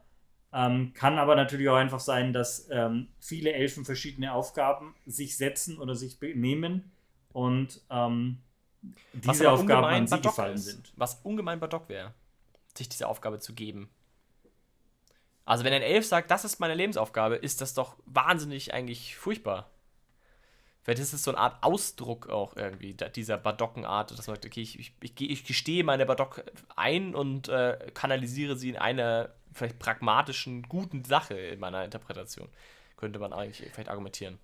ähm, 0.53 0.93
kann 0.95 1.19
aber 1.19 1.35
natürlich 1.35 1.69
auch 1.69 1.77
einfach 1.77 2.01
sein, 2.01 2.33
dass 2.33 2.69
ähm, 2.71 3.09
viele 3.21 3.53
Elfen 3.53 3.85
verschiedene 3.85 4.33
Aufgaben 4.33 4.95
sich 5.05 5.37
setzen 5.37 5.79
oder 5.79 5.95
sich 5.95 6.19
nehmen 6.21 6.91
und 7.33 7.83
ähm, 7.91 8.39
diese 9.13 9.51
Aufgaben 9.51 9.87
an 9.87 10.07
sie 10.07 10.21
gefallen 10.21 10.55
ist, 10.55 10.65
sind. 10.65 10.93
Was 10.97 11.21
ungemein 11.25 11.61
Badock 11.61 11.89
wäre, 11.89 12.15
sich 12.75 12.89
diese 12.89 13.09
Aufgabe 13.09 13.39
zu 13.39 13.55
geben. 13.55 13.91
Also 15.45 15.65
wenn 15.65 15.73
ein 15.73 15.83
Elf 15.83 16.07
sagt, 16.07 16.31
das 16.31 16.45
ist 16.45 16.59
meine 16.59 16.75
Lebensaufgabe, 16.75 17.37
ist 17.37 17.61
das 17.61 17.75
doch 17.75 17.97
wahnsinnig 18.05 18.75
eigentlich 18.75 19.17
furchtbar. 19.17 19.71
Vielleicht 20.87 21.03
ist 21.03 21.15
es 21.15 21.25
so 21.25 21.33
eine 21.33 21.41
Art 21.41 21.65
Ausdruck 21.65 22.29
auch 22.29 22.55
irgendwie 22.55 22.95
dieser 22.95 23.39
Badockenart, 23.39 24.13
dass 24.13 24.29
man 24.29 24.37
sagt, 24.37 24.47
okay, 24.47 24.61
ich, 24.61 24.79
ich, 24.79 25.21
ich, 25.21 25.45
gestehe 25.45 25.83
meine 25.83 26.07
Badock 26.07 26.45
ein 26.77 27.17
und 27.17 27.49
äh, 27.49 27.91
kanalisiere 27.93 28.55
sie 28.55 28.69
in 28.69 28.77
einer 28.77 29.31
vielleicht 29.53 29.81
pragmatischen, 29.81 30.63
guten 30.63 31.03
Sache 31.03 31.35
in 31.37 31.59
meiner 31.59 31.85
Interpretation. 31.85 32.49
Könnte 32.97 33.19
man 33.19 33.33
eigentlich 33.33 33.69
vielleicht 33.73 33.89
argumentieren. 33.89 34.39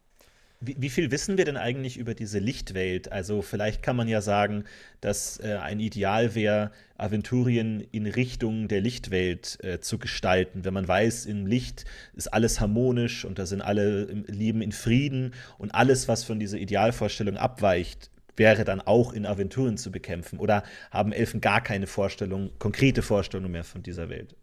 Wie, 0.65 0.77
wie, 0.79 0.91
viel 0.91 1.11
wissen 1.11 1.39
wir 1.39 1.45
denn 1.45 1.57
eigentlich 1.57 1.97
über 1.97 2.15
diese 2.15 2.39
Lichtwelt? 2.39 3.11
Also 3.11 3.43
vielleicht 3.43 3.83
kann 3.83 3.97
man 3.97 4.07
ja 4.07 4.21
sagen, 4.21 4.63
dass 5.01 5.41
äh, 5.41 5.59
ein 5.61 5.81
Ideal 5.81 6.37
wäre, 6.37 6.71
Aventurien 6.97 7.81
in 7.91 8.07
Richtung 8.07 8.69
der 8.69 8.81
Lichtwelt 8.81 9.59
äh, 9.65 9.81
zu 9.81 9.99
gestalten. 9.99 10.65
Wenn 10.65 10.73
man 10.73 10.87
weiß, 10.87 11.27
im 11.27 11.47
Licht 11.47 11.85
ist 12.15 12.29
alles 12.29 12.61
harmonisch 12.61 13.25
und 13.25 13.41
da 13.41 13.47
sind 13.47 13.61
alle 13.61 14.05
leben 14.05 14.63
in 14.63 14.71
Frieden 14.71 15.35
und 15.59 15.75
alles, 15.75 16.07
was 16.07 16.23
von 16.23 16.39
dieser 16.39 16.59
Idealvorstellung 16.59 17.37
abweicht, 17.37 18.11
wäre 18.37 18.63
dann 18.63 18.81
auch 18.81 19.13
in 19.13 19.27
Aventurien 19.27 19.77
zu 19.77 19.91
bekämpfen. 19.91 20.39
Oder 20.39 20.63
haben 20.93 21.13
Elfen 21.13 21.41
gar 21.41 21.61
keine 21.61 21.89
Vorstellung, 21.89 22.51
konkrete 22.61 23.03
Vorstellung 23.03 23.51
mehr 23.51 23.65
von 23.65 23.83
dieser 23.83 24.09
Welt? 24.09 24.37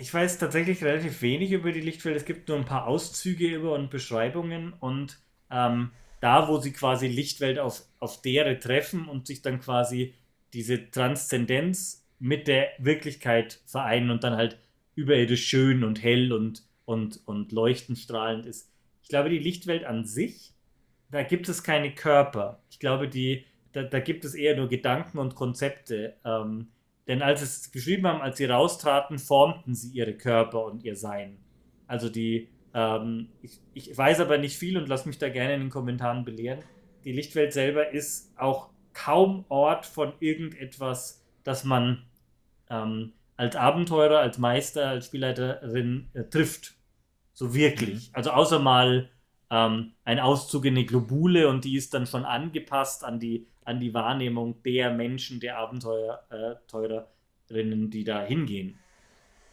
Ich 0.00 0.14
weiß 0.14 0.38
tatsächlich 0.38 0.84
relativ 0.84 1.22
wenig 1.22 1.50
über 1.50 1.72
die 1.72 1.80
Lichtwelt. 1.80 2.16
Es 2.16 2.24
gibt 2.24 2.46
nur 2.48 2.56
ein 2.56 2.64
paar 2.64 2.86
Auszüge 2.86 3.48
über 3.48 3.74
und 3.74 3.90
Beschreibungen 3.90 4.72
und 4.72 5.18
ähm, 5.50 5.90
da, 6.20 6.46
wo 6.46 6.58
sie 6.58 6.72
quasi 6.72 7.08
Lichtwelt 7.08 7.58
auf, 7.58 7.82
auf 7.98 8.22
deren 8.22 8.60
treffen 8.60 9.08
und 9.08 9.26
sich 9.26 9.42
dann 9.42 9.58
quasi 9.58 10.14
diese 10.52 10.92
Transzendenz 10.92 12.06
mit 12.20 12.46
der 12.46 12.68
Wirklichkeit 12.78 13.60
vereinen 13.66 14.10
und 14.10 14.22
dann 14.22 14.36
halt 14.36 14.60
überirdisch 14.94 15.46
schön 15.46 15.82
und 15.82 16.00
hell 16.00 16.32
und, 16.32 16.62
und, 16.84 17.20
und 17.26 17.50
leuchtend 17.50 17.98
strahlend 17.98 18.46
ist. 18.46 18.70
Ich 19.02 19.08
glaube, 19.08 19.30
die 19.30 19.38
Lichtwelt 19.38 19.84
an 19.84 20.04
sich, 20.04 20.54
da 21.10 21.24
gibt 21.24 21.48
es 21.48 21.64
keine 21.64 21.92
Körper. 21.92 22.62
Ich 22.70 22.78
glaube, 22.78 23.08
die, 23.08 23.46
da, 23.72 23.82
da 23.82 23.98
gibt 23.98 24.24
es 24.24 24.36
eher 24.36 24.56
nur 24.56 24.68
Gedanken 24.68 25.18
und 25.18 25.34
Konzepte. 25.34 26.16
Ähm, 26.24 26.68
denn 27.08 27.22
als 27.22 27.40
sie 27.40 27.46
es 27.46 27.72
geschrieben 27.72 28.06
haben, 28.06 28.20
als 28.20 28.36
sie 28.36 28.44
raustraten, 28.44 29.18
formten 29.18 29.74
sie 29.74 29.90
ihre 29.90 30.12
Körper 30.14 30.64
und 30.66 30.84
ihr 30.84 30.94
Sein. 30.94 31.38
Also 31.86 32.10
die, 32.10 32.50
ähm, 32.74 33.30
ich, 33.40 33.60
ich 33.72 33.96
weiß 33.96 34.20
aber 34.20 34.36
nicht 34.36 34.58
viel 34.58 34.76
und 34.76 34.88
lass 34.88 35.06
mich 35.06 35.18
da 35.18 35.30
gerne 35.30 35.54
in 35.54 35.60
den 35.60 35.70
Kommentaren 35.70 36.24
belehren. 36.24 36.60
Die 37.04 37.12
Lichtwelt 37.12 37.54
selber 37.54 37.90
ist 37.90 38.38
auch 38.38 38.68
kaum 38.92 39.46
Ort 39.48 39.86
von 39.86 40.12
irgendetwas, 40.20 41.24
das 41.44 41.64
man 41.64 42.04
ähm, 42.68 43.14
als 43.36 43.56
Abenteurer, 43.56 44.18
als 44.18 44.36
Meister, 44.36 44.88
als 44.88 45.06
Spielleiterin 45.06 46.10
äh, 46.12 46.24
trifft. 46.24 46.74
So 47.32 47.54
wirklich. 47.54 48.08
Mhm. 48.08 48.14
Also 48.14 48.30
außer 48.30 48.58
mal 48.58 49.08
ähm, 49.50 49.92
ein 50.04 50.20
Auszug 50.20 50.66
in 50.66 50.76
eine 50.76 50.84
Globule 50.84 51.48
und 51.48 51.64
die 51.64 51.76
ist 51.76 51.94
dann 51.94 52.06
schon 52.06 52.24
angepasst 52.24 53.04
an 53.04 53.18
die 53.18 53.46
an 53.68 53.80
die 53.80 53.92
Wahrnehmung 53.92 54.62
der 54.62 54.92
Menschen, 54.92 55.40
der 55.40 55.58
Abenteurerinnen, 55.58 57.84
äh, 57.84 57.90
die 57.90 58.04
da 58.04 58.24
hingehen. 58.24 58.78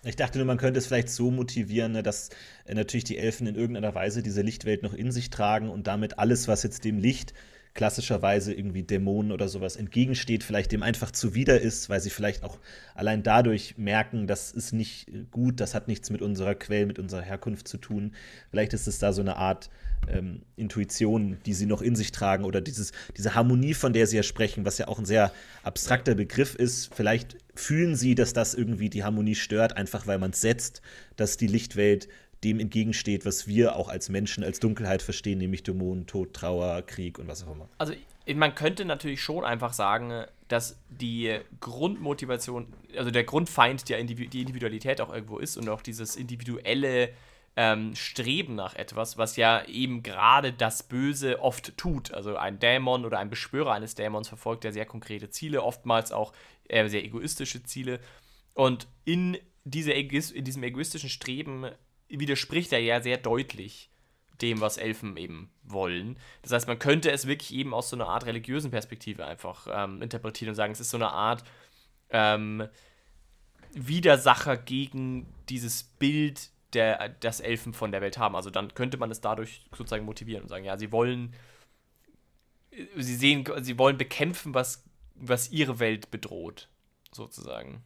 Ich 0.04 0.16
dachte 0.16 0.38
nur, 0.38 0.48
man 0.48 0.58
könnte 0.58 0.78
es 0.78 0.88
vielleicht 0.88 1.10
so 1.10 1.32
motivieren, 1.32 1.92
ne, 1.92 2.04
dass 2.04 2.30
äh, 2.66 2.74
natürlich 2.74 3.04
die 3.04 3.18
Elfen 3.18 3.46
in 3.46 3.56
irgendeiner 3.56 3.94
Weise 3.94 4.24
diese 4.24 4.42
Lichtwelt 4.42 4.84
noch 4.84 4.94
in 4.94 5.12
sich 5.12 5.32
tragen 5.32 5.70
und 5.70 5.88
damit 5.88 6.18
alles, 6.18 6.48
was 6.48 6.64
jetzt 6.64 6.86
dem 6.86 6.98
Licht 6.98 7.34
klassischerweise 7.74 8.54
irgendwie 8.54 8.84
Dämonen 8.84 9.34
oder 9.34 9.50
sowas 9.50 9.76
entgegensteht, 9.76 10.46
vielleicht 10.46 10.72
dem 10.72 10.82
einfach 10.82 11.12
zuwider 11.12 11.60
ist, 11.60 11.90
weil 11.90 12.00
sie 12.00 12.10
vielleicht 12.10 12.44
auch 12.44 12.58
allein 12.94 13.22
dadurch 13.22 13.78
merken, 13.78 14.28
das 14.28 14.52
ist 14.52 14.72
nicht 14.72 15.12
gut, 15.30 15.60
das 15.60 15.76
hat 15.76 15.90
nichts 15.90 16.10
mit 16.10 16.22
unserer 16.22 16.56
Quelle, 16.56 16.86
mit 16.86 17.00
unserer 17.00 17.22
Herkunft 17.22 17.68
zu 17.68 17.78
tun. 17.78 18.14
Vielleicht 18.50 18.74
ist 18.74 18.88
es 18.88 19.00
da 19.00 19.12
so 19.12 19.22
eine 19.22 19.36
Art 19.36 19.70
ähm, 20.10 20.42
Intuition, 20.56 21.38
die 21.46 21.54
sie 21.54 21.66
noch 21.66 21.82
in 21.82 21.96
sich 21.96 22.12
tragen 22.12 22.44
oder 22.44 22.62
dieses, 22.62 22.92
diese 23.18 23.36
Harmonie, 23.36 23.74
von 23.74 23.94
der 23.94 24.08
sie 24.08 24.18
ja 24.18 24.24
sprechen, 24.24 24.66
was 24.66 24.78
ja 24.78 24.88
auch 24.88 25.00
ein 25.00 25.06
sehr 25.06 25.32
abstrakter 25.64 26.16
Begriff 26.16 26.56
ist. 26.56 26.94
Vielleicht 26.94 27.38
fühlen 27.56 27.96
sie, 27.96 28.16
dass 28.16 28.34
das 28.34 28.54
irgendwie 28.54 28.90
die 28.90 29.04
Harmonie 29.04 29.36
stört, 29.36 29.78
einfach 29.78 30.08
weil 30.08 30.18
man 30.18 30.32
es 30.32 30.42
setzt, 30.42 30.82
dass 31.16 31.38
die 31.38 31.48
Lichtwelt 31.48 32.08
dem 32.44 32.60
entgegensteht, 32.60 33.26
was 33.26 33.48
wir 33.48 33.76
auch 33.76 33.90
als 33.90 34.10
Menschen 34.10 34.44
als 34.44 34.60
Dunkelheit 34.60 35.02
verstehen, 35.02 35.40
nämlich 35.40 35.64
Dämonen, 35.64 36.06
Tod, 36.06 36.34
Trauer, 36.34 36.84
Krieg 36.84 37.18
und 37.18 37.28
was 37.28 37.44
auch 37.44 37.52
immer. 37.52 37.68
Also 37.78 37.94
man 38.34 38.56
könnte 38.56 38.86
natürlich 38.86 39.22
schon 39.22 39.44
einfach 39.44 39.74
sagen, 39.74 40.26
dass 40.48 40.78
die 40.90 41.40
Grundmotivation, 41.60 42.68
also 42.98 43.12
der 43.12 43.24
Grundfeind 43.24 43.90
der 43.90 44.00
Individu 44.00 44.30
die 44.30 44.42
Individualität 44.42 45.02
auch 45.02 45.14
irgendwo 45.14 45.38
ist 45.40 45.58
und 45.58 45.70
auch 45.70 45.82
dieses 45.82 46.16
individuelle 46.16 47.10
ähm, 47.58 47.96
Streben 47.96 48.56
nach 48.56 48.76
etwas, 48.76 49.18
was 49.18 49.38
ja 49.38 49.64
eben 49.66 50.04
gerade 50.04 50.52
das 50.52 50.84
Böse 50.84 51.42
oft 51.42 51.78
tut. 51.78 52.14
Also 52.14 52.36
ein 52.36 52.60
Dämon 52.60 53.06
oder 53.06 53.20
ein 53.20 53.30
Beschwörer 53.30 53.74
eines 53.74 53.96
Dämons 53.96 54.28
verfolgt 54.28 54.66
ja 54.66 54.72
sehr 54.72 54.86
konkrete 54.86 55.30
Ziele, 55.30 55.64
oftmals 55.64 56.12
auch 56.12 56.34
äh, 56.68 56.88
sehr 56.90 57.04
egoistische 57.04 57.64
Ziele. 57.64 58.00
Und 58.54 58.88
in, 59.06 59.38
diese 59.64 59.92
in 59.94 60.44
diesem 60.44 60.64
egoistischen 60.64 61.10
Streben 61.10 61.70
widerspricht 62.10 62.74
er 62.74 62.80
ja 62.80 63.02
sehr 63.02 63.18
deutlich 63.18 63.90
dem, 64.42 64.60
was 64.60 64.78
Elfen 64.78 65.16
eben 65.16 65.50
wollen. 65.64 66.18
Das 66.42 66.52
heißt, 66.52 66.68
man 66.68 66.80
könnte 66.80 67.10
es 67.12 67.26
wirklich 67.26 67.54
eben 67.54 67.74
aus 67.74 67.90
so 67.90 67.96
einer 67.96 68.08
Art 68.08 68.26
religiösen 68.26 68.70
Perspektive 68.70 69.26
einfach 69.26 69.68
ähm, 69.72 70.02
interpretieren 70.02 70.50
und 70.50 70.56
sagen, 70.56 70.74
es 70.74 70.82
ist 70.82 70.90
so 70.90 70.98
eine 70.98 71.12
Art 71.12 71.44
ähm, 72.10 72.68
Widersacher 73.74 74.58
gegen 74.58 75.26
dieses 75.50 75.84
Bild, 75.84 76.50
der, 76.76 77.10
das 77.10 77.40
Elfen 77.40 77.74
von 77.74 77.92
der 77.92 78.02
Welt 78.02 78.18
haben. 78.18 78.36
Also 78.36 78.50
dann 78.50 78.74
könnte 78.74 78.98
man 78.98 79.10
es 79.12 79.22
dadurch 79.22 79.66
sozusagen 79.76 80.06
motivieren 80.06 80.44
und 80.44 80.50
sagen, 80.50 80.66
ja, 80.66 80.78
sie 80.78 80.92
wollen, 80.92 81.34
sie 82.96 83.16
sehen, 83.16 83.46
sie 83.62 83.80
wollen 83.80 83.98
bekämpfen, 83.98 84.54
was, 84.54 84.84
was 85.16 85.52
ihre 85.52 85.80
Welt 85.80 86.12
bedroht, 86.12 86.70
sozusagen. 87.12 87.84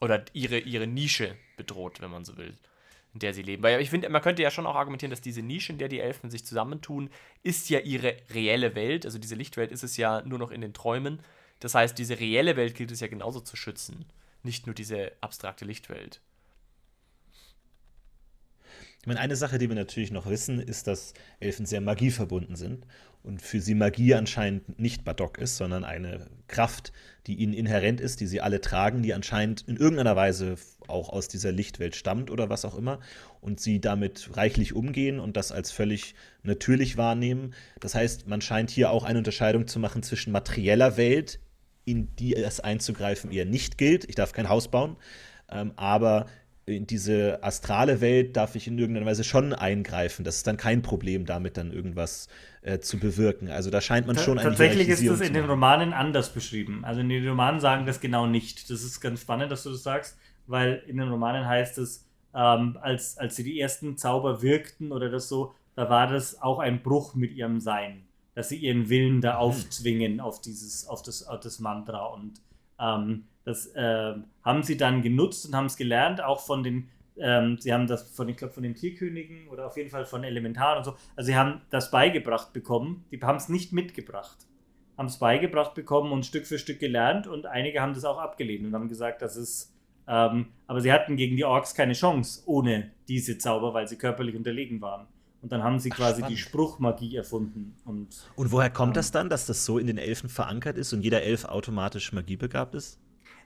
Oder 0.00 0.24
ihre, 0.34 0.58
ihre 0.58 0.86
Nische 0.86 1.36
bedroht, 1.56 2.00
wenn 2.00 2.10
man 2.10 2.24
so 2.24 2.36
will 2.36 2.54
in 3.16 3.20
der 3.20 3.32
sie 3.32 3.40
leben. 3.40 3.62
Weil 3.62 3.80
ich 3.80 3.88
finde, 3.88 4.10
man 4.10 4.20
könnte 4.20 4.42
ja 4.42 4.50
schon 4.50 4.66
auch 4.66 4.74
argumentieren, 4.74 5.08
dass 5.08 5.22
diese 5.22 5.40
Nische, 5.40 5.72
in 5.72 5.78
der 5.78 5.88
die 5.88 6.00
Elfen 6.00 6.30
sich 6.30 6.44
zusammentun, 6.44 7.08
ist 7.42 7.70
ja 7.70 7.78
ihre 7.78 8.14
reelle 8.34 8.74
Welt. 8.74 9.06
Also 9.06 9.18
diese 9.18 9.34
Lichtwelt 9.34 9.72
ist 9.72 9.82
es 9.82 9.96
ja 9.96 10.20
nur 10.26 10.38
noch 10.38 10.50
in 10.50 10.60
den 10.60 10.74
Träumen. 10.74 11.20
Das 11.58 11.74
heißt, 11.74 11.96
diese 11.96 12.20
reelle 12.20 12.56
Welt 12.56 12.74
gilt 12.74 12.90
es 12.90 13.00
ja 13.00 13.06
genauso 13.06 13.40
zu 13.40 13.56
schützen. 13.56 14.04
Nicht 14.42 14.66
nur 14.66 14.74
diese 14.74 15.12
abstrakte 15.22 15.64
Lichtwelt. 15.64 16.20
Ich 19.06 19.08
meine, 19.08 19.20
eine 19.20 19.36
Sache, 19.36 19.58
die 19.58 19.68
wir 19.68 19.76
natürlich 19.76 20.10
noch 20.10 20.28
wissen, 20.28 20.58
ist, 20.58 20.88
dass 20.88 21.14
Elfen 21.38 21.64
sehr 21.64 21.80
magieverbunden 21.80 22.56
sind 22.56 22.88
und 23.22 23.40
für 23.40 23.60
sie 23.60 23.76
Magie 23.76 24.14
anscheinend 24.14 24.80
nicht 24.80 25.04
Badok 25.04 25.38
ist, 25.38 25.58
sondern 25.58 25.84
eine 25.84 26.26
Kraft, 26.48 26.92
die 27.28 27.36
ihnen 27.36 27.52
inhärent 27.52 28.00
ist, 28.00 28.18
die 28.18 28.26
sie 28.26 28.40
alle 28.40 28.60
tragen, 28.60 29.04
die 29.04 29.14
anscheinend 29.14 29.62
in 29.68 29.76
irgendeiner 29.76 30.16
Weise 30.16 30.56
auch 30.88 31.10
aus 31.10 31.28
dieser 31.28 31.52
Lichtwelt 31.52 31.94
stammt 31.94 32.32
oder 32.32 32.50
was 32.50 32.64
auch 32.64 32.76
immer 32.76 32.98
und 33.40 33.60
sie 33.60 33.80
damit 33.80 34.36
reichlich 34.36 34.74
umgehen 34.74 35.20
und 35.20 35.36
das 35.36 35.52
als 35.52 35.70
völlig 35.70 36.16
natürlich 36.42 36.96
wahrnehmen. 36.96 37.54
Das 37.78 37.94
heißt, 37.94 38.26
man 38.26 38.40
scheint 38.40 38.70
hier 38.70 38.90
auch 38.90 39.04
eine 39.04 39.18
Unterscheidung 39.18 39.68
zu 39.68 39.78
machen 39.78 40.02
zwischen 40.02 40.32
materieller 40.32 40.96
Welt, 40.96 41.38
in 41.84 42.16
die 42.16 42.34
es 42.34 42.58
einzugreifen 42.58 43.30
eher 43.30 43.44
nicht 43.44 43.78
gilt. 43.78 44.04
Ich 44.08 44.16
darf 44.16 44.32
kein 44.32 44.48
Haus 44.48 44.66
bauen, 44.66 44.96
ähm, 45.48 45.70
aber 45.76 46.26
in 46.66 46.86
diese 46.86 47.42
astrale 47.44 48.00
Welt 48.00 48.36
darf 48.36 48.56
ich 48.56 48.66
in 48.66 48.76
irgendeiner 48.76 49.06
Weise 49.06 49.22
schon 49.22 49.52
eingreifen. 49.52 50.24
Das 50.24 50.36
ist 50.36 50.48
dann 50.48 50.56
kein 50.56 50.82
Problem, 50.82 51.24
damit 51.24 51.56
dann 51.56 51.72
irgendwas 51.72 52.28
äh, 52.62 52.80
zu 52.80 52.98
bewirken. 52.98 53.48
Also 53.48 53.70
da 53.70 53.80
scheint 53.80 54.08
man 54.08 54.18
schon 54.18 54.38
eine 54.38 54.48
Tatsächlich 54.48 54.88
ist 54.88 55.06
das 55.06 55.20
in 55.20 55.32
den 55.32 55.44
Romanen 55.44 55.92
anders 55.92 56.30
beschrieben. 56.34 56.84
Also 56.84 57.02
in 57.02 57.08
den 57.08 57.26
Romanen 57.26 57.60
sagen 57.60 57.86
das 57.86 58.00
genau 58.00 58.26
nicht. 58.26 58.68
Das 58.68 58.82
ist 58.82 59.00
ganz 59.00 59.20
spannend, 59.20 59.52
dass 59.52 59.62
du 59.62 59.70
das 59.70 59.84
sagst, 59.84 60.18
weil 60.48 60.82
in 60.88 60.96
den 60.96 61.08
Romanen 61.08 61.46
heißt 61.46 61.78
es, 61.78 62.04
ähm, 62.34 62.76
als, 62.82 63.16
als 63.16 63.36
sie 63.36 63.44
die 63.44 63.60
ersten 63.60 63.96
Zauber 63.96 64.42
wirkten 64.42 64.90
oder 64.90 65.08
das 65.08 65.28
so, 65.28 65.54
da 65.76 65.88
war 65.88 66.08
das 66.08 66.42
auch 66.42 66.58
ein 66.58 66.82
Bruch 66.82 67.14
mit 67.14 67.32
ihrem 67.32 67.60
Sein. 67.60 68.08
Dass 68.34 68.48
sie 68.48 68.56
ihren 68.56 68.88
Willen 68.88 69.20
da 69.20 69.34
mhm. 69.34 69.38
aufzwingen 69.38 70.20
auf 70.20 70.40
dieses, 70.40 70.88
auf 70.88 71.02
das, 71.02 71.22
auf 71.28 71.38
das 71.38 71.60
Mantra 71.60 72.06
und 72.06 72.40
ähm, 72.80 73.24
das 73.46 73.68
äh, 73.68 74.14
haben 74.42 74.62
sie 74.64 74.76
dann 74.76 75.02
genutzt 75.02 75.46
und 75.46 75.54
haben 75.54 75.66
es 75.66 75.76
gelernt, 75.76 76.20
auch 76.20 76.40
von 76.40 76.64
den, 76.64 76.88
ähm, 77.16 77.58
sie 77.60 77.72
haben 77.72 77.86
das 77.86 78.10
von, 78.10 78.28
ich 78.28 78.36
glaube, 78.36 78.52
von 78.52 78.64
den 78.64 78.74
Tierkönigen 78.74 79.46
oder 79.48 79.68
auf 79.68 79.76
jeden 79.76 79.88
Fall 79.88 80.04
von 80.04 80.24
Elementaren 80.24 80.78
und 80.78 80.84
so. 80.84 80.96
Also 81.14 81.28
sie 81.28 81.36
haben 81.36 81.60
das 81.70 81.92
beigebracht 81.92 82.52
bekommen, 82.52 83.04
die 83.12 83.20
haben 83.22 83.36
es 83.36 83.48
nicht 83.48 83.72
mitgebracht, 83.72 84.36
haben 84.98 85.06
es 85.06 85.18
beigebracht 85.18 85.74
bekommen 85.74 86.10
und 86.10 86.26
Stück 86.26 86.44
für 86.44 86.58
Stück 86.58 86.80
gelernt 86.80 87.28
und 87.28 87.46
einige 87.46 87.80
haben 87.80 87.94
das 87.94 88.04
auch 88.04 88.18
abgelehnt 88.18 88.66
und 88.66 88.74
haben 88.74 88.88
gesagt, 88.88 89.22
das 89.22 89.36
ist, 89.36 89.72
ähm, 90.08 90.48
aber 90.66 90.80
sie 90.80 90.92
hatten 90.92 91.16
gegen 91.16 91.36
die 91.36 91.44
Orks 91.44 91.72
keine 91.72 91.92
Chance 91.92 92.42
ohne 92.46 92.90
diese 93.06 93.38
Zauber, 93.38 93.72
weil 93.74 93.86
sie 93.86 93.96
körperlich 93.96 94.34
unterlegen 94.34 94.80
waren. 94.80 95.06
Und 95.40 95.52
dann 95.52 95.62
haben 95.62 95.78
sie 95.78 95.92
Ach, 95.92 95.96
quasi 95.98 96.22
spannend. 96.22 96.36
die 96.36 96.42
Spruchmagie 96.42 97.14
erfunden. 97.14 97.76
Und, 97.84 98.08
und 98.34 98.50
woher 98.50 98.70
kommt 98.70 98.90
ähm, 98.90 98.94
das 98.94 99.12
dann, 99.12 99.30
dass 99.30 99.46
das 99.46 99.64
so 99.64 99.78
in 99.78 99.86
den 99.86 99.98
Elfen 99.98 100.28
verankert 100.28 100.76
ist 100.76 100.92
und 100.92 101.02
jeder 101.02 101.22
Elf 101.22 101.44
automatisch 101.44 102.12
magiebegabt 102.12 102.74
ist? 102.74 102.98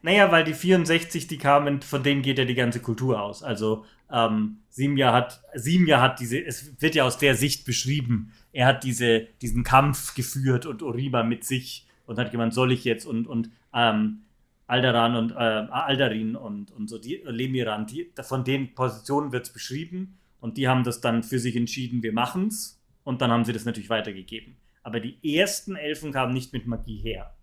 Naja, 0.02 0.32
weil 0.32 0.44
die 0.44 0.54
64, 0.54 1.26
die 1.26 1.38
kamen, 1.38 1.82
von 1.82 2.02
denen 2.02 2.22
geht 2.22 2.38
ja 2.38 2.44
die 2.44 2.54
ganze 2.54 2.80
Kultur 2.80 3.20
aus. 3.20 3.42
Also 3.42 3.84
ähm, 4.10 4.58
Simja 4.70 5.12
hat, 5.12 5.42
Simja 5.54 6.00
hat 6.00 6.20
diese, 6.20 6.42
es 6.42 6.80
wird 6.80 6.94
ja 6.94 7.04
aus 7.04 7.18
der 7.18 7.34
Sicht 7.34 7.64
beschrieben, 7.64 8.32
er 8.52 8.66
hat 8.66 8.82
diese, 8.82 9.26
diesen 9.42 9.62
Kampf 9.62 10.14
geführt 10.14 10.66
und 10.66 10.82
Oriba 10.82 11.22
mit 11.22 11.44
sich 11.44 11.86
und 12.06 12.18
hat 12.18 12.32
gemeint, 12.32 12.54
soll 12.54 12.72
ich 12.72 12.84
jetzt 12.84 13.04
und, 13.04 13.26
und 13.26 13.50
ähm, 13.74 14.22
Aldaran 14.66 15.16
und 15.16 15.32
äh, 15.32 15.34
Aldarin 15.34 16.36
und, 16.36 16.70
und 16.70 16.88
so, 16.88 16.98
die 16.98 17.20
Lemiran, 17.24 17.86
die, 17.86 18.12
von 18.22 18.44
den 18.44 18.74
Positionen 18.74 19.32
wird 19.32 19.46
es 19.46 19.52
beschrieben 19.52 20.18
Und 20.40 20.56
die 20.56 20.68
haben 20.68 20.84
das 20.84 21.00
dann 21.00 21.22
für 21.22 21.38
sich 21.38 21.56
entschieden, 21.56 22.02
wir 22.02 22.12
machen's. 22.12 22.80
Und 23.02 23.20
dann 23.20 23.30
haben 23.30 23.44
sie 23.44 23.52
das 23.52 23.64
natürlich 23.64 23.90
weitergegeben. 23.90 24.56
Aber 24.82 25.00
die 25.00 25.18
ersten 25.36 25.76
Elfen 25.76 26.12
kamen 26.12 26.32
nicht 26.32 26.52
mit 26.52 26.66
Magie 26.66 26.98
her. 26.98 27.34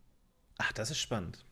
Ach, 0.57 0.71
das 0.71 0.91
ist 0.91 0.99
spannend. 0.99 1.45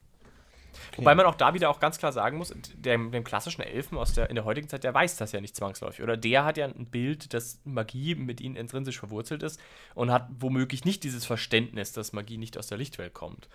Okay. 0.89 0.97
Wobei 0.97 1.15
man 1.15 1.25
auch 1.25 1.35
da 1.35 1.53
wieder 1.53 1.69
auch 1.69 1.79
ganz 1.79 1.97
klar 1.97 2.11
sagen 2.11 2.37
muss, 2.37 2.53
dem, 2.75 3.11
dem, 3.11 3.23
klassischen 3.23 3.61
Elfen 3.61 3.97
aus 3.97 4.13
der, 4.13 4.29
in 4.29 4.35
der 4.35 4.45
heutigen 4.45 4.69
Zeit, 4.69 4.83
der 4.83 4.93
weiß 4.93 5.17
das 5.17 5.31
ja 5.31 5.41
nicht 5.41 5.55
zwangsläufig. 5.55 6.03
Oder 6.03 6.17
der 6.17 6.45
hat 6.45 6.57
ja 6.57 6.65
ein 6.65 6.85
Bild, 6.85 7.33
dass 7.33 7.59
Magie 7.63 8.15
mit 8.15 8.41
ihnen 8.41 8.55
intrinsisch 8.55 8.99
verwurzelt 8.99 9.43
ist 9.43 9.59
und 9.93 10.11
hat 10.11 10.27
womöglich 10.39 10.85
nicht 10.85 11.03
dieses 11.03 11.25
Verständnis, 11.25 11.91
dass 11.91 12.13
Magie 12.13 12.37
nicht 12.37 12.57
aus 12.57 12.67
der 12.67 12.77
Lichtwelt 12.77 13.13
kommt. 13.13 13.47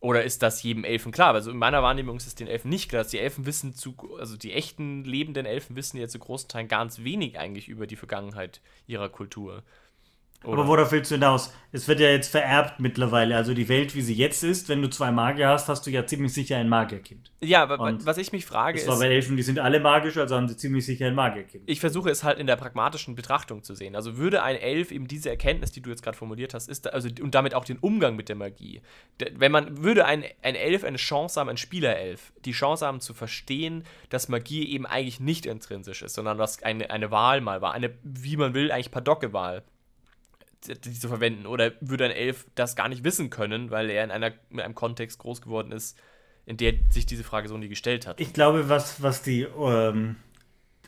Oder 0.00 0.22
ist 0.22 0.42
das 0.42 0.62
jedem 0.62 0.84
Elfen 0.84 1.10
klar? 1.10 1.34
Also 1.34 1.50
in 1.50 1.56
meiner 1.56 1.82
Wahrnehmung 1.82 2.18
ist 2.18 2.28
es 2.28 2.36
den 2.36 2.46
Elfen 2.46 2.68
nicht 2.68 2.88
klar. 2.88 3.02
Dass 3.02 3.10
die 3.10 3.18
Elfen 3.18 3.46
wissen 3.46 3.74
zu, 3.74 3.96
also 4.18 4.36
die 4.36 4.52
echten 4.52 5.04
lebenden 5.04 5.44
Elfen 5.44 5.74
wissen 5.74 5.98
ja 5.98 6.06
zu 6.06 6.20
großen 6.20 6.48
Teilen 6.48 6.68
ganz 6.68 7.00
wenig 7.00 7.38
eigentlich 7.38 7.68
über 7.68 7.86
die 7.88 7.96
Vergangenheit 7.96 8.60
ihrer 8.86 9.08
Kultur. 9.08 9.64
Oder? 10.44 10.52
Aber 10.52 10.68
worauf 10.68 10.92
willst 10.92 11.10
du 11.10 11.16
hinaus? 11.16 11.52
Es 11.72 11.88
wird 11.88 11.98
ja 11.98 12.08
jetzt 12.08 12.30
vererbt 12.30 12.78
mittlerweile. 12.78 13.36
Also 13.36 13.54
die 13.54 13.68
Welt, 13.68 13.94
wie 13.96 14.02
sie 14.02 14.14
jetzt 14.14 14.44
ist, 14.44 14.68
wenn 14.68 14.80
du 14.80 14.88
zwei 14.88 15.10
Magier 15.10 15.48
hast, 15.48 15.68
hast 15.68 15.84
du 15.84 15.90
ja 15.90 16.06
ziemlich 16.06 16.32
sicher 16.32 16.56
ein 16.56 16.68
Magierkind. 16.68 17.32
Ja, 17.40 17.64
aber 17.64 17.80
Und 17.80 18.06
was 18.06 18.18
ich 18.18 18.30
mich 18.30 18.46
frage 18.46 18.78
ist. 18.78 18.86
Das 18.86 18.94
war 18.94 19.00
bei 19.00 19.12
Elfen, 19.12 19.36
die 19.36 19.42
sind 19.42 19.58
alle 19.58 19.80
magisch, 19.80 20.16
also 20.16 20.36
haben 20.36 20.48
sie 20.48 20.56
ziemlich 20.56 20.86
sicher 20.86 21.06
ein 21.06 21.16
Magierkind. 21.16 21.64
Ich 21.66 21.80
versuche 21.80 22.08
es 22.08 22.22
halt 22.22 22.38
in 22.38 22.46
der 22.46 22.54
pragmatischen 22.54 23.16
Betrachtung 23.16 23.64
zu 23.64 23.74
sehen. 23.74 23.96
Also 23.96 24.16
würde 24.16 24.44
ein 24.44 24.56
Elf 24.56 24.92
eben 24.92 25.08
diese 25.08 25.28
Erkenntnis, 25.28 25.72
die 25.72 25.80
du 25.80 25.90
jetzt 25.90 26.02
gerade 26.02 26.16
formuliert 26.16 26.54
hast, 26.54 26.68
ist, 26.68 26.90
also 26.92 27.08
und 27.20 27.34
damit 27.34 27.54
auch 27.54 27.64
den 27.64 27.78
Umgang 27.78 28.14
mit 28.14 28.28
der 28.28 28.36
Magie. 28.36 28.80
Wenn 29.34 29.50
man, 29.50 29.82
würde 29.82 30.04
ein, 30.04 30.24
ein 30.42 30.54
Elf 30.54 30.84
eine 30.84 30.98
Chance 30.98 31.40
haben, 31.40 31.48
ein 31.48 31.56
Spielerelf, 31.56 32.32
die 32.44 32.52
Chance 32.52 32.86
haben 32.86 33.00
zu 33.00 33.12
verstehen, 33.12 33.82
dass 34.08 34.28
Magie 34.28 34.72
eben 34.72 34.86
eigentlich 34.86 35.18
nicht 35.18 35.46
intrinsisch 35.46 36.02
ist, 36.02 36.14
sondern 36.14 36.38
dass 36.38 36.62
eine, 36.62 36.90
eine 36.90 37.10
Wahl 37.10 37.40
mal 37.40 37.60
war. 37.60 37.74
Eine, 37.74 37.90
wie 38.04 38.36
man 38.36 38.54
will, 38.54 38.70
eigentlich 38.70 38.92
Padocke-Wahl 38.92 39.64
die 40.66 40.92
zu 40.92 41.08
verwenden. 41.08 41.46
Oder 41.46 41.72
würde 41.80 42.04
ein 42.04 42.10
Elf 42.10 42.46
das 42.54 42.76
gar 42.76 42.88
nicht 42.88 43.04
wissen 43.04 43.30
können, 43.30 43.70
weil 43.70 43.90
er 43.90 44.04
in, 44.04 44.10
einer, 44.10 44.32
in 44.50 44.60
einem 44.60 44.74
Kontext 44.74 45.18
groß 45.18 45.40
geworden 45.40 45.72
ist, 45.72 45.98
in 46.46 46.56
der 46.56 46.74
sich 46.90 47.06
diese 47.06 47.24
Frage 47.24 47.48
so 47.48 47.56
nie 47.58 47.68
gestellt 47.68 48.06
hat. 48.06 48.20
Ich 48.20 48.32
glaube, 48.32 48.68
was, 48.68 49.02
was 49.02 49.22
die 49.22 49.42
ähm, 49.42 50.16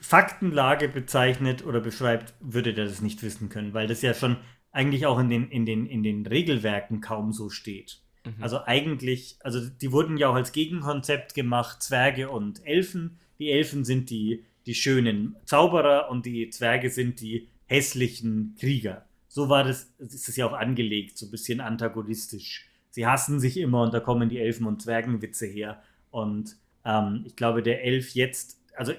Faktenlage 0.01 0.89
bezeichnet 0.89 1.64
oder 1.64 1.81
beschreibt, 1.81 2.35
würde 2.41 2.73
der 2.73 2.87
das 2.87 3.03
nicht 3.03 3.23
wissen 3.23 3.49
können, 3.49 3.75
weil 3.75 3.87
das 3.87 4.03
ja 4.03 4.14
schon 4.14 4.39
eigentlich 4.73 5.07
auch 5.07 5.18
in 5.18 5.29
den, 5.29 5.51
in 5.51 5.66
den, 5.66 5.87
in 5.87 6.03
den 6.03 6.27
Regelwerken 6.27 7.01
kaum 7.01 7.33
so 7.33 7.51
steht. 7.51 8.01
Mhm. 8.25 8.43
Also 8.43 8.64
eigentlich, 8.64 9.37
also 9.41 9.68
die 9.68 9.93
wurden 9.93 10.16
ja 10.16 10.29
auch 10.29 10.35
als 10.35 10.53
Gegenkonzept 10.53 11.35
gemacht, 11.35 11.83
Zwerge 11.83 12.31
und 12.31 12.64
Elfen. 12.66 13.18
Die 13.39 13.51
Elfen 13.51 13.85
sind 13.85 14.11
die, 14.11 14.45
die 14.66 14.75
schönen 14.75 15.37
Zauberer 15.45 16.11
und 16.11 16.25
die 16.27 16.49
Zwerge 16.51 16.91
sind 16.91 17.21
die 17.21 17.49
hässlichen 17.66 18.57
Krieger 18.59 19.07
so 19.31 19.49
war 19.49 19.62
das, 19.62 19.95
ist 19.99 20.28
es 20.28 20.35
ja 20.35 20.47
auch 20.47 20.53
angelegt, 20.53 21.16
so 21.16 21.26
ein 21.26 21.31
bisschen 21.31 21.61
antagonistisch. 21.61 22.68
Sie 22.91 23.07
hassen 23.07 23.39
sich 23.39 23.59
immer 23.59 23.83
und 23.83 23.95
da 23.95 24.01
kommen 24.01 24.28
die 24.28 24.39
Elfen- 24.39 24.66
und 24.66 24.83
Zwergenwitze 24.83 25.47
her. 25.47 25.81
Und 26.11 26.57
ähm, 26.85 27.22
ich 27.24 27.37
glaube, 27.37 27.62
der 27.62 27.85
Elf 27.85 28.11
jetzt, 28.14 28.61
also 28.74 28.93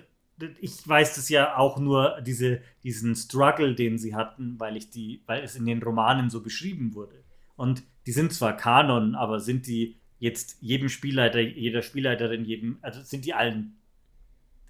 ich 0.62 0.88
weiß 0.88 1.16
das 1.16 1.28
ja 1.28 1.58
auch 1.58 1.80
nur, 1.80 2.22
diese, 2.22 2.62
diesen 2.82 3.14
Struggle, 3.14 3.76
den 3.76 3.98
sie 3.98 4.16
hatten, 4.16 4.58
weil 4.58 4.78
ich 4.78 4.90
die, 4.90 5.22
weil 5.26 5.44
es 5.44 5.58
in 5.58 5.66
den 5.66 5.84
Romanen 5.84 6.30
so 6.30 6.42
beschrieben 6.42 6.96
wurde. 6.96 7.26
Und 7.58 7.84
die 8.06 8.14
sind 8.14 8.32
zwar 8.32 8.56
Kanon, 8.56 9.16
aber 9.16 9.42
sind 9.42 9.68
die 9.68 9.98
jetzt 10.18 10.60
jedem 10.62 10.88
Spielleiter, 10.88 11.42
jeder 11.42 11.82
Spielleiterin, 11.82 12.46
jedem, 12.46 12.78
also 12.82 13.02
sind 13.02 13.26
die 13.26 13.34
allen, 13.34 13.76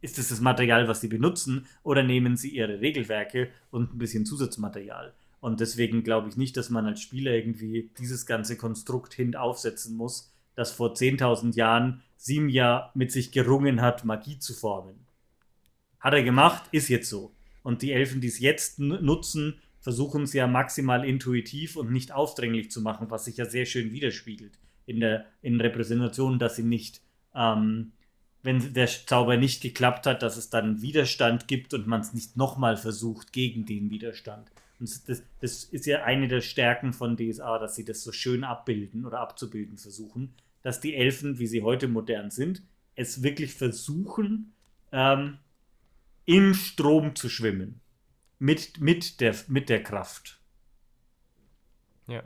ist 0.01 0.17
es 0.17 0.29
das 0.29 0.41
Material, 0.41 0.87
was 0.87 1.01
sie 1.01 1.07
benutzen, 1.07 1.67
oder 1.83 2.01
nehmen 2.01 2.35
sie 2.35 2.49
ihre 2.49 2.81
Regelwerke 2.81 3.49
und 3.69 3.93
ein 3.93 3.99
bisschen 3.99 4.25
Zusatzmaterial? 4.25 5.13
Und 5.41 5.59
deswegen 5.59 6.03
glaube 6.03 6.29
ich 6.29 6.37
nicht, 6.37 6.55
dass 6.55 6.69
man 6.69 6.85
als 6.85 7.01
Spieler 7.01 7.33
irgendwie 7.33 7.89
dieses 7.99 8.25
ganze 8.25 8.55
Konstrukt 8.55 9.13
hin 9.13 9.35
aufsetzen 9.35 9.97
muss, 9.97 10.31
das 10.55 10.71
vor 10.71 10.93
10.000 10.93 11.55
Jahren 11.55 12.01
Simja 12.15 12.91
mit 12.93 13.11
sich 13.11 13.31
gerungen 13.31 13.81
hat, 13.81 14.05
Magie 14.05 14.37
zu 14.37 14.53
formen. 14.53 15.07
Hat 15.99 16.13
er 16.13 16.23
gemacht, 16.23 16.63
ist 16.71 16.87
jetzt 16.87 17.09
so. 17.09 17.31
Und 17.63 17.81
die 17.81 17.91
Elfen, 17.91 18.21
die 18.21 18.27
es 18.27 18.39
jetzt 18.39 18.79
nutzen, 18.79 19.59
versuchen 19.79 20.23
es 20.23 20.33
ja 20.33 20.45
maximal 20.45 21.03
intuitiv 21.03 21.75
und 21.75 21.91
nicht 21.91 22.11
aufdringlich 22.11 22.69
zu 22.69 22.81
machen, 22.81 23.09
was 23.09 23.25
sich 23.25 23.37
ja 23.37 23.45
sehr 23.45 23.65
schön 23.65 23.91
widerspiegelt 23.91 24.53
in 24.85 24.99
der 24.99 25.25
in 25.41 25.59
Repräsentation, 25.59 26.37
dass 26.37 26.55
sie 26.55 26.63
nicht, 26.63 27.01
ähm, 27.33 27.93
wenn 28.43 28.73
der 28.73 28.87
Zauber 28.87 29.37
nicht 29.37 29.61
geklappt 29.61 30.05
hat, 30.05 30.21
dass 30.21 30.37
es 30.37 30.49
dann 30.49 30.81
Widerstand 30.81 31.47
gibt 31.47 31.73
und 31.73 31.87
man 31.87 32.01
es 32.01 32.13
nicht 32.13 32.37
nochmal 32.37 32.77
versucht 32.77 33.33
gegen 33.33 33.65
den 33.65 33.89
Widerstand. 33.89 34.50
Und 34.81 35.07
das, 35.07 35.23
das 35.39 35.63
ist 35.65 35.85
ja 35.85 36.03
eine 36.03 36.27
der 36.27 36.41
Stärken 36.41 36.91
von 36.91 37.15
DSA, 37.15 37.59
dass 37.59 37.75
sie 37.75 37.85
das 37.85 38.03
so 38.03 38.11
schön 38.11 38.43
abbilden 38.43 39.05
oder 39.05 39.19
abzubilden 39.19 39.77
versuchen, 39.77 40.33
dass 40.63 40.81
die 40.81 40.95
Elfen, 40.95 41.37
wie 41.37 41.45
sie 41.45 41.61
heute 41.61 41.87
modern 41.87 42.31
sind, 42.31 42.63
es 42.95 43.21
wirklich 43.21 43.53
versuchen, 43.53 44.53
ähm, 44.91 45.37
im 46.25 46.55
Strom 46.55 47.15
zu 47.15 47.29
schwimmen. 47.29 47.79
Mit, 48.39 48.81
mit, 48.81 49.21
der, 49.21 49.35
mit 49.47 49.69
der 49.69 49.83
Kraft. 49.83 50.41
Ja. 52.07 52.23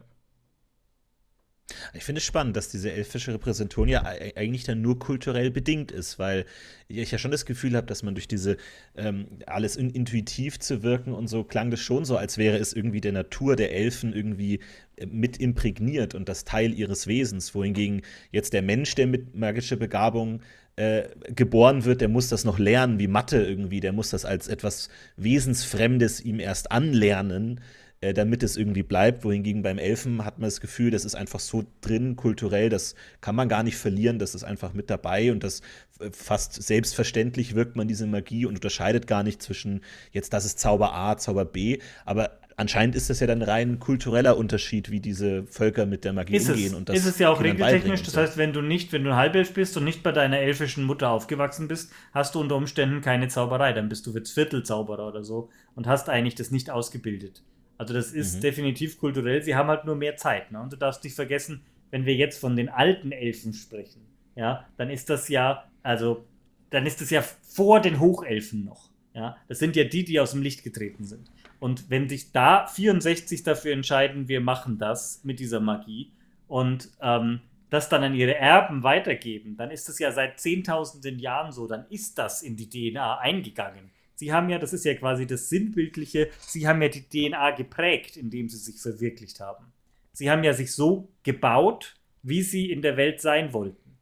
Ich 1.95 2.03
finde 2.03 2.19
es 2.19 2.25
spannend, 2.25 2.55
dass 2.55 2.69
diese 2.69 2.91
elfische 2.91 3.33
Repräsentation 3.33 3.87
ja 3.87 4.03
eigentlich 4.03 4.65
dann 4.65 4.81
nur 4.81 4.99
kulturell 4.99 5.49
bedingt 5.49 5.91
ist, 5.91 6.19
weil 6.19 6.45
ich 6.87 7.09
ja 7.09 7.17
schon 7.17 7.31
das 7.31 7.45
Gefühl 7.45 7.75
habe, 7.75 7.87
dass 7.87 8.03
man 8.03 8.13
durch 8.13 8.27
diese 8.27 8.57
ähm, 8.95 9.27
alles 9.47 9.75
in, 9.75 9.89
intuitiv 9.89 10.59
zu 10.59 10.83
wirken 10.83 11.11
und 11.11 11.27
so 11.27 11.43
klang 11.43 11.71
das 11.71 11.79
schon 11.79 12.05
so, 12.05 12.17
als 12.17 12.37
wäre 12.37 12.57
es 12.57 12.73
irgendwie 12.73 13.01
der 13.01 13.13
Natur 13.13 13.55
der 13.55 13.73
Elfen 13.73 14.13
irgendwie 14.13 14.59
äh, 14.97 15.07
mit 15.07 15.37
imprägniert 15.37 16.13
und 16.13 16.29
das 16.29 16.45
Teil 16.45 16.71
ihres 16.71 17.07
Wesens, 17.07 17.55
wohingegen 17.55 18.03
jetzt 18.31 18.53
der 18.53 18.61
Mensch, 18.61 18.93
der 18.93 19.07
mit 19.07 19.35
magischer 19.35 19.77
Begabung 19.77 20.41
äh, 20.75 21.03
geboren 21.33 21.83
wird, 21.85 22.01
der 22.01 22.09
muss 22.09 22.27
das 22.27 22.43
noch 22.43 22.59
lernen, 22.59 22.99
wie 22.99 23.07
Mathe 23.07 23.43
irgendwie, 23.43 23.79
der 23.79 23.93
muss 23.93 24.11
das 24.11 24.23
als 24.23 24.47
etwas 24.47 24.89
Wesensfremdes 25.17 26.21
ihm 26.21 26.39
erst 26.39 26.71
anlernen 26.71 27.59
äh, 28.05 28.13
damit 28.13 28.43
es 28.43 28.55
irgendwie 28.55 28.83
bleibt. 28.83 29.23
Wohingegen 29.23 29.63
beim 29.63 29.79
Elfen 29.79 30.23
hat 30.23 30.37
man 30.37 30.47
das 30.47 30.61
Gefühl, 30.61 30.91
das 30.91 31.05
ist 31.05 31.15
einfach 31.15 31.39
so 31.39 31.65
drin, 31.81 32.15
kulturell, 32.15 32.69
das 32.69 32.93
kann 33.19 33.35
man 33.35 33.49
gar 33.49 33.63
nicht 33.63 33.77
verlieren, 33.77 34.19
das 34.19 34.35
ist 34.35 34.43
einfach 34.43 34.73
mit 34.73 34.91
dabei 34.91 35.31
und 35.31 35.43
das 35.43 35.61
äh, 35.99 36.11
fast 36.11 36.61
selbstverständlich 36.61 37.55
wirkt 37.55 37.75
man 37.75 37.87
diese 37.87 38.05
Magie 38.05 38.45
und 38.45 38.55
unterscheidet 38.55 39.07
gar 39.07 39.23
nicht 39.23 39.41
zwischen 39.41 39.81
jetzt, 40.11 40.33
das 40.33 40.45
ist 40.45 40.59
Zauber 40.59 40.93
A, 40.93 41.17
Zauber 41.17 41.45
B, 41.45 41.79
aber 42.05 42.39
anscheinend 42.57 42.95
ist 42.95 43.09
das 43.09 43.19
ja 43.19 43.27
dann 43.27 43.41
rein 43.41 43.79
kultureller 43.79 44.37
Unterschied, 44.37 44.91
wie 44.91 44.99
diese 44.99 45.43
Völker 45.47 45.87
mit 45.87 46.03
der 46.05 46.13
Magie 46.13 46.35
ist 46.35 46.47
umgehen. 46.47 46.67
Es, 46.67 46.73
und 46.73 46.89
das 46.89 46.97
ist 46.97 47.05
es 47.05 47.19
ja 47.19 47.29
auch 47.29 47.41
regeltechnisch. 47.41 48.03
Das 48.03 48.15
heißt, 48.15 48.37
wenn 48.37 48.53
du 48.53 48.61
nicht, 48.61 48.93
wenn 48.93 49.03
du 49.03 49.09
ein 49.09 49.15
Halbelf 49.15 49.53
bist 49.53 49.75
und 49.77 49.83
nicht 49.83 50.03
bei 50.03 50.11
deiner 50.11 50.37
elfischen 50.37 50.83
Mutter 50.83 51.09
aufgewachsen 51.09 51.67
bist, 51.67 51.91
hast 52.13 52.35
du 52.35 52.39
unter 52.39 52.55
Umständen 52.55 53.01
keine 53.01 53.27
Zauberei. 53.27 53.73
Dann 53.73 53.89
bist 53.89 54.05
du 54.05 54.13
jetzt 54.13 54.31
Viertelzauberer 54.31 55.07
oder 55.07 55.23
so 55.23 55.49
und 55.75 55.87
hast 55.87 56.07
eigentlich 56.07 56.35
das 56.35 56.51
nicht 56.51 56.69
ausgebildet. 56.69 57.43
Also 57.77 57.93
das 57.93 58.11
ist 58.11 58.37
mhm. 58.37 58.41
definitiv 58.41 58.97
kulturell. 58.97 59.41
Sie 59.41 59.55
haben 59.55 59.67
halt 59.67 59.85
nur 59.85 59.95
mehr 59.95 60.15
Zeit. 60.15 60.51
Ne? 60.51 60.61
Und 60.61 60.73
du 60.73 60.77
darfst 60.77 61.03
nicht 61.03 61.15
vergessen, 61.15 61.63
wenn 61.91 62.05
wir 62.05 62.15
jetzt 62.15 62.39
von 62.39 62.55
den 62.55 62.69
alten 62.69 63.11
Elfen 63.11 63.53
sprechen, 63.53 64.05
ja, 64.35 64.65
dann 64.77 64.89
ist 64.89 65.09
das 65.09 65.29
ja, 65.29 65.63
also, 65.81 66.25
dann 66.69 66.85
ist 66.85 66.99
das 66.99 67.09
ja 67.09 67.21
vor 67.21 67.79
den 67.79 67.99
Hochelfen 67.99 68.65
noch. 68.65 68.89
Ja, 69.13 69.37
das 69.47 69.59
sind 69.59 69.77
ja 69.77 69.85
die, 69.85 70.03
die 70.03 70.19
aus 70.19 70.31
dem 70.31 70.41
Licht 70.41 70.63
getreten 70.63 71.05
sind. 71.05 71.31
Und 71.59 71.89
wenn 71.89 72.09
sich 72.09 72.33
da 72.33 72.67
64 72.67 73.43
dafür 73.43 73.71
entscheiden, 73.71 74.27
wir 74.27 74.41
machen 74.41 74.77
das 74.77 75.23
mit 75.23 75.39
dieser 75.39 75.61
Magie 75.61 76.11
und 76.47 76.89
ähm, 77.01 77.39
das 77.69 77.87
dann 77.87 78.03
an 78.03 78.13
ihre 78.13 78.35
Erben 78.35 78.83
weitergeben, 78.83 79.55
dann 79.55 79.71
ist 79.71 79.87
das 79.87 79.99
ja 79.99 80.11
seit 80.11 80.39
zehntausenden 80.39 81.17
Jahren 81.17 81.53
so, 81.53 81.65
dann 81.65 81.85
ist 81.89 82.17
das 82.17 82.41
in 82.41 82.57
die 82.57 82.69
DNA 82.69 83.19
eingegangen. 83.19 83.89
Sie 84.15 84.31
haben 84.31 84.49
ja, 84.49 84.57
das 84.57 84.73
ist 84.73 84.85
ja 84.85 84.95
quasi 84.95 85.27
das 85.27 85.49
Sinnbildliche, 85.49 86.29
Sie 86.39 86.67
haben 86.67 86.81
ja 86.81 86.87
die 86.87 87.07
DNA 87.07 87.51
geprägt, 87.51 88.17
indem 88.17 88.49
Sie 88.49 88.57
sich 88.57 88.81
verwirklicht 88.81 89.39
haben. 89.39 89.73
Sie 90.13 90.31
haben 90.31 90.43
ja 90.43 90.53
sich 90.53 90.73
so 90.73 91.09
gebaut, 91.23 91.95
wie 92.23 92.41
Sie 92.41 92.71
in 92.71 92.81
der 92.81 92.95
Welt 92.97 93.21
sein 93.21 93.53
wollten. 93.53 93.97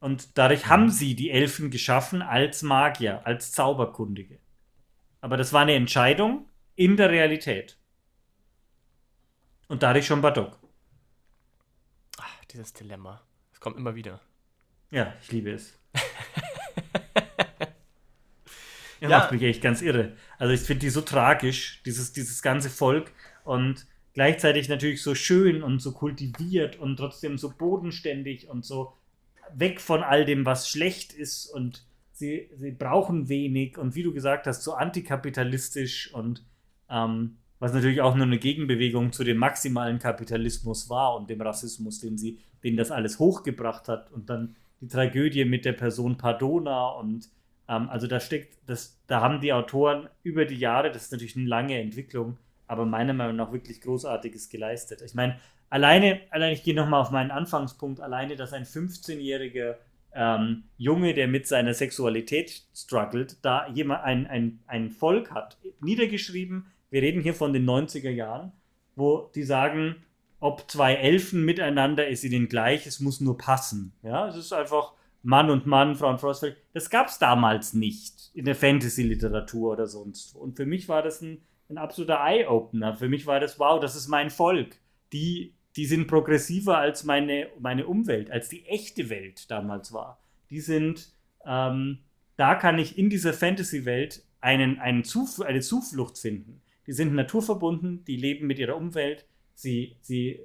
Und 0.00 0.36
dadurch 0.38 0.66
haben 0.66 0.90
Sie 0.90 1.14
die 1.14 1.30
Elfen 1.30 1.70
geschaffen 1.70 2.22
als 2.22 2.62
Magier, 2.62 3.26
als 3.26 3.52
Zauberkundige. 3.52 4.38
Aber 5.20 5.36
das 5.36 5.52
war 5.52 5.62
eine 5.62 5.74
Entscheidung 5.74 6.46
in 6.74 6.96
der 6.96 7.10
Realität. 7.10 7.78
Und 9.68 9.82
dadurch 9.82 10.06
schon 10.06 10.20
Badok. 10.20 10.58
Ach, 12.18 12.44
dieses 12.46 12.72
Dilemma. 12.72 13.22
Es 13.52 13.60
kommt 13.60 13.76
immer 13.76 13.94
wieder. 13.94 14.20
Ja, 14.90 15.14
ich 15.22 15.32
liebe 15.32 15.50
es. 15.50 15.78
Ja, 19.00 19.08
macht 19.08 19.32
mich 19.32 19.42
echt 19.42 19.62
ganz 19.62 19.82
irre. 19.82 20.12
Also 20.38 20.52
ich 20.52 20.60
finde 20.60 20.80
die 20.80 20.90
so 20.90 21.00
tragisch, 21.00 21.82
dieses, 21.84 22.12
dieses 22.12 22.42
ganze 22.42 22.70
Volk. 22.70 23.12
Und 23.44 23.86
gleichzeitig 24.14 24.68
natürlich 24.68 25.02
so 25.02 25.14
schön 25.14 25.62
und 25.62 25.80
so 25.80 25.92
kultiviert 25.92 26.76
und 26.78 26.96
trotzdem 26.96 27.38
so 27.38 27.50
bodenständig 27.50 28.48
und 28.48 28.64
so 28.64 28.94
weg 29.54 29.80
von 29.80 30.02
all 30.02 30.24
dem, 30.24 30.46
was 30.46 30.68
schlecht 30.68 31.12
ist. 31.12 31.46
Und 31.46 31.84
sie, 32.12 32.48
sie 32.56 32.72
brauchen 32.72 33.28
wenig. 33.28 33.78
Und 33.78 33.94
wie 33.94 34.02
du 34.02 34.12
gesagt 34.12 34.46
hast, 34.46 34.62
so 34.62 34.74
antikapitalistisch 34.74 36.12
und 36.14 36.44
ähm, 36.88 37.36
was 37.58 37.72
natürlich 37.72 38.00
auch 38.00 38.14
nur 38.14 38.26
eine 38.26 38.38
Gegenbewegung 38.38 39.12
zu 39.12 39.24
dem 39.24 39.38
maximalen 39.38 39.98
Kapitalismus 39.98 40.90
war 40.90 41.16
und 41.16 41.30
dem 41.30 41.40
Rassismus, 41.40 42.00
den 42.00 42.18
sie, 42.18 42.38
den 42.62 42.76
das 42.76 42.90
alles 42.90 43.18
hochgebracht 43.18 43.88
hat. 43.88 44.12
Und 44.12 44.28
dann 44.28 44.56
die 44.80 44.88
Tragödie 44.88 45.44
mit 45.44 45.64
der 45.64 45.72
Person 45.72 46.18
Pardona 46.18 46.88
und 46.88 47.28
ähm, 47.68 47.88
also 47.88 48.06
da 48.06 48.20
steckt, 48.20 48.58
das, 48.66 49.00
da 49.06 49.20
haben 49.20 49.40
die 49.40 49.52
Autoren 49.52 50.08
über 50.22 50.44
die 50.44 50.56
Jahre, 50.56 50.90
das 50.90 51.04
ist 51.04 51.12
natürlich 51.12 51.36
eine 51.36 51.46
lange 51.46 51.80
Entwicklung, 51.80 52.38
aber 52.66 52.84
meiner 52.86 53.12
Meinung 53.12 53.36
nach 53.36 53.52
wirklich 53.52 53.80
Großartiges 53.80 54.48
geleistet. 54.48 55.02
Ich 55.02 55.14
meine, 55.14 55.38
alleine, 55.70 56.20
alleine, 56.30 56.54
ich 56.54 56.62
gehe 56.62 56.74
nochmal 56.74 57.00
auf 57.00 57.10
meinen 57.10 57.30
Anfangspunkt, 57.30 58.00
alleine, 58.00 58.36
dass 58.36 58.52
ein 58.52 58.64
15-jähriger 58.64 59.76
ähm, 60.14 60.64
Junge, 60.76 61.14
der 61.14 61.28
mit 61.28 61.46
seiner 61.46 61.74
Sexualität 61.74 62.62
struggelt, 62.74 63.38
da 63.42 63.68
jemand 63.68 64.04
ein, 64.04 64.26
ein, 64.26 64.60
ein 64.66 64.90
Volk 64.90 65.32
hat, 65.32 65.58
niedergeschrieben, 65.80 66.66
wir 66.90 67.02
reden 67.02 67.22
hier 67.22 67.34
von 67.34 67.52
den 67.52 67.68
90er 67.68 68.10
Jahren, 68.10 68.52
wo 68.94 69.30
die 69.34 69.42
sagen, 69.42 69.96
ob 70.38 70.70
zwei 70.70 70.94
Elfen 70.94 71.44
miteinander 71.44 72.06
ist 72.06 72.22
ihnen 72.22 72.48
gleich, 72.48 72.86
es 72.86 73.00
muss 73.00 73.20
nur 73.20 73.36
passen. 73.36 73.92
Ja, 74.02 74.28
es 74.28 74.36
ist 74.36 74.52
einfach 74.52 74.92
Mann 75.24 75.50
und 75.50 75.66
Mann, 75.66 75.94
Frau 75.94 76.10
und 76.10 76.20
Frau. 76.20 76.34
Das 76.74 76.90
gab 76.90 77.08
es 77.08 77.18
damals 77.18 77.72
nicht 77.72 78.30
in 78.34 78.44
der 78.44 78.54
Fantasy-Literatur 78.54 79.72
oder 79.72 79.86
sonst. 79.86 80.36
Und 80.36 80.56
für 80.56 80.66
mich 80.66 80.88
war 80.88 81.02
das 81.02 81.22
ein, 81.22 81.40
ein 81.70 81.78
absoluter 81.78 82.20
Eye-Opener. 82.20 82.94
Für 82.94 83.08
mich 83.08 83.26
war 83.26 83.40
das, 83.40 83.58
wow, 83.58 83.80
das 83.80 83.96
ist 83.96 84.08
mein 84.08 84.28
Volk. 84.28 84.76
Die, 85.14 85.54
die 85.76 85.86
sind 85.86 86.08
progressiver 86.08 86.76
als 86.76 87.04
meine, 87.04 87.48
meine 87.58 87.86
Umwelt, 87.86 88.30
als 88.30 88.50
die 88.50 88.66
echte 88.66 89.08
Welt 89.08 89.50
damals 89.50 89.94
war. 89.94 90.20
Die 90.50 90.60
sind, 90.60 91.10
ähm, 91.46 92.00
da 92.36 92.54
kann 92.54 92.78
ich 92.78 92.98
in 92.98 93.08
dieser 93.08 93.32
Fantasy-Welt 93.32 94.22
einen, 94.42 94.78
einen 94.78 95.04
Zuf 95.04 95.40
eine 95.40 95.60
Zuflucht 95.60 96.18
finden. 96.18 96.60
Die 96.86 96.92
sind 96.92 97.14
naturverbunden, 97.14 98.04
die 98.04 98.16
leben 98.16 98.46
mit 98.46 98.58
ihrer 98.58 98.76
Umwelt, 98.76 99.24
sie, 99.54 99.96
sie, 100.02 100.40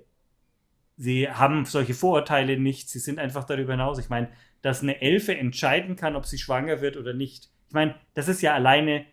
sie 0.95 1.29
haben 1.29 1.65
solche 1.65 1.93
Vorurteile 1.93 2.57
nicht, 2.57 2.89
sie 2.89 2.99
sind 2.99 3.19
einfach 3.19 3.43
darüber 3.43 3.73
hinaus. 3.73 3.99
Ich 3.99 4.07
meine, 4.07 4.29
dass 4.61 4.81
eine 4.81 5.01
Elfe 5.01 5.35
entscheiden 5.35 5.95
kann, 5.95 6.15
ob 6.15 6.25
sie 6.25 6.37
schwanger 6.37 6.81
wird 6.81 6.97
oder 6.97 7.13
nicht. 7.13 7.49
Ich 7.67 7.73
meine, 7.73 7.95
das 8.13 8.27
ist 8.27 8.41
ja 8.41 8.53
alleine 8.53 9.05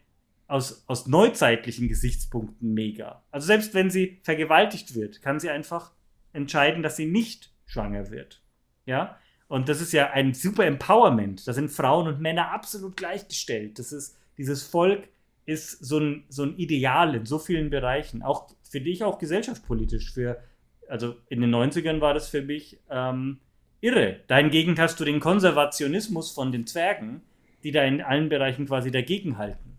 aus, 0.49 0.85
aus 0.87 1.07
neuzeitlichen 1.07 1.89
Gesichtspunkten 1.89 2.73
mega. 2.73 3.23
Also 3.31 3.47
selbst 3.47 3.75
wenn 3.75 3.91
sie 3.91 4.21
vergewaltigt 4.23 4.95
wird, 4.95 5.23
kann 5.23 5.41
sie 5.41 5.51
einfach 5.51 5.93
entscheiden, 6.33 6.83
dass 6.83 6.97
sie 6.97 7.07
nicht 7.07 7.51
schwanger 7.67 8.11
wird. 8.11 8.43
Ja? 8.85 9.19
Und 9.49 9.69
das 9.69 9.81
ist 9.81 9.93
ja 9.93 10.11
ein 10.11 10.35
super 10.35 10.65
Empowerment. 10.65 11.47
Da 11.47 11.53
sind 11.53 11.71
Frauen 11.71 12.09
und 12.09 12.21
Männer 12.21 12.53
absolut 12.53 12.97
gleichgestellt. 12.97 13.79
Das 13.79 13.93
ist, 13.93 14.17
dieses 14.39 14.63
Volk 14.63 15.09
ist 15.45 15.85
so 15.85 15.99
ein, 15.99 16.25
so 16.29 16.43
ein 16.43 16.57
Ideal 16.57 17.15
in 17.15 17.27
so 17.27 17.39
vielen 17.39 17.71
Bereichen. 17.71 18.23
Auch, 18.23 18.49
finde 18.69 18.91
ich, 18.91 19.05
auch 19.05 19.19
gesellschaftspolitisch. 19.19 20.13
Für, 20.13 20.43
also 20.89 21.17
in 21.29 21.41
den 21.41 21.55
90ern 21.55 22.01
war 22.01 22.15
das 22.15 22.29
für 22.29 22.43
mich 22.43 22.81
ähm, 22.91 23.39
irre. 23.81 24.21
Dahingegen 24.27 24.79
hast 24.79 24.99
du 25.01 25.05
den 25.05 25.21
Konservationismus 25.21 26.31
von 26.31 26.53
den 26.53 26.67
Zwergen, 26.67 27.23
die 27.63 27.73
da 27.73 27.83
in 27.83 28.01
allen 28.01 28.29
Bereichen 28.29 28.67
quasi 28.67 28.91
dagegenhalten. 28.91 29.77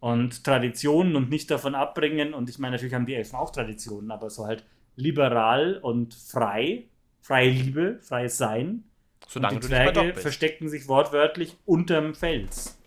Und 0.00 0.44
Traditionen 0.44 1.16
und 1.16 1.30
nicht 1.30 1.50
davon 1.50 1.74
abbringen. 1.74 2.34
Und 2.34 2.50
ich 2.50 2.58
meine, 2.58 2.72
natürlich 2.76 2.94
haben 2.94 3.06
die 3.06 3.14
Elfen 3.14 3.36
auch 3.36 3.50
Traditionen, 3.50 4.10
aber 4.10 4.28
so 4.30 4.46
halt 4.46 4.64
liberal 4.96 5.78
und 5.78 6.14
frei, 6.14 6.84
freie 7.20 7.50
Liebe, 7.50 7.98
freies 8.02 8.36
Sein. 8.36 8.84
Solange 9.26 9.56
und 9.56 9.64
die 9.64 9.68
Zwerge 9.68 10.14
versteckten 10.14 10.68
sich 10.68 10.88
wortwörtlich 10.88 11.56
unterm 11.64 12.14
Fels. 12.14 12.78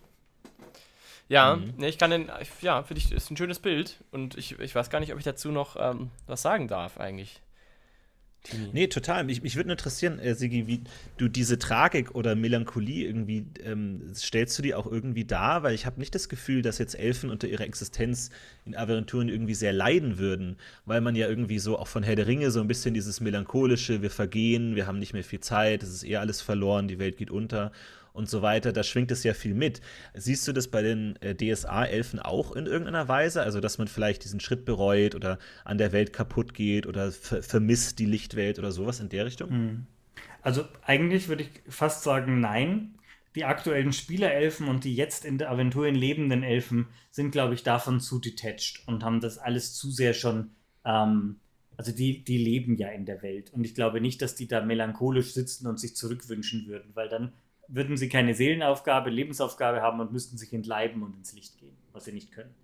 Ja, 1.28 1.56
mhm. 1.56 1.74
nee, 1.76 1.88
ich 1.88 1.98
kann 1.98 2.10
den, 2.10 2.30
ja, 2.62 2.82
für 2.82 2.94
dich 2.94 3.12
ist 3.12 3.30
ein 3.30 3.36
schönes 3.36 3.58
Bild 3.58 4.02
und 4.12 4.36
ich, 4.38 4.58
ich 4.58 4.74
weiß 4.74 4.88
gar 4.88 5.00
nicht, 5.00 5.12
ob 5.12 5.18
ich 5.18 5.24
dazu 5.24 5.50
noch 5.50 5.76
ähm, 5.78 6.10
was 6.26 6.42
sagen 6.42 6.68
darf 6.68 6.98
eigentlich. 6.98 7.42
Tini. 8.42 8.70
Nee, 8.72 8.86
total. 8.86 9.24
Mich, 9.24 9.42
mich 9.42 9.56
würde 9.56 9.70
interessieren, 9.70 10.18
äh, 10.18 10.34
Sigi, 10.34 10.66
wie 10.66 10.80
du 11.16 11.28
diese 11.28 11.58
Tragik 11.58 12.14
oder 12.14 12.34
Melancholie 12.34 13.06
irgendwie, 13.06 13.46
ähm, 13.64 14.02
stellst 14.14 14.56
du 14.58 14.62
die 14.62 14.74
auch 14.74 14.86
irgendwie 14.86 15.24
dar? 15.24 15.62
Weil 15.62 15.74
ich 15.74 15.86
habe 15.86 15.98
nicht 15.98 16.14
das 16.14 16.28
Gefühl, 16.28 16.62
dass 16.62 16.78
jetzt 16.78 16.98
Elfen 16.98 17.30
unter 17.30 17.48
ihrer 17.48 17.64
Existenz 17.64 18.30
in 18.64 18.76
Aventuren 18.76 19.28
irgendwie 19.28 19.54
sehr 19.54 19.72
leiden 19.72 20.18
würden, 20.18 20.56
weil 20.86 21.00
man 21.00 21.16
ja 21.16 21.28
irgendwie 21.28 21.58
so 21.58 21.78
auch 21.78 21.88
von 21.88 22.02
Herr 22.02 22.16
der 22.16 22.26
Ringe 22.26 22.50
so 22.50 22.60
ein 22.60 22.68
bisschen 22.68 22.94
dieses 22.94 23.20
melancholische, 23.20 24.02
wir 24.02 24.10
vergehen, 24.10 24.76
wir 24.76 24.86
haben 24.86 24.98
nicht 24.98 25.12
mehr 25.12 25.24
viel 25.24 25.40
Zeit, 25.40 25.82
es 25.82 25.90
ist 25.90 26.04
eh 26.04 26.16
alles 26.16 26.40
verloren, 26.40 26.88
die 26.88 26.98
Welt 26.98 27.16
geht 27.16 27.30
unter 27.30 27.72
und 28.18 28.28
so 28.28 28.42
weiter, 28.42 28.72
da 28.72 28.82
schwingt 28.82 29.10
es 29.10 29.22
ja 29.22 29.32
viel 29.32 29.54
mit. 29.54 29.80
Siehst 30.12 30.46
du 30.46 30.52
das 30.52 30.68
bei 30.68 30.82
den 30.82 31.16
äh, 31.22 31.34
DSA-Elfen 31.34 32.18
auch 32.18 32.54
in 32.54 32.66
irgendeiner 32.66 33.08
Weise? 33.08 33.42
Also, 33.42 33.60
dass 33.60 33.78
man 33.78 33.88
vielleicht 33.88 34.24
diesen 34.24 34.40
Schritt 34.40 34.64
bereut 34.64 35.14
oder 35.14 35.38
an 35.64 35.78
der 35.78 35.92
Welt 35.92 36.12
kaputt 36.12 36.52
geht 36.52 36.86
oder 36.86 37.12
ver 37.12 37.42
vermisst 37.42 37.98
die 38.00 38.06
Lichtwelt 38.06 38.58
oder 38.58 38.72
sowas 38.72 39.00
in 39.00 39.08
der 39.08 39.24
Richtung? 39.24 39.50
Hm. 39.50 39.86
Also, 40.42 40.64
eigentlich 40.82 41.28
würde 41.28 41.44
ich 41.44 41.50
fast 41.72 42.02
sagen, 42.02 42.40
nein. 42.40 42.94
Die 43.36 43.44
aktuellen 43.44 43.92
Spielerelfen 43.92 44.66
und 44.66 44.82
die 44.82 44.96
jetzt 44.96 45.24
in 45.24 45.38
der 45.38 45.50
Aventurin 45.50 45.94
lebenden 45.94 46.42
Elfen 46.42 46.88
sind, 47.10 47.30
glaube 47.30 47.54
ich, 47.54 47.62
davon 47.62 48.00
zu 48.00 48.18
detached 48.18 48.82
und 48.86 49.04
haben 49.04 49.20
das 49.20 49.38
alles 49.38 49.74
zu 49.74 49.92
sehr 49.92 50.12
schon. 50.12 50.50
Ähm, 50.84 51.36
also 51.76 51.92
die, 51.92 52.24
die 52.24 52.38
leben 52.38 52.76
ja 52.76 52.88
in 52.88 53.06
der 53.06 53.22
Welt. 53.22 53.52
Und 53.52 53.64
ich 53.64 53.76
glaube 53.76 54.00
nicht, 54.00 54.20
dass 54.20 54.34
die 54.34 54.48
da 54.48 54.64
melancholisch 54.64 55.32
sitzen 55.32 55.68
und 55.68 55.78
sich 55.78 55.94
zurückwünschen 55.94 56.66
würden, 56.66 56.90
weil 56.94 57.08
dann 57.08 57.32
würden 57.68 57.96
sie 57.96 58.08
keine 58.08 58.34
Seelenaufgabe, 58.34 59.10
Lebensaufgabe 59.10 59.82
haben 59.82 60.00
und 60.00 60.12
müssten 60.12 60.38
sich 60.38 60.52
entleiben 60.52 61.02
und 61.02 61.16
ins 61.16 61.34
Licht 61.34 61.58
gehen, 61.58 61.76
was 61.92 62.06
sie 62.06 62.12
nicht 62.12 62.32
können. 62.32 62.54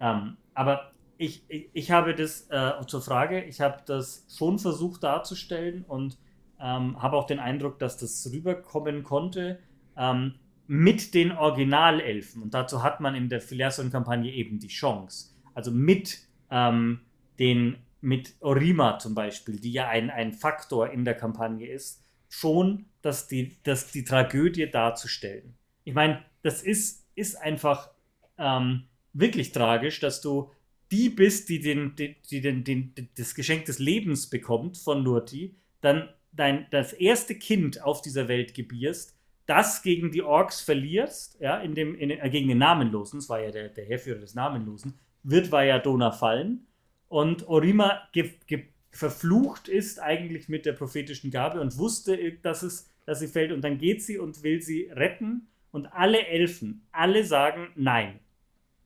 Ähm, 0.00 0.36
aber 0.54 0.92
ich, 1.18 1.44
ich, 1.48 1.70
ich, 1.72 1.90
habe 1.90 2.14
das 2.14 2.48
äh, 2.50 2.72
zur 2.86 3.02
Frage, 3.02 3.44
ich 3.44 3.60
habe 3.60 3.82
das 3.86 4.26
schon 4.36 4.58
versucht 4.58 5.02
darzustellen 5.02 5.84
und 5.86 6.18
ähm, 6.58 7.00
habe 7.00 7.16
auch 7.16 7.26
den 7.26 7.38
Eindruck, 7.38 7.78
dass 7.78 7.96
das 7.96 8.28
rüberkommen 8.32 9.04
konnte 9.04 9.60
ähm, 9.96 10.34
mit 10.66 11.14
den 11.14 11.32
Originalelfen. 11.32 12.42
Und 12.42 12.54
dazu 12.54 12.82
hat 12.82 13.00
man 13.00 13.14
in 13.14 13.28
der 13.28 13.40
Phileason-Kampagne 13.40 14.32
eben 14.32 14.58
die 14.58 14.68
Chance. 14.68 15.34
Also 15.54 15.70
mit 15.70 16.26
ähm, 16.50 17.00
den 17.38 17.76
mit 18.00 18.34
Orima 18.40 18.98
zum 18.98 19.14
Beispiel, 19.14 19.60
die 19.60 19.72
ja 19.72 19.88
ein, 19.88 20.10
ein 20.10 20.32
Faktor 20.32 20.90
in 20.90 21.04
der 21.04 21.14
Kampagne 21.14 21.68
ist, 21.68 21.99
schon 22.30 22.86
dass 23.02 23.28
die, 23.28 23.56
dass 23.62 23.90
die 23.90 24.04
Tragödie 24.04 24.70
darzustellen. 24.70 25.54
Ich 25.84 25.94
meine, 25.94 26.22
das 26.42 26.62
ist, 26.62 27.06
ist 27.14 27.36
einfach 27.36 27.90
ähm, 28.38 28.84
wirklich 29.12 29.52
tragisch, 29.52 30.00
dass 30.00 30.20
du 30.20 30.50
die 30.90 31.08
bist, 31.08 31.48
die, 31.48 31.60
den, 31.60 31.94
die, 31.96 32.16
die 32.30 32.40
den, 32.40 32.64
den, 32.64 32.94
das 33.16 33.34
Geschenk 33.34 33.64
des 33.66 33.78
Lebens 33.78 34.28
bekommt 34.28 34.76
von 34.76 35.02
Nurti, 35.02 35.54
dann 35.80 36.08
dein, 36.32 36.66
das 36.70 36.92
erste 36.92 37.34
Kind 37.34 37.82
auf 37.82 38.02
dieser 38.02 38.28
Welt 38.28 38.54
gebierst, 38.54 39.16
das 39.46 39.82
gegen 39.82 40.10
die 40.10 40.22
Orks 40.22 40.60
verlierst, 40.60 41.38
ja, 41.40 41.58
in 41.58 41.74
dem, 41.74 41.94
in, 41.94 42.10
äh, 42.10 42.30
gegen 42.30 42.48
den 42.48 42.58
Namenlosen, 42.58 43.20
das 43.20 43.28
war 43.28 43.40
ja 43.40 43.50
der, 43.50 43.68
der 43.68 43.84
Herführer 43.86 44.18
des 44.18 44.34
Namenlosen, 44.34 44.94
wird 45.22 45.50
Vajadona 45.50 46.10
fallen 46.12 46.66
und 47.08 47.46
Orima 47.48 48.02
ge, 48.12 48.32
ge, 48.46 48.64
verflucht 48.90 49.68
ist 49.68 50.00
eigentlich 50.00 50.48
mit 50.48 50.66
der 50.66 50.72
prophetischen 50.72 51.30
Gabe 51.30 51.60
und 51.60 51.78
wusste, 51.78 52.32
dass 52.42 52.62
es 52.62 52.90
dass 53.10 53.18
sie 53.18 53.26
fällt 53.26 53.50
und 53.50 53.62
dann 53.62 53.78
geht 53.78 54.04
sie 54.04 54.18
und 54.18 54.44
will 54.44 54.62
sie 54.62 54.88
retten 54.92 55.48
und 55.72 55.86
alle 55.92 56.26
Elfen, 56.26 56.86
alle 56.92 57.24
sagen 57.24 57.68
nein. 57.74 58.20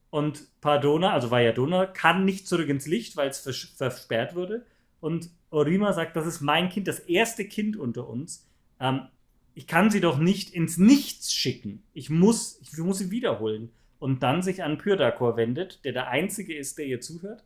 Und 0.08 0.48
Pardona, 0.62 1.12
also 1.12 1.30
Valladona, 1.30 1.84
kann 1.84 2.24
nicht 2.24 2.46
zurück 2.46 2.68
ins 2.68 2.86
Licht, 2.86 3.16
weil 3.16 3.28
es 3.28 3.40
versperrt 3.76 4.34
wurde. 4.34 4.64
Und 5.00 5.28
Orima 5.50 5.92
sagt, 5.92 6.16
das 6.16 6.26
ist 6.26 6.40
mein 6.40 6.68
Kind, 6.68 6.88
das 6.88 7.00
erste 7.00 7.44
Kind 7.44 7.76
unter 7.76 8.08
uns. 8.08 8.48
Ähm, 8.80 9.08
ich 9.54 9.66
kann 9.66 9.90
sie 9.90 10.00
doch 10.00 10.18
nicht 10.18 10.54
ins 10.54 10.78
Nichts 10.78 11.34
schicken. 11.34 11.82
Ich 11.92 12.08
muss, 12.08 12.58
ich 12.62 12.78
muss 12.78 12.98
sie 12.98 13.10
wiederholen. 13.10 13.72
Und 13.98 14.22
dann 14.22 14.42
sich 14.42 14.62
an 14.62 14.78
Pyrdakor 14.78 15.36
wendet, 15.36 15.84
der 15.84 15.92
der 15.92 16.08
Einzige 16.08 16.56
ist, 16.56 16.78
der 16.78 16.86
ihr 16.86 17.00
zuhört. 17.00 17.44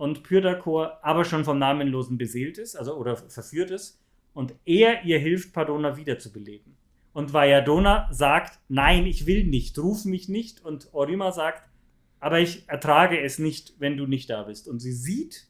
Und 0.00 0.22
Pyrdakor 0.22 0.98
aber 1.02 1.26
schon 1.26 1.44
vom 1.44 1.58
Namenlosen 1.58 2.16
beseelt 2.16 2.56
ist, 2.56 2.74
also 2.74 2.94
oder 2.94 3.18
verführt 3.18 3.70
ist 3.70 4.00
und 4.32 4.54
er 4.64 5.04
ihr 5.04 5.18
hilft, 5.18 5.52
Pardona 5.52 5.98
wiederzubeleben. 5.98 6.74
Und 7.12 7.34
Valladona 7.34 8.08
sagt, 8.10 8.60
nein, 8.70 9.04
ich 9.04 9.26
will 9.26 9.44
nicht, 9.44 9.78
ruf 9.78 10.06
mich 10.06 10.30
nicht. 10.30 10.64
Und 10.64 10.88
Orima 10.94 11.32
sagt, 11.32 11.68
aber 12.18 12.40
ich 12.40 12.66
ertrage 12.66 13.20
es 13.20 13.38
nicht, 13.38 13.74
wenn 13.78 13.98
du 13.98 14.06
nicht 14.06 14.30
da 14.30 14.44
bist. 14.44 14.68
Und 14.68 14.78
sie 14.78 14.92
sieht, 14.94 15.48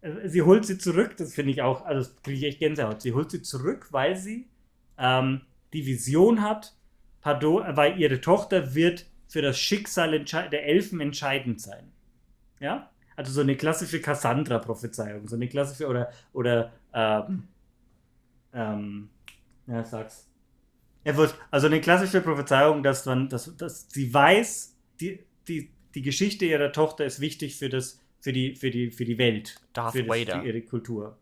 äh, 0.00 0.28
sie 0.28 0.42
holt 0.42 0.64
sie 0.64 0.78
zurück, 0.78 1.16
das 1.16 1.34
finde 1.34 1.50
ich 1.50 1.62
auch, 1.62 1.84
also 1.84 2.08
das 2.08 2.22
kriege 2.22 2.38
ich 2.38 2.44
echt 2.44 2.60
Gänsehaut. 2.60 3.02
Sie 3.02 3.14
holt 3.14 3.32
sie 3.32 3.42
zurück, 3.42 3.88
weil 3.90 4.14
sie 4.14 4.46
ähm, 4.96 5.40
die 5.72 5.86
Vision 5.86 6.40
hat, 6.40 6.76
Pardon, 7.20 7.64
weil 7.76 7.98
ihre 7.98 8.20
Tochter 8.20 8.76
wird 8.76 9.06
für 9.26 9.42
das 9.42 9.58
Schicksal 9.58 10.24
der 10.24 10.66
Elfen 10.66 11.00
entscheidend 11.00 11.60
sein. 11.60 11.90
Ja? 12.60 12.91
Also 13.16 13.32
so 13.32 13.40
eine 13.40 13.56
klassische 13.56 14.00
Cassandra-Prophezeiung, 14.00 15.28
so 15.28 15.36
eine 15.36 15.48
klassische, 15.48 15.86
oder, 15.86 16.10
oder 16.32 16.72
ähm, 16.94 17.48
ähm, 18.52 19.08
ja, 19.66 19.84
sag's. 19.84 20.28
Er 21.04 21.16
wird, 21.16 21.34
also 21.50 21.66
eine 21.66 21.80
klassische 21.80 22.20
Prophezeiung, 22.20 22.82
dass, 22.82 23.06
man, 23.06 23.28
dass, 23.28 23.56
dass 23.56 23.88
sie 23.90 24.12
weiß, 24.12 24.76
die, 25.00 25.20
die, 25.48 25.70
die 25.94 26.02
Geschichte 26.02 26.44
ihrer 26.44 26.72
Tochter 26.72 27.04
ist 27.04 27.20
wichtig 27.20 27.56
für, 27.56 27.68
das, 27.68 28.00
für, 28.20 28.32
die, 28.32 28.54
für, 28.54 28.70
die, 28.70 28.90
für 28.90 29.04
die 29.04 29.18
Welt. 29.18 29.60
Darth 29.72 29.92
für, 29.92 30.04
das, 30.04 30.16
Vader. 30.16 30.40
für 30.40 30.46
ihre 30.46 30.62
Kultur. 30.62 31.18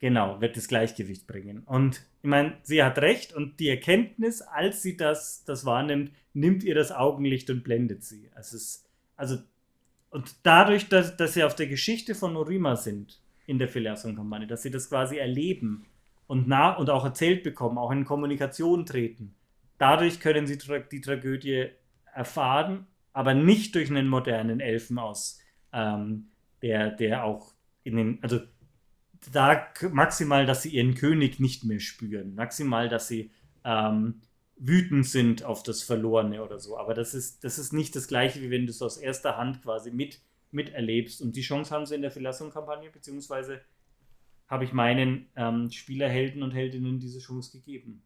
Genau, 0.00 0.40
wird 0.40 0.56
das 0.56 0.68
Gleichgewicht 0.68 1.26
bringen. 1.26 1.62
Und 1.64 2.06
ich 2.22 2.28
meine, 2.28 2.56
sie 2.62 2.82
hat 2.82 2.98
recht 2.98 3.32
und 3.32 3.58
die 3.58 3.68
Erkenntnis, 3.68 4.42
als 4.42 4.82
sie 4.82 4.96
das, 4.96 5.44
das 5.44 5.64
wahrnimmt, 5.64 6.12
nimmt 6.34 6.62
ihr 6.62 6.74
das 6.74 6.92
Augenlicht 6.92 7.50
und 7.50 7.64
blendet 7.64 8.04
sie. 8.04 8.30
Also, 8.34 8.56
es, 8.56 8.84
also 9.16 9.38
und 10.10 10.36
dadurch, 10.42 10.88
dass, 10.88 11.16
dass 11.16 11.34
sie 11.34 11.44
auf 11.44 11.54
der 11.54 11.66
Geschichte 11.66 12.14
von 12.14 12.32
Norima 12.32 12.76
sind 12.76 13.20
in 13.46 13.58
der 13.58 13.68
Phileason-Kampagne, 13.68 14.46
dass 14.46 14.62
sie 14.62 14.70
das 14.70 14.88
quasi 14.88 15.18
erleben 15.18 15.86
und, 16.26 16.48
nach, 16.48 16.78
und 16.78 16.90
auch 16.90 17.04
erzählt 17.04 17.42
bekommen, 17.42 17.78
auch 17.78 17.90
in 17.90 18.04
Kommunikation 18.04 18.86
treten, 18.86 19.34
dadurch 19.78 20.20
können 20.20 20.46
sie 20.46 20.58
tra 20.58 20.78
die 20.78 21.00
Tragödie 21.00 21.68
erfahren, 22.14 22.86
aber 23.12 23.34
nicht 23.34 23.74
durch 23.74 23.90
einen 23.90 24.08
modernen 24.08 24.60
Elfen 24.60 24.98
aus, 24.98 25.40
ähm, 25.72 26.28
der, 26.62 26.90
der 26.90 27.24
auch 27.24 27.52
in 27.84 27.96
den, 27.96 28.18
also 28.22 28.40
da 29.32 29.66
maximal, 29.90 30.46
dass 30.46 30.62
sie 30.62 30.70
ihren 30.70 30.94
König 30.94 31.40
nicht 31.40 31.64
mehr 31.64 31.80
spüren, 31.80 32.34
maximal, 32.34 32.88
dass 32.88 33.08
sie 33.08 33.30
ähm, 33.64 34.20
wütend 34.58 35.06
sind 35.06 35.44
auf 35.44 35.62
das 35.62 35.82
Verlorene 35.82 36.42
oder 36.42 36.58
so. 36.58 36.78
Aber 36.78 36.94
das 36.94 37.14
ist, 37.14 37.44
das 37.44 37.58
ist 37.58 37.72
nicht 37.72 37.94
das 37.96 38.08
Gleiche, 38.08 38.40
wie 38.42 38.50
wenn 38.50 38.66
du 38.66 38.70
es 38.70 38.82
aus 38.82 38.96
erster 38.96 39.36
Hand 39.36 39.62
quasi 39.62 39.90
mit, 39.90 40.20
miterlebst. 40.50 41.22
Und 41.22 41.36
die 41.36 41.42
Chance 41.42 41.74
haben 41.74 41.86
sie 41.86 41.94
in 41.94 42.02
der 42.02 42.10
Verlassung-Kampagne, 42.10 42.90
beziehungsweise 42.90 43.60
habe 44.48 44.64
ich 44.64 44.72
meinen 44.72 45.28
ähm, 45.36 45.70
Spielerhelden 45.70 46.42
und 46.42 46.52
Heldinnen 46.52 46.98
diese 46.98 47.20
Chance 47.20 47.52
gegeben. 47.52 48.02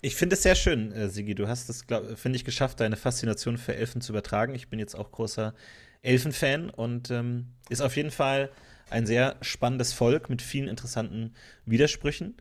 Ich 0.00 0.16
finde 0.16 0.34
es 0.34 0.42
sehr 0.42 0.54
schön, 0.54 0.92
äh, 0.92 1.08
Sigi. 1.08 1.34
Du 1.34 1.46
hast 1.46 1.68
es, 1.68 1.84
finde 2.16 2.36
ich, 2.36 2.44
geschafft, 2.44 2.80
deine 2.80 2.96
Faszination 2.96 3.58
für 3.58 3.74
Elfen 3.74 4.00
zu 4.00 4.12
übertragen. 4.12 4.54
Ich 4.54 4.68
bin 4.68 4.78
jetzt 4.78 4.94
auch 4.94 5.12
großer 5.12 5.54
Elfenfan 6.02 6.70
und 6.70 7.10
ähm, 7.10 7.46
ist 7.68 7.80
auf 7.80 7.96
jeden 7.96 8.10
Fall 8.10 8.50
ein 8.90 9.06
sehr 9.06 9.36
spannendes 9.42 9.92
Volk 9.92 10.28
mit 10.28 10.42
vielen 10.42 10.68
interessanten 10.68 11.34
Widersprüchen. 11.66 12.36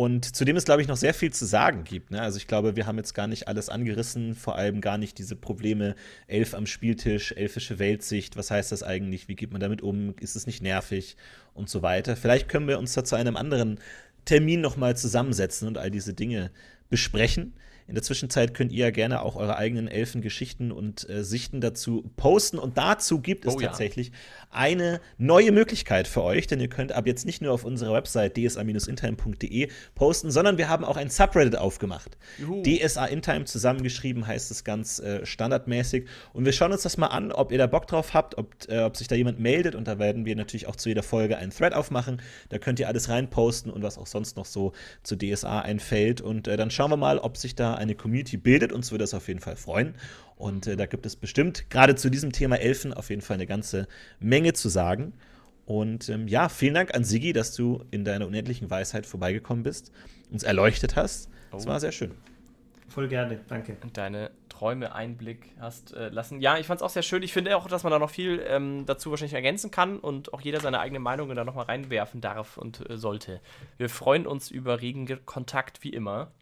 Und 0.00 0.34
zu 0.34 0.46
dem 0.46 0.56
es, 0.56 0.64
glaube 0.64 0.80
ich, 0.80 0.88
noch 0.88 0.96
sehr 0.96 1.12
viel 1.12 1.30
zu 1.30 1.44
sagen 1.44 1.84
gibt. 1.84 2.10
Ne? 2.10 2.22
Also 2.22 2.38
ich 2.38 2.46
glaube, 2.46 2.74
wir 2.74 2.86
haben 2.86 2.96
jetzt 2.96 3.12
gar 3.12 3.26
nicht 3.26 3.48
alles 3.48 3.68
angerissen, 3.68 4.34
vor 4.34 4.56
allem 4.56 4.80
gar 4.80 4.96
nicht 4.96 5.18
diese 5.18 5.36
Probleme, 5.36 5.94
Elf 6.26 6.54
am 6.54 6.64
Spieltisch, 6.64 7.32
elfische 7.32 7.78
Weltsicht, 7.78 8.34
was 8.34 8.50
heißt 8.50 8.72
das 8.72 8.82
eigentlich, 8.82 9.28
wie 9.28 9.36
geht 9.36 9.52
man 9.52 9.60
damit 9.60 9.82
um, 9.82 10.14
ist 10.18 10.36
es 10.36 10.46
nicht 10.46 10.62
nervig 10.62 11.18
und 11.52 11.68
so 11.68 11.82
weiter. 11.82 12.16
Vielleicht 12.16 12.48
können 12.48 12.66
wir 12.66 12.78
uns 12.78 12.94
da 12.94 13.04
zu 13.04 13.14
einem 13.14 13.36
anderen 13.36 13.78
Termin 14.24 14.62
nochmal 14.62 14.96
zusammensetzen 14.96 15.68
und 15.68 15.76
all 15.76 15.90
diese 15.90 16.14
Dinge 16.14 16.50
besprechen. 16.88 17.52
In 17.90 17.96
der 17.96 18.04
Zwischenzeit 18.04 18.54
könnt 18.54 18.70
ihr 18.70 18.84
ja 18.84 18.90
gerne 18.92 19.20
auch 19.20 19.34
eure 19.34 19.56
eigenen 19.56 19.88
Elfengeschichten 19.88 20.70
und 20.70 21.10
äh, 21.10 21.24
Sichten 21.24 21.60
dazu 21.60 22.08
posten. 22.16 22.56
Und 22.56 22.78
dazu 22.78 23.20
gibt 23.20 23.46
es 23.46 23.56
oh, 23.56 23.58
tatsächlich 23.58 24.10
ja. 24.10 24.14
eine 24.52 25.00
neue 25.18 25.50
Möglichkeit 25.50 26.06
für 26.06 26.22
euch, 26.22 26.46
denn 26.46 26.60
ihr 26.60 26.68
könnt 26.68 26.92
ab 26.92 27.08
jetzt 27.08 27.26
nicht 27.26 27.42
nur 27.42 27.52
auf 27.52 27.64
unserer 27.64 27.92
Website 27.92 28.36
dsa-intime.de 28.36 29.70
posten, 29.96 30.30
sondern 30.30 30.56
wir 30.56 30.68
haben 30.68 30.84
auch 30.84 30.96
ein 30.96 31.10
Subreddit 31.10 31.56
aufgemacht. 31.56 32.16
Juhu. 32.38 32.62
DSA 32.62 33.06
Intime 33.06 33.44
zusammengeschrieben 33.44 34.24
heißt 34.24 34.52
es 34.52 34.62
ganz 34.62 35.00
äh, 35.00 35.26
standardmäßig. 35.26 36.06
Und 36.32 36.44
wir 36.44 36.52
schauen 36.52 36.70
uns 36.70 36.82
das 36.82 36.96
mal 36.96 37.08
an, 37.08 37.32
ob 37.32 37.50
ihr 37.50 37.58
da 37.58 37.66
Bock 37.66 37.88
drauf 37.88 38.14
habt, 38.14 38.38
ob, 38.38 38.54
äh, 38.68 38.82
ob 38.82 38.96
sich 38.96 39.08
da 39.08 39.16
jemand 39.16 39.40
meldet. 39.40 39.74
Und 39.74 39.88
da 39.88 39.98
werden 39.98 40.26
wir 40.26 40.36
natürlich 40.36 40.68
auch 40.68 40.76
zu 40.76 40.90
jeder 40.90 41.02
Folge 41.02 41.38
einen 41.38 41.50
Thread 41.50 41.74
aufmachen. 41.74 42.22
Da 42.50 42.58
könnt 42.58 42.78
ihr 42.78 42.86
alles 42.86 43.08
reinposten 43.08 43.72
und 43.72 43.82
was 43.82 43.98
auch 43.98 44.06
sonst 44.06 44.36
noch 44.36 44.46
so 44.46 44.74
zu 45.02 45.16
DSA 45.16 45.58
einfällt. 45.62 46.20
Und 46.20 46.46
äh, 46.46 46.56
dann 46.56 46.70
schauen 46.70 46.92
wir 46.92 46.96
mal, 46.96 47.18
ob 47.18 47.36
sich 47.36 47.56
da 47.56 47.79
eine 47.80 47.94
Community 47.94 48.36
bildet. 48.36 48.72
Uns 48.72 48.92
würde 48.92 49.02
das 49.02 49.14
auf 49.14 49.26
jeden 49.28 49.40
Fall 49.40 49.56
freuen. 49.56 49.94
Und 50.36 50.66
äh, 50.66 50.76
da 50.76 50.86
gibt 50.86 51.06
es 51.06 51.16
bestimmt 51.16 51.68
gerade 51.70 51.96
zu 51.96 52.10
diesem 52.10 52.32
Thema 52.32 52.56
Elfen 52.56 52.94
auf 52.94 53.10
jeden 53.10 53.22
Fall 53.22 53.34
eine 53.34 53.46
ganze 53.46 53.88
Menge 54.20 54.52
zu 54.52 54.68
sagen. 54.68 55.12
Und 55.66 56.08
ähm, 56.08 56.28
ja, 56.28 56.48
vielen 56.48 56.74
Dank 56.74 56.94
an 56.94 57.04
Sigi, 57.04 57.32
dass 57.32 57.54
du 57.54 57.84
in 57.90 58.04
deiner 58.04 58.26
unendlichen 58.26 58.70
Weisheit 58.70 59.06
vorbeigekommen 59.06 59.62
bist, 59.62 59.92
uns 60.30 60.42
erleuchtet 60.42 60.96
hast. 60.96 61.28
Es 61.56 61.66
oh. 61.66 61.68
war 61.68 61.78
sehr 61.80 61.92
schön. 61.92 62.12
Voll 62.88 63.06
gerne, 63.06 63.38
danke. 63.46 63.76
Und 63.82 63.96
deine 63.96 64.32
Träume 64.48 64.92
Einblick 64.94 65.52
hast 65.60 65.94
äh, 65.94 66.08
lassen. 66.08 66.40
Ja, 66.40 66.58
ich 66.58 66.66
fand 66.66 66.80
es 66.80 66.82
auch 66.82 66.90
sehr 66.90 67.02
schön. 67.02 67.22
Ich 67.22 67.32
finde 67.32 67.56
auch, 67.56 67.68
dass 67.68 67.84
man 67.84 67.92
da 67.92 68.00
noch 68.00 68.10
viel 68.10 68.44
ähm, 68.48 68.84
dazu 68.84 69.10
wahrscheinlich 69.10 69.34
ergänzen 69.34 69.70
kann 69.70 70.00
und 70.00 70.34
auch 70.34 70.40
jeder 70.40 70.58
seine 70.58 70.80
eigene 70.80 70.98
Meinung 70.98 71.34
da 71.34 71.44
nochmal 71.44 71.66
reinwerfen 71.66 72.20
darf 72.20 72.58
und 72.58 72.90
äh, 72.90 72.98
sollte. 72.98 73.40
Wir 73.78 73.88
freuen 73.88 74.26
uns 74.26 74.50
über 74.50 74.80
regen 74.80 75.24
Kontakt 75.24 75.84
wie 75.84 75.90
immer. 75.90 76.32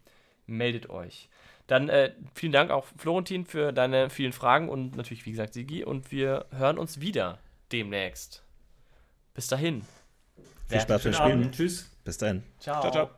Meldet 0.49 0.89
euch. 0.89 1.29
Dann 1.67 1.87
äh, 1.87 2.13
vielen 2.33 2.51
Dank 2.51 2.71
auch 2.71 2.85
Florentin 2.97 3.45
für 3.45 3.71
deine 3.71 4.09
vielen 4.09 4.33
Fragen 4.33 4.69
und 4.69 4.95
natürlich, 4.95 5.25
wie 5.25 5.31
gesagt, 5.31 5.53
Sigi. 5.53 5.83
Und 5.83 6.11
wir 6.11 6.47
hören 6.51 6.77
uns 6.79 6.99
wieder 6.99 7.37
demnächst. 7.71 8.43
Bis 9.35 9.47
dahin. 9.47 9.83
Viel 10.67 10.81
Spaß 10.81 11.03
beim 11.03 11.13
Spielen. 11.13 11.51
Tschüss. 11.51 11.91
Bis 12.03 12.17
dahin. 12.17 12.43
Ciao, 12.59 12.81
ciao. 12.81 12.91
ciao. 12.91 13.09